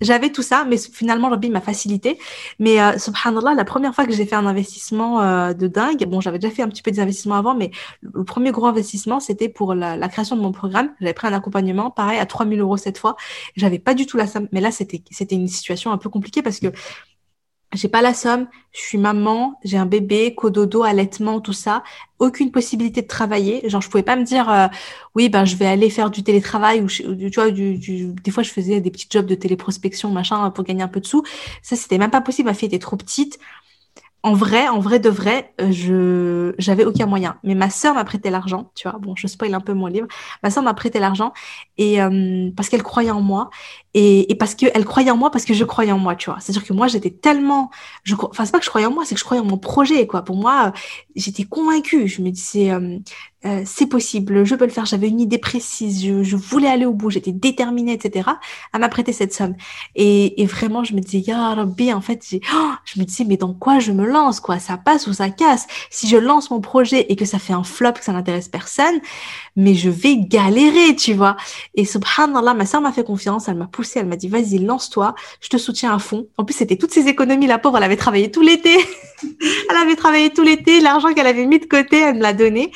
j'avais 0.01 0.31
tout 0.31 0.41
ça, 0.41 0.65
mais 0.65 0.77
finalement, 0.77 1.29
Rabbi 1.29 1.49
m'a 1.49 1.61
facilité. 1.61 2.19
Mais 2.59 2.81
euh, 2.81 2.97
subhanallah, 2.97 3.53
la 3.53 3.65
première 3.65 3.95
fois 3.95 4.05
que 4.05 4.13
j'ai 4.13 4.25
fait 4.25 4.35
un 4.35 4.45
investissement 4.45 5.21
euh, 5.21 5.53
de 5.53 5.67
dingue, 5.67 6.05
bon, 6.07 6.21
j'avais 6.21 6.39
déjà 6.39 6.53
fait 6.53 6.61
un 6.61 6.67
petit 6.67 6.81
peu 6.81 6.91
des 6.91 6.99
investissements 6.99 7.35
avant, 7.35 7.55
mais 7.55 7.71
le 8.01 8.23
premier 8.23 8.51
gros 8.51 8.65
investissement, 8.65 9.19
c'était 9.19 9.49
pour 9.49 9.73
la, 9.73 10.07
création 10.09 10.35
de 10.35 10.41
mon 10.41 10.51
programme. 10.51 10.91
J'avais 10.99 11.13
pris 11.13 11.27
un 11.27 11.33
accompagnement, 11.33 11.91
pareil, 11.91 12.19
à 12.19 12.25
3000 12.25 12.59
euros 12.59 12.77
cette 12.77 12.97
fois. 12.97 13.15
J'avais 13.55 13.79
pas 13.79 13.93
du 13.93 14.05
tout 14.05 14.17
la. 14.17 14.25
Mais 14.51 14.61
là, 14.61 14.71
c'était 14.71 15.01
c'était 15.11 15.35
une 15.35 15.47
situation 15.47 15.91
un 15.91 15.97
peu 15.97 16.09
compliquée 16.09 16.41
parce 16.41 16.59
que 16.59 16.67
j'ai 17.75 17.87
pas 17.87 18.01
la 18.01 18.13
somme, 18.13 18.47
je 18.71 18.81
suis 18.81 18.97
maman, 18.97 19.59
j'ai 19.63 19.77
un 19.77 19.85
bébé, 19.85 20.33
cododo, 20.35 20.83
allaitement, 20.83 21.41
tout 21.41 21.53
ça, 21.53 21.83
aucune 22.19 22.51
possibilité 22.51 23.01
de 23.01 23.07
travailler. 23.07 23.67
Genre, 23.69 23.81
je 23.81 23.89
pouvais 23.89 24.03
pas 24.03 24.15
me 24.15 24.23
dire, 24.23 24.49
euh, 24.49 24.67
oui, 25.15 25.29
ben, 25.29 25.45
je 25.45 25.55
vais 25.55 25.65
aller 25.67 25.89
faire 25.89 26.09
du 26.09 26.23
télétravail 26.23 26.81
ou, 26.81 26.87
tu 26.87 27.03
vois, 27.35 27.51
des 27.51 28.31
fois, 28.31 28.43
je 28.43 28.51
faisais 28.51 28.81
des 28.81 28.91
petits 28.91 29.07
jobs 29.09 29.25
de 29.25 29.35
téléprospection, 29.35 30.09
machin, 30.11 30.49
pour 30.51 30.63
gagner 30.63 30.83
un 30.83 30.87
peu 30.87 30.99
de 30.99 31.05
sous. 31.05 31.23
Ça, 31.61 31.75
c'était 31.75 31.97
même 31.97 32.11
pas 32.11 32.21
possible. 32.21 32.47
Ma 32.47 32.53
fille 32.53 32.67
était 32.67 32.79
trop 32.79 32.97
petite 32.97 33.39
en 34.25 34.33
vrai, 34.33 34.67
en 34.67 34.79
vrai 34.79 34.97
de 34.97 35.07
vrai, 35.07 35.53
euh, 35.61 35.71
je 35.71 36.55
j'avais 36.57 36.83
aucun 36.83 37.05
moyen. 37.05 37.37
Mais 37.43 37.53
ma 37.53 37.69
sœur 37.69 37.93
m'a 37.93 38.03
prêté 38.03 38.31
l'argent, 38.31 38.71
tu 38.73 38.89
vois. 38.89 38.97
Bon, 38.97 39.15
je 39.15 39.27
spoil 39.27 39.53
un 39.53 39.59
peu 39.61 39.73
mon 39.73 39.85
livre. 39.85 40.07
Ma 40.41 40.49
sœur 40.49 40.63
m'a 40.63 40.73
prêté 40.73 40.97
l'argent 40.97 41.31
et 41.77 42.01
euh, 42.01 42.49
parce 42.57 42.69
qu'elle 42.69 42.81
croyait 42.81 43.11
en 43.11 43.21
moi 43.21 43.51
et, 43.97 44.29
et 44.29 44.35
parce 44.35 44.55
qu'elle 44.55 44.83
croyait 44.83 45.09
en 45.09 45.15
moi, 45.15 45.31
parce 45.31 45.45
que 45.45 45.53
je 45.53 45.63
croyais 45.63 45.93
en 45.93 45.97
moi, 45.97 46.17
tu 46.17 46.29
vois. 46.29 46.41
C'est-à-dire 46.41 46.65
que 46.65 46.73
moi, 46.73 46.89
j'étais 46.89 47.11
tellement, 47.11 47.71
je, 48.03 48.13
enfin, 48.19 48.43
c'est 48.43 48.51
pas 48.51 48.59
que 48.59 48.65
je 48.65 48.69
croyais 48.69 48.85
en 48.85 48.91
moi, 48.91 49.05
c'est 49.05 49.15
que 49.15 49.19
je 49.19 49.23
croyais 49.23 49.41
en 49.41 49.45
mon 49.45 49.57
projet, 49.57 50.05
quoi. 50.05 50.21
Pour 50.21 50.35
moi, 50.35 50.73
j'étais 51.15 51.45
convaincue. 51.45 52.05
Je 52.05 52.21
me 52.21 52.29
disais, 52.29 52.71
euh, 52.71 52.99
euh, 53.45 53.61
c'est 53.63 53.85
possible, 53.85 54.43
je 54.43 54.55
peux 54.55 54.65
le 54.65 54.71
faire. 54.71 54.85
J'avais 54.85 55.07
une 55.07 55.21
idée 55.21 55.37
précise, 55.37 56.03
je, 56.03 56.35
voulais 56.35 56.67
aller 56.67 56.85
au 56.85 56.93
bout, 56.93 57.11
j'étais 57.11 57.31
déterminée, 57.31 57.93
etc. 57.93 58.29
à 58.73 58.79
m'apprêter 58.79 59.13
cette 59.13 59.33
somme. 59.33 59.55
Et, 59.95 60.45
vraiment, 60.45 60.83
je 60.83 60.93
me 60.93 60.99
disais, 60.99 61.19
ya 61.19 61.53
Rabbi, 61.53 61.93
en 61.93 62.01
fait, 62.01 62.21
oh, 62.53 62.71
je 62.85 62.99
me 62.99 63.05
disais, 63.05 63.23
mais 63.23 63.37
dans 63.37 63.53
quoi 63.53 63.79
je 63.79 63.91
me 63.91 64.05
lance, 64.05 64.39
quoi? 64.39 64.57
Ça 64.57 64.77
passe 64.77 65.05
ou 65.07 65.13
ça 65.13 65.29
casse? 65.29 65.67
Si 65.91 66.07
je 66.07 66.17
lance 66.17 66.49
mon 66.49 66.59
projet 66.59 67.05
et 67.11 67.15
que 67.15 67.25
ça 67.25 67.37
fait 67.37 67.53
un 67.53 67.63
flop, 67.63 67.93
que 67.93 68.03
ça 68.03 68.13
n'intéresse 68.13 68.47
personne, 68.47 68.99
mais 69.55 69.75
je 69.75 69.89
vais 69.89 70.17
galérer, 70.17 70.95
tu 70.95 71.13
vois. 71.13 71.37
Et 71.75 71.85
subhanallah, 71.85 72.55
ma 72.55 72.65
soeur 72.65 72.81
m'a 72.81 72.91
fait 72.91 73.05
confiance, 73.05 73.47
elle 73.47 73.57
m'a 73.57 73.67
poussé, 73.67 73.84
elle 73.95 74.07
m'a 74.07 74.15
dit, 74.15 74.27
vas-y, 74.27 74.59
lance-toi, 74.59 75.15
je 75.41 75.49
te 75.49 75.57
soutiens 75.57 75.93
à 75.93 75.99
fond. 75.99 76.27
En 76.37 76.45
plus, 76.45 76.55
c'était 76.55 76.77
toutes 76.77 76.91
ses 76.91 77.07
économies, 77.07 77.47
la 77.47 77.59
pauvre, 77.59 77.77
elle 77.77 77.83
avait 77.83 77.97
travaillé 77.97 78.31
tout 78.31 78.41
l'été. 78.41 78.75
elle 79.69 79.77
avait 79.77 79.95
travaillé 79.95 80.29
tout 80.29 80.43
l'été, 80.43 80.81
l'argent 80.81 81.13
qu'elle 81.13 81.27
avait 81.27 81.45
mis 81.45 81.59
de 81.59 81.65
côté, 81.65 81.99
elle 81.99 82.15
me 82.15 82.21
l'a 82.21 82.33
donné. 82.33 82.71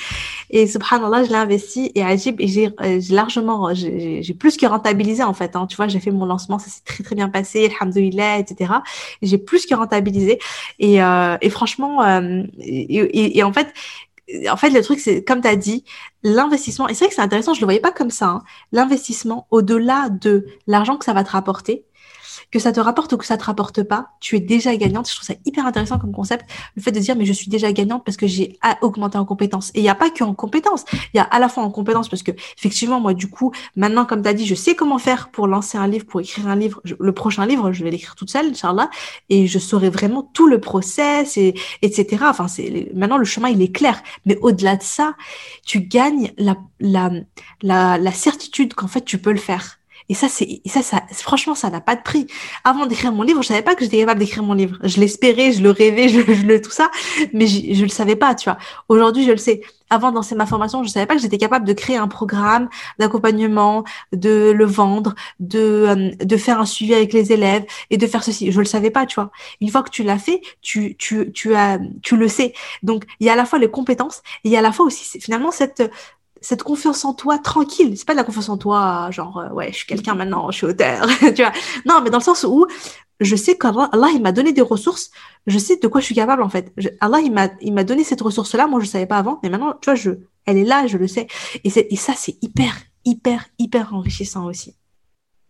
Et 0.51 0.65
subhanallah, 0.67 1.25
je 1.25 1.29
l'ai 1.29 1.35
investi 1.35 1.91
et 1.93 2.03
Ajib, 2.03 2.41
et 2.41 2.47
j'ai 2.47 2.69
euh, 2.81 2.99
largement, 3.11 3.73
j'ai 3.73 4.33
plus 4.33 4.57
que 4.57 4.65
rentabilisé 4.65 5.23
en 5.23 5.33
fait. 5.33 5.55
Hein. 5.55 5.67
Tu 5.67 5.75
vois, 5.75 5.87
j'ai 5.87 5.99
fait 5.99 6.11
mon 6.11 6.25
lancement, 6.25 6.57
ça 6.57 6.69
s'est 6.69 6.81
très 6.83 7.03
très 7.03 7.15
bien 7.15 7.29
passé, 7.29 7.69
alhamdoulilah, 7.79 8.39
etc. 8.39 8.73
J'ai 9.21 9.37
plus 9.37 9.65
que 9.65 9.75
rentabilisé. 9.75 10.39
Et, 10.79 11.03
euh, 11.03 11.37
franchement, 11.49 12.03
euh, 12.03 12.43
et, 12.59 13.37
et, 13.37 13.43
en 13.43 13.53
fait, 13.53 13.73
en 14.49 14.57
fait, 14.57 14.69
le 14.69 14.81
truc, 14.81 14.99
c'est 14.99 15.23
comme 15.23 15.41
tu 15.41 15.47
as 15.47 15.55
dit, 15.55 15.83
l'investissement, 16.23 16.87
et 16.87 16.93
c'est 16.93 17.05
vrai 17.05 17.09
que 17.09 17.15
c'est 17.15 17.21
intéressant, 17.21 17.53
je 17.53 17.61
le 17.61 17.65
voyais 17.65 17.79
pas 17.79 17.91
comme 17.91 18.11
ça, 18.11 18.27
hein. 18.27 18.43
l'investissement, 18.71 19.47
au-delà 19.51 20.09
de 20.09 20.45
l'argent 20.67 20.97
que 20.97 21.05
ça 21.05 21.13
va 21.13 21.23
te 21.23 21.31
rapporter, 21.31 21.85
que 22.51 22.59
ça 22.59 22.71
te 22.71 22.79
rapporte 22.79 23.13
ou 23.13 23.17
que 23.17 23.25
ça 23.25 23.37
te 23.37 23.43
rapporte 23.43 23.83
pas, 23.83 24.09
tu 24.19 24.35
es 24.35 24.39
déjà 24.39 24.75
gagnante. 24.75 25.07
Je 25.07 25.15
trouve 25.15 25.25
ça 25.25 25.35
hyper 25.45 25.65
intéressant 25.65 25.99
comme 25.99 26.11
concept, 26.11 26.49
le 26.75 26.81
fait 26.81 26.91
de 26.91 26.99
dire 26.99 27.15
mais 27.15 27.25
je 27.25 27.33
suis 27.33 27.49
déjà 27.49 27.71
gagnante 27.71 28.03
parce 28.03 28.17
que 28.17 28.27
j'ai 28.27 28.57
augmenté 28.81 29.17
en 29.17 29.25
compétences. 29.25 29.69
Et 29.75 29.79
il 29.79 29.83
n'y 29.83 29.89
a 29.89 29.95
pas 29.95 30.09
que 30.09 30.23
en 30.23 30.33
compétences, 30.33 30.85
il 31.13 31.17
y 31.17 31.19
a 31.19 31.23
à 31.23 31.39
la 31.39 31.49
fois 31.49 31.63
en 31.63 31.69
compétences 31.69 32.09
parce 32.09 32.23
que 32.23 32.31
effectivement 32.57 32.99
moi 32.99 33.13
du 33.13 33.29
coup 33.29 33.51
maintenant 33.75 34.05
comme 34.05 34.23
tu 34.23 34.29
as 34.29 34.33
dit, 34.33 34.45
je 34.45 34.55
sais 34.55 34.75
comment 34.75 34.97
faire 34.97 35.29
pour 35.29 35.47
lancer 35.47 35.77
un 35.77 35.87
livre, 35.87 36.05
pour 36.05 36.21
écrire 36.21 36.47
un 36.47 36.55
livre. 36.55 36.81
le 36.99 37.11
prochain 37.11 37.45
livre, 37.45 37.71
je 37.71 37.83
vais 37.83 37.91
l'écrire 37.91 38.15
toute 38.15 38.31
seule, 38.31 38.47
Inch'Allah, 38.47 38.89
et 39.29 39.45
je 39.45 39.59
saurai 39.59 39.89
vraiment 39.89 40.23
tout 40.33 40.47
le 40.47 40.59
process 40.59 41.37
et 41.37 41.53
etc. 41.81 42.23
Enfin 42.27 42.47
c'est 42.47 42.89
maintenant 42.95 43.17
le 43.17 43.25
chemin 43.25 43.49
il 43.49 43.61
est 43.61 43.71
clair, 43.71 44.01
mais 44.25 44.37
au-delà 44.41 44.75
de 44.75 44.83
ça, 44.83 45.15
tu 45.65 45.81
gagnes 45.81 46.08
la 46.37 46.57
la 46.79 47.11
la, 47.61 47.97
la 47.97 48.11
certitude 48.11 48.73
qu'en 48.73 48.87
fait 48.87 49.03
tu 49.03 49.17
peux 49.19 49.31
le 49.31 49.39
faire 49.39 49.78
et 50.09 50.15
ça, 50.15 50.27
c'est, 50.27 50.61
ça, 50.65 50.81
ça, 50.81 51.03
franchement, 51.11 51.53
ça 51.53 51.69
n'a 51.69 51.81
pas 51.81 51.95
de 51.95 52.01
prix. 52.01 52.25
Avant 52.63 52.87
d'écrire 52.87 53.11
mon 53.11 53.21
livre, 53.21 53.43
je 53.43 53.47
savais 53.47 53.61
pas 53.61 53.75
que 53.75 53.83
j'étais 53.83 53.99
capable 53.99 54.19
d'écrire 54.19 54.41
mon 54.41 54.53
livre. 54.53 54.77
Je 54.83 54.99
l'espérais, 54.99 55.51
je 55.51 55.61
le 55.61 55.69
rêvais, 55.69 56.09
je, 56.09 56.19
le 56.19 56.61
tout 56.61 56.71
ça, 56.71 56.89
mais 57.31 57.45
je, 57.45 57.75
je 57.75 57.83
le 57.83 57.89
savais 57.89 58.15
pas, 58.15 58.33
tu 58.33 58.49
vois. 58.49 58.57
Aujourd'hui, 58.89 59.25
je 59.25 59.31
le 59.31 59.37
sais. 59.37 59.61
Avant, 59.91 60.11
dans 60.11 60.21
ma 60.35 60.45
formation, 60.45 60.83
je 60.83 60.89
savais 60.89 61.05
pas 61.05 61.15
que 61.15 61.21
j'étais 61.21 61.37
capable 61.37 61.65
de 61.65 61.73
créer 61.73 61.97
un 61.97 62.07
programme 62.07 62.69
d'accompagnement, 62.99 63.83
de 64.11 64.51
le 64.51 64.65
vendre, 64.65 65.15
de, 65.39 65.59
euh, 65.59 66.11
de 66.23 66.37
faire 66.37 66.59
un 66.59 66.65
suivi 66.65 66.93
avec 66.93 67.13
les 67.13 67.31
élèves 67.31 67.65
et 67.89 67.97
de 67.97 68.07
faire 68.07 68.23
ceci. 68.23 68.51
Je 68.51 68.59
le 68.59 68.65
savais 68.65 68.91
pas, 68.91 69.05
tu 69.05 69.15
vois. 69.15 69.31
Une 69.61 69.69
fois 69.69 69.83
que 69.83 69.89
tu 69.89 70.03
l'as 70.03 70.19
fait, 70.19 70.41
tu, 70.61 70.95
tu, 70.97 71.31
tu 71.33 71.55
as, 71.55 71.79
tu 72.01 72.17
le 72.17 72.27
sais. 72.27 72.53
Donc, 72.83 73.05
il 73.19 73.27
y 73.27 73.29
a 73.29 73.33
à 73.33 73.35
la 73.35 73.45
fois 73.45 73.59
les 73.59 73.69
compétences 73.69 74.21
et 74.43 74.49
il 74.49 74.51
y 74.51 74.55
a 74.55 74.59
à 74.59 74.63
la 74.63 74.71
fois 74.71 74.85
aussi, 74.85 75.19
finalement, 75.19 75.51
cette, 75.51 75.91
cette 76.41 76.63
confiance 76.63 77.05
en 77.05 77.13
toi 77.13 77.37
tranquille. 77.37 77.97
C'est 77.97 78.05
pas 78.05 78.13
de 78.13 78.17
la 78.17 78.23
confiance 78.23 78.49
en 78.49 78.57
toi, 78.57 79.09
genre, 79.11 79.39
euh, 79.39 79.49
ouais, 79.53 79.71
je 79.71 79.77
suis 79.77 79.87
quelqu'un 79.87 80.15
maintenant, 80.15 80.51
je 80.51 80.57
suis 80.57 80.65
auteur, 80.65 81.07
tu 81.19 81.41
vois. 81.41 81.51
Non, 81.85 82.01
mais 82.03 82.09
dans 82.09 82.17
le 82.17 82.23
sens 82.23 82.43
où 82.47 82.65
je 83.19 83.35
sais 83.35 83.57
qu'Allah, 83.57 83.89
Allah, 83.91 84.07
il 84.13 84.21
m'a 84.21 84.31
donné 84.31 84.53
des 84.53 84.61
ressources, 84.61 85.11
je 85.47 85.57
sais 85.57 85.77
de 85.77 85.87
quoi 85.87 86.01
je 86.01 86.05
suis 86.05 86.15
capable, 86.15 86.41
en 86.41 86.49
fait. 86.49 86.73
Allah, 87.01 87.19
il 87.19 87.31
m'a, 87.31 87.49
il 87.61 87.73
m'a 87.73 87.83
donné 87.83 88.03
cette 88.03 88.21
ressource-là, 88.21 88.67
moi, 88.67 88.79
je 88.79 88.85
savais 88.85 89.05
pas 89.05 89.17
avant, 89.17 89.39
mais 89.43 89.49
maintenant, 89.49 89.73
tu 89.81 89.89
vois, 89.89 89.95
je, 89.95 90.11
elle 90.45 90.57
est 90.57 90.65
là, 90.65 90.87
je 90.87 90.97
le 90.97 91.07
sais. 91.07 91.27
Et, 91.63 91.69
c'est, 91.69 91.87
et 91.89 91.95
ça, 91.95 92.13
c'est 92.15 92.37
hyper, 92.41 92.73
hyper, 93.05 93.45
hyper 93.57 93.93
enrichissant 93.93 94.45
aussi. 94.45 94.75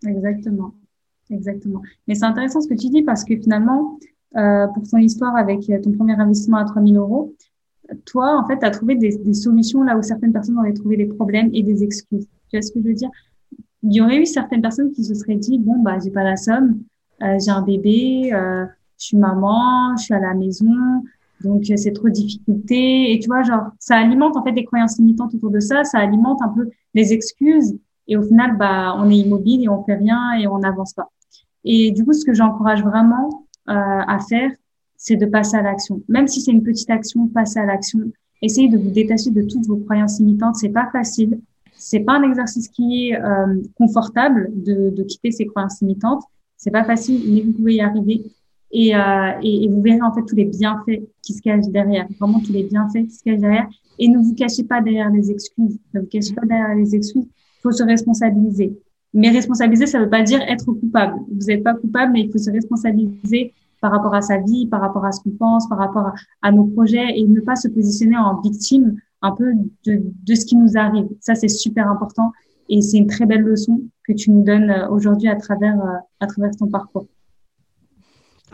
Exactement. 0.06 0.74
Exactement. 1.30 1.82
Mais 2.08 2.16
c'est 2.16 2.26
intéressant 2.26 2.62
ce 2.62 2.68
que 2.68 2.74
tu 2.74 2.90
dis 2.90 3.04
parce 3.04 3.24
que 3.24 3.36
finalement, 3.38 4.00
euh, 4.36 4.68
pour 4.68 4.88
ton 4.88 4.98
histoire 4.98 5.36
avec 5.36 5.62
ton 5.84 5.92
premier 5.92 6.14
investissement 6.14 6.58
à 6.58 6.66
3000 6.66 6.98
euros, 6.98 7.36
toi, 8.06 8.38
en 8.38 8.48
fait, 8.48 8.60
tu 8.60 8.66
as 8.66 8.72
trouvé 8.72 8.96
des, 8.96 9.18
des, 9.18 9.34
solutions 9.34 9.84
là 9.84 9.98
où 9.98 10.02
certaines 10.02 10.34
personnes 10.34 10.58
auraient 10.58 10.74
trouvé 10.74 10.98
des 10.98 11.06
problèmes 11.06 11.50
et 11.54 11.64
des 11.64 11.84
excuses. 11.84 12.28
Tu 12.50 12.58
vois 12.58 12.62
ce 12.62 12.72
que 12.72 12.82
je 12.82 12.88
veux 12.88 12.94
dire? 12.94 13.10
Il 13.84 13.94
y 13.94 14.02
aurait 14.02 14.18
eu 14.18 14.26
certaines 14.26 14.62
personnes 14.62 14.92
qui 14.92 15.04
se 15.04 15.14
seraient 15.14 15.36
dit, 15.36 15.58
bon, 15.58 15.82
bah, 15.82 15.98
j'ai 16.04 16.12
pas 16.12 16.24
la 16.24 16.36
somme, 16.36 16.82
euh, 17.24 17.38
j'ai 17.40 17.52
un 17.52 17.62
bébé, 17.62 18.32
euh, 18.34 18.66
je 19.00 19.06
suis 19.06 19.18
maman, 19.18 19.96
je 19.98 20.04
suis 20.04 20.14
à 20.14 20.20
la 20.20 20.34
maison, 20.34 20.68
donc 21.42 21.64
euh, 21.70 21.78
c'est 21.78 21.94
trop 21.94 22.10
de 22.10 22.14
difficultés. 22.14 23.14
Et 23.14 23.20
tu 23.20 23.28
vois, 23.28 23.44
genre, 23.44 23.72
ça 23.80 23.96
alimente 23.96 24.36
en 24.36 24.44
fait 24.44 24.52
des 24.52 24.66
croyances 24.66 24.98
limitantes 24.98 25.34
autour 25.34 25.52
de 25.52 25.60
ça, 25.60 25.84
ça 25.84 26.00
alimente 26.00 26.42
un 26.42 26.50
peu 26.50 26.70
les 26.94 27.14
excuses. 27.14 27.78
Et 28.08 28.18
au 28.18 28.24
final, 28.24 28.58
bah, 28.58 28.96
on 28.98 29.10
est 29.10 29.18
immobile 29.18 29.64
et 29.64 29.70
on 29.70 29.84
fait 29.84 29.96
rien 29.96 30.34
et 30.34 30.48
on 30.48 30.60
n'avance 30.60 30.94
pas. 30.94 31.10
Et 31.64 31.92
du 31.92 32.04
coup, 32.06 32.14
ce 32.14 32.26
que 32.26 32.34
j'encourage 32.34 32.84
vraiment 32.84 33.48
euh, 33.70 33.74
à 33.74 34.20
faire, 34.28 34.52
c'est 35.00 35.16
de 35.16 35.26
passer 35.26 35.56
à 35.56 35.62
l'action. 35.62 36.04
Même 36.10 36.28
si 36.28 36.42
c'est 36.42 36.52
une 36.52 36.62
petite 36.62 36.90
action, 36.90 37.28
passer 37.28 37.60
à 37.60 37.66
l'action. 37.66 38.00
Essayez 38.42 38.68
de 38.68 38.78
vous 38.78 38.92
détacher 38.92 39.32
de 39.32 39.42
toutes 39.42 39.66
vos 39.66 39.78
croyances 39.78 40.20
limitantes. 40.20 40.58
C'est 40.58 40.70
pas 40.70 40.90
facile. 40.92 41.40
C'est 41.74 42.02
pas 42.02 42.18
un 42.18 42.24
exercice 42.24 42.68
qui 42.68 43.08
est 43.08 43.16
euh, 43.16 43.62
confortable 43.76 44.52
de, 44.54 44.90
de, 44.90 45.04
quitter 45.04 45.32
ces 45.32 45.46
croyances 45.46 45.80
limitantes. 45.82 46.22
C'est 46.58 46.72
pas 46.72 46.84
facile, 46.84 47.22
mais 47.34 47.42
vous 47.42 47.54
pouvez 47.54 47.76
y 47.76 47.82
arriver. 47.82 48.26
Et, 48.72 48.94
euh, 48.94 49.32
et, 49.42 49.64
et, 49.64 49.70
vous 49.70 49.82
verrez 49.82 50.02
en 50.02 50.14
fait 50.14 50.26
tous 50.28 50.36
les 50.36 50.44
bienfaits 50.44 51.02
qui 51.24 51.34
se 51.34 51.42
cachent 51.42 51.70
derrière. 51.70 52.06
Vraiment 52.20 52.42
tous 52.42 52.52
les 52.52 52.64
bienfaits 52.64 53.08
qui 53.08 53.16
se 53.16 53.24
cachent 53.24 53.40
derrière. 53.40 53.70
Et 53.98 54.10
ne 54.10 54.18
vous 54.18 54.36
cachez 54.36 54.66
pas 54.66 54.82
derrière 54.82 55.10
les 55.10 55.32
excuses. 55.32 55.80
Ne 55.94 56.02
vous 56.02 56.08
cachez 56.08 56.34
pas 56.34 56.46
derrière 56.46 56.76
les 56.76 56.94
excuses. 56.94 57.26
Il 57.26 57.62
faut 57.64 57.72
se 57.72 57.84
responsabiliser. 57.84 58.78
Mais 59.14 59.30
responsabiliser, 59.30 59.86
ça 59.86 60.00
ne 60.00 60.04
veut 60.04 60.10
pas 60.10 60.24
dire 60.24 60.42
être 60.42 60.66
coupable. 60.66 61.20
Vous 61.32 61.48
n'êtes 61.48 61.64
pas 61.64 61.74
coupable, 61.74 62.12
mais 62.12 62.22
il 62.24 62.32
faut 62.32 62.38
se 62.38 62.52
responsabiliser 62.52 63.54
par 63.82 63.92
rapport 63.92 64.14
à 64.14 64.22
sa 64.22 64.38
vie, 64.38 64.68
par 64.68 64.82
rapport 64.82 65.06
à 65.06 65.12
ce 65.12 65.22
qu'on 65.22 65.32
pense, 65.32 65.68
par 65.70 65.78
rapport 65.78 66.12
à, 66.42 66.52
nos 66.52 66.66
projets 66.66 67.18
et 67.18 67.26
ne 67.28 67.40
pas 67.42 67.56
se 67.56 67.68
positionner 67.68 68.18
en 68.18 68.40
victime 68.42 68.98
un 69.22 69.32
peu 69.32 69.54
de, 69.86 70.02
de 70.24 70.36
ce 70.36 70.46
qui 70.46 70.56
nous 70.56 70.78
arrive. 70.78 71.08
Ça, 71.20 71.36
c'est 71.36 71.48
super 71.48 71.90
important 71.90 72.32
et 72.70 72.82
c'est 72.82 72.98
une 72.98 73.08
très 73.08 73.26
belle 73.26 73.42
leçon 73.42 73.82
que 74.08 74.14
tu 74.14 74.32
nous 74.32 74.44
donnes 74.44 74.70
euh, 74.70 74.90
aujourd'hui 74.90 75.28
à 75.28 75.36
travers, 75.36 75.80
euh, 75.80 75.98
à 76.20 76.28
travers 76.28 76.52
ton 76.56 76.68
parcours. 76.68 77.08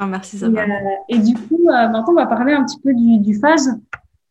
Oh, 0.02 0.06
merci, 0.06 0.38
ça 0.38 0.48
et, 0.48 0.58
euh, 0.58 0.66
et, 1.10 1.20
du 1.20 1.34
coup, 1.34 1.60
maintenant, 1.66 2.06
on 2.10 2.14
va 2.14 2.26
parler 2.26 2.54
un 2.54 2.66
petit 2.66 2.80
peu 2.80 2.94
du, 2.94 3.20
du 3.20 3.38
phase. 3.40 3.80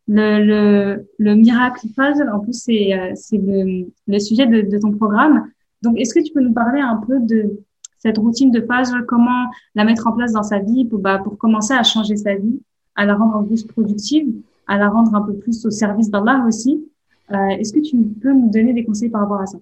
Le, 0.07 0.45
le, 0.45 1.09
le 1.19 1.35
miracle 1.35 1.87
phase, 1.97 2.23
en 2.31 2.41
plus, 2.41 2.53
c'est 2.53 2.93
c'est 3.15 3.39
le, 3.39 3.87
le 4.07 4.19
sujet 4.19 4.47
de, 4.47 4.61
de 4.61 4.79
ton 4.79 4.93
programme. 4.93 5.49
Donc, 5.81 5.99
est-ce 5.99 6.13
que 6.13 6.21
tu 6.21 6.33
peux 6.35 6.43
nous 6.43 6.53
parler 6.53 6.81
un 6.81 6.97
peu 6.97 7.21
de 7.21 7.59
cette 8.05 8.19
routine 8.19 8.51
de 8.51 8.61
phase, 8.61 8.93
comment 9.09 9.51
la 9.75 9.85
mettre 9.85 10.07
en 10.07 10.13
place 10.13 10.33
dans 10.33 10.43
sa 10.43 10.59
vie 10.59 10.85
pour, 10.85 10.99
bah, 10.99 11.19
pour 11.19 11.39
commencer 11.39 11.73
à 11.73 11.83
changer 11.83 12.17
sa 12.17 12.35
vie, 12.35 12.61
à 12.97 13.07
la 13.07 13.15
rendre 13.15 13.43
plus 13.47 13.65
productive, 13.65 14.27
à 14.67 14.77
la 14.77 14.91
rendre 14.91 15.15
un 15.15 15.23
peu 15.23 15.33
plus 15.33 15.65
au 15.65 15.71
service 15.71 16.11
d'Allah 16.11 16.45
aussi. 16.47 16.85
Euh, 17.33 17.49
Est-ce 17.59 17.73
que 17.73 17.81
tu 17.81 17.97
peux 17.97 18.33
nous 18.33 18.51
donner 18.51 18.75
des 18.75 18.85
conseils 18.85 19.09
par 19.09 19.23
rapport 19.23 19.41
à 19.41 19.47
ça? 19.47 19.57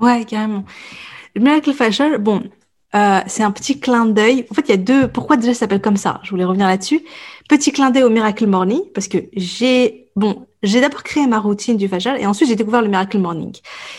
Ouais, 0.00 0.24
carrément. 0.26 0.64
Le 1.34 1.40
miracle 1.40 1.72
Fajr, 1.72 2.18
bon, 2.20 2.42
euh, 2.94 3.20
c'est 3.26 3.42
un 3.42 3.50
petit 3.50 3.80
clin 3.80 4.04
d'œil. 4.04 4.44
En 4.50 4.54
fait, 4.54 4.68
il 4.68 4.70
y 4.70 4.74
a 4.74 4.76
deux. 4.76 5.08
Pourquoi 5.08 5.36
déjà 5.36 5.54
ça 5.54 5.60
s'appelle 5.60 5.80
comme 5.80 5.96
ça? 5.96 6.20
Je 6.24 6.30
voulais 6.30 6.44
revenir 6.44 6.66
là-dessus. 6.66 7.00
Petit 7.48 7.72
clin 7.72 7.90
d'œil 7.90 8.04
au 8.04 8.10
Miracle 8.10 8.46
Morning 8.46 8.82
parce 8.94 9.08
que 9.08 9.18
j'ai 9.34 10.10
bon, 10.14 10.46
j'ai 10.62 10.80
d'abord 10.80 11.02
créé 11.02 11.26
ma 11.26 11.38
routine 11.38 11.76
du 11.76 11.88
Fajr 11.88 12.16
et 12.16 12.26
ensuite 12.26 12.48
j'ai 12.48 12.56
découvert 12.56 12.82
le 12.82 12.88
Miracle 12.88 13.18
Morning. 13.18 13.54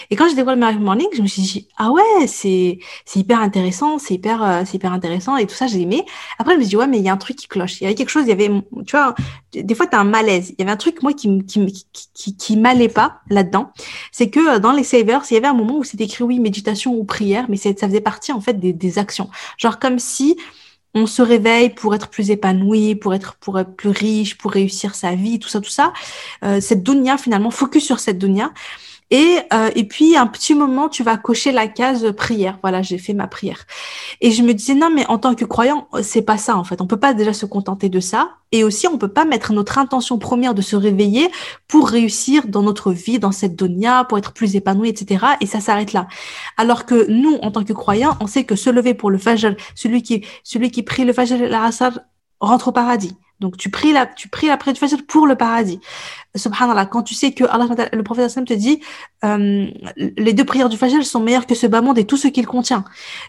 Et 0.09 0.15
quand 0.15 0.27
j'ai 0.27 0.35
découvert 0.35 0.55
le 0.55 0.59
Miracle 0.59 0.79
Morning, 0.79 1.07
je 1.13 1.21
me 1.21 1.27
suis 1.27 1.41
dit 1.41 1.67
ah 1.77 1.91
ouais, 1.91 2.27
c'est 2.27 2.79
c'est 3.05 3.19
hyper 3.19 3.39
intéressant, 3.39 3.97
c'est 3.97 4.15
hyper 4.15 4.43
euh, 4.43 4.61
c'est 4.65 4.75
hyper 4.75 4.91
intéressant 4.91 5.37
et 5.37 5.45
tout 5.45 5.55
ça 5.55 5.67
j'ai 5.67 5.81
aimé. 5.81 6.05
Après 6.37 6.53
je 6.53 6.57
me 6.57 6.63
suis 6.63 6.69
dit 6.69 6.77
ouais 6.77 6.87
mais 6.87 6.97
il 6.97 7.03
y 7.03 7.09
a 7.09 7.13
un 7.13 7.17
truc 7.17 7.37
qui 7.37 7.47
cloche. 7.47 7.79
Il 7.81 7.83
y 7.83 7.87
avait 7.87 7.95
quelque 7.95 8.09
chose, 8.09 8.23
il 8.25 8.29
y 8.29 8.33
avait 8.33 8.49
tu 8.85 8.95
vois 8.95 9.15
des 9.53 9.75
fois 9.75 9.87
tu 9.87 9.95
as 9.95 9.99
un 9.99 10.03
malaise. 10.03 10.51
Il 10.51 10.55
y 10.59 10.61
avait 10.63 10.71
un 10.71 10.77
truc 10.77 11.01
moi 11.01 11.13
qui 11.13 11.43
qui 11.45 11.85
qui 12.13 12.35
qui, 12.35 12.57
m'allait 12.57 12.89
pas 12.89 13.21
là-dedans. 13.29 13.71
C'est 14.11 14.29
que 14.29 14.55
euh, 14.55 14.59
dans 14.59 14.71
les 14.71 14.83
savers, 14.83 15.23
il 15.29 15.33
y 15.35 15.37
avait 15.37 15.47
un 15.47 15.53
moment 15.53 15.77
où 15.77 15.83
c'était 15.83 16.05
écrit 16.05 16.23
oui 16.23 16.39
méditation 16.39 16.93
ou 16.93 17.03
prière, 17.03 17.45
mais 17.49 17.57
ça 17.57 17.73
faisait 17.73 18.01
partie 18.01 18.31
en 18.31 18.41
fait 18.41 18.59
des 18.59 18.99
actions. 18.99 19.29
Genre 19.57 19.79
comme 19.79 19.99
si 19.99 20.37
on 20.93 21.05
se 21.05 21.21
réveille 21.21 21.69
pour 21.69 21.93
être 21.95 22.09
plus 22.09 22.31
épanoui, 22.31 22.95
pour 22.95 23.13
être 23.13 23.35
pour 23.35 23.59
être 23.59 23.75
plus 23.75 23.89
riche, 23.89 24.37
pour 24.37 24.51
réussir 24.51 24.95
sa 24.95 25.15
vie, 25.15 25.39
tout 25.39 25.49
ça, 25.49 25.61
tout 25.61 25.69
ça. 25.69 25.93
Euh, 26.43 26.59
cette 26.61 26.83
dunya 26.83 27.17
finalement, 27.17 27.51
focus 27.51 27.85
sur 27.85 27.99
cette 27.99 28.17
dunya. 28.17 28.51
Et, 29.11 29.39
euh, 29.53 29.71
et 29.75 29.85
puis, 29.85 30.15
un 30.15 30.27
petit 30.27 30.53
moment, 30.53 30.87
tu 30.87 31.03
vas 31.03 31.17
cocher 31.17 31.51
la 31.51 31.67
case 31.67 32.13
prière. 32.15 32.59
Voilà, 32.61 32.81
j'ai 32.81 32.97
fait 32.97 33.13
ma 33.13 33.27
prière. 33.27 33.65
Et 34.21 34.31
je 34.31 34.43
me 34.43 34.53
disais, 34.53 34.75
non, 34.75 34.89
mais 34.93 35.05
en 35.07 35.17
tant 35.17 35.35
que 35.35 35.45
croyant, 35.45 35.87
c'est 36.03 36.21
pas 36.21 36.37
ça, 36.37 36.57
en 36.57 36.63
fait. 36.63 36.81
On 36.81 36.87
peut 36.87 36.99
pas 36.99 37.13
déjà 37.13 37.33
se 37.33 37.45
contenter 37.45 37.89
de 37.89 37.99
ça. 37.99 38.31
Et 38.51 38.63
aussi, 38.63 38.87
on 38.87 38.97
peut 38.97 39.07
pas 39.07 39.25
mettre 39.25 39.53
notre 39.53 39.77
intention 39.77 40.17
première 40.17 40.53
de 40.53 40.61
se 40.61 40.75
réveiller 40.75 41.29
pour 41.67 41.89
réussir 41.89 42.47
dans 42.47 42.61
notre 42.61 42.91
vie, 42.91 43.19
dans 43.19 43.31
cette 43.31 43.55
donia, 43.55 44.03
pour 44.05 44.17
être 44.17 44.33
plus 44.33 44.55
épanoui, 44.55 44.89
etc. 44.89 45.25
Et 45.41 45.45
ça 45.45 45.59
s'arrête 45.59 45.93
là. 45.93 46.07
Alors 46.57 46.85
que 46.85 47.09
nous, 47.09 47.35
en 47.41 47.51
tant 47.51 47.63
que 47.63 47.73
croyants, 47.73 48.17
on 48.21 48.27
sait 48.27 48.43
que 48.43 48.55
se 48.55 48.69
lever 48.69 48.93
pour 48.93 49.09
le 49.11 49.17
fajr, 49.17 49.55
celui 49.75 50.03
qui, 50.03 50.25
celui 50.43 50.71
qui 50.71 50.83
prie 50.83 51.05
le 51.05 51.13
fajr 51.13 51.41
et 51.41 51.49
la 51.49 51.69
rentre 52.39 52.67
au 52.69 52.71
paradis. 52.71 53.15
Donc 53.39 53.55
tu 53.55 53.69
pries 53.69 53.93
la, 53.93 54.05
tu 54.05 54.27
pries 54.27 54.47
l'après 54.47 54.73
du 54.73 54.79
fajr 54.79 54.97
pour 55.07 55.25
le 55.25 55.35
paradis. 55.35 55.79
Subhanallah, 56.39 56.85
quand 56.87 57.03
tu 57.03 57.13
sais 57.13 57.31
que 57.31 57.43
Allah, 57.43 57.67
le 57.93 58.03
prophète 58.03 58.33
te 58.45 58.53
dit, 58.53 58.81
euh, 59.23 59.67
les 59.95 60.33
deux 60.33 60.45
prières 60.45 60.69
du 60.69 60.77
fajr 60.77 61.05
sont 61.05 61.19
meilleures 61.19 61.45
que 61.45 61.55
ce 61.55 61.67
bas 61.67 61.81
monde 61.81 61.99
et 61.99 62.05
tout 62.05 62.17
ce 62.17 62.27
qu'il 62.27 62.47
contient. 62.47 62.83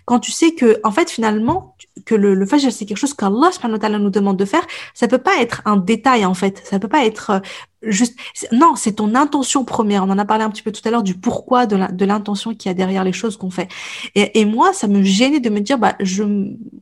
Quand 0.06 0.20
tu 0.20 0.32
sais 0.32 0.54
que, 0.54 0.80
en 0.84 0.92
fait, 0.92 1.10
finalement, 1.10 1.76
que 2.06 2.14
le, 2.14 2.34
le 2.34 2.46
fajr 2.46 2.72
c'est 2.72 2.86
quelque 2.86 2.96
chose 2.96 3.14
qu'Allah 3.14 3.50
nous 3.98 4.10
demande 4.10 4.36
de 4.36 4.44
faire, 4.44 4.66
ça 4.94 5.08
peut 5.08 5.18
pas 5.18 5.40
être 5.40 5.62
un 5.64 5.76
détail 5.76 6.24
en 6.24 6.34
fait. 6.34 6.62
Ça 6.64 6.78
peut 6.78 6.88
pas 6.88 7.04
être 7.04 7.30
euh, 7.30 7.40
juste 7.82 8.18
non 8.52 8.74
c'est 8.76 8.92
ton 8.92 9.14
intention 9.14 9.64
première 9.64 10.04
on 10.04 10.10
en 10.10 10.18
a 10.18 10.24
parlé 10.24 10.44
un 10.44 10.50
petit 10.50 10.62
peu 10.62 10.70
tout 10.70 10.86
à 10.86 10.90
l'heure 10.90 11.02
du 11.02 11.14
pourquoi 11.14 11.66
de 11.66 12.04
l'intention 12.04 12.54
qu'il 12.54 12.68
y 12.68 12.70
a 12.70 12.74
derrière 12.74 13.04
les 13.04 13.12
choses 13.12 13.36
qu'on 13.36 13.50
fait 13.50 13.68
et, 14.14 14.44
moi 14.44 14.72
ça 14.72 14.86
me 14.86 15.02
gênait 15.02 15.40
de 15.40 15.48
me 15.48 15.60
dire 15.60 15.78
bah 15.78 15.94
je 16.00 16.24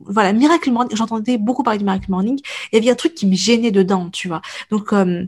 voilà 0.01 0.33
miracle 0.33 0.71
morning 0.71 0.95
j'entendais 0.97 1.37
beaucoup 1.37 1.63
parler 1.63 1.79
du 1.79 1.85
miracle 1.85 2.09
morning 2.09 2.39
et 2.73 2.79
il 2.79 2.83
y 2.83 2.89
a 2.89 2.93
un 2.93 2.95
truc 2.95 3.13
qui 3.13 3.27
me 3.27 3.35
gênait 3.35 3.71
dedans 3.71 4.09
tu 4.09 4.27
vois 4.27 4.41
donc 4.71 4.91
euh, 4.91 5.25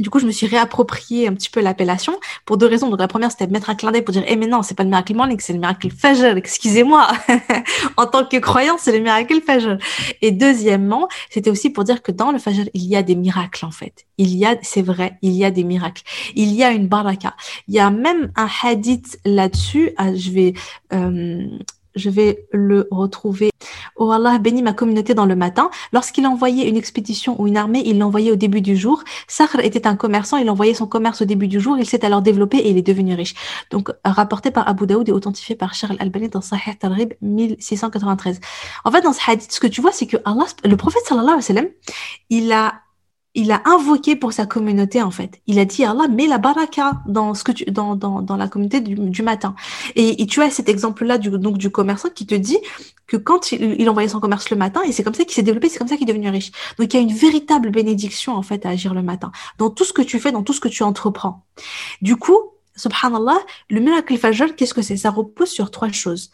du 0.00 0.10
coup, 0.10 0.18
je 0.18 0.26
me 0.26 0.32
suis 0.32 0.46
réapproprié 0.46 1.28
un 1.28 1.34
petit 1.34 1.50
peu 1.50 1.60
l'appellation 1.60 2.18
pour 2.46 2.56
deux 2.56 2.66
raisons. 2.66 2.88
Donc, 2.88 2.98
la 2.98 3.08
première, 3.08 3.30
c'était 3.30 3.46
mettre 3.46 3.70
un 3.70 3.74
clin 3.74 3.92
d'œil 3.92 4.02
pour 4.02 4.12
dire, 4.12 4.24
eh, 4.26 4.34
mais 4.34 4.46
non, 4.46 4.62
c'est 4.62 4.74
pas 4.74 4.82
le 4.82 4.88
miracle 4.88 5.14
morning, 5.14 5.38
c'est 5.40 5.52
le 5.52 5.58
miracle 5.58 5.90
fajr. 5.90 6.36
Excusez-moi. 6.36 7.06
en 7.96 8.06
tant 8.06 8.24
que 8.24 8.38
croyant, 8.38 8.76
c'est 8.78 8.92
le 8.92 9.00
miracle 9.00 9.40
fajr. 9.42 9.78
Et 10.22 10.30
deuxièmement, 10.30 11.08
c'était 11.28 11.50
aussi 11.50 11.70
pour 11.70 11.84
dire 11.84 12.02
que 12.02 12.12
dans 12.12 12.32
le 12.32 12.38
fajr, 12.38 12.64
il 12.72 12.86
y 12.86 12.96
a 12.96 13.02
des 13.02 13.14
miracles, 13.14 13.66
en 13.66 13.70
fait. 13.70 14.06
Il 14.16 14.34
y 14.36 14.46
a, 14.46 14.56
c'est 14.62 14.82
vrai, 14.82 15.18
il 15.22 15.32
y 15.32 15.44
a 15.44 15.50
des 15.50 15.64
miracles. 15.64 16.02
Il 16.34 16.52
y 16.52 16.64
a 16.64 16.70
une 16.70 16.88
baraka. 16.88 17.36
Il 17.68 17.74
y 17.74 17.78
a 17.78 17.90
même 17.90 18.32
un 18.36 18.48
hadith 18.62 19.18
là-dessus. 19.24 19.92
Ah, 19.98 20.14
je 20.14 20.30
vais, 20.30 20.54
euh, 20.94 21.46
je 21.94 22.10
vais 22.10 22.46
le 22.52 22.88
retrouver. 22.90 23.50
Oh 23.96 24.10
Allah 24.12 24.38
bénit 24.38 24.62
ma 24.62 24.72
communauté 24.72 25.14
dans 25.14 25.26
le 25.26 25.36
matin. 25.36 25.70
Lorsqu'il 25.92 26.26
envoyait 26.26 26.68
une 26.68 26.76
expédition 26.76 27.40
ou 27.40 27.46
une 27.46 27.56
armée, 27.56 27.82
il 27.84 27.98
l'envoyait 27.98 28.30
au 28.30 28.36
début 28.36 28.60
du 28.60 28.76
jour. 28.76 29.02
Sakhr 29.28 29.60
était 29.60 29.86
un 29.86 29.96
commerçant, 29.96 30.38
il 30.38 30.48
envoyait 30.48 30.74
son 30.74 30.86
commerce 30.86 31.22
au 31.22 31.24
début 31.24 31.48
du 31.48 31.60
jour, 31.60 31.76
il 31.78 31.86
s'est 31.86 32.04
alors 32.04 32.22
développé 32.22 32.58
et 32.58 32.70
il 32.70 32.78
est 32.78 32.82
devenu 32.82 33.14
riche. 33.14 33.34
Donc, 33.70 33.90
rapporté 34.04 34.50
par 34.50 34.68
Abu 34.68 34.86
Daoud 34.86 35.08
et 35.08 35.12
authentifié 35.12 35.54
par 35.54 35.74
Charles 35.74 35.96
al-Albani 35.98 36.28
dans 36.28 36.40
Sahih 36.40 36.76
Tarib 36.78 37.12
1693. 37.20 38.40
En 38.84 38.90
fait, 38.90 39.02
dans 39.02 39.12
ce 39.12 39.20
hadith, 39.30 39.52
ce 39.52 39.60
que 39.60 39.66
tu 39.66 39.80
vois, 39.80 39.92
c'est 39.92 40.06
que 40.06 40.16
Allah, 40.24 40.46
le 40.64 40.76
prophète 40.76 41.02
sallallahu 41.04 41.28
alayhi 41.28 41.36
wa 41.36 41.42
sallam, 41.42 41.68
il 42.30 42.52
a 42.52 42.74
il 43.34 43.52
a 43.52 43.62
invoqué 43.64 44.16
pour 44.16 44.32
sa 44.32 44.46
communauté 44.46 45.02
en 45.02 45.10
fait. 45.10 45.40
Il 45.46 45.58
a 45.58 45.64
dit 45.64 45.84
Allah 45.84 46.08
met 46.08 46.26
la 46.26 46.38
baraka 46.38 47.00
dans 47.06 47.34
ce 47.34 47.44
que 47.44 47.52
tu 47.52 47.64
dans 47.66 47.94
dans, 47.94 48.22
dans 48.22 48.36
la 48.36 48.48
communauté 48.48 48.80
du, 48.80 49.22
matin. 49.22 49.54
Et, 49.94 50.26
tu 50.26 50.42
as 50.42 50.50
cet 50.50 50.68
exemple 50.68 51.04
là 51.04 51.18
du 51.18 51.30
donc 51.30 51.56
du 51.56 51.70
commerçant 51.70 52.08
qui 52.10 52.26
te 52.26 52.34
dit 52.34 52.58
que 53.06 53.16
quand 53.16 53.52
il, 53.52 53.80
il 53.80 53.88
envoyait 53.88 54.08
son 54.08 54.20
commerce 54.20 54.50
le 54.50 54.56
matin 54.56 54.82
et 54.82 54.92
c'est 54.92 55.04
comme 55.04 55.14
ça 55.14 55.24
qu'il 55.24 55.34
s'est 55.34 55.42
développé, 55.42 55.68
c'est 55.68 55.78
comme 55.78 55.88
ça 55.88 55.96
qu'il 55.96 56.08
est 56.08 56.12
devenu 56.12 56.28
riche. 56.28 56.50
Donc 56.78 56.92
il 56.92 56.96
y 56.96 57.00
a 57.00 57.02
une 57.02 57.14
véritable 57.14 57.70
bénédiction 57.70 58.34
en 58.34 58.42
fait 58.42 58.66
à 58.66 58.70
agir 58.70 58.94
le 58.94 59.02
matin 59.02 59.30
dans 59.58 59.70
tout 59.70 59.84
ce 59.84 59.92
que 59.92 60.02
tu 60.02 60.18
fais, 60.18 60.32
dans 60.32 60.42
tout 60.42 60.52
ce 60.52 60.60
que 60.60 60.68
tu 60.68 60.82
entreprends. 60.82 61.44
Du 62.02 62.16
coup, 62.16 62.38
subhanallah, 62.74 63.38
le 63.68 63.80
miracle 63.80 64.16
fajr, 64.16 64.56
qu'est-ce 64.56 64.74
que 64.74 64.82
c'est? 64.82 64.96
Ça 64.96 65.10
repose 65.10 65.50
sur 65.50 65.70
trois 65.70 65.92
choses. 65.92 66.30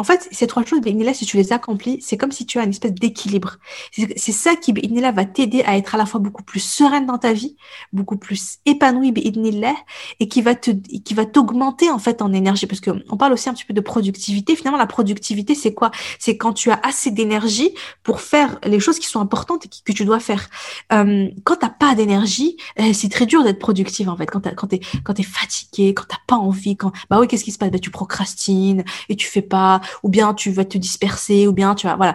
En 0.00 0.04
fait, 0.04 0.28
ces 0.30 0.46
trois 0.46 0.64
choses, 0.64 0.80
là, 0.84 1.12
si 1.12 1.26
tu 1.26 1.36
les 1.36 1.52
accomplis, 1.52 2.00
c'est 2.00 2.16
comme 2.16 2.30
si 2.30 2.46
tu 2.46 2.60
as 2.60 2.64
une 2.64 2.70
espèce 2.70 2.92
d'équilibre. 2.92 3.56
C'est 3.92 4.32
ça 4.32 4.54
qui, 4.54 4.72
là, 4.72 5.10
va 5.10 5.24
t'aider 5.24 5.62
à 5.64 5.76
être 5.76 5.96
à 5.96 5.98
la 5.98 6.06
fois 6.06 6.20
beaucoup 6.20 6.44
plus 6.44 6.60
sereine 6.60 7.04
dans 7.04 7.18
ta 7.18 7.32
vie, 7.32 7.56
beaucoup 7.92 8.16
plus 8.16 8.58
épanouie, 8.64 9.12
là, 9.60 9.74
et 10.20 10.28
qui 10.28 10.40
va 10.40 10.54
te, 10.54 10.70
qui 10.70 11.14
va 11.14 11.26
t'augmenter, 11.26 11.90
en 11.90 11.98
fait, 11.98 12.22
en 12.22 12.32
énergie. 12.32 12.66
Parce 12.66 12.80
que 12.80 12.92
on 13.08 13.16
parle 13.16 13.32
aussi 13.32 13.48
un 13.48 13.54
petit 13.54 13.64
peu 13.64 13.74
de 13.74 13.80
productivité. 13.80 14.54
Finalement, 14.54 14.78
la 14.78 14.86
productivité, 14.86 15.56
c'est 15.56 15.74
quoi? 15.74 15.90
C'est 16.20 16.36
quand 16.36 16.52
tu 16.52 16.70
as 16.70 16.78
assez 16.84 17.10
d'énergie 17.10 17.74
pour 18.04 18.20
faire 18.20 18.58
les 18.64 18.78
choses 18.78 19.00
qui 19.00 19.08
sont 19.08 19.20
importantes 19.20 19.66
et 19.66 19.68
que 19.84 19.92
tu 19.92 20.04
dois 20.04 20.20
faire. 20.20 20.48
Euh, 20.92 21.28
quand 21.42 21.56
t'as 21.56 21.70
pas 21.70 21.96
d'énergie, 21.96 22.56
euh, 22.78 22.92
c'est 22.92 23.08
très 23.08 23.26
dur 23.26 23.42
d'être 23.42 23.58
productive, 23.58 24.08
en 24.08 24.16
fait. 24.16 24.26
Quand 24.26 24.42
t'es, 24.42 24.54
quand 24.54 24.68
t'es, 24.68 24.80
quand 25.02 25.14
t'es 25.14 25.24
fatigué, 25.24 25.92
quand 25.92 26.04
t'as 26.08 26.20
pas 26.28 26.36
envie, 26.36 26.76
quand, 26.76 26.92
bah 27.10 27.18
oui, 27.18 27.26
qu'est-ce 27.26 27.42
qui 27.42 27.50
se 27.50 27.58
passe? 27.58 27.70
Bah, 27.70 27.80
tu 27.80 27.90
procrastines 27.90 28.84
et 29.08 29.16
tu 29.16 29.26
fais 29.26 29.42
pas, 29.42 29.80
ou 30.02 30.08
bien 30.08 30.34
tu 30.34 30.50
vas 30.50 30.64
te 30.64 30.78
disperser, 30.78 31.46
ou 31.46 31.52
bien 31.52 31.74
tu 31.74 31.86
vas, 31.86 31.96
voilà. 31.96 32.14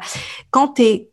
Quand 0.52 0.70
t'es, 0.70 1.10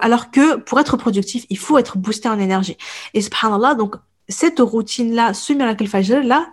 alors 0.00 0.30
que 0.30 0.56
pour 0.56 0.80
être 0.80 0.96
productif, 0.96 1.46
il 1.50 1.58
faut 1.58 1.78
être 1.78 1.98
boosté 1.98 2.28
en 2.28 2.38
énergie. 2.38 2.76
Et 3.14 3.20
subhanallah, 3.20 3.74
donc, 3.74 3.96
cette 4.28 4.58
routine-là, 4.58 5.34
ce 5.34 5.52
miracle 5.52 5.86
fajr, 5.86 6.22
là, 6.24 6.48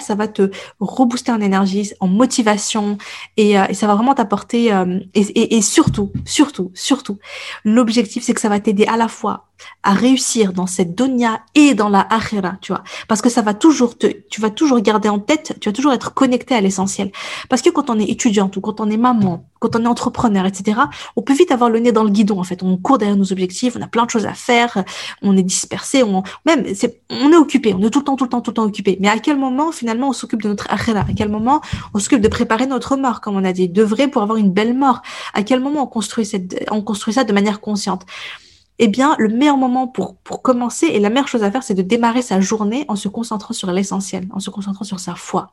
ça 0.00 0.14
va 0.14 0.28
te 0.28 0.50
rebooster 0.80 1.30
en 1.30 1.40
énergie, 1.40 1.92
en 2.00 2.08
motivation, 2.08 2.98
et, 3.36 3.58
euh, 3.58 3.72
ça 3.72 3.86
va 3.86 3.94
vraiment 3.94 4.14
t'apporter, 4.14 4.72
euh, 4.72 4.98
et, 5.14 5.56
et, 5.56 5.62
surtout, 5.62 6.12
surtout, 6.24 6.72
surtout, 6.74 7.18
l'objectif, 7.64 8.24
c'est 8.24 8.34
que 8.34 8.40
ça 8.40 8.48
va 8.48 8.58
t'aider 8.58 8.86
à 8.86 8.96
la 8.96 9.08
fois 9.08 9.47
à 9.82 9.92
réussir 9.92 10.52
dans 10.52 10.66
cette 10.66 10.94
dunya 10.94 11.40
et 11.54 11.74
dans 11.74 11.88
la 11.88 12.00
akhira, 12.00 12.54
tu 12.60 12.72
vois. 12.72 12.82
Parce 13.08 13.22
que 13.22 13.28
ça 13.28 13.42
va 13.42 13.54
toujours 13.54 13.96
te, 13.96 14.06
tu 14.30 14.40
vas 14.40 14.50
toujours 14.50 14.80
garder 14.80 15.08
en 15.08 15.18
tête, 15.18 15.56
tu 15.60 15.68
vas 15.68 15.72
toujours 15.72 15.92
être 15.92 16.14
connecté 16.14 16.54
à 16.54 16.60
l'essentiel. 16.60 17.10
Parce 17.48 17.62
que 17.62 17.70
quand 17.70 17.90
on 17.90 17.98
est 17.98 18.08
étudiante 18.08 18.56
ou 18.56 18.60
quand 18.60 18.80
on 18.80 18.90
est 18.90 18.96
maman, 18.96 19.44
quand 19.58 19.74
on 19.76 19.82
est 19.82 19.86
entrepreneur, 19.86 20.46
etc., 20.46 20.80
on 21.16 21.22
peut 21.22 21.34
vite 21.34 21.50
avoir 21.50 21.70
le 21.70 21.78
nez 21.80 21.92
dans 21.92 22.04
le 22.04 22.10
guidon, 22.10 22.38
en 22.38 22.44
fait. 22.44 22.62
On 22.62 22.76
court 22.76 22.98
derrière 22.98 23.16
nos 23.16 23.32
objectifs, 23.32 23.76
on 23.76 23.82
a 23.82 23.88
plein 23.88 24.04
de 24.04 24.10
choses 24.10 24.26
à 24.26 24.34
faire, 24.34 24.84
on 25.22 25.36
est 25.36 25.42
dispersé, 25.42 26.02
on, 26.02 26.22
même, 26.46 26.74
c'est, 26.74 27.00
on 27.10 27.32
est 27.32 27.36
occupé, 27.36 27.74
on 27.74 27.82
est 27.82 27.90
tout 27.90 28.00
le 28.00 28.04
temps, 28.04 28.16
tout 28.16 28.24
le 28.24 28.30
temps, 28.30 28.40
tout 28.40 28.50
le 28.50 28.54
temps 28.56 28.64
occupé. 28.64 28.98
Mais 29.00 29.08
à 29.08 29.18
quel 29.18 29.38
moment, 29.38 29.72
finalement, 29.72 30.10
on 30.10 30.12
s'occupe 30.12 30.42
de 30.42 30.48
notre 30.48 30.70
akhira? 30.70 31.00
À 31.00 31.12
quel 31.16 31.28
moment 31.28 31.60
on 31.94 31.98
s'occupe 31.98 32.20
de 32.20 32.28
préparer 32.28 32.66
notre 32.66 32.96
mort, 32.96 33.20
comme 33.20 33.36
on 33.36 33.44
a 33.44 33.52
dit, 33.52 33.68
de 33.68 33.82
vrai 33.82 34.08
pour 34.08 34.22
avoir 34.22 34.38
une 34.38 34.52
belle 34.52 34.76
mort? 34.76 35.02
À 35.34 35.42
quel 35.42 35.60
moment 35.60 35.82
on 35.82 35.86
construit 35.86 36.24
cette, 36.24 36.66
on 36.70 36.82
construit 36.82 37.14
ça 37.14 37.24
de 37.24 37.32
manière 37.32 37.60
consciente? 37.60 38.06
Eh 38.78 38.88
bien, 38.88 39.16
le 39.18 39.28
meilleur 39.28 39.56
moment 39.56 39.88
pour, 39.88 40.16
pour 40.16 40.42
commencer 40.42 40.86
et 40.86 41.00
la 41.00 41.10
meilleure 41.10 41.28
chose 41.28 41.42
à 41.42 41.50
faire, 41.50 41.62
c'est 41.62 41.74
de 41.74 41.82
démarrer 41.82 42.22
sa 42.22 42.40
journée 42.40 42.84
en 42.88 42.96
se 42.96 43.08
concentrant 43.08 43.54
sur 43.54 43.70
l'essentiel, 43.72 44.26
en 44.30 44.40
se 44.40 44.50
concentrant 44.50 44.84
sur 44.84 45.00
sa 45.00 45.14
foi. 45.14 45.52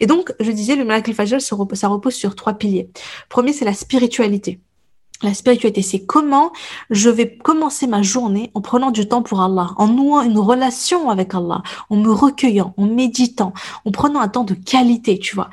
Et 0.00 0.06
donc, 0.06 0.32
je 0.40 0.50
disais, 0.50 0.76
le 0.76 0.84
Miracle 0.84 1.12
Fajr, 1.12 1.40
ça 1.40 1.88
repose 1.88 2.14
sur 2.14 2.34
trois 2.34 2.54
piliers. 2.54 2.90
Premier, 3.28 3.52
c'est 3.52 3.64
la 3.64 3.74
spiritualité. 3.74 4.60
La 5.22 5.34
spiritualité, 5.34 5.82
c'est 5.82 6.00
comment 6.00 6.52
je 6.90 7.08
vais 7.08 7.36
commencer 7.36 7.86
ma 7.86 8.02
journée 8.02 8.50
en 8.54 8.60
prenant 8.60 8.90
du 8.90 9.06
temps 9.06 9.22
pour 9.22 9.40
Allah, 9.40 9.70
en 9.76 9.86
nouant 9.86 10.22
une 10.22 10.38
relation 10.38 11.10
avec 11.10 11.32
Allah, 11.32 11.62
en 11.90 11.96
me 11.96 12.10
recueillant, 12.10 12.74
en 12.76 12.86
méditant, 12.86 13.52
en 13.84 13.92
prenant 13.92 14.20
un 14.20 14.26
temps 14.26 14.42
de 14.42 14.54
qualité, 14.54 15.20
tu 15.20 15.36
vois. 15.36 15.48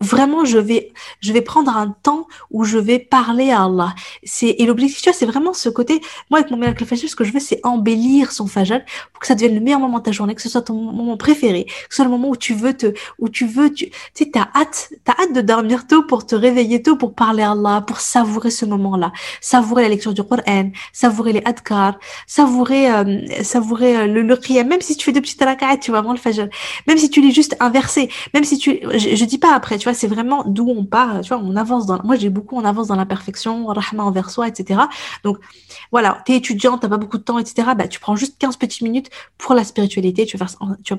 Vraiment, 0.00 0.44
je 0.44 0.58
vais, 0.58 0.92
je 1.18 1.32
vais 1.32 1.42
prendre 1.42 1.76
un 1.76 1.88
temps 1.88 2.28
où 2.52 2.62
je 2.62 2.78
vais 2.78 3.00
parler 3.00 3.50
à 3.50 3.64
Allah. 3.64 3.94
C'est, 4.22 4.50
et 4.50 4.66
l'objectif, 4.66 5.02
tu 5.02 5.10
vois, 5.10 5.18
c'est 5.18 5.26
vraiment 5.26 5.52
ce 5.52 5.68
côté, 5.68 6.00
moi, 6.30 6.38
avec 6.38 6.52
mon 6.52 6.56
miracle 6.56 6.84
fajr, 6.84 7.08
ce 7.08 7.16
que 7.16 7.24
je 7.24 7.32
veux, 7.32 7.40
c'est 7.40 7.60
embellir 7.64 8.30
son 8.30 8.46
fajr 8.46 8.84
pour 9.12 9.20
que 9.20 9.26
ça 9.26 9.34
devienne 9.34 9.54
le 9.56 9.60
meilleur 9.60 9.80
moment 9.80 9.98
de 9.98 10.04
ta 10.04 10.12
journée, 10.12 10.36
que 10.36 10.42
ce 10.42 10.48
soit 10.48 10.62
ton 10.62 10.74
moment 10.74 11.16
préféré, 11.16 11.64
que 11.64 11.72
ce 11.90 11.96
soit 11.96 12.04
le 12.04 12.12
moment 12.12 12.28
où 12.28 12.36
tu 12.36 12.54
veux 12.54 12.76
te, 12.76 12.94
où 13.18 13.28
tu 13.28 13.46
veux, 13.46 13.72
tu, 13.72 13.90
tu 13.90 13.92
sais, 14.14 14.30
t'as 14.30 14.48
hâte, 14.54 14.92
t'as 15.02 15.14
hâte 15.20 15.32
de 15.32 15.40
dormir 15.40 15.88
tôt 15.88 16.04
pour 16.04 16.24
te 16.24 16.36
réveiller 16.36 16.82
tôt, 16.82 16.94
pour 16.94 17.14
parler 17.14 17.42
à 17.42 17.50
Allah, 17.50 17.82
pour 17.84 17.98
savourer 17.98 18.52
ce 18.52 18.64
moment-là 18.64 19.07
savourer 19.40 19.82
la 19.82 19.88
lecture 19.88 20.14
du 20.14 20.22
Coran, 20.22 20.70
savourer 20.92 21.32
les 21.32 21.42
adkar, 21.44 21.98
savourer, 22.26 22.90
euh, 22.90 23.42
savourer 23.42 23.96
euh, 23.96 24.06
le, 24.06 24.22
le 24.22 24.38
même 24.64 24.80
si 24.80 24.96
tu 24.96 25.04
fais 25.04 25.12
deux 25.12 25.20
petites 25.20 25.42
raka'at, 25.42 25.78
tu 25.78 25.90
vois, 25.90 26.00
avant 26.00 26.12
le 26.12 26.18
fajr, 26.18 26.48
même 26.86 26.98
si 26.98 27.10
tu 27.10 27.20
lis 27.20 27.32
juste 27.32 27.56
un 27.60 27.70
verset, 27.70 28.08
même 28.34 28.44
si 28.44 28.58
tu, 28.58 28.80
je, 28.82 29.16
je 29.16 29.24
dis 29.24 29.38
pas 29.38 29.54
après, 29.54 29.78
tu 29.78 29.84
vois, 29.84 29.94
c'est 29.94 30.06
vraiment 30.06 30.44
d'où 30.46 30.68
on 30.68 30.84
part, 30.84 31.20
tu 31.20 31.28
vois, 31.28 31.42
on 31.42 31.56
avance 31.56 31.86
dans, 31.86 32.00
moi 32.04 32.16
j'ai 32.16 32.30
beaucoup, 32.30 32.56
on 32.56 32.64
avance 32.64 32.88
dans 32.88 32.96
l'imperfection, 32.96 33.66
rahma 33.66 34.04
envers 34.04 34.30
soi, 34.30 34.48
etc. 34.48 34.80
Donc, 35.24 35.38
voilà, 35.92 36.22
t'es 36.24 36.36
étudiant, 36.36 36.78
t'as 36.78 36.88
pas 36.88 36.96
beaucoup 36.96 37.18
de 37.18 37.22
temps, 37.22 37.38
etc. 37.38 37.68
Bah, 37.76 37.88
tu 37.88 38.00
prends 38.00 38.16
juste 38.16 38.36
15 38.38 38.56
petites 38.56 38.82
minutes 38.82 39.10
pour 39.36 39.54
la 39.54 39.64
spiritualité, 39.64 40.26
tu 40.26 40.36
vas 40.36 40.46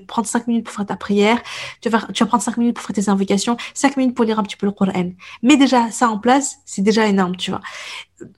prendre 0.08 0.28
5 0.28 0.48
minutes 0.48 0.66
pour 0.66 0.74
faire 0.74 0.86
ta 0.86 0.96
prière, 0.96 1.42
tu 1.82 1.90
vas, 1.90 2.00
prendre 2.00 2.44
5 2.44 2.58
minutes 2.58 2.76
pour 2.76 2.86
faire 2.86 2.96
tes 2.96 3.10
invocations, 3.10 3.58
5 3.74 3.98
minutes 3.98 4.16
pour 4.16 4.26
lire 4.26 4.40
un 4.40 4.44
petit 4.44 4.58
peu 4.58 4.66
le 4.66 4.72
Coran. 4.72 5.12
Mais 5.44 5.58
déjà, 5.58 5.92
ça 5.92 6.10
en 6.10 6.18
place, 6.18 6.60
c'est 6.66 6.82
déjà 6.82 7.08
énorme, 7.08 7.36
tu 7.36 7.52
vois 7.52 7.62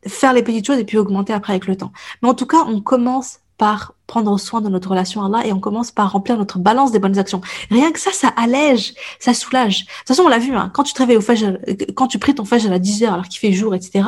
faire 0.08 0.34
les 0.34 0.44
petites 0.44 0.66
choses 0.66 0.80
et 0.80 0.86
puis 0.86 0.98
augmenter 0.98 1.34
après 1.34 1.54
avec 1.54 1.68
le 1.68 1.76
temps. 1.76 1.92
Mais 2.22 2.30
en 2.30 2.34
tout 2.34 2.46
cas, 2.46 2.64
on 2.68 2.82
commence 2.82 3.40
par 3.58 3.94
prendre 4.08 4.38
soin 4.40 4.62
de 4.62 4.70
notre 4.70 4.90
relation 4.90 5.22
à 5.22 5.28
Allah 5.28 5.46
et 5.46 5.54
on 5.54 5.60
commence 5.60 5.92
par 5.92 6.12
remplir 6.12 6.38
notre 6.38 6.60
balance 6.60 6.92
des 6.92 7.00
bonnes 7.00 7.18
actions. 7.18 7.42
Rien 7.70 7.92
que 7.92 8.00
ça, 8.00 8.12
ça 8.12 8.28
allège, 8.36 8.94
ça 9.20 9.34
soulage. 9.34 9.80
De 9.80 9.86
toute 9.86 10.08
façon, 10.10 10.24
on 10.24 10.30
l'a 10.30 10.40
vu, 10.40 10.54
hein, 10.54 10.70
quand 10.74 10.84
tu 10.84 10.94
te 10.94 11.00
réveilles 11.00 11.18
au 11.18 11.22
fajr, 11.22 11.58
quand 11.96 12.08
tu 12.08 12.20
pries 12.20 12.36
ton 12.36 12.46
fajr 12.46 12.72
à 12.72 12.80
10 12.80 13.04
heures 13.04 13.14
alors 13.14 13.28
qu'il 13.28 13.40
fait 13.40 13.54
jour, 13.54 13.74
etc., 13.74 14.04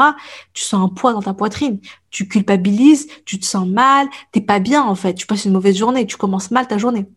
tu 0.53 0.63
sens 0.63 0.83
un 0.83 0.93
poids 0.93 1.13
dans 1.13 1.21
ta 1.21 1.33
poitrine 1.33 1.79
tu 2.13 2.27
culpabilises, 2.27 3.07
tu 3.25 3.39
te 3.39 3.45
sens 3.45 3.67
mal, 3.67 4.07
t'es 4.31 4.39
pas 4.39 4.59
bien 4.59 4.83
en 4.83 4.93
fait, 4.93 5.15
tu 5.15 5.25
passes 5.25 5.45
une 5.45 5.51
mauvaise 5.51 5.75
journée, 5.75 6.05
tu 6.05 6.15
commences 6.15 6.51
mal 6.51 6.67
ta 6.67 6.77
journée. 6.77 7.07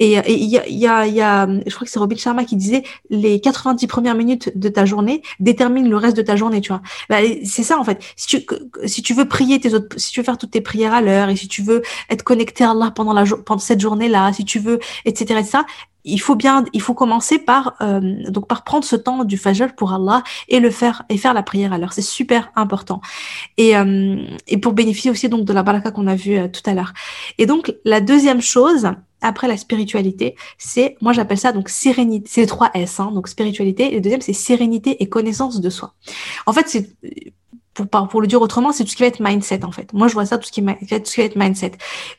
Et 0.00 0.16
il 0.28 0.48
y 0.50 0.58
a, 0.58 0.68
y, 0.68 0.86
a, 0.88 1.06
y 1.06 1.20
a, 1.20 1.46
je 1.46 1.72
crois 1.72 1.84
que 1.84 1.90
c'est 1.90 2.00
Robin 2.00 2.16
Sharma 2.16 2.44
qui 2.44 2.56
disait 2.56 2.82
les 3.10 3.40
90 3.40 3.86
premières 3.86 4.16
minutes 4.16 4.50
de 4.58 4.68
ta 4.68 4.84
journée 4.86 5.22
déterminent 5.38 5.88
le 5.88 5.96
reste 5.96 6.16
de 6.16 6.22
ta 6.22 6.34
journée, 6.34 6.60
tu 6.60 6.70
vois. 6.70 6.82
Bah, 7.08 7.18
c'est 7.44 7.62
ça 7.62 7.78
en 7.78 7.84
fait. 7.84 8.02
Si 8.16 8.26
tu, 8.26 8.46
si 8.86 9.02
tu 9.02 9.14
veux 9.14 9.28
prier 9.28 9.60
tes 9.60 9.72
autres, 9.72 9.96
si 9.96 10.10
tu 10.10 10.18
veux 10.18 10.24
faire 10.24 10.36
toutes 10.36 10.50
tes 10.50 10.60
prières 10.60 10.94
à 10.94 11.00
l'heure 11.00 11.28
et 11.28 11.36
si 11.36 11.46
tu 11.46 11.62
veux 11.62 11.82
être 12.14 12.22
connecté 12.22 12.64
à 12.64 12.70
Allah 12.70 12.92
pendant 12.94 13.58
cette 13.58 13.80
journée-là, 13.80 14.32
si 14.32 14.44
tu 14.44 14.58
veux, 14.58 14.78
etc., 15.04 15.40
etc., 15.40 15.64
il 16.04 16.20
faut 16.20 16.36
bien, 16.36 16.64
il 16.72 16.82
faut 16.82 16.94
commencer 16.94 17.38
par 17.38 17.74
euh, 17.80 18.30
donc 18.30 18.46
par 18.46 18.62
prendre 18.62 18.84
ce 18.84 18.96
temps 18.96 19.24
du 19.24 19.38
fajr 19.38 19.74
pour 19.74 19.92
Allah 19.92 20.22
et 20.48 20.60
le 20.60 20.70
faire 20.70 21.02
et 21.08 21.16
faire 21.16 21.34
la 21.34 21.42
prière 21.42 21.72
à 21.72 21.78
l'heure. 21.78 21.92
C'est 21.92 22.02
super 22.02 22.50
important 22.56 23.00
et 23.56 23.76
euh, 23.76 24.22
et 24.46 24.58
pour 24.58 24.74
bénéficier 24.74 25.10
aussi 25.10 25.28
donc 25.28 25.44
de 25.44 25.52
la 25.52 25.62
baraka 25.62 25.90
qu'on 25.90 26.06
a 26.06 26.14
vu 26.14 26.36
euh, 26.36 26.48
tout 26.48 26.62
à 26.66 26.74
l'heure. 26.74 26.92
Et 27.38 27.46
donc 27.46 27.74
la 27.84 28.00
deuxième 28.00 28.42
chose 28.42 28.90
après 29.22 29.48
la 29.48 29.56
spiritualité, 29.56 30.36
c'est 30.58 30.96
moi 31.00 31.14
j'appelle 31.14 31.38
ça 31.38 31.52
donc 31.52 31.70
sérénité. 31.70 32.28
C'est 32.30 32.42
les 32.42 32.46
trois 32.46 32.70
S, 32.74 33.00
hein, 33.00 33.10
donc 33.12 33.26
spiritualité. 33.28 33.92
Et 33.92 33.94
le 33.96 34.00
deuxième 34.02 34.20
c'est 34.20 34.34
sérénité 34.34 35.02
et 35.02 35.08
connaissance 35.08 35.60
de 35.60 35.70
soi. 35.70 35.94
En 36.44 36.52
fait 36.52 36.68
c'est 36.68 36.90
pour, 37.74 38.08
pour 38.08 38.20
le 38.20 38.26
dire 38.26 38.40
autrement, 38.40 38.72
c'est 38.72 38.84
tout 38.84 38.90
ce 38.90 38.96
qui 38.96 39.02
va 39.02 39.08
être 39.08 39.20
mindset 39.20 39.64
en 39.64 39.72
fait. 39.72 39.92
Moi, 39.92 40.08
je 40.08 40.14
vois 40.14 40.26
ça 40.26 40.38
tout 40.38 40.46
ce 40.46 40.52
qui, 40.52 40.60
va, 40.60 40.74
tout 40.74 40.86
ce 41.04 41.14
qui 41.14 41.20
va 41.20 41.26
être 41.26 41.36
mindset. 41.36 41.72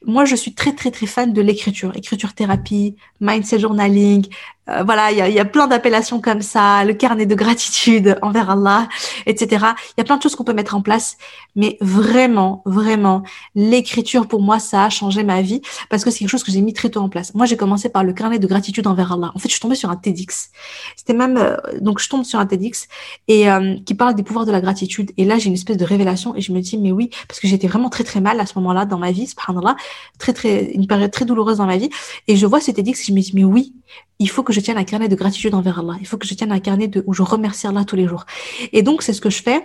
Moi, 0.06 0.26
je 0.26 0.36
suis 0.36 0.54
très 0.54 0.74
très 0.74 0.92
très 0.92 1.06
fan 1.06 1.34
de 1.34 1.42
l'écriture, 1.42 1.96
écriture 1.96 2.34
thérapie, 2.34 2.96
mindset 3.22 3.60
journaling, 3.60 4.28
euh, 4.70 4.84
voilà, 4.84 5.12
il 5.12 5.18
y 5.18 5.22
a, 5.22 5.30
y 5.30 5.40
a, 5.40 5.46
plein 5.46 5.68
d'appellations 5.68 6.22
comme 6.22 6.42
ça, 6.42 6.84
le 6.84 6.94
carnet 6.94 7.26
de 7.26 7.36
gratitude 7.36 8.18
envers 8.22 8.50
Allah, 8.50 8.88
etc. 9.26 9.66
Il 9.90 10.00
y 10.00 10.02
a 10.02 10.04
plein 10.04 10.18
de 10.18 10.22
choses 10.22 10.36
qu'on 10.36 10.44
peut 10.44 10.54
mettre 10.54 10.76
en 10.76 10.82
place, 10.82 11.18
mais 11.56 11.78
vraiment, 11.82 12.62
vraiment, 12.66 13.24
l'écriture 13.54 14.28
pour 14.28 14.42
moi, 14.42 14.60
ça 14.60 14.86
a 14.86 14.90
changé 14.90 15.24
ma 15.24 15.42
vie 15.42 15.62
parce 15.90 16.04
que 16.04 16.12
c'est 16.12 16.20
quelque 16.20 16.30
chose 16.30 16.44
que 16.44 16.52
j'ai 16.52 16.62
mis 16.62 16.74
très 16.74 16.90
tôt 16.90 17.02
en 17.02 17.10
place. 17.10 17.34
Moi, 17.34 17.46
j'ai 17.46 17.58
commencé 17.58 17.90
par 17.90 18.04
le 18.04 18.14
carnet 18.14 18.40
de 18.40 18.48
gratitude 18.48 18.88
envers 18.88 19.12
Allah. 19.12 19.32
En 19.36 19.40
fait, 19.40 19.50
je 19.50 19.54
suis 19.54 19.62
tombée 19.62 19.76
sur 19.76 19.90
un 19.90 19.96
TEDx. 19.96 20.50
C'était 20.96 21.14
même 21.14 21.38
euh, 21.38 21.56
donc 21.82 22.00
je 22.00 22.10
tombe 22.10 22.24
sur 22.24 22.40
un 22.40 22.46
TEDx 22.46 22.88
et 23.28 23.50
euh, 23.50 23.76
qui 23.86 23.94
parle 23.94 24.16
des 24.16 24.24
pouvoirs 24.24 24.46
de 24.46 24.52
la 24.52 24.62
gratitude. 24.62 25.12
Et 25.18 25.26
là, 25.26 25.38
j'ai 25.38 25.48
une 25.48 25.54
espèce 25.54 25.78
de 25.78 25.86
révélation 25.86 26.36
et 26.36 26.42
je 26.42 26.52
me 26.52 26.60
dis 26.60 26.78
mais 26.78 26.92
oui, 26.92 27.10
parce 27.28 27.40
que 27.40 27.48
j'étais 27.48 27.68
vraiment 27.68 27.90
très 27.90 28.04
très 28.04 28.22
mal 28.22 28.40
à 28.40 28.46
ce 28.46 28.54
moment-là 28.60 28.86
dans 28.86 28.98
ma 28.98 29.12
vie, 29.12 29.28
subhanallah, 29.28 29.76
très 30.18 30.34
très 30.34 30.72
une 30.72 30.88
période 30.88 31.12
très 31.12 31.26
douloureuse 31.26 31.58
dans 31.58 31.66
ma 31.66 31.78
vie. 31.78 31.90
Et 32.28 32.36
je 32.36 32.46
vois 32.46 32.60
ce 32.60 32.72
TEDx 32.72 33.02
et 33.02 33.04
je 33.04 33.14
me 33.14 33.22
dis 33.22 33.32
mais 33.34 33.44
oui, 33.44 33.74
il 34.20 34.30
faut 34.30 34.44
que 34.44 34.54
je 34.54 34.60
tienne 34.60 34.78
un 34.78 34.84
carnet 34.84 35.08
de 35.08 35.16
gratitude 35.16 35.54
envers 35.54 35.80
Allah. 35.80 35.96
Il 36.00 36.08
faut 36.08 36.18
que 36.18 36.28
je 36.28 36.34
tienne 36.34 36.52
un 36.52 36.60
carnet 36.60 36.88
de, 36.88 37.04
où 37.06 37.14
je 37.14 37.22
remercie 37.22 37.68
Allah 37.68 37.84
tous 37.86 37.96
les 37.96 38.08
jours. 38.08 38.26
Et 38.72 38.84
donc, 38.84 39.02
c'est 39.02 39.14
ce 39.14 39.22
que 39.22 39.30
je 39.30 39.42
fais. 39.42 39.62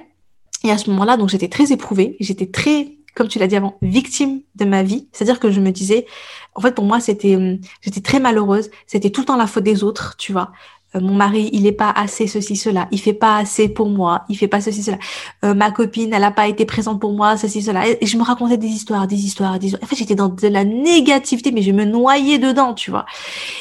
Et 0.64 0.70
à 0.70 0.78
ce 0.78 0.90
moment-là, 0.90 1.16
donc, 1.16 1.28
j'étais 1.28 1.48
très 1.48 1.72
éprouvée. 1.72 2.16
J'étais 2.20 2.46
très, 2.46 2.98
comme 3.14 3.28
tu 3.28 3.38
l'as 3.38 3.46
dit 3.46 3.56
avant, 3.56 3.78
victime 3.82 4.42
de 4.56 4.64
ma 4.64 4.82
vie. 4.82 5.08
C'est-à-dire 5.12 5.40
que 5.40 5.50
je 5.50 5.60
me 5.60 5.70
disais, 5.70 6.06
en 6.54 6.60
fait, 6.60 6.74
pour 6.74 6.84
moi, 6.84 7.00
c'était, 7.00 7.60
j'étais 7.80 8.00
très 8.00 8.20
malheureuse. 8.20 8.70
C'était 8.86 9.10
tout 9.10 9.22
le 9.22 9.26
temps 9.26 9.36
la 9.36 9.46
faute 9.46 9.64
des 9.64 9.84
autres, 9.84 10.16
tu 10.18 10.32
vois. 10.32 10.52
Euh, 10.96 11.00
mon 11.00 11.14
mari, 11.14 11.50
il 11.52 11.66
est 11.66 11.72
pas 11.72 11.90
assez 11.90 12.26
ceci, 12.26 12.56
cela, 12.56 12.88
il 12.90 13.00
fait 13.00 13.12
pas 13.12 13.36
assez 13.36 13.68
pour 13.68 13.88
moi, 13.88 14.24
il 14.28 14.36
fait 14.36 14.48
pas 14.48 14.60
ceci, 14.60 14.82
cela. 14.82 14.98
Euh, 15.44 15.54
ma 15.54 15.70
copine, 15.70 16.12
elle 16.12 16.24
a 16.24 16.30
pas 16.30 16.48
été 16.48 16.64
présente 16.64 17.00
pour 17.00 17.12
moi, 17.12 17.36
ceci, 17.36 17.62
cela. 17.62 17.88
Et, 17.88 17.98
je 18.04 18.16
me 18.16 18.22
racontais 18.22 18.56
des 18.56 18.68
histoires, 18.68 19.06
des 19.06 19.24
histoires, 19.24 19.58
des 19.58 19.66
histoires. 19.68 19.82
En 19.84 19.86
fait, 19.86 19.96
j'étais 19.96 20.14
dans 20.14 20.28
de 20.28 20.48
la 20.48 20.64
négativité, 20.64 21.52
mais 21.52 21.62
je 21.62 21.72
me 21.72 21.84
noyais 21.84 22.38
dedans, 22.38 22.74
tu 22.74 22.90
vois. 22.90 23.06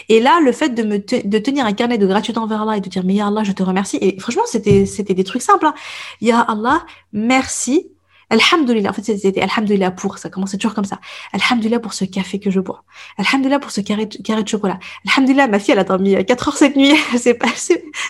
Et 0.10 0.20
là, 0.20 0.40
le 0.44 0.52
fait 0.52 0.70
de 0.70 0.84
me 0.84 0.98
de 0.98 1.40
tenir 1.40 1.66
un 1.66 1.74
carnet 1.74 1.98
de 1.98 2.08
gratitude 2.08 2.38
envers 2.38 2.62
Allah 2.64 2.78
et 2.78 2.82
de 2.82 2.90
dire, 2.90 3.04
mais 3.06 3.20
Allah, 3.22 3.44
je 3.44 3.52
te 3.52 3.64
remercie. 3.64 3.98
Et 4.02 4.20
franchement, 4.20 4.44
c'était 4.46 4.86
c'était 4.86 5.14
des 5.14 5.24
trucs 5.24 5.42
simples. 5.42 5.66
Hein. 5.68 5.74
Ya 6.22 6.40
Allah, 6.42 6.84
merci 7.14 7.88
Alhamdulillah, 8.30 8.92
en 8.92 8.94
fait, 8.94 9.04
c'était 9.04 9.42
Alhamdulillah 9.42 9.92
pour, 9.92 10.18
ça 10.18 10.30
commençait 10.30 10.58
toujours 10.58 10.76
comme 10.76 10.86
ça. 10.86 11.00
Alhamdulillah 11.34 11.80
pour 11.80 11.94
ce 11.94 12.06
café 12.06 12.40
que 12.40 12.52
je 12.52 12.60
bois. 12.60 12.84
Alhamdulillah 13.18 13.60
pour 13.60 13.72
ce 13.72 13.82
carré, 13.82 14.06
de 14.06 14.48
chocolat. 14.48 14.80
Alhamdulillah, 15.08 15.48
ma 15.48 15.60
fille, 15.60 15.72
elle 15.72 15.80
a 15.80 15.84
dormi 15.84 16.24
4 16.24 16.48
heures 16.48 16.58
cette 16.58 16.76
nuit. 16.76 16.94
Elle 17.14 17.20
s'est, 17.20 17.38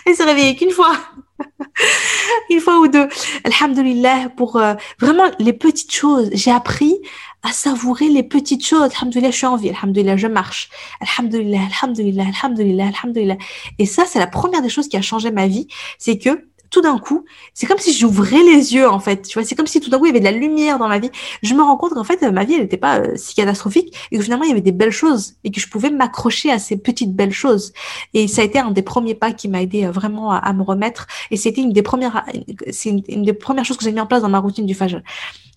elle 0.06 0.14
s'est 0.14 0.24
réveillée 0.24 0.56
qu'une 0.56 0.70
fois. 0.70 0.92
Une 2.50 2.60
fois 2.60 2.78
ou 2.80 2.88
deux. 2.88 3.08
Alhamdulillah 3.44 4.28
pour 4.36 4.56
euh, 4.56 4.74
vraiment 4.98 5.30
les 5.38 5.52
petites 5.52 5.92
choses. 5.92 6.28
J'ai 6.32 6.50
appris 6.50 6.98
à 7.42 7.52
savourer 7.52 8.08
les 8.08 8.22
petites 8.22 8.66
choses. 8.66 8.90
Alhamdulillah, 8.94 9.30
je 9.30 9.36
suis 9.36 9.46
en 9.46 9.56
vie. 9.56 9.70
Alhamdulillah, 9.70 10.16
je 10.16 10.26
marche. 10.26 10.68
Alhamdulillah, 11.00 11.60
alhamdulillah, 11.82 12.24
alhamdulillah, 12.24 12.86
alhamdulillah. 12.88 13.36
Et 13.78 13.86
ça, 13.86 14.04
c'est 14.06 14.18
la 14.18 14.26
première 14.26 14.62
des 14.62 14.68
choses 14.68 14.88
qui 14.88 14.96
a 14.96 15.02
changé 15.02 15.30
ma 15.30 15.46
vie. 15.46 15.66
C'est 15.98 16.18
que 16.18 16.46
tout 16.70 16.80
d'un 16.80 16.98
coup, 16.98 17.24
c'est 17.52 17.66
comme 17.66 17.78
si 17.78 17.92
j'ouvrais 17.92 18.42
les 18.42 18.74
yeux 18.74 18.88
en 18.88 19.00
fait. 19.00 19.22
Tu 19.22 19.38
vois, 19.38 19.44
c'est 19.44 19.54
comme 19.54 19.66
si 19.66 19.80
tout 19.80 19.90
d'un 19.90 19.98
coup 19.98 20.06
il 20.06 20.08
y 20.08 20.10
avait 20.10 20.20
de 20.20 20.24
la 20.24 20.32
lumière 20.32 20.78
dans 20.78 20.88
ma 20.88 20.98
vie. 20.98 21.10
Je 21.42 21.54
me 21.54 21.62
rends 21.62 21.76
compte 21.76 21.94
qu'en 21.94 22.04
fait 22.04 22.22
ma 22.22 22.44
vie 22.44 22.54
elle 22.54 22.62
n'était 22.62 22.76
pas 22.76 23.00
euh, 23.00 23.12
si 23.16 23.34
catastrophique 23.34 23.94
et 24.10 24.16
que 24.16 24.22
finalement 24.22 24.44
il 24.44 24.48
y 24.48 24.52
avait 24.52 24.60
des 24.60 24.72
belles 24.72 24.92
choses 24.92 25.34
et 25.44 25.50
que 25.50 25.60
je 25.60 25.68
pouvais 25.68 25.90
m'accrocher 25.90 26.50
à 26.50 26.58
ces 26.58 26.76
petites 26.76 27.14
belles 27.14 27.32
choses. 27.32 27.72
Et 28.14 28.28
ça 28.28 28.42
a 28.42 28.44
été 28.44 28.58
un 28.58 28.70
des 28.70 28.82
premiers 28.82 29.14
pas 29.14 29.32
qui 29.32 29.48
m'a 29.48 29.62
aidé 29.62 29.84
euh, 29.84 29.90
vraiment 29.90 30.30
à, 30.30 30.52
me 30.52 30.62
remettre. 30.62 31.06
Et 31.30 31.36
c'était 31.36 31.60
une 31.60 31.72
des 31.72 31.82
premières, 31.82 32.24
c'est 32.70 32.90
une, 32.90 33.24
des 33.24 33.32
premières 33.32 33.64
choses 33.64 33.76
que 33.76 33.84
j'ai 33.84 33.92
mis 33.92 34.00
en 34.00 34.06
place 34.06 34.22
dans 34.22 34.28
ma 34.28 34.38
routine 34.38 34.66
du 34.66 34.74
Fajr. 34.74 35.00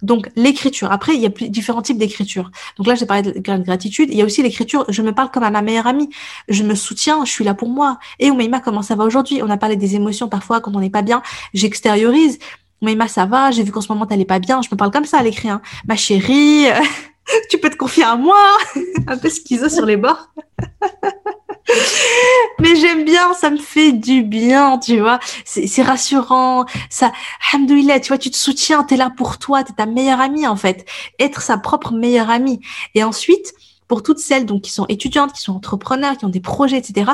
Donc 0.01 0.29
l'écriture. 0.35 0.91
Après, 0.91 1.15
il 1.15 1.21
y 1.21 1.25
a 1.25 1.29
différents 1.29 1.81
types 1.81 1.97
d'écriture. 1.97 2.51
Donc 2.77 2.87
là, 2.87 2.95
j'ai 2.95 3.05
parlé 3.05 3.23
de 3.23 3.39
gratitude. 3.39 4.09
Il 4.11 4.17
y 4.17 4.21
a 4.21 4.25
aussi 4.25 4.43
l'écriture. 4.43 4.85
Je 4.89 5.01
me 5.01 5.13
parle 5.13 5.31
comme 5.31 5.43
à 5.43 5.49
ma 5.49 5.61
meilleure 5.61 5.87
amie. 5.87 6.09
Je 6.49 6.63
me 6.63 6.75
soutiens. 6.75 7.23
Je 7.23 7.31
suis 7.31 7.45
là 7.45 7.53
pour 7.53 7.69
moi. 7.69 7.99
Et 8.19 8.29
Oumaima, 8.29 8.59
comment 8.59 8.81
ça 8.81 8.95
va 8.95 9.05
aujourd'hui? 9.05 9.41
On 9.41 9.49
a 9.49 9.57
parlé 9.57 9.77
des 9.77 9.95
émotions 9.95 10.27
parfois 10.27 10.59
quand 10.59 10.75
on 10.75 10.81
n'est 10.81 10.89
pas 10.89 11.02
bien. 11.03 11.21
J'extériorise. 11.53 12.39
Oumaima, 12.81 13.07
ça 13.07 13.25
va. 13.25 13.51
J'ai 13.51 13.63
vu 13.63 13.71
qu'en 13.71 13.81
ce 13.81 13.91
moment 13.91 14.05
t'allais 14.05 14.25
pas 14.25 14.39
bien. 14.39 14.61
Je 14.61 14.69
me 14.71 14.77
parle 14.77 14.91
comme 14.91 15.05
ça 15.05 15.19
à 15.19 15.23
l'écrit. 15.23 15.49
Hein. 15.49 15.61
Ma 15.87 15.95
chérie, 15.95 16.65
tu 17.49 17.57
peux 17.57 17.69
te 17.69 17.77
confier 17.77 18.03
à 18.03 18.15
moi. 18.15 18.57
Un 19.07 19.17
peu 19.17 19.29
schizo 19.29 19.69
sur 19.69 19.85
les 19.85 19.97
bords. 19.97 20.29
Mais 22.59 22.75
j'aime 22.75 23.05
bien, 23.05 23.33
ça 23.33 23.49
me 23.49 23.57
fait 23.57 23.93
du 23.93 24.21
bien, 24.21 24.77
tu 24.77 24.99
vois. 24.99 25.19
C'est 25.45 25.81
rassurant. 25.81 26.65
Ça, 26.89 27.11
alhamdoulilah, 27.51 27.99
tu 27.99 28.09
vois, 28.09 28.17
tu 28.17 28.29
te 28.29 28.35
soutiens, 28.35 28.83
t'es 28.83 28.97
là 28.97 29.11
pour 29.15 29.37
toi, 29.37 29.63
t'es 29.63 29.73
ta 29.73 29.85
meilleure 29.85 30.21
amie, 30.21 30.45
en 30.45 30.55
fait. 30.55 30.85
Être 31.19 31.41
sa 31.41 31.57
propre 31.57 31.93
meilleure 31.93 32.29
amie. 32.29 32.59
Et 32.95 33.03
ensuite, 33.03 33.53
pour 33.87 34.03
toutes 34.03 34.19
celles 34.19 34.45
donc 34.45 34.63
qui 34.63 34.71
sont 34.71 34.85
étudiantes, 34.87 35.33
qui 35.33 35.41
sont 35.41 35.53
entrepreneurs, 35.53 36.17
qui 36.17 36.25
ont 36.25 36.29
des 36.29 36.41
projets, 36.41 36.77
etc 36.77 37.11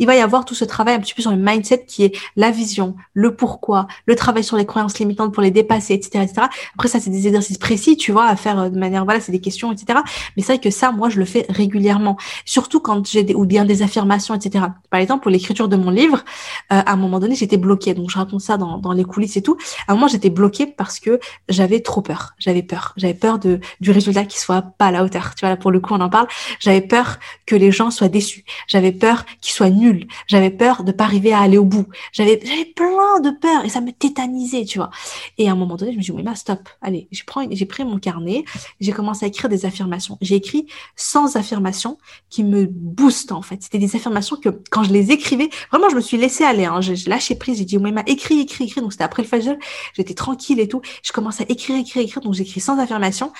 il 0.00 0.06
va 0.06 0.16
y 0.16 0.20
avoir 0.20 0.44
tout 0.44 0.54
ce 0.54 0.64
travail 0.64 0.94
un 0.94 0.98
petit 0.98 1.14
peu 1.14 1.20
sur 1.20 1.30
le 1.30 1.36
mindset 1.36 1.84
qui 1.86 2.04
est 2.04 2.18
la 2.34 2.50
vision, 2.50 2.96
le 3.12 3.36
pourquoi, 3.36 3.86
le 4.06 4.16
travail 4.16 4.42
sur 4.42 4.56
les 4.56 4.64
croyances 4.64 4.98
limitantes 4.98 5.32
pour 5.32 5.42
les 5.42 5.50
dépasser, 5.50 5.94
etc.. 5.94 6.26
Après, 6.74 6.88
ça, 6.88 6.98
c'est 7.00 7.10
des 7.10 7.26
exercices 7.26 7.58
précis, 7.58 7.98
tu 7.98 8.10
vois, 8.10 8.26
à 8.26 8.34
faire 8.34 8.58
euh, 8.58 8.68
de 8.70 8.78
manière, 8.78 9.04
voilà, 9.04 9.20
c'est 9.20 9.30
des 9.30 9.40
questions, 9.40 9.70
etc. 9.70 10.00
Mais 10.36 10.42
c'est 10.42 10.54
vrai 10.54 10.58
que 10.58 10.70
ça, 10.70 10.90
moi, 10.90 11.10
je 11.10 11.18
le 11.18 11.26
fais 11.26 11.44
régulièrement. 11.50 12.16
Surtout 12.46 12.80
quand 12.80 13.06
j'ai 13.06 13.22
des, 13.22 13.34
ou 13.34 13.44
bien 13.44 13.66
des 13.66 13.82
affirmations, 13.82 14.34
etc. 14.34 14.64
Par 14.88 15.00
exemple, 15.00 15.22
pour 15.22 15.30
l'écriture 15.30 15.68
de 15.68 15.76
mon 15.76 15.90
livre, 15.90 16.24
euh, 16.72 16.80
à 16.84 16.92
un 16.92 16.96
moment 16.96 17.20
donné, 17.20 17.34
j'étais 17.34 17.58
bloquée. 17.58 17.92
Donc, 17.92 18.08
je 18.08 18.16
raconte 18.16 18.40
ça 18.40 18.56
dans, 18.56 18.78
dans 18.78 18.92
les 18.92 19.04
coulisses 19.04 19.36
et 19.36 19.42
tout. 19.42 19.58
À 19.86 19.92
un 19.92 19.94
moment, 19.96 20.08
j'étais 20.08 20.30
bloquée 20.30 20.66
parce 20.66 20.98
que 20.98 21.20
j'avais 21.50 21.80
trop 21.80 22.00
peur. 22.00 22.32
J'avais 22.38 22.62
peur. 22.62 22.94
J'avais 22.96 23.14
peur 23.14 23.38
de, 23.38 23.60
du 23.82 23.90
résultat 23.90 24.24
qui 24.24 24.40
soit 24.40 24.62
pas 24.62 24.86
à 24.86 24.90
la 24.92 25.04
hauteur. 25.04 25.34
Tu 25.34 25.40
vois, 25.40 25.50
là, 25.50 25.56
pour 25.58 25.70
le 25.70 25.80
coup, 25.80 25.92
on 25.92 26.00
en 26.00 26.08
parle. 26.08 26.26
J'avais 26.58 26.80
peur 26.80 27.18
que 27.44 27.54
les 27.54 27.70
gens 27.70 27.90
soient 27.90 28.08
déçus. 28.08 28.44
J'avais 28.66 28.92
peur 28.92 29.26
qu'ils 29.42 29.52
soient 29.52 29.68
nuls 29.68 29.89
j'avais 30.26 30.50
peur 30.50 30.84
de 30.84 30.92
pas 30.92 31.04
arriver 31.04 31.32
à 31.32 31.40
aller 31.40 31.58
au 31.58 31.64
bout. 31.64 31.86
J'avais, 32.12 32.36
plein 32.36 33.20
de 33.20 33.30
peur 33.30 33.64
et 33.64 33.68
ça 33.68 33.80
me 33.80 33.92
tétanisait, 33.92 34.64
tu 34.64 34.78
vois. 34.78 34.90
Et 35.38 35.48
à 35.48 35.52
un 35.52 35.54
moment 35.56 35.76
donné, 35.76 35.92
je 35.92 35.96
me 35.98 36.02
suis 36.02 36.12
dit, 36.12 36.16
oui, 36.16 36.22
bah, 36.22 36.34
stop. 36.34 36.68
Allez, 36.82 37.08
j'ai 37.10 37.24
pris, 37.66 37.84
mon 37.84 37.98
carnet, 37.98 38.44
j'ai 38.80 38.92
commencé 38.92 39.24
à 39.24 39.28
écrire 39.28 39.48
des 39.48 39.66
affirmations. 39.66 40.18
J'ai 40.20 40.36
écrit 40.36 40.66
100 40.96 41.36
affirmations 41.36 41.98
qui 42.28 42.44
me 42.44 42.66
boostent, 42.66 43.32
en 43.32 43.42
fait. 43.42 43.62
C'était 43.62 43.78
des 43.78 43.96
affirmations 43.96 44.36
que, 44.36 44.48
quand 44.70 44.82
je 44.82 44.92
les 44.92 45.10
écrivais, 45.10 45.50
vraiment, 45.70 45.88
je 45.88 45.96
me 45.96 46.00
suis 46.00 46.16
laissée 46.16 46.44
aller, 46.44 46.64
hein. 46.64 46.80
J'ai 46.80 46.94
lâché 47.08 47.34
prise, 47.34 47.58
j'ai 47.58 47.64
dit, 47.64 47.76
oui, 47.76 47.92
m'a 47.92 48.02
écrit, 48.06 48.40
écrit, 48.40 48.64
écrit. 48.64 48.80
Donc, 48.80 48.92
c'était 48.92 49.04
après 49.04 49.22
le 49.22 49.28
fajr. 49.28 49.56
J'étais 49.94 50.14
tranquille 50.14 50.60
et 50.60 50.68
tout. 50.68 50.80
Je 51.02 51.12
commençais 51.12 51.44
à 51.44 51.50
écrire, 51.50 51.76
écrire, 51.76 52.02
écrire. 52.02 52.22
Donc, 52.22 52.34
j'ai 52.34 52.42
écrit 52.42 52.60
100 52.60 52.78
affirmations. 52.78 53.32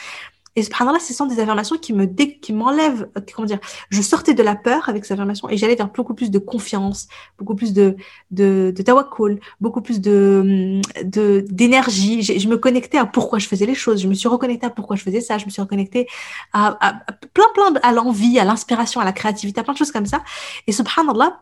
Et 0.56 0.62
subhanallah, 0.62 0.98
ce 0.98 1.14
sont 1.14 1.26
des 1.26 1.38
affirmations 1.38 1.76
qui 1.78 1.92
me 1.92 2.06
qui 2.06 2.52
m'enlèvent, 2.52 3.08
euh, 3.16 3.20
comment 3.34 3.46
dire, 3.46 3.60
je 3.90 4.02
sortais 4.02 4.34
de 4.34 4.42
la 4.42 4.56
peur 4.56 4.88
avec 4.88 5.04
ces 5.04 5.12
affirmations 5.12 5.48
et 5.48 5.56
j'allais 5.56 5.76
vers 5.76 5.88
beaucoup 5.88 6.14
plus 6.14 6.30
de 6.30 6.38
confiance, 6.38 7.08
beaucoup 7.38 7.54
plus 7.54 7.72
de 7.72 7.96
de, 8.30 8.72
de 8.74 8.82
tawakkul, 8.82 9.40
beaucoup 9.60 9.80
plus 9.80 10.00
de 10.00 10.80
de 11.04 11.44
d'énergie. 11.48 12.22
Je, 12.22 12.48
me 12.48 12.56
connectais 12.56 12.98
à 12.98 13.06
pourquoi 13.06 13.38
je 13.38 13.46
faisais 13.46 13.66
les 13.66 13.74
choses. 13.74 14.02
Je 14.02 14.08
me 14.08 14.14
suis 14.14 14.28
reconnectée 14.28 14.66
à 14.66 14.70
pourquoi 14.70 14.96
je 14.96 15.02
faisais 15.02 15.20
ça. 15.20 15.38
Je 15.38 15.44
me 15.44 15.50
suis 15.50 15.62
reconnectée 15.62 16.08
à, 16.52 16.76
à, 16.80 16.92
plein 17.34 17.44
plein 17.54 17.74
à 17.82 17.92
l'envie, 17.92 18.38
à 18.38 18.44
l'inspiration, 18.44 19.00
à 19.00 19.04
la 19.04 19.12
créativité, 19.12 19.60
à 19.60 19.64
plein 19.64 19.74
de 19.74 19.78
choses 19.78 19.92
comme 19.92 20.06
ça. 20.06 20.22
Et 20.66 20.72
subhanallah, 20.72 21.40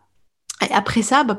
et 0.60 0.72
après 0.72 1.02
ça, 1.02 1.24
bah, 1.24 1.36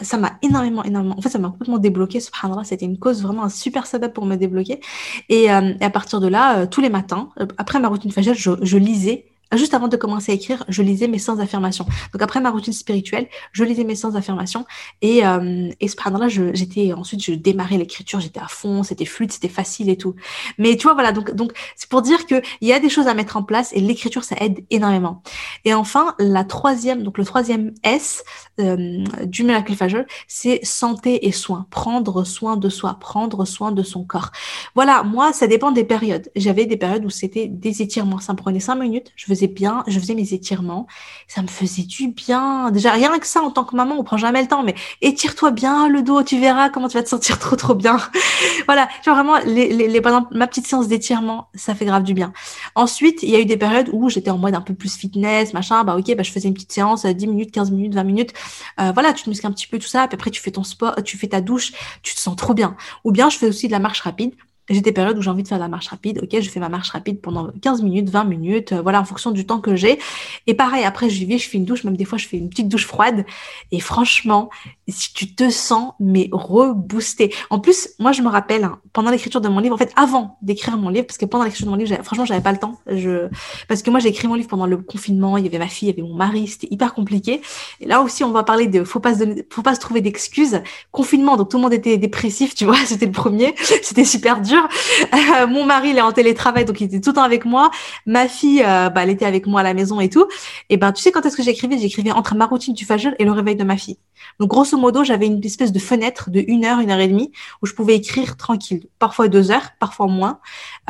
ça 0.00 0.16
m'a 0.16 0.32
énormément, 0.42 0.82
énormément, 0.84 1.16
en 1.18 1.20
fait, 1.20 1.28
ça 1.28 1.38
m'a 1.38 1.50
complètement 1.50 1.78
débloqué. 1.78 2.20
Subhanallah, 2.20 2.64
c'était 2.64 2.86
une 2.86 2.98
cause 2.98 3.22
vraiment 3.22 3.44
un 3.44 3.48
super 3.48 3.86
sabab 3.86 4.12
pour 4.12 4.24
me 4.24 4.36
débloquer. 4.36 4.80
Et, 5.28 5.52
euh, 5.52 5.74
à 5.80 5.90
partir 5.90 6.20
de 6.20 6.28
là, 6.28 6.60
euh, 6.60 6.66
tous 6.66 6.80
les 6.80 6.88
matins, 6.90 7.30
euh, 7.40 7.46
après 7.58 7.80
ma 7.80 7.88
routine 7.88 8.10
fajr, 8.10 8.34
je, 8.34 8.52
je 8.62 8.78
lisais 8.78 9.31
Juste 9.52 9.74
avant 9.74 9.88
de 9.88 9.96
commencer 9.96 10.32
à 10.32 10.34
écrire, 10.34 10.64
je 10.68 10.82
lisais 10.82 11.08
mes 11.08 11.18
100 11.18 11.38
affirmations. 11.40 11.86
Donc 12.12 12.22
après 12.22 12.40
ma 12.40 12.50
routine 12.50 12.72
spirituelle, 12.72 13.28
je 13.52 13.64
lisais 13.64 13.84
mes 13.84 13.94
100 13.94 14.14
affirmations 14.14 14.64
et 15.00 15.26
euh, 15.26 15.70
et 15.80 15.86
là 16.18 16.28
j'étais 16.28 16.92
ensuite 16.92 17.22
je 17.24 17.32
démarrais 17.32 17.78
l'écriture, 17.78 18.20
j'étais 18.20 18.40
à 18.40 18.48
fond, 18.48 18.82
c'était 18.82 19.04
fluide, 19.04 19.32
c'était 19.32 19.48
facile 19.48 19.88
et 19.88 19.96
tout. 19.96 20.14
Mais 20.58 20.76
tu 20.76 20.84
vois 20.84 20.94
voilà 20.94 21.12
donc 21.12 21.52
c'est 21.76 21.88
pour 21.88 22.02
dire 22.02 22.26
que 22.26 22.42
il 22.60 22.68
y 22.68 22.72
a 22.72 22.80
des 22.80 22.88
choses 22.88 23.06
à 23.06 23.14
mettre 23.14 23.36
en 23.36 23.42
place 23.42 23.72
et 23.72 23.80
l'écriture 23.80 24.24
ça 24.24 24.36
aide 24.40 24.64
énormément. 24.70 25.22
Et 25.64 25.74
enfin 25.74 26.14
la 26.18 26.44
troisième 26.44 27.02
donc 27.02 27.18
le 27.18 27.24
troisième 27.24 27.72
S 27.82 28.24
euh, 28.60 29.04
du 29.24 29.44
miracle 29.44 29.74
Fajr, 29.74 30.04
c'est 30.28 30.60
santé 30.64 31.26
et 31.26 31.32
soin, 31.32 31.66
prendre 31.70 32.24
soin 32.24 32.56
de 32.56 32.68
soi, 32.68 32.96
prendre 33.00 33.44
soin 33.44 33.72
de 33.72 33.82
son 33.82 34.04
corps. 34.04 34.30
Voilà, 34.74 35.02
moi 35.02 35.32
ça 35.32 35.46
dépend 35.46 35.72
des 35.72 35.84
périodes. 35.84 36.30
J'avais 36.36 36.66
des 36.66 36.76
périodes 36.76 37.04
où 37.04 37.10
c'était 37.10 37.48
des 37.48 37.82
étirements, 37.82 38.18
ça 38.18 38.32
me 38.32 38.38
prenait 38.38 38.60
5 38.60 38.76
minutes, 38.76 39.12
je 39.16 39.26
faisais 39.26 39.41
bien, 39.48 39.84
je 39.86 39.98
faisais 39.98 40.14
mes 40.14 40.32
étirements, 40.34 40.86
ça 41.28 41.42
me 41.42 41.48
faisait 41.48 41.82
du 41.82 42.08
bien. 42.08 42.70
Déjà, 42.70 42.92
rien 42.92 43.18
que 43.18 43.26
ça, 43.26 43.42
en 43.42 43.50
tant 43.50 43.64
que 43.64 43.76
maman, 43.76 43.96
on 43.98 44.04
prend 44.04 44.16
jamais 44.16 44.42
le 44.42 44.48
temps, 44.48 44.62
mais 44.62 44.74
étire-toi 45.00 45.50
bien 45.50 45.88
le 45.88 46.02
dos, 46.02 46.22
tu 46.22 46.38
verras 46.38 46.70
comment 46.70 46.88
tu 46.88 46.96
vas 46.96 47.02
te 47.02 47.08
sentir 47.08 47.38
trop, 47.38 47.56
trop 47.56 47.74
bien. 47.74 47.98
voilà, 48.66 48.88
genre 49.04 49.14
vraiment, 49.14 49.38
les, 49.44 49.72
les, 49.72 49.88
les, 49.88 50.00
ma 50.32 50.46
petite 50.46 50.66
séance 50.66 50.88
d'étirement, 50.88 51.48
ça 51.54 51.74
fait 51.74 51.84
grave 51.84 52.02
du 52.02 52.14
bien. 52.14 52.32
Ensuite, 52.74 53.22
il 53.22 53.30
y 53.30 53.36
a 53.36 53.40
eu 53.40 53.44
des 53.44 53.56
périodes 53.56 53.90
où 53.92 54.08
j'étais 54.08 54.30
en 54.30 54.38
mode 54.38 54.54
un 54.54 54.60
peu 54.60 54.74
plus 54.74 54.96
fitness, 54.96 55.54
machin, 55.54 55.84
bah 55.84 55.96
ok, 55.96 56.14
bah 56.16 56.22
je 56.22 56.30
faisais 56.30 56.48
une 56.48 56.54
petite 56.54 56.72
séance, 56.72 57.06
10 57.06 57.26
minutes, 57.26 57.50
15 57.52 57.70
minutes, 57.70 57.94
20 57.94 58.04
minutes. 58.04 58.32
Euh, 58.80 58.92
voilà, 58.92 59.12
tu 59.12 59.24
te 59.24 59.28
muscles 59.28 59.46
un 59.46 59.52
petit 59.52 59.66
peu 59.66 59.78
tout 59.78 59.88
ça, 59.88 60.06
puis 60.08 60.16
après 60.16 60.30
tu 60.30 60.40
fais 60.40 60.50
ton 60.50 60.64
sport, 60.64 60.94
tu 61.04 61.16
fais 61.16 61.28
ta 61.28 61.40
douche, 61.40 61.72
tu 62.02 62.14
te 62.14 62.20
sens 62.20 62.36
trop 62.36 62.54
bien. 62.54 62.76
Ou 63.04 63.12
bien 63.12 63.30
je 63.30 63.38
fais 63.38 63.48
aussi 63.48 63.66
de 63.66 63.72
la 63.72 63.78
marche 63.78 64.00
rapide 64.00 64.34
j'ai 64.72 64.80
des 64.80 64.92
périodes 64.92 65.18
où 65.18 65.22
j'ai 65.22 65.30
envie 65.30 65.42
de 65.42 65.48
faire 65.48 65.58
de 65.58 65.62
la 65.62 65.68
marche 65.68 65.88
rapide. 65.88 66.20
Ok, 66.22 66.40
je 66.40 66.50
fais 66.50 66.60
ma 66.60 66.68
marche 66.68 66.90
rapide 66.90 67.20
pendant 67.20 67.50
15 67.60 67.82
minutes, 67.82 68.10
20 68.10 68.24
minutes, 68.24 68.72
euh, 68.72 68.82
voilà, 68.82 69.00
en 69.00 69.04
fonction 69.04 69.30
du 69.30 69.46
temps 69.46 69.60
que 69.60 69.76
j'ai. 69.76 69.98
Et 70.46 70.54
pareil, 70.54 70.84
après, 70.84 71.10
je 71.10 71.24
vais, 71.26 71.38
je 71.38 71.48
fais 71.48 71.58
une 71.58 71.64
douche, 71.64 71.84
même 71.84 71.96
des 71.96 72.04
fois, 72.04 72.18
je 72.18 72.26
fais 72.26 72.36
une 72.36 72.48
petite 72.48 72.68
douche 72.68 72.86
froide. 72.86 73.24
Et 73.70 73.80
franchement, 73.80 74.50
si 74.88 75.12
tu 75.12 75.34
te 75.34 75.50
sens, 75.50 75.92
mais 76.00 76.28
reboosté. 76.32 77.34
En 77.50 77.60
plus, 77.60 77.90
moi, 77.98 78.12
je 78.12 78.22
me 78.22 78.28
rappelle, 78.28 78.64
hein, 78.64 78.80
pendant 78.92 79.10
l'écriture 79.10 79.40
de 79.40 79.48
mon 79.48 79.60
livre, 79.60 79.74
en 79.74 79.78
fait, 79.78 79.92
avant 79.96 80.38
d'écrire 80.42 80.76
mon 80.76 80.88
livre, 80.88 81.06
parce 81.06 81.18
que 81.18 81.24
pendant 81.24 81.44
l'écriture 81.44 81.66
de 81.66 81.70
mon 81.70 81.76
livre, 81.76 81.94
franchement, 82.02 82.24
j'avais 82.24 82.42
pas 82.42 82.52
le 82.52 82.58
temps. 82.58 82.78
Je, 82.86 83.28
parce 83.68 83.82
que 83.82 83.90
moi, 83.90 84.00
j'ai 84.00 84.08
écrit 84.08 84.28
mon 84.28 84.34
livre 84.34 84.48
pendant 84.48 84.66
le 84.66 84.76
confinement, 84.76 85.36
il 85.36 85.44
y 85.44 85.46
avait 85.46 85.58
ma 85.58 85.68
fille, 85.68 85.88
il 85.88 85.96
y 85.96 86.00
avait 86.00 86.08
mon 86.08 86.16
mari, 86.16 86.48
c'était 86.48 86.68
hyper 86.70 86.94
compliqué. 86.94 87.40
Et 87.80 87.86
là 87.86 88.02
aussi, 88.02 88.24
on 88.24 88.30
va 88.30 88.42
parler 88.42 88.66
de, 88.66 88.84
faut 88.84 89.00
pas 89.00 89.14
se 89.14 89.24
faut 89.50 89.62
pas 89.62 89.74
se 89.74 89.80
trouver 89.80 90.00
d'excuses. 90.00 90.62
Confinement, 90.90 91.36
donc 91.36 91.50
tout 91.50 91.56
le 91.56 91.62
monde 91.62 91.72
était 91.72 91.96
dépressif, 91.96 92.54
tu 92.54 92.64
vois, 92.64 92.76
c'était 92.86 93.06
le 93.06 93.12
premier. 93.12 93.54
C'était 93.82 94.04
super 94.04 94.40
dur. 94.40 94.61
Euh, 95.12 95.46
mon 95.46 95.64
mari, 95.64 95.90
il 95.90 95.98
est 95.98 96.02
en 96.02 96.12
télétravail, 96.12 96.64
donc 96.64 96.80
il 96.80 96.84
était 96.84 97.00
tout 97.00 97.10
le 97.10 97.14
temps 97.14 97.22
avec 97.22 97.44
moi. 97.44 97.70
Ma 98.06 98.28
fille, 98.28 98.62
euh, 98.62 98.88
bah, 98.88 99.02
elle 99.02 99.10
était 99.10 99.24
avec 99.24 99.46
moi 99.46 99.60
à 99.60 99.62
la 99.62 99.74
maison 99.74 100.00
et 100.00 100.08
tout. 100.08 100.26
Et 100.68 100.76
ben, 100.76 100.92
tu 100.92 101.02
sais 101.02 101.12
quand 101.12 101.24
est-ce 101.24 101.36
que 101.36 101.42
j'écrivais? 101.42 101.78
J'écrivais 101.78 102.12
entre 102.12 102.34
ma 102.34 102.46
routine 102.46 102.74
du 102.74 102.84
fajr 102.84 103.12
et 103.18 103.24
le 103.24 103.32
réveil 103.32 103.56
de 103.56 103.64
ma 103.64 103.76
fille. 103.76 103.98
Donc, 104.38 104.50
grosso 104.50 104.76
modo, 104.76 105.04
j'avais 105.04 105.26
une 105.26 105.44
espèce 105.44 105.72
de 105.72 105.78
fenêtre 105.78 106.30
de 106.30 106.44
une 106.46 106.64
heure, 106.64 106.80
une 106.80 106.90
heure 106.90 107.00
et 107.00 107.08
demie 107.08 107.32
où 107.62 107.66
je 107.66 107.74
pouvais 107.74 107.96
écrire 107.96 108.36
tranquille. 108.36 108.86
Parfois 108.98 109.28
deux 109.28 109.50
heures, 109.50 109.70
parfois 109.78 110.06
moins. 110.06 110.40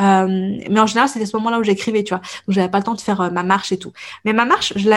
Euh, 0.00 0.26
mais 0.70 0.80
en 0.80 0.86
général, 0.86 1.08
c'était 1.08 1.26
ce 1.26 1.36
moment-là 1.36 1.58
où 1.58 1.64
j'écrivais, 1.64 2.04
tu 2.04 2.14
vois. 2.14 2.20
Donc, 2.46 2.54
j'avais 2.54 2.70
pas 2.70 2.78
le 2.78 2.84
temps 2.84 2.94
de 2.94 3.00
faire 3.00 3.30
ma 3.32 3.42
marche 3.42 3.72
et 3.72 3.78
tout. 3.78 3.92
Mais 4.24 4.32
ma 4.32 4.44
marche, 4.44 4.72
je 4.76 4.88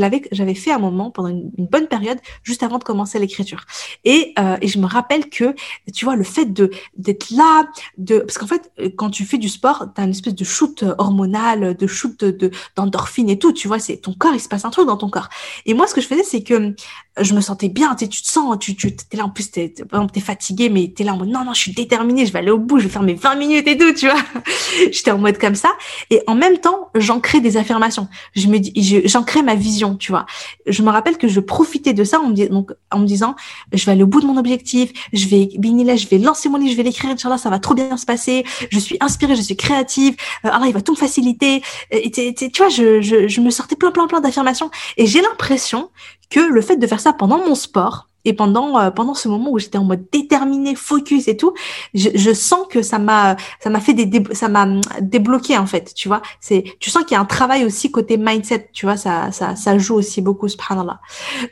l'avais, 0.00 0.22
j'avais 0.32 0.54
fait 0.54 0.72
un 0.72 0.78
moment 0.78 1.10
pendant 1.10 1.28
une, 1.28 1.50
bonne 1.58 1.86
période, 1.86 2.18
juste 2.42 2.62
avant 2.62 2.78
de 2.78 2.84
commencer 2.84 3.18
l'écriture. 3.18 3.64
Et, 4.04 4.34
et 4.60 4.68
je 4.68 4.78
me 4.78 4.86
rappelle 4.86 5.30
que, 5.30 5.54
tu 5.94 6.04
vois, 6.04 6.16
le 6.16 6.24
fait 6.24 6.46
de 6.46 6.70
d'être 6.96 7.30
là, 7.30 7.66
de 7.98 8.18
parce 8.18 8.38
qu'en 8.38 8.46
fait, 8.46 8.70
quand 8.96 9.10
tu 9.10 9.24
fais 9.24 9.38
du 9.38 9.48
sport, 9.48 9.86
tu 9.94 10.00
as 10.00 10.04
une 10.04 10.10
espèce 10.10 10.34
de 10.34 10.44
shoot 10.44 10.84
hormonal, 10.98 11.76
de 11.76 11.86
shoot 11.86 12.24
de 12.24 12.50
d'endorphine 12.76 13.30
et 13.30 13.38
tout, 13.38 13.52
tu 13.52 13.68
vois, 13.68 13.78
c'est 13.78 13.96
ton 13.98 14.14
corps, 14.14 14.34
il 14.34 14.40
se 14.40 14.48
passe 14.48 14.64
un 14.64 14.70
truc 14.70 14.86
dans 14.86 14.96
ton 14.96 15.08
corps. 15.08 15.28
Et 15.66 15.74
moi, 15.74 15.86
ce 15.86 15.94
que 15.94 16.00
je 16.00 16.06
faisais, 16.06 16.22
c'est 16.22 16.42
que 16.42 16.74
je 17.20 17.34
me 17.34 17.40
sentais 17.40 17.68
bien, 17.72 17.94
tu, 17.94 18.08
te 18.08 18.28
sens, 18.28 18.58
tu, 18.58 18.76
tu 18.76 18.88
es 18.88 19.16
là 19.16 19.24
en 19.24 19.30
plus, 19.30 19.50
tu 19.50 19.60
es, 19.60 20.20
fatigué, 20.20 20.68
mais 20.68 20.92
tu 20.94 21.02
es 21.02 21.04
là 21.04 21.14
en 21.14 21.16
mode 21.16 21.28
non, 21.28 21.44
non, 21.44 21.54
je 21.54 21.60
suis 21.60 21.72
déterminée, 21.72 22.26
je 22.26 22.32
vais 22.32 22.40
aller 22.40 22.50
au 22.50 22.58
bout, 22.58 22.78
je 22.78 22.84
vais 22.84 22.90
faire 22.90 23.02
mes 23.02 23.14
20 23.14 23.34
minutes 23.36 23.66
et 23.66 23.76
tout, 23.76 23.92
tu 23.92 24.08
vois. 24.08 24.20
J'étais 24.92 25.10
en 25.10 25.18
mode 25.18 25.38
comme 25.38 25.54
ça. 25.54 25.70
Et 26.10 26.22
en 26.26 26.34
même 26.34 26.58
temps, 26.58 26.90
j'ancrais 26.94 27.40
des 27.40 27.56
affirmations. 27.56 28.08
Je 28.34 28.46
me 28.48 28.58
dis, 28.58 28.72
j'ancrais 29.06 29.42
ma 29.42 29.54
vision, 29.54 29.96
tu 29.96 30.12
vois. 30.12 30.26
Je 30.66 30.82
me 30.82 30.90
rappelle 30.90 31.18
que 31.18 31.28
je 31.28 31.40
profitais 31.40 31.94
de 31.94 32.04
ça 32.04 32.20
en 32.20 32.28
me, 32.28 32.48
donc, 32.48 32.72
en 32.90 32.98
me 32.98 33.06
disant, 33.06 33.34
je 33.72 33.84
vais 33.86 33.92
aller 33.92 34.02
au 34.02 34.06
bout 34.06 34.20
de 34.20 34.26
mon 34.26 34.36
objectif, 34.36 34.92
je 35.12 35.26
vais, 35.28 35.48
là, 35.84 35.96
je 35.96 36.06
vais 36.08 36.18
lancer 36.18 36.48
mon 36.48 36.58
livre, 36.58 36.72
je 36.72 36.76
vais 36.76 36.82
l'écrire, 36.82 37.10
Inch'Allah, 37.10 37.38
ça 37.38 37.50
va 37.50 37.58
trop 37.58 37.74
bien 37.74 37.96
se 37.96 38.06
passer, 38.06 38.44
je 38.70 38.78
suis 38.78 38.96
inspirée, 39.00 39.36
je 39.36 39.42
suis 39.42 39.56
créative, 39.56 40.14
euh, 40.44 40.50
Allah, 40.50 40.66
il 40.66 40.72
va 40.72 40.82
tout 40.82 40.92
me 40.92 40.98
faciliter. 40.98 41.62
Tu 41.90 42.50
vois, 42.58 42.68
je, 42.68 43.00
je, 43.00 43.28
je 43.28 43.40
me 43.40 43.50
sortais 43.50 43.76
plein, 43.76 43.90
plein, 43.90 44.06
plein 44.06 44.20
d'affirmations. 44.20 44.70
Et 44.96 45.06
j'ai 45.06 45.20
l'impression 45.20 45.90
que 46.32 46.40
le 46.40 46.62
fait 46.62 46.76
de 46.76 46.86
faire 46.86 46.98
ça 46.98 47.12
pendant 47.12 47.38
mon 47.38 47.54
sport 47.54 48.08
et 48.24 48.32
pendant 48.32 48.78
euh, 48.78 48.90
pendant 48.90 49.14
ce 49.14 49.28
moment 49.28 49.50
où 49.50 49.58
j'étais 49.58 49.76
en 49.76 49.84
mode 49.84 50.06
déterminé, 50.10 50.74
focus 50.74 51.28
et 51.28 51.36
tout, 51.36 51.52
je, 51.92 52.32
sens 52.32 52.66
que 52.70 52.80
ça 52.80 52.98
m'a 52.98 53.36
ça 53.60 53.68
m'a 53.68 53.80
fait 53.80 53.92
des 53.92 54.22
ça 54.32 54.48
m'a 54.48 54.66
débloqué 55.00 55.58
en 55.58 55.66
fait, 55.66 55.92
tu 55.94 56.08
vois. 56.08 56.22
C'est 56.40 56.64
tu 56.80 56.88
sens 56.88 57.02
qu'il 57.02 57.12
y 57.12 57.18
a 57.18 57.20
un 57.20 57.26
travail 57.26 57.64
aussi 57.64 57.90
côté 57.90 58.16
mindset, 58.16 58.70
tu 58.72 58.86
vois, 58.86 58.96
ça 58.96 59.30
ça 59.32 59.56
ça 59.56 59.76
joue 59.76 59.96
aussi 59.96 60.22
beaucoup 60.22 60.48
subhanallah. 60.48 61.00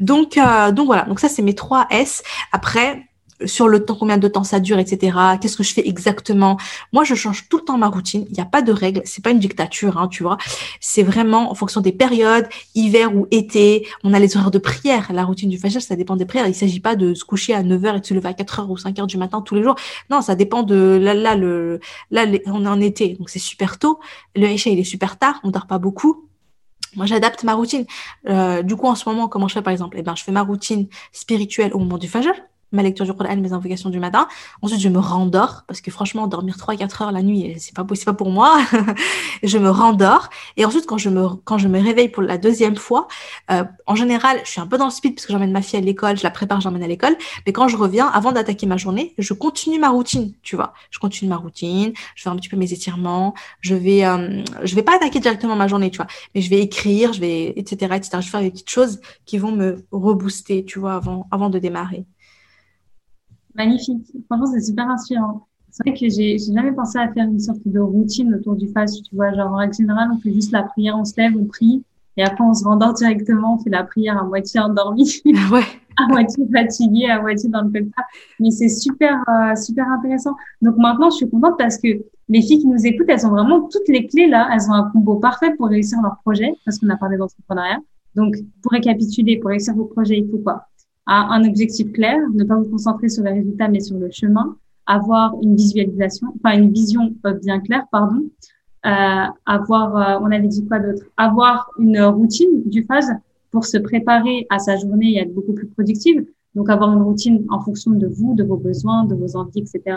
Donc 0.00 0.38
euh, 0.38 0.72
donc 0.72 0.86
voilà, 0.86 1.02
donc 1.02 1.20
ça 1.20 1.28
c'est 1.28 1.42
mes 1.42 1.54
trois 1.54 1.86
S. 1.90 2.22
Après 2.52 3.09
sur 3.44 3.68
le 3.68 3.84
temps, 3.84 3.96
combien 3.98 4.18
de 4.18 4.28
temps 4.28 4.44
ça 4.44 4.60
dure, 4.60 4.78
etc. 4.78 5.16
Qu'est-ce 5.40 5.56
que 5.56 5.62
je 5.62 5.72
fais 5.72 5.86
exactement? 5.86 6.56
Moi, 6.92 7.04
je 7.04 7.14
change 7.14 7.48
tout 7.48 7.58
le 7.58 7.64
temps 7.64 7.78
ma 7.78 7.88
routine. 7.88 8.26
Il 8.28 8.34
n'y 8.34 8.40
a 8.40 8.44
pas 8.46 8.62
de 8.62 8.72
règles. 8.72 9.02
C'est 9.04 9.22
pas 9.22 9.30
une 9.30 9.38
dictature, 9.38 9.98
hein, 9.98 10.08
tu 10.08 10.22
vois. 10.22 10.38
C'est 10.80 11.02
vraiment 11.02 11.50
en 11.50 11.54
fonction 11.54 11.80
des 11.80 11.92
périodes, 11.92 12.48
hiver 12.74 13.14
ou 13.14 13.26
été. 13.30 13.86
On 14.04 14.12
a 14.12 14.18
les 14.18 14.36
horaires 14.36 14.50
de 14.50 14.58
prière. 14.58 15.12
La 15.12 15.24
routine 15.24 15.48
du 15.48 15.58
fajr, 15.58 15.80
ça 15.80 15.96
dépend 15.96 16.16
des 16.16 16.26
prières. 16.26 16.46
Il 16.46 16.54
s'agit 16.54 16.80
pas 16.80 16.96
de 16.96 17.14
se 17.14 17.24
coucher 17.24 17.54
à 17.54 17.62
9h 17.62 17.96
et 17.96 18.00
de 18.00 18.06
se 18.06 18.14
lever 18.14 18.28
à 18.28 18.32
4h 18.32 18.66
ou 18.68 18.76
5h 18.76 19.06
du 19.06 19.16
matin 19.16 19.40
tous 19.42 19.54
les 19.54 19.62
jours. 19.62 19.76
Non, 20.10 20.20
ça 20.20 20.34
dépend 20.34 20.62
de 20.62 20.98
là, 21.00 21.14
là, 21.14 21.34
le, 21.36 21.80
là, 22.10 22.26
on 22.46 22.64
est 22.64 22.68
en 22.68 22.80
été, 22.80 23.14
donc 23.18 23.30
c'est 23.30 23.38
super 23.38 23.78
tôt. 23.78 24.00
Le 24.36 24.46
Aïcha, 24.46 24.70
il 24.70 24.78
est 24.78 24.84
super 24.84 25.18
tard. 25.18 25.40
On 25.44 25.50
dort 25.50 25.66
pas 25.66 25.78
beaucoup. 25.78 26.28
Moi, 26.96 27.06
j'adapte 27.06 27.44
ma 27.44 27.54
routine. 27.54 27.84
Euh, 28.28 28.62
du 28.62 28.76
coup, 28.76 28.86
en 28.86 28.94
ce 28.94 29.08
moment, 29.08 29.28
comment 29.28 29.48
je 29.48 29.54
fais, 29.54 29.62
par 29.62 29.72
exemple? 29.72 29.96
Eh 29.98 30.02
ben, 30.02 30.16
je 30.16 30.24
fais 30.24 30.32
ma 30.32 30.42
routine 30.42 30.88
spirituelle 31.12 31.72
au 31.72 31.78
moment 31.78 31.98
du 31.98 32.08
fajr 32.08 32.32
ma 32.72 32.82
lecture 32.82 33.04
du 33.04 33.12
Coran, 33.12 33.36
mes 33.36 33.52
invocations 33.52 33.90
du 33.90 33.98
matin. 33.98 34.28
Ensuite, 34.62 34.80
je 34.80 34.88
me 34.88 34.98
rendors 34.98 35.64
parce 35.66 35.80
que 35.80 35.90
franchement, 35.90 36.26
dormir 36.26 36.56
3-4 36.56 37.02
heures 37.02 37.12
la 37.12 37.22
nuit, 37.22 37.54
c'est 37.58 37.74
pas 37.74 37.84
possible 37.84 38.14
pour 38.14 38.30
moi. 38.30 38.58
je 39.42 39.58
me 39.58 39.70
rendors 39.70 40.28
et 40.56 40.64
ensuite, 40.64 40.86
quand 40.86 40.98
je 40.98 41.08
me 41.08 41.28
quand 41.44 41.58
je 41.58 41.68
me 41.68 41.80
réveille 41.80 42.08
pour 42.08 42.22
la 42.22 42.38
deuxième 42.38 42.76
fois, 42.76 43.08
euh, 43.50 43.64
en 43.86 43.94
général, 43.94 44.40
je 44.44 44.50
suis 44.50 44.60
un 44.60 44.66
peu 44.66 44.78
dans 44.78 44.86
le 44.86 44.90
speed 44.90 45.14
parce 45.14 45.26
que 45.26 45.32
j'emmène 45.32 45.52
ma 45.52 45.62
fille 45.62 45.78
à 45.78 45.82
l'école, 45.82 46.16
je 46.16 46.22
la 46.22 46.30
prépare, 46.30 46.60
j'emmène 46.60 46.82
à 46.82 46.88
l'école. 46.88 47.16
Mais 47.46 47.52
quand 47.52 47.68
je 47.68 47.76
reviens, 47.76 48.06
avant 48.06 48.32
d'attaquer 48.32 48.66
ma 48.66 48.76
journée, 48.76 49.14
je 49.18 49.34
continue 49.34 49.78
ma 49.78 49.90
routine, 49.90 50.32
tu 50.42 50.56
vois. 50.56 50.72
Je 50.90 50.98
continue 50.98 51.28
ma 51.28 51.36
routine, 51.36 51.92
je 52.14 52.22
fais 52.22 52.28
un 52.28 52.36
petit 52.36 52.48
peu 52.48 52.56
mes 52.56 52.72
étirements, 52.72 53.34
je 53.60 53.74
vais 53.74 54.04
euh, 54.04 54.42
je 54.62 54.74
vais 54.74 54.82
pas 54.82 54.96
attaquer 54.96 55.20
directement 55.20 55.56
ma 55.56 55.68
journée, 55.68 55.90
tu 55.90 55.96
vois, 55.96 56.06
mais 56.34 56.40
je 56.40 56.50
vais 56.50 56.60
écrire, 56.60 57.12
je 57.12 57.20
vais 57.20 57.52
etc 57.56 57.94
etc. 57.94 58.10
Je 58.12 58.16
vais 58.18 58.22
faire 58.22 58.40
des 58.40 58.50
petites 58.50 58.70
choses 58.70 59.00
qui 59.26 59.38
vont 59.38 59.52
me 59.52 59.84
rebooster, 59.90 60.64
tu 60.64 60.78
vois, 60.78 60.94
avant 60.94 61.26
avant 61.30 61.50
de 61.50 61.58
démarrer. 61.58 62.04
Magnifique. 63.60 64.06
Franchement, 64.26 64.46
c'est 64.46 64.62
super 64.62 64.88
inspirant. 64.88 65.46
C'est 65.70 65.86
vrai 65.86 65.98
que 65.98 66.08
j'ai 66.08 66.38
jamais 66.38 66.72
pensé 66.72 66.98
à 66.98 67.12
faire 67.12 67.26
une 67.26 67.38
sorte 67.38 67.60
de 67.66 67.78
routine 67.78 68.34
autour 68.34 68.56
du 68.56 68.66
fast, 68.68 69.04
tu 69.04 69.14
vois. 69.14 69.34
Genre, 69.34 69.52
en 69.52 69.56
règle 69.56 69.74
générale, 69.74 70.08
on 70.14 70.18
fait 70.18 70.32
juste 70.32 70.50
la 70.50 70.62
prière, 70.62 70.96
on 70.98 71.04
se 71.04 71.12
lève, 71.18 71.36
on 71.36 71.44
prie, 71.44 71.84
et 72.16 72.22
après, 72.22 72.42
on 72.42 72.54
se 72.54 72.64
rendort 72.64 72.94
directement, 73.02 73.56
on 73.56 73.58
fait 73.58 73.68
la 73.68 73.84
prière 73.84 74.16
à 74.16 74.24
moitié 74.24 74.60
endormi. 74.60 75.20
Ouais. 75.52 75.60
à 75.98 76.06
moitié 76.08 76.44
fatigué, 76.50 77.10
à 77.10 77.20
moitié 77.20 77.50
dans 77.50 77.62
le 77.62 77.70
pétard. 77.70 78.04
Mais 78.38 78.50
c'est 78.50 78.70
super, 78.70 79.22
euh, 79.28 79.54
super 79.56 79.86
intéressant. 79.88 80.34
Donc 80.62 80.76
maintenant, 80.78 81.10
je 81.10 81.16
suis 81.16 81.30
contente 81.30 81.58
parce 81.58 81.76
que 81.76 81.88
les 82.28 82.40
filles 82.40 82.60
qui 82.60 82.66
nous 82.66 82.86
écoutent, 82.86 83.08
elles 83.10 83.26
ont 83.26 83.30
vraiment 83.30 83.68
toutes 83.68 83.88
les 83.88 84.06
clés 84.06 84.26
là. 84.26 84.48
Elles 84.52 84.70
ont 84.70 84.74
un 84.74 84.90
combo 84.90 85.16
parfait 85.16 85.54
pour 85.56 85.68
réussir 85.68 85.98
leur 86.02 86.16
projet, 86.24 86.54
parce 86.64 86.78
qu'on 86.78 86.88
a 86.88 86.96
parlé 86.96 87.18
d'entrepreneuriat. 87.18 87.80
Donc, 88.14 88.36
pour 88.62 88.72
récapituler, 88.72 89.38
pour 89.38 89.50
réussir 89.50 89.74
vos 89.74 89.84
projets, 89.84 90.18
il 90.18 90.30
faut 90.30 90.38
quoi? 90.38 90.69
À 91.06 91.34
un 91.34 91.44
objectif 91.44 91.92
clair, 91.92 92.18
ne 92.34 92.44
pas 92.44 92.56
vous 92.56 92.68
concentrer 92.68 93.08
sur 93.08 93.24
les 93.24 93.32
résultats 93.32 93.68
mais 93.68 93.80
sur 93.80 93.98
le 93.98 94.10
chemin, 94.10 94.56
avoir 94.86 95.34
une 95.42 95.56
visualisation, 95.56 96.28
enfin 96.36 96.56
une 96.58 96.72
vision 96.72 97.14
euh, 97.26 97.34
bien 97.34 97.60
claire, 97.60 97.84
pardon, 97.90 98.22
euh, 98.86 99.26
avoir, 99.46 99.96
euh, 99.96 100.18
on 100.22 100.30
avait 100.32 100.48
dit 100.48 100.66
quoi 100.66 100.78
d'autre, 100.78 101.04
avoir 101.16 101.70
une 101.78 102.00
routine 102.00 102.62
du 102.66 102.84
phase 102.84 103.10
pour 103.50 103.64
se 103.64 103.76
préparer 103.78 104.46
à 104.50 104.58
sa 104.58 104.76
journée 104.76 105.12
et 105.12 105.18
être 105.18 105.34
beaucoup 105.34 105.52
plus 105.52 105.66
productive. 105.66 106.24
Donc 106.54 106.68
avoir 106.70 106.92
une 106.92 107.02
routine 107.02 107.44
en 107.50 107.60
fonction 107.60 107.92
de 107.92 108.06
vous, 108.06 108.34
de 108.34 108.42
vos 108.42 108.56
besoins, 108.56 109.04
de 109.04 109.14
vos 109.14 109.36
envies, 109.36 109.60
etc. 109.60 109.96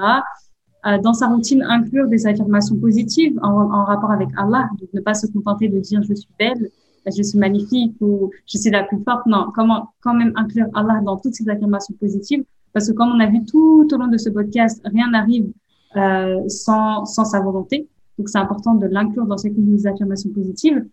Euh, 0.86 0.98
dans 1.00 1.14
sa 1.14 1.28
routine, 1.28 1.64
inclure 1.64 2.08
des 2.08 2.28
affirmations 2.28 2.76
positives 2.76 3.40
en, 3.42 3.52
en 3.52 3.86
rapport 3.86 4.12
avec 4.12 4.28
Allah, 4.38 4.70
donc 4.80 4.90
ne 4.94 5.00
pas 5.00 5.14
se 5.14 5.28
contenter 5.28 5.70
de 5.70 5.80
dire 5.80 6.04
je 6.04 6.14
suis 6.14 6.30
belle, 6.38 6.70
je 7.06 7.22
suis 7.22 7.38
magnifique 7.38 7.96
ou 8.02 8.32
je 8.46 8.58
suis 8.58 8.70
la 8.70 8.84
plus 8.84 9.00
forte. 9.04 9.26
Non, 9.26 9.48
comment 9.54 9.94
quand 10.02 10.14
même 10.14 10.34
inclure 10.36 10.68
Allah 10.74 11.02
dans 11.04 11.18
toutes 11.18 11.36
ces 11.36 11.48
affirmations 11.50 11.96
positives 12.00 12.44
parce 12.74 12.88
que 12.88 12.94
comme 12.94 13.12
on 13.12 13.20
a 13.20 13.28
vu 13.28 13.46
tout 13.46 13.88
au 13.92 13.98
long 13.98 14.08
de 14.08 14.18
ce 14.18 14.30
podcast, 14.30 14.82
rien 14.84 15.10
n'arrive 15.12 15.52
euh, 15.96 16.42
sans, 16.50 17.06
sans 17.06 17.24
sa 17.24 17.40
volonté. 17.40 17.88
Donc 18.18 18.30
c'est 18.30 18.40
important 18.40 18.74
de 18.74 18.88
l'inclure 18.88 19.26
dans 19.26 19.38
ces 19.38 19.54
affirmations 19.86 20.32
positives. 20.32 20.84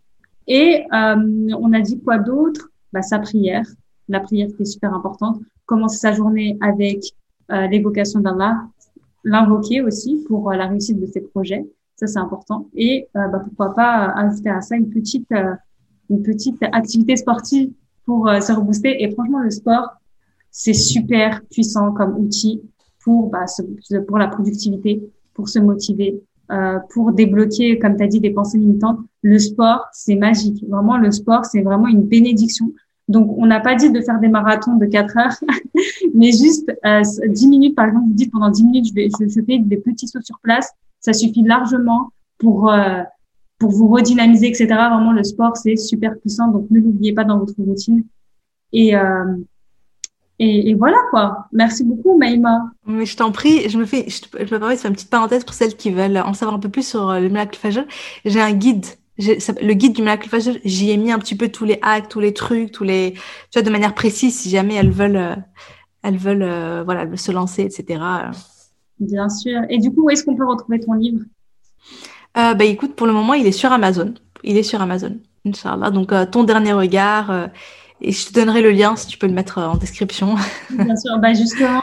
Et 0.47 0.85
euh, 0.93 1.49
on 1.59 1.73
a 1.73 1.81
dit 1.81 2.01
quoi 2.01 2.19
d'autre? 2.19 2.71
Bah, 2.93 3.03
Sa 3.03 3.19
prière, 3.19 3.65
la 4.09 4.21
prière 4.21 4.49
qui 4.57 4.63
est 4.63 4.67
super 4.67 4.93
importante. 4.93 5.41
Commencer 5.65 5.99
sa 5.99 6.13
journée 6.13 6.59
avec 6.61 7.03
euh, 7.51 7.67
l'évocation 7.69 8.21
d'Allah, 8.21 8.63
l'invoquer 9.25 9.81
aussi 9.81 10.25
pour 10.29 10.51
euh, 10.51 10.57
la 10.57 10.67
réussite 10.67 11.01
de 11.01 11.07
ses 11.07 11.21
projets. 11.23 11.67
Ça, 11.97 12.07
c'est 12.07 12.19
important. 12.19 12.69
Et 12.75 13.09
euh, 13.17 13.29
bah, 13.29 13.43
pourquoi 13.45 13.75
pas 13.75 14.13
ajouter 14.17 14.51
à 14.51 14.61
ça 14.61 14.77
une 14.77 14.91
petite, 14.91 15.29
une 16.11 16.23
petite 16.23 16.63
activité 16.73 17.17
sportive 17.17 17.71
pour 18.05 18.29
se 18.29 18.53
rebooster. 18.53 19.03
Et 19.03 19.11
franchement, 19.13 19.39
le 19.39 19.51
sport, 19.51 19.89
c'est 20.51 20.75
super 20.75 21.43
puissant 21.51 21.93
comme 21.93 22.17
outil 22.19 22.61
pour, 23.05 23.31
bah, 23.31 23.45
pour 24.07 24.19
la 24.19 24.29
productivité, 24.29 25.03
pour 25.35 25.49
se 25.49 25.59
motiver, 25.59 26.23
euh, 26.51 26.79
pour 26.93 27.13
débloquer, 27.13 27.79
comme 27.79 27.97
tu 27.97 28.03
as 28.03 28.09
dit, 28.09 28.21
des 28.21 28.31
pensées 28.31 28.59
limitantes. 28.59 28.99
Le 29.23 29.39
sport, 29.39 29.87
c'est 29.93 30.17
magique. 30.17 30.65
Vraiment, 30.69 30.99
le 30.99 31.11
sport, 31.11 31.45
c'est 31.45 31.63
vraiment 31.63 31.87
une 31.87 32.03
bénédiction. 32.03 32.73
Donc, 33.09 33.33
on 33.39 33.47
n'a 33.47 33.61
pas 33.61 33.75
dit 33.75 33.91
de 33.91 34.01
faire 34.01 34.21
des 34.21 34.29
marathons 34.29 34.77
de 34.77 34.87
4 34.87 35.17
heures, 35.17 35.37
mais 36.15 36.31
juste 36.31 36.71
euh, 36.85 37.03
10 37.27 37.49
minutes, 37.49 37.75
par 37.75 37.87
exemple, 37.87 38.07
vous 38.09 38.15
dites 38.15 38.31
pendant 38.31 38.51
10 38.51 38.65
minutes, 38.65 38.87
je, 38.89 38.95
vais, 38.95 39.09
je, 39.09 39.41
fais 39.45 39.59
des 39.59 39.77
petits 39.77 40.09
sauts 40.09 40.23
sur 40.23 40.39
place. 40.41 40.71
Ça 41.01 41.13
suffit 41.13 41.43
largement 41.43 42.11
pour, 42.39 42.71
euh, 42.71 43.03
pour 43.61 43.71
vous 43.71 43.89
redynamiser, 43.89 44.49
etc. 44.49 44.67
Vraiment, 44.67 45.13
le 45.13 45.23
sport, 45.23 45.57
c'est 45.57 45.77
super 45.77 46.19
puissant. 46.19 46.49
Donc, 46.49 46.67
ne 46.71 46.81
l'oubliez 46.81 47.13
pas 47.13 47.25
dans 47.25 47.39
votre 47.39 47.55
routine. 47.59 48.05
Et, 48.73 48.97
euh, 48.97 49.37
et, 50.39 50.71
et, 50.71 50.75
voilà 50.75 50.97
quoi. 51.11 51.47
Merci 51.53 51.85
beaucoup, 51.85 52.17
Maïma. 52.17 52.71
Mais 52.87 53.05
je 53.05 53.17
t'en 53.17 53.31
prie, 53.31 53.69
je 53.69 53.79
me 53.79 53.85
fais, 53.85 54.07
je, 54.09 54.23
je 54.33 54.55
me 54.55 54.59
permets 54.59 54.75
de 54.75 54.81
faire 54.81 54.89
une 54.89 54.97
petite 54.97 55.11
parenthèse 55.11 55.45
pour 55.45 55.55
celles 55.55 55.77
qui 55.77 55.91
veulent 55.91 56.17
en 56.17 56.33
savoir 56.33 56.57
un 56.57 56.61
peu 56.61 56.71
plus 56.71 56.87
sur 56.89 57.11
euh, 57.11 57.21
le 57.21 57.29
miracle 57.29 57.59
Fajr. 57.59 57.85
J'ai 58.25 58.41
un 58.41 58.53
guide. 58.53 58.87
Le 59.19 59.75
guide 59.75 59.93
du 59.93 60.01
miracle 60.01 60.31
Fajr, 60.31 60.57
j'y 60.65 60.91
ai 60.91 60.97
mis 60.97 61.13
un 61.13 61.19
petit 61.19 61.35
peu 61.35 61.49
tous 61.49 61.67
les 61.67 61.79
hacks, 61.83 62.09
tous 62.09 62.21
les 62.21 62.33
trucs, 62.33 62.73
tous 62.73 62.85
les, 62.85 63.13
tu 63.13 63.21
vois, 63.53 63.63
de 63.63 63.71
manière 63.71 63.95
précise, 63.95 64.39
si 64.39 64.49
jamais 64.49 64.77
elles 64.77 64.91
veulent, 64.91 65.17
euh, 65.17 65.37
elles 66.03 66.17
veulent, 66.17 66.43
euh, 66.43 66.83
voilà, 66.83 67.15
se 67.15 67.31
lancer, 67.31 67.63
etc. 67.63 68.03
Bien 68.99 69.29
sûr. 69.29 69.61
Et 69.69 69.77
du 69.77 69.93
coup, 69.93 70.05
où 70.05 70.11
est-ce 70.11 70.25
qu'on 70.25 70.37
peut 70.37 70.47
retrouver 70.47 70.81
ton 70.81 70.95
livre? 70.95 71.21
Euh, 72.37 72.55
Bah, 72.55 72.65
écoute, 72.65 72.95
pour 72.95 73.07
le 73.07 73.13
moment, 73.13 73.35
il 73.35 73.47
est 73.47 73.53
sur 73.53 73.73
Amazon. 73.73 74.15
Il 74.43 74.57
est 74.57 74.63
sur 74.63 74.81
Amazon, 74.81 75.19
Inch'Allah. 75.47 75.91
Donc, 75.91 76.13
ton 76.31 76.45
dernier 76.45 76.73
regard 76.73 77.51
et 78.01 78.13
je 78.13 78.29
te 78.29 78.33
donnerai 78.33 78.63
le 78.63 78.71
lien 78.71 78.97
si 78.97 79.07
tu 79.07 79.19
peux 79.19 79.27
le 79.27 79.35
mettre 79.35 79.59
en 79.59 79.77
description. 79.77 80.35
Bien 80.71 80.97
sûr. 80.97 81.19
Bah 81.19 81.35
justement, 81.35 81.83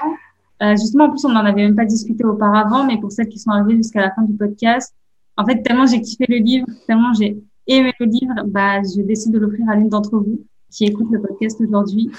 euh, 0.64 0.72
justement, 0.72 1.06
en 1.06 1.10
plus, 1.10 1.24
on 1.26 1.30
n'en 1.30 1.46
avait 1.46 1.64
même 1.64 1.76
pas 1.76 1.86
discuté 1.86 2.24
auparavant, 2.24 2.86
mais 2.86 2.98
pour 3.00 3.12
celles 3.12 3.30
qui 3.30 3.40
sont 3.40 3.52
arrivées 3.52 3.78
jusqu'à 3.78 4.02
la 4.02 4.12
fin 4.12 4.24
du 4.24 4.34
podcast, 4.34 4.96
en 5.38 5.46
fait, 5.46 5.62
tellement 5.62 5.86
j'ai 5.86 6.02
kiffé 6.02 6.26
le 6.28 6.38
livre, 6.38 6.66
tellement 6.88 7.14
j'ai 7.14 7.38
aimé 7.68 7.94
le 8.00 8.06
livre, 8.08 8.34
bah, 8.48 8.82
je 8.82 9.02
décide 9.02 9.34
de 9.34 9.40
l'offrir 9.40 9.70
à 9.70 9.76
l'une 9.76 9.90
d'entre 9.90 10.18
vous 10.18 10.42
qui 10.72 10.86
écoute 10.86 11.08
le 11.12 11.22
podcast 11.22 11.62
aujourd'hui, 11.62 12.10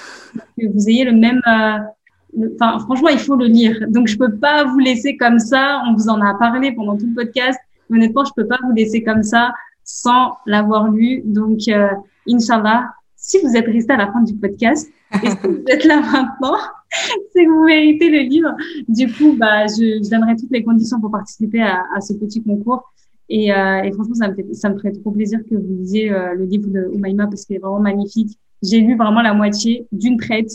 que 0.57 0.67
vous 0.73 0.89
ayez 0.89 1.03
le 1.03 1.11
même. 1.11 1.41
Euh, 1.47 2.47
enfin, 2.55 2.79
franchement, 2.79 3.09
il 3.09 3.19
faut 3.19 3.35
le 3.35 3.45
lire. 3.45 3.85
Donc, 3.89 4.07
je 4.07 4.17
peux 4.17 4.35
pas 4.37 4.63
vous 4.63 4.79
laisser 4.79 5.17
comme 5.17 5.39
ça. 5.39 5.83
On 5.87 5.93
vous 5.93 6.09
en 6.09 6.21
a 6.21 6.33
parlé 6.35 6.71
pendant 6.71 6.97
tout 6.97 7.05
le 7.05 7.13
podcast. 7.13 7.59
Honnêtement, 7.89 8.23
je 8.23 8.31
peux 8.35 8.47
pas 8.47 8.59
vous 8.63 8.73
laisser 8.73 9.03
comme 9.03 9.23
ça 9.23 9.51
sans 9.83 10.37
l'avoir 10.45 10.89
lu. 10.91 11.21
Donc, 11.25 11.67
euh, 11.67 11.89
Inch'Allah, 12.27 12.89
si 13.15 13.39
vous 13.43 13.55
êtes 13.55 13.65
resté 13.65 13.93
à 13.93 13.97
la 13.97 14.11
fin 14.11 14.21
du 14.21 14.35
podcast 14.35 14.89
et 15.23 15.29
si 15.29 15.37
vous 15.43 15.63
êtes 15.67 15.83
là 15.85 16.01
maintenant, 16.01 16.57
c'est 17.33 17.45
que 17.45 17.49
vous 17.49 17.65
méritez 17.65 18.09
le 18.09 18.19
livre. 18.19 18.55
Du 18.87 19.11
coup, 19.11 19.35
bah, 19.37 19.67
je, 19.67 20.03
je 20.03 20.09
donnerai 20.09 20.35
toutes 20.35 20.51
les 20.51 20.63
conditions 20.63 20.99
pour 20.99 21.11
participer 21.11 21.61
à, 21.61 21.83
à 21.95 22.01
ce 22.01 22.13
petit 22.13 22.43
concours. 22.43 22.91
Et, 23.29 23.53
euh, 23.53 23.83
et, 23.83 23.91
franchement, 23.91 24.15
ça 24.15 24.27
me, 24.27 24.35
fait, 24.35 24.53
ça 24.53 24.69
me 24.69 24.77
ferait 24.77 24.91
trop 24.91 25.11
plaisir 25.11 25.39
que 25.47 25.55
vous 25.55 25.75
lisiez 25.79 26.11
euh, 26.11 26.33
le 26.33 26.45
livre 26.45 26.69
de 26.69 26.89
Umaima 26.93 27.27
parce 27.27 27.45
qu'il 27.45 27.55
est 27.55 27.59
vraiment 27.59 27.79
magnifique. 27.79 28.37
J'ai 28.63 28.79
lu 28.79 28.97
vraiment 28.97 29.21
la 29.21 29.33
moitié 29.33 29.87
d'une 29.91 30.17
traite. 30.17 30.51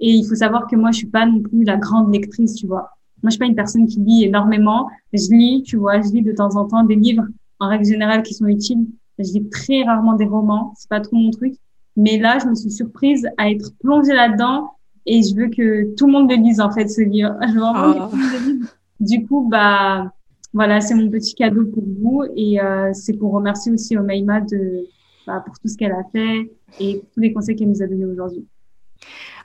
Et 0.00 0.10
il 0.10 0.26
faut 0.26 0.34
savoir 0.34 0.66
que 0.66 0.74
moi, 0.76 0.90
je 0.90 0.98
suis 0.98 1.06
pas 1.06 1.24
non 1.24 1.40
plus 1.40 1.64
la 1.64 1.76
grande 1.76 2.12
lectrice, 2.12 2.54
tu 2.54 2.66
vois. 2.66 2.90
Moi, 3.24 3.30
je 3.30 3.36
suis 3.36 3.38
pas 3.38 3.46
une 3.46 3.54
personne 3.54 3.86
qui 3.86 4.00
lit 4.00 4.24
énormément. 4.24 4.90
Je 5.14 5.30
lis, 5.30 5.62
tu 5.62 5.78
vois, 5.78 6.02
je 6.02 6.10
lis 6.10 6.20
de 6.20 6.32
temps 6.32 6.56
en 6.56 6.66
temps 6.66 6.84
des 6.84 6.94
livres 6.94 7.24
en 7.58 7.70
règle 7.70 7.86
générale 7.86 8.22
qui 8.22 8.34
sont 8.34 8.44
utiles. 8.46 8.86
Je 9.18 9.32
lis 9.32 9.48
très 9.48 9.82
rarement 9.82 10.12
des 10.12 10.26
romans. 10.26 10.74
C'est 10.76 10.90
pas 10.90 11.00
trop 11.00 11.16
mon 11.16 11.30
truc. 11.30 11.54
Mais 11.96 12.18
là, 12.18 12.38
je 12.38 12.46
me 12.46 12.54
suis 12.54 12.70
surprise 12.70 13.26
à 13.38 13.50
être 13.50 13.72
plongée 13.80 14.12
là-dedans 14.12 14.72
et 15.06 15.22
je 15.22 15.34
veux 15.34 15.48
que 15.48 15.94
tout 15.94 16.06
le 16.06 16.12
monde 16.12 16.30
le 16.30 16.36
lise, 16.36 16.60
en 16.60 16.70
fait, 16.70 16.86
ce 16.88 17.00
livre. 17.00 17.34
Je 17.48 17.54
veux 17.54 17.60
vraiment 17.60 18.10
oh. 18.12 18.66
Du 19.00 19.26
coup, 19.26 19.48
bah, 19.50 20.12
voilà, 20.52 20.82
c'est 20.82 20.94
mon 20.94 21.08
petit 21.08 21.34
cadeau 21.34 21.64
pour 21.64 21.82
vous 21.82 22.24
et 22.36 22.60
euh, 22.60 22.90
c'est 22.92 23.14
pour 23.14 23.32
remercier 23.32 23.72
aussi 23.72 23.96
Omeima 23.96 24.42
de, 24.42 24.86
bah, 25.26 25.42
pour 25.46 25.58
tout 25.58 25.68
ce 25.68 25.78
qu'elle 25.78 25.92
a 25.92 26.04
fait 26.12 26.52
et 26.78 27.02
tous 27.14 27.20
les 27.20 27.32
conseils 27.32 27.56
qu'elle 27.56 27.70
nous 27.70 27.82
a 27.82 27.86
donnés 27.86 28.04
aujourd'hui. 28.04 28.46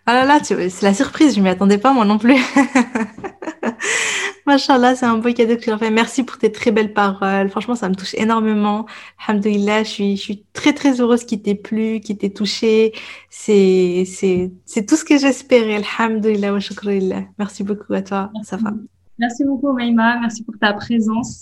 Ah 0.06 0.14
là 0.14 0.26
là, 0.26 0.40
c'est 0.44 0.82
la 0.82 0.94
surprise, 0.94 1.36
je 1.36 1.42
m'y 1.42 1.50
attendais 1.50 1.78
pas 1.78 1.94
moi 1.94 2.04
non 2.04 2.18
plus. 2.18 2.36
Machallah, 4.50 4.96
c'est 4.96 5.06
un 5.06 5.20
beau 5.20 5.32
cadeau 5.32 5.56
que 5.58 5.62
tu 5.62 5.70
as 5.70 5.78
fait. 5.78 5.92
Merci 5.92 6.24
pour 6.24 6.40
tes 6.40 6.52
très 6.52 6.72
belles 6.72 6.94
paroles. 6.94 7.50
Franchement, 7.50 7.76
ça 7.76 7.88
me 7.88 7.94
touche 7.94 8.16
énormément. 8.16 8.88
Alhamdoulilah, 9.28 9.84
je 9.84 9.90
suis, 9.90 10.18
je 10.18 10.22
suis 10.22 10.46
très, 10.54 10.74
très 10.74 11.00
heureuse 11.00 11.24
qu'il 11.24 11.42
t'ait 11.44 11.54
plu, 11.54 12.00
qu'il 12.00 12.18
t'ait 12.18 12.32
touché. 12.32 12.94
C'est, 13.30 14.06
c'est, 14.08 14.52
c'est 14.66 14.88
tout 14.88 14.96
ce 14.96 15.06
que 15.06 15.20
j'espérais. 15.20 15.84
Alhamdoulilah 16.00 16.52
wa 16.52 16.60
shukrillah. 16.60 17.26
Merci 17.38 17.64
beaucoup 17.64 17.94
à 17.94 18.02
toi, 18.02 18.32
Safa. 18.42 18.72
Merci 19.20 19.44
beaucoup, 19.46 19.72
Maïma. 19.72 20.18
Merci 20.20 20.44
pour 20.44 20.56
ta 20.60 20.74
présence. 20.74 21.38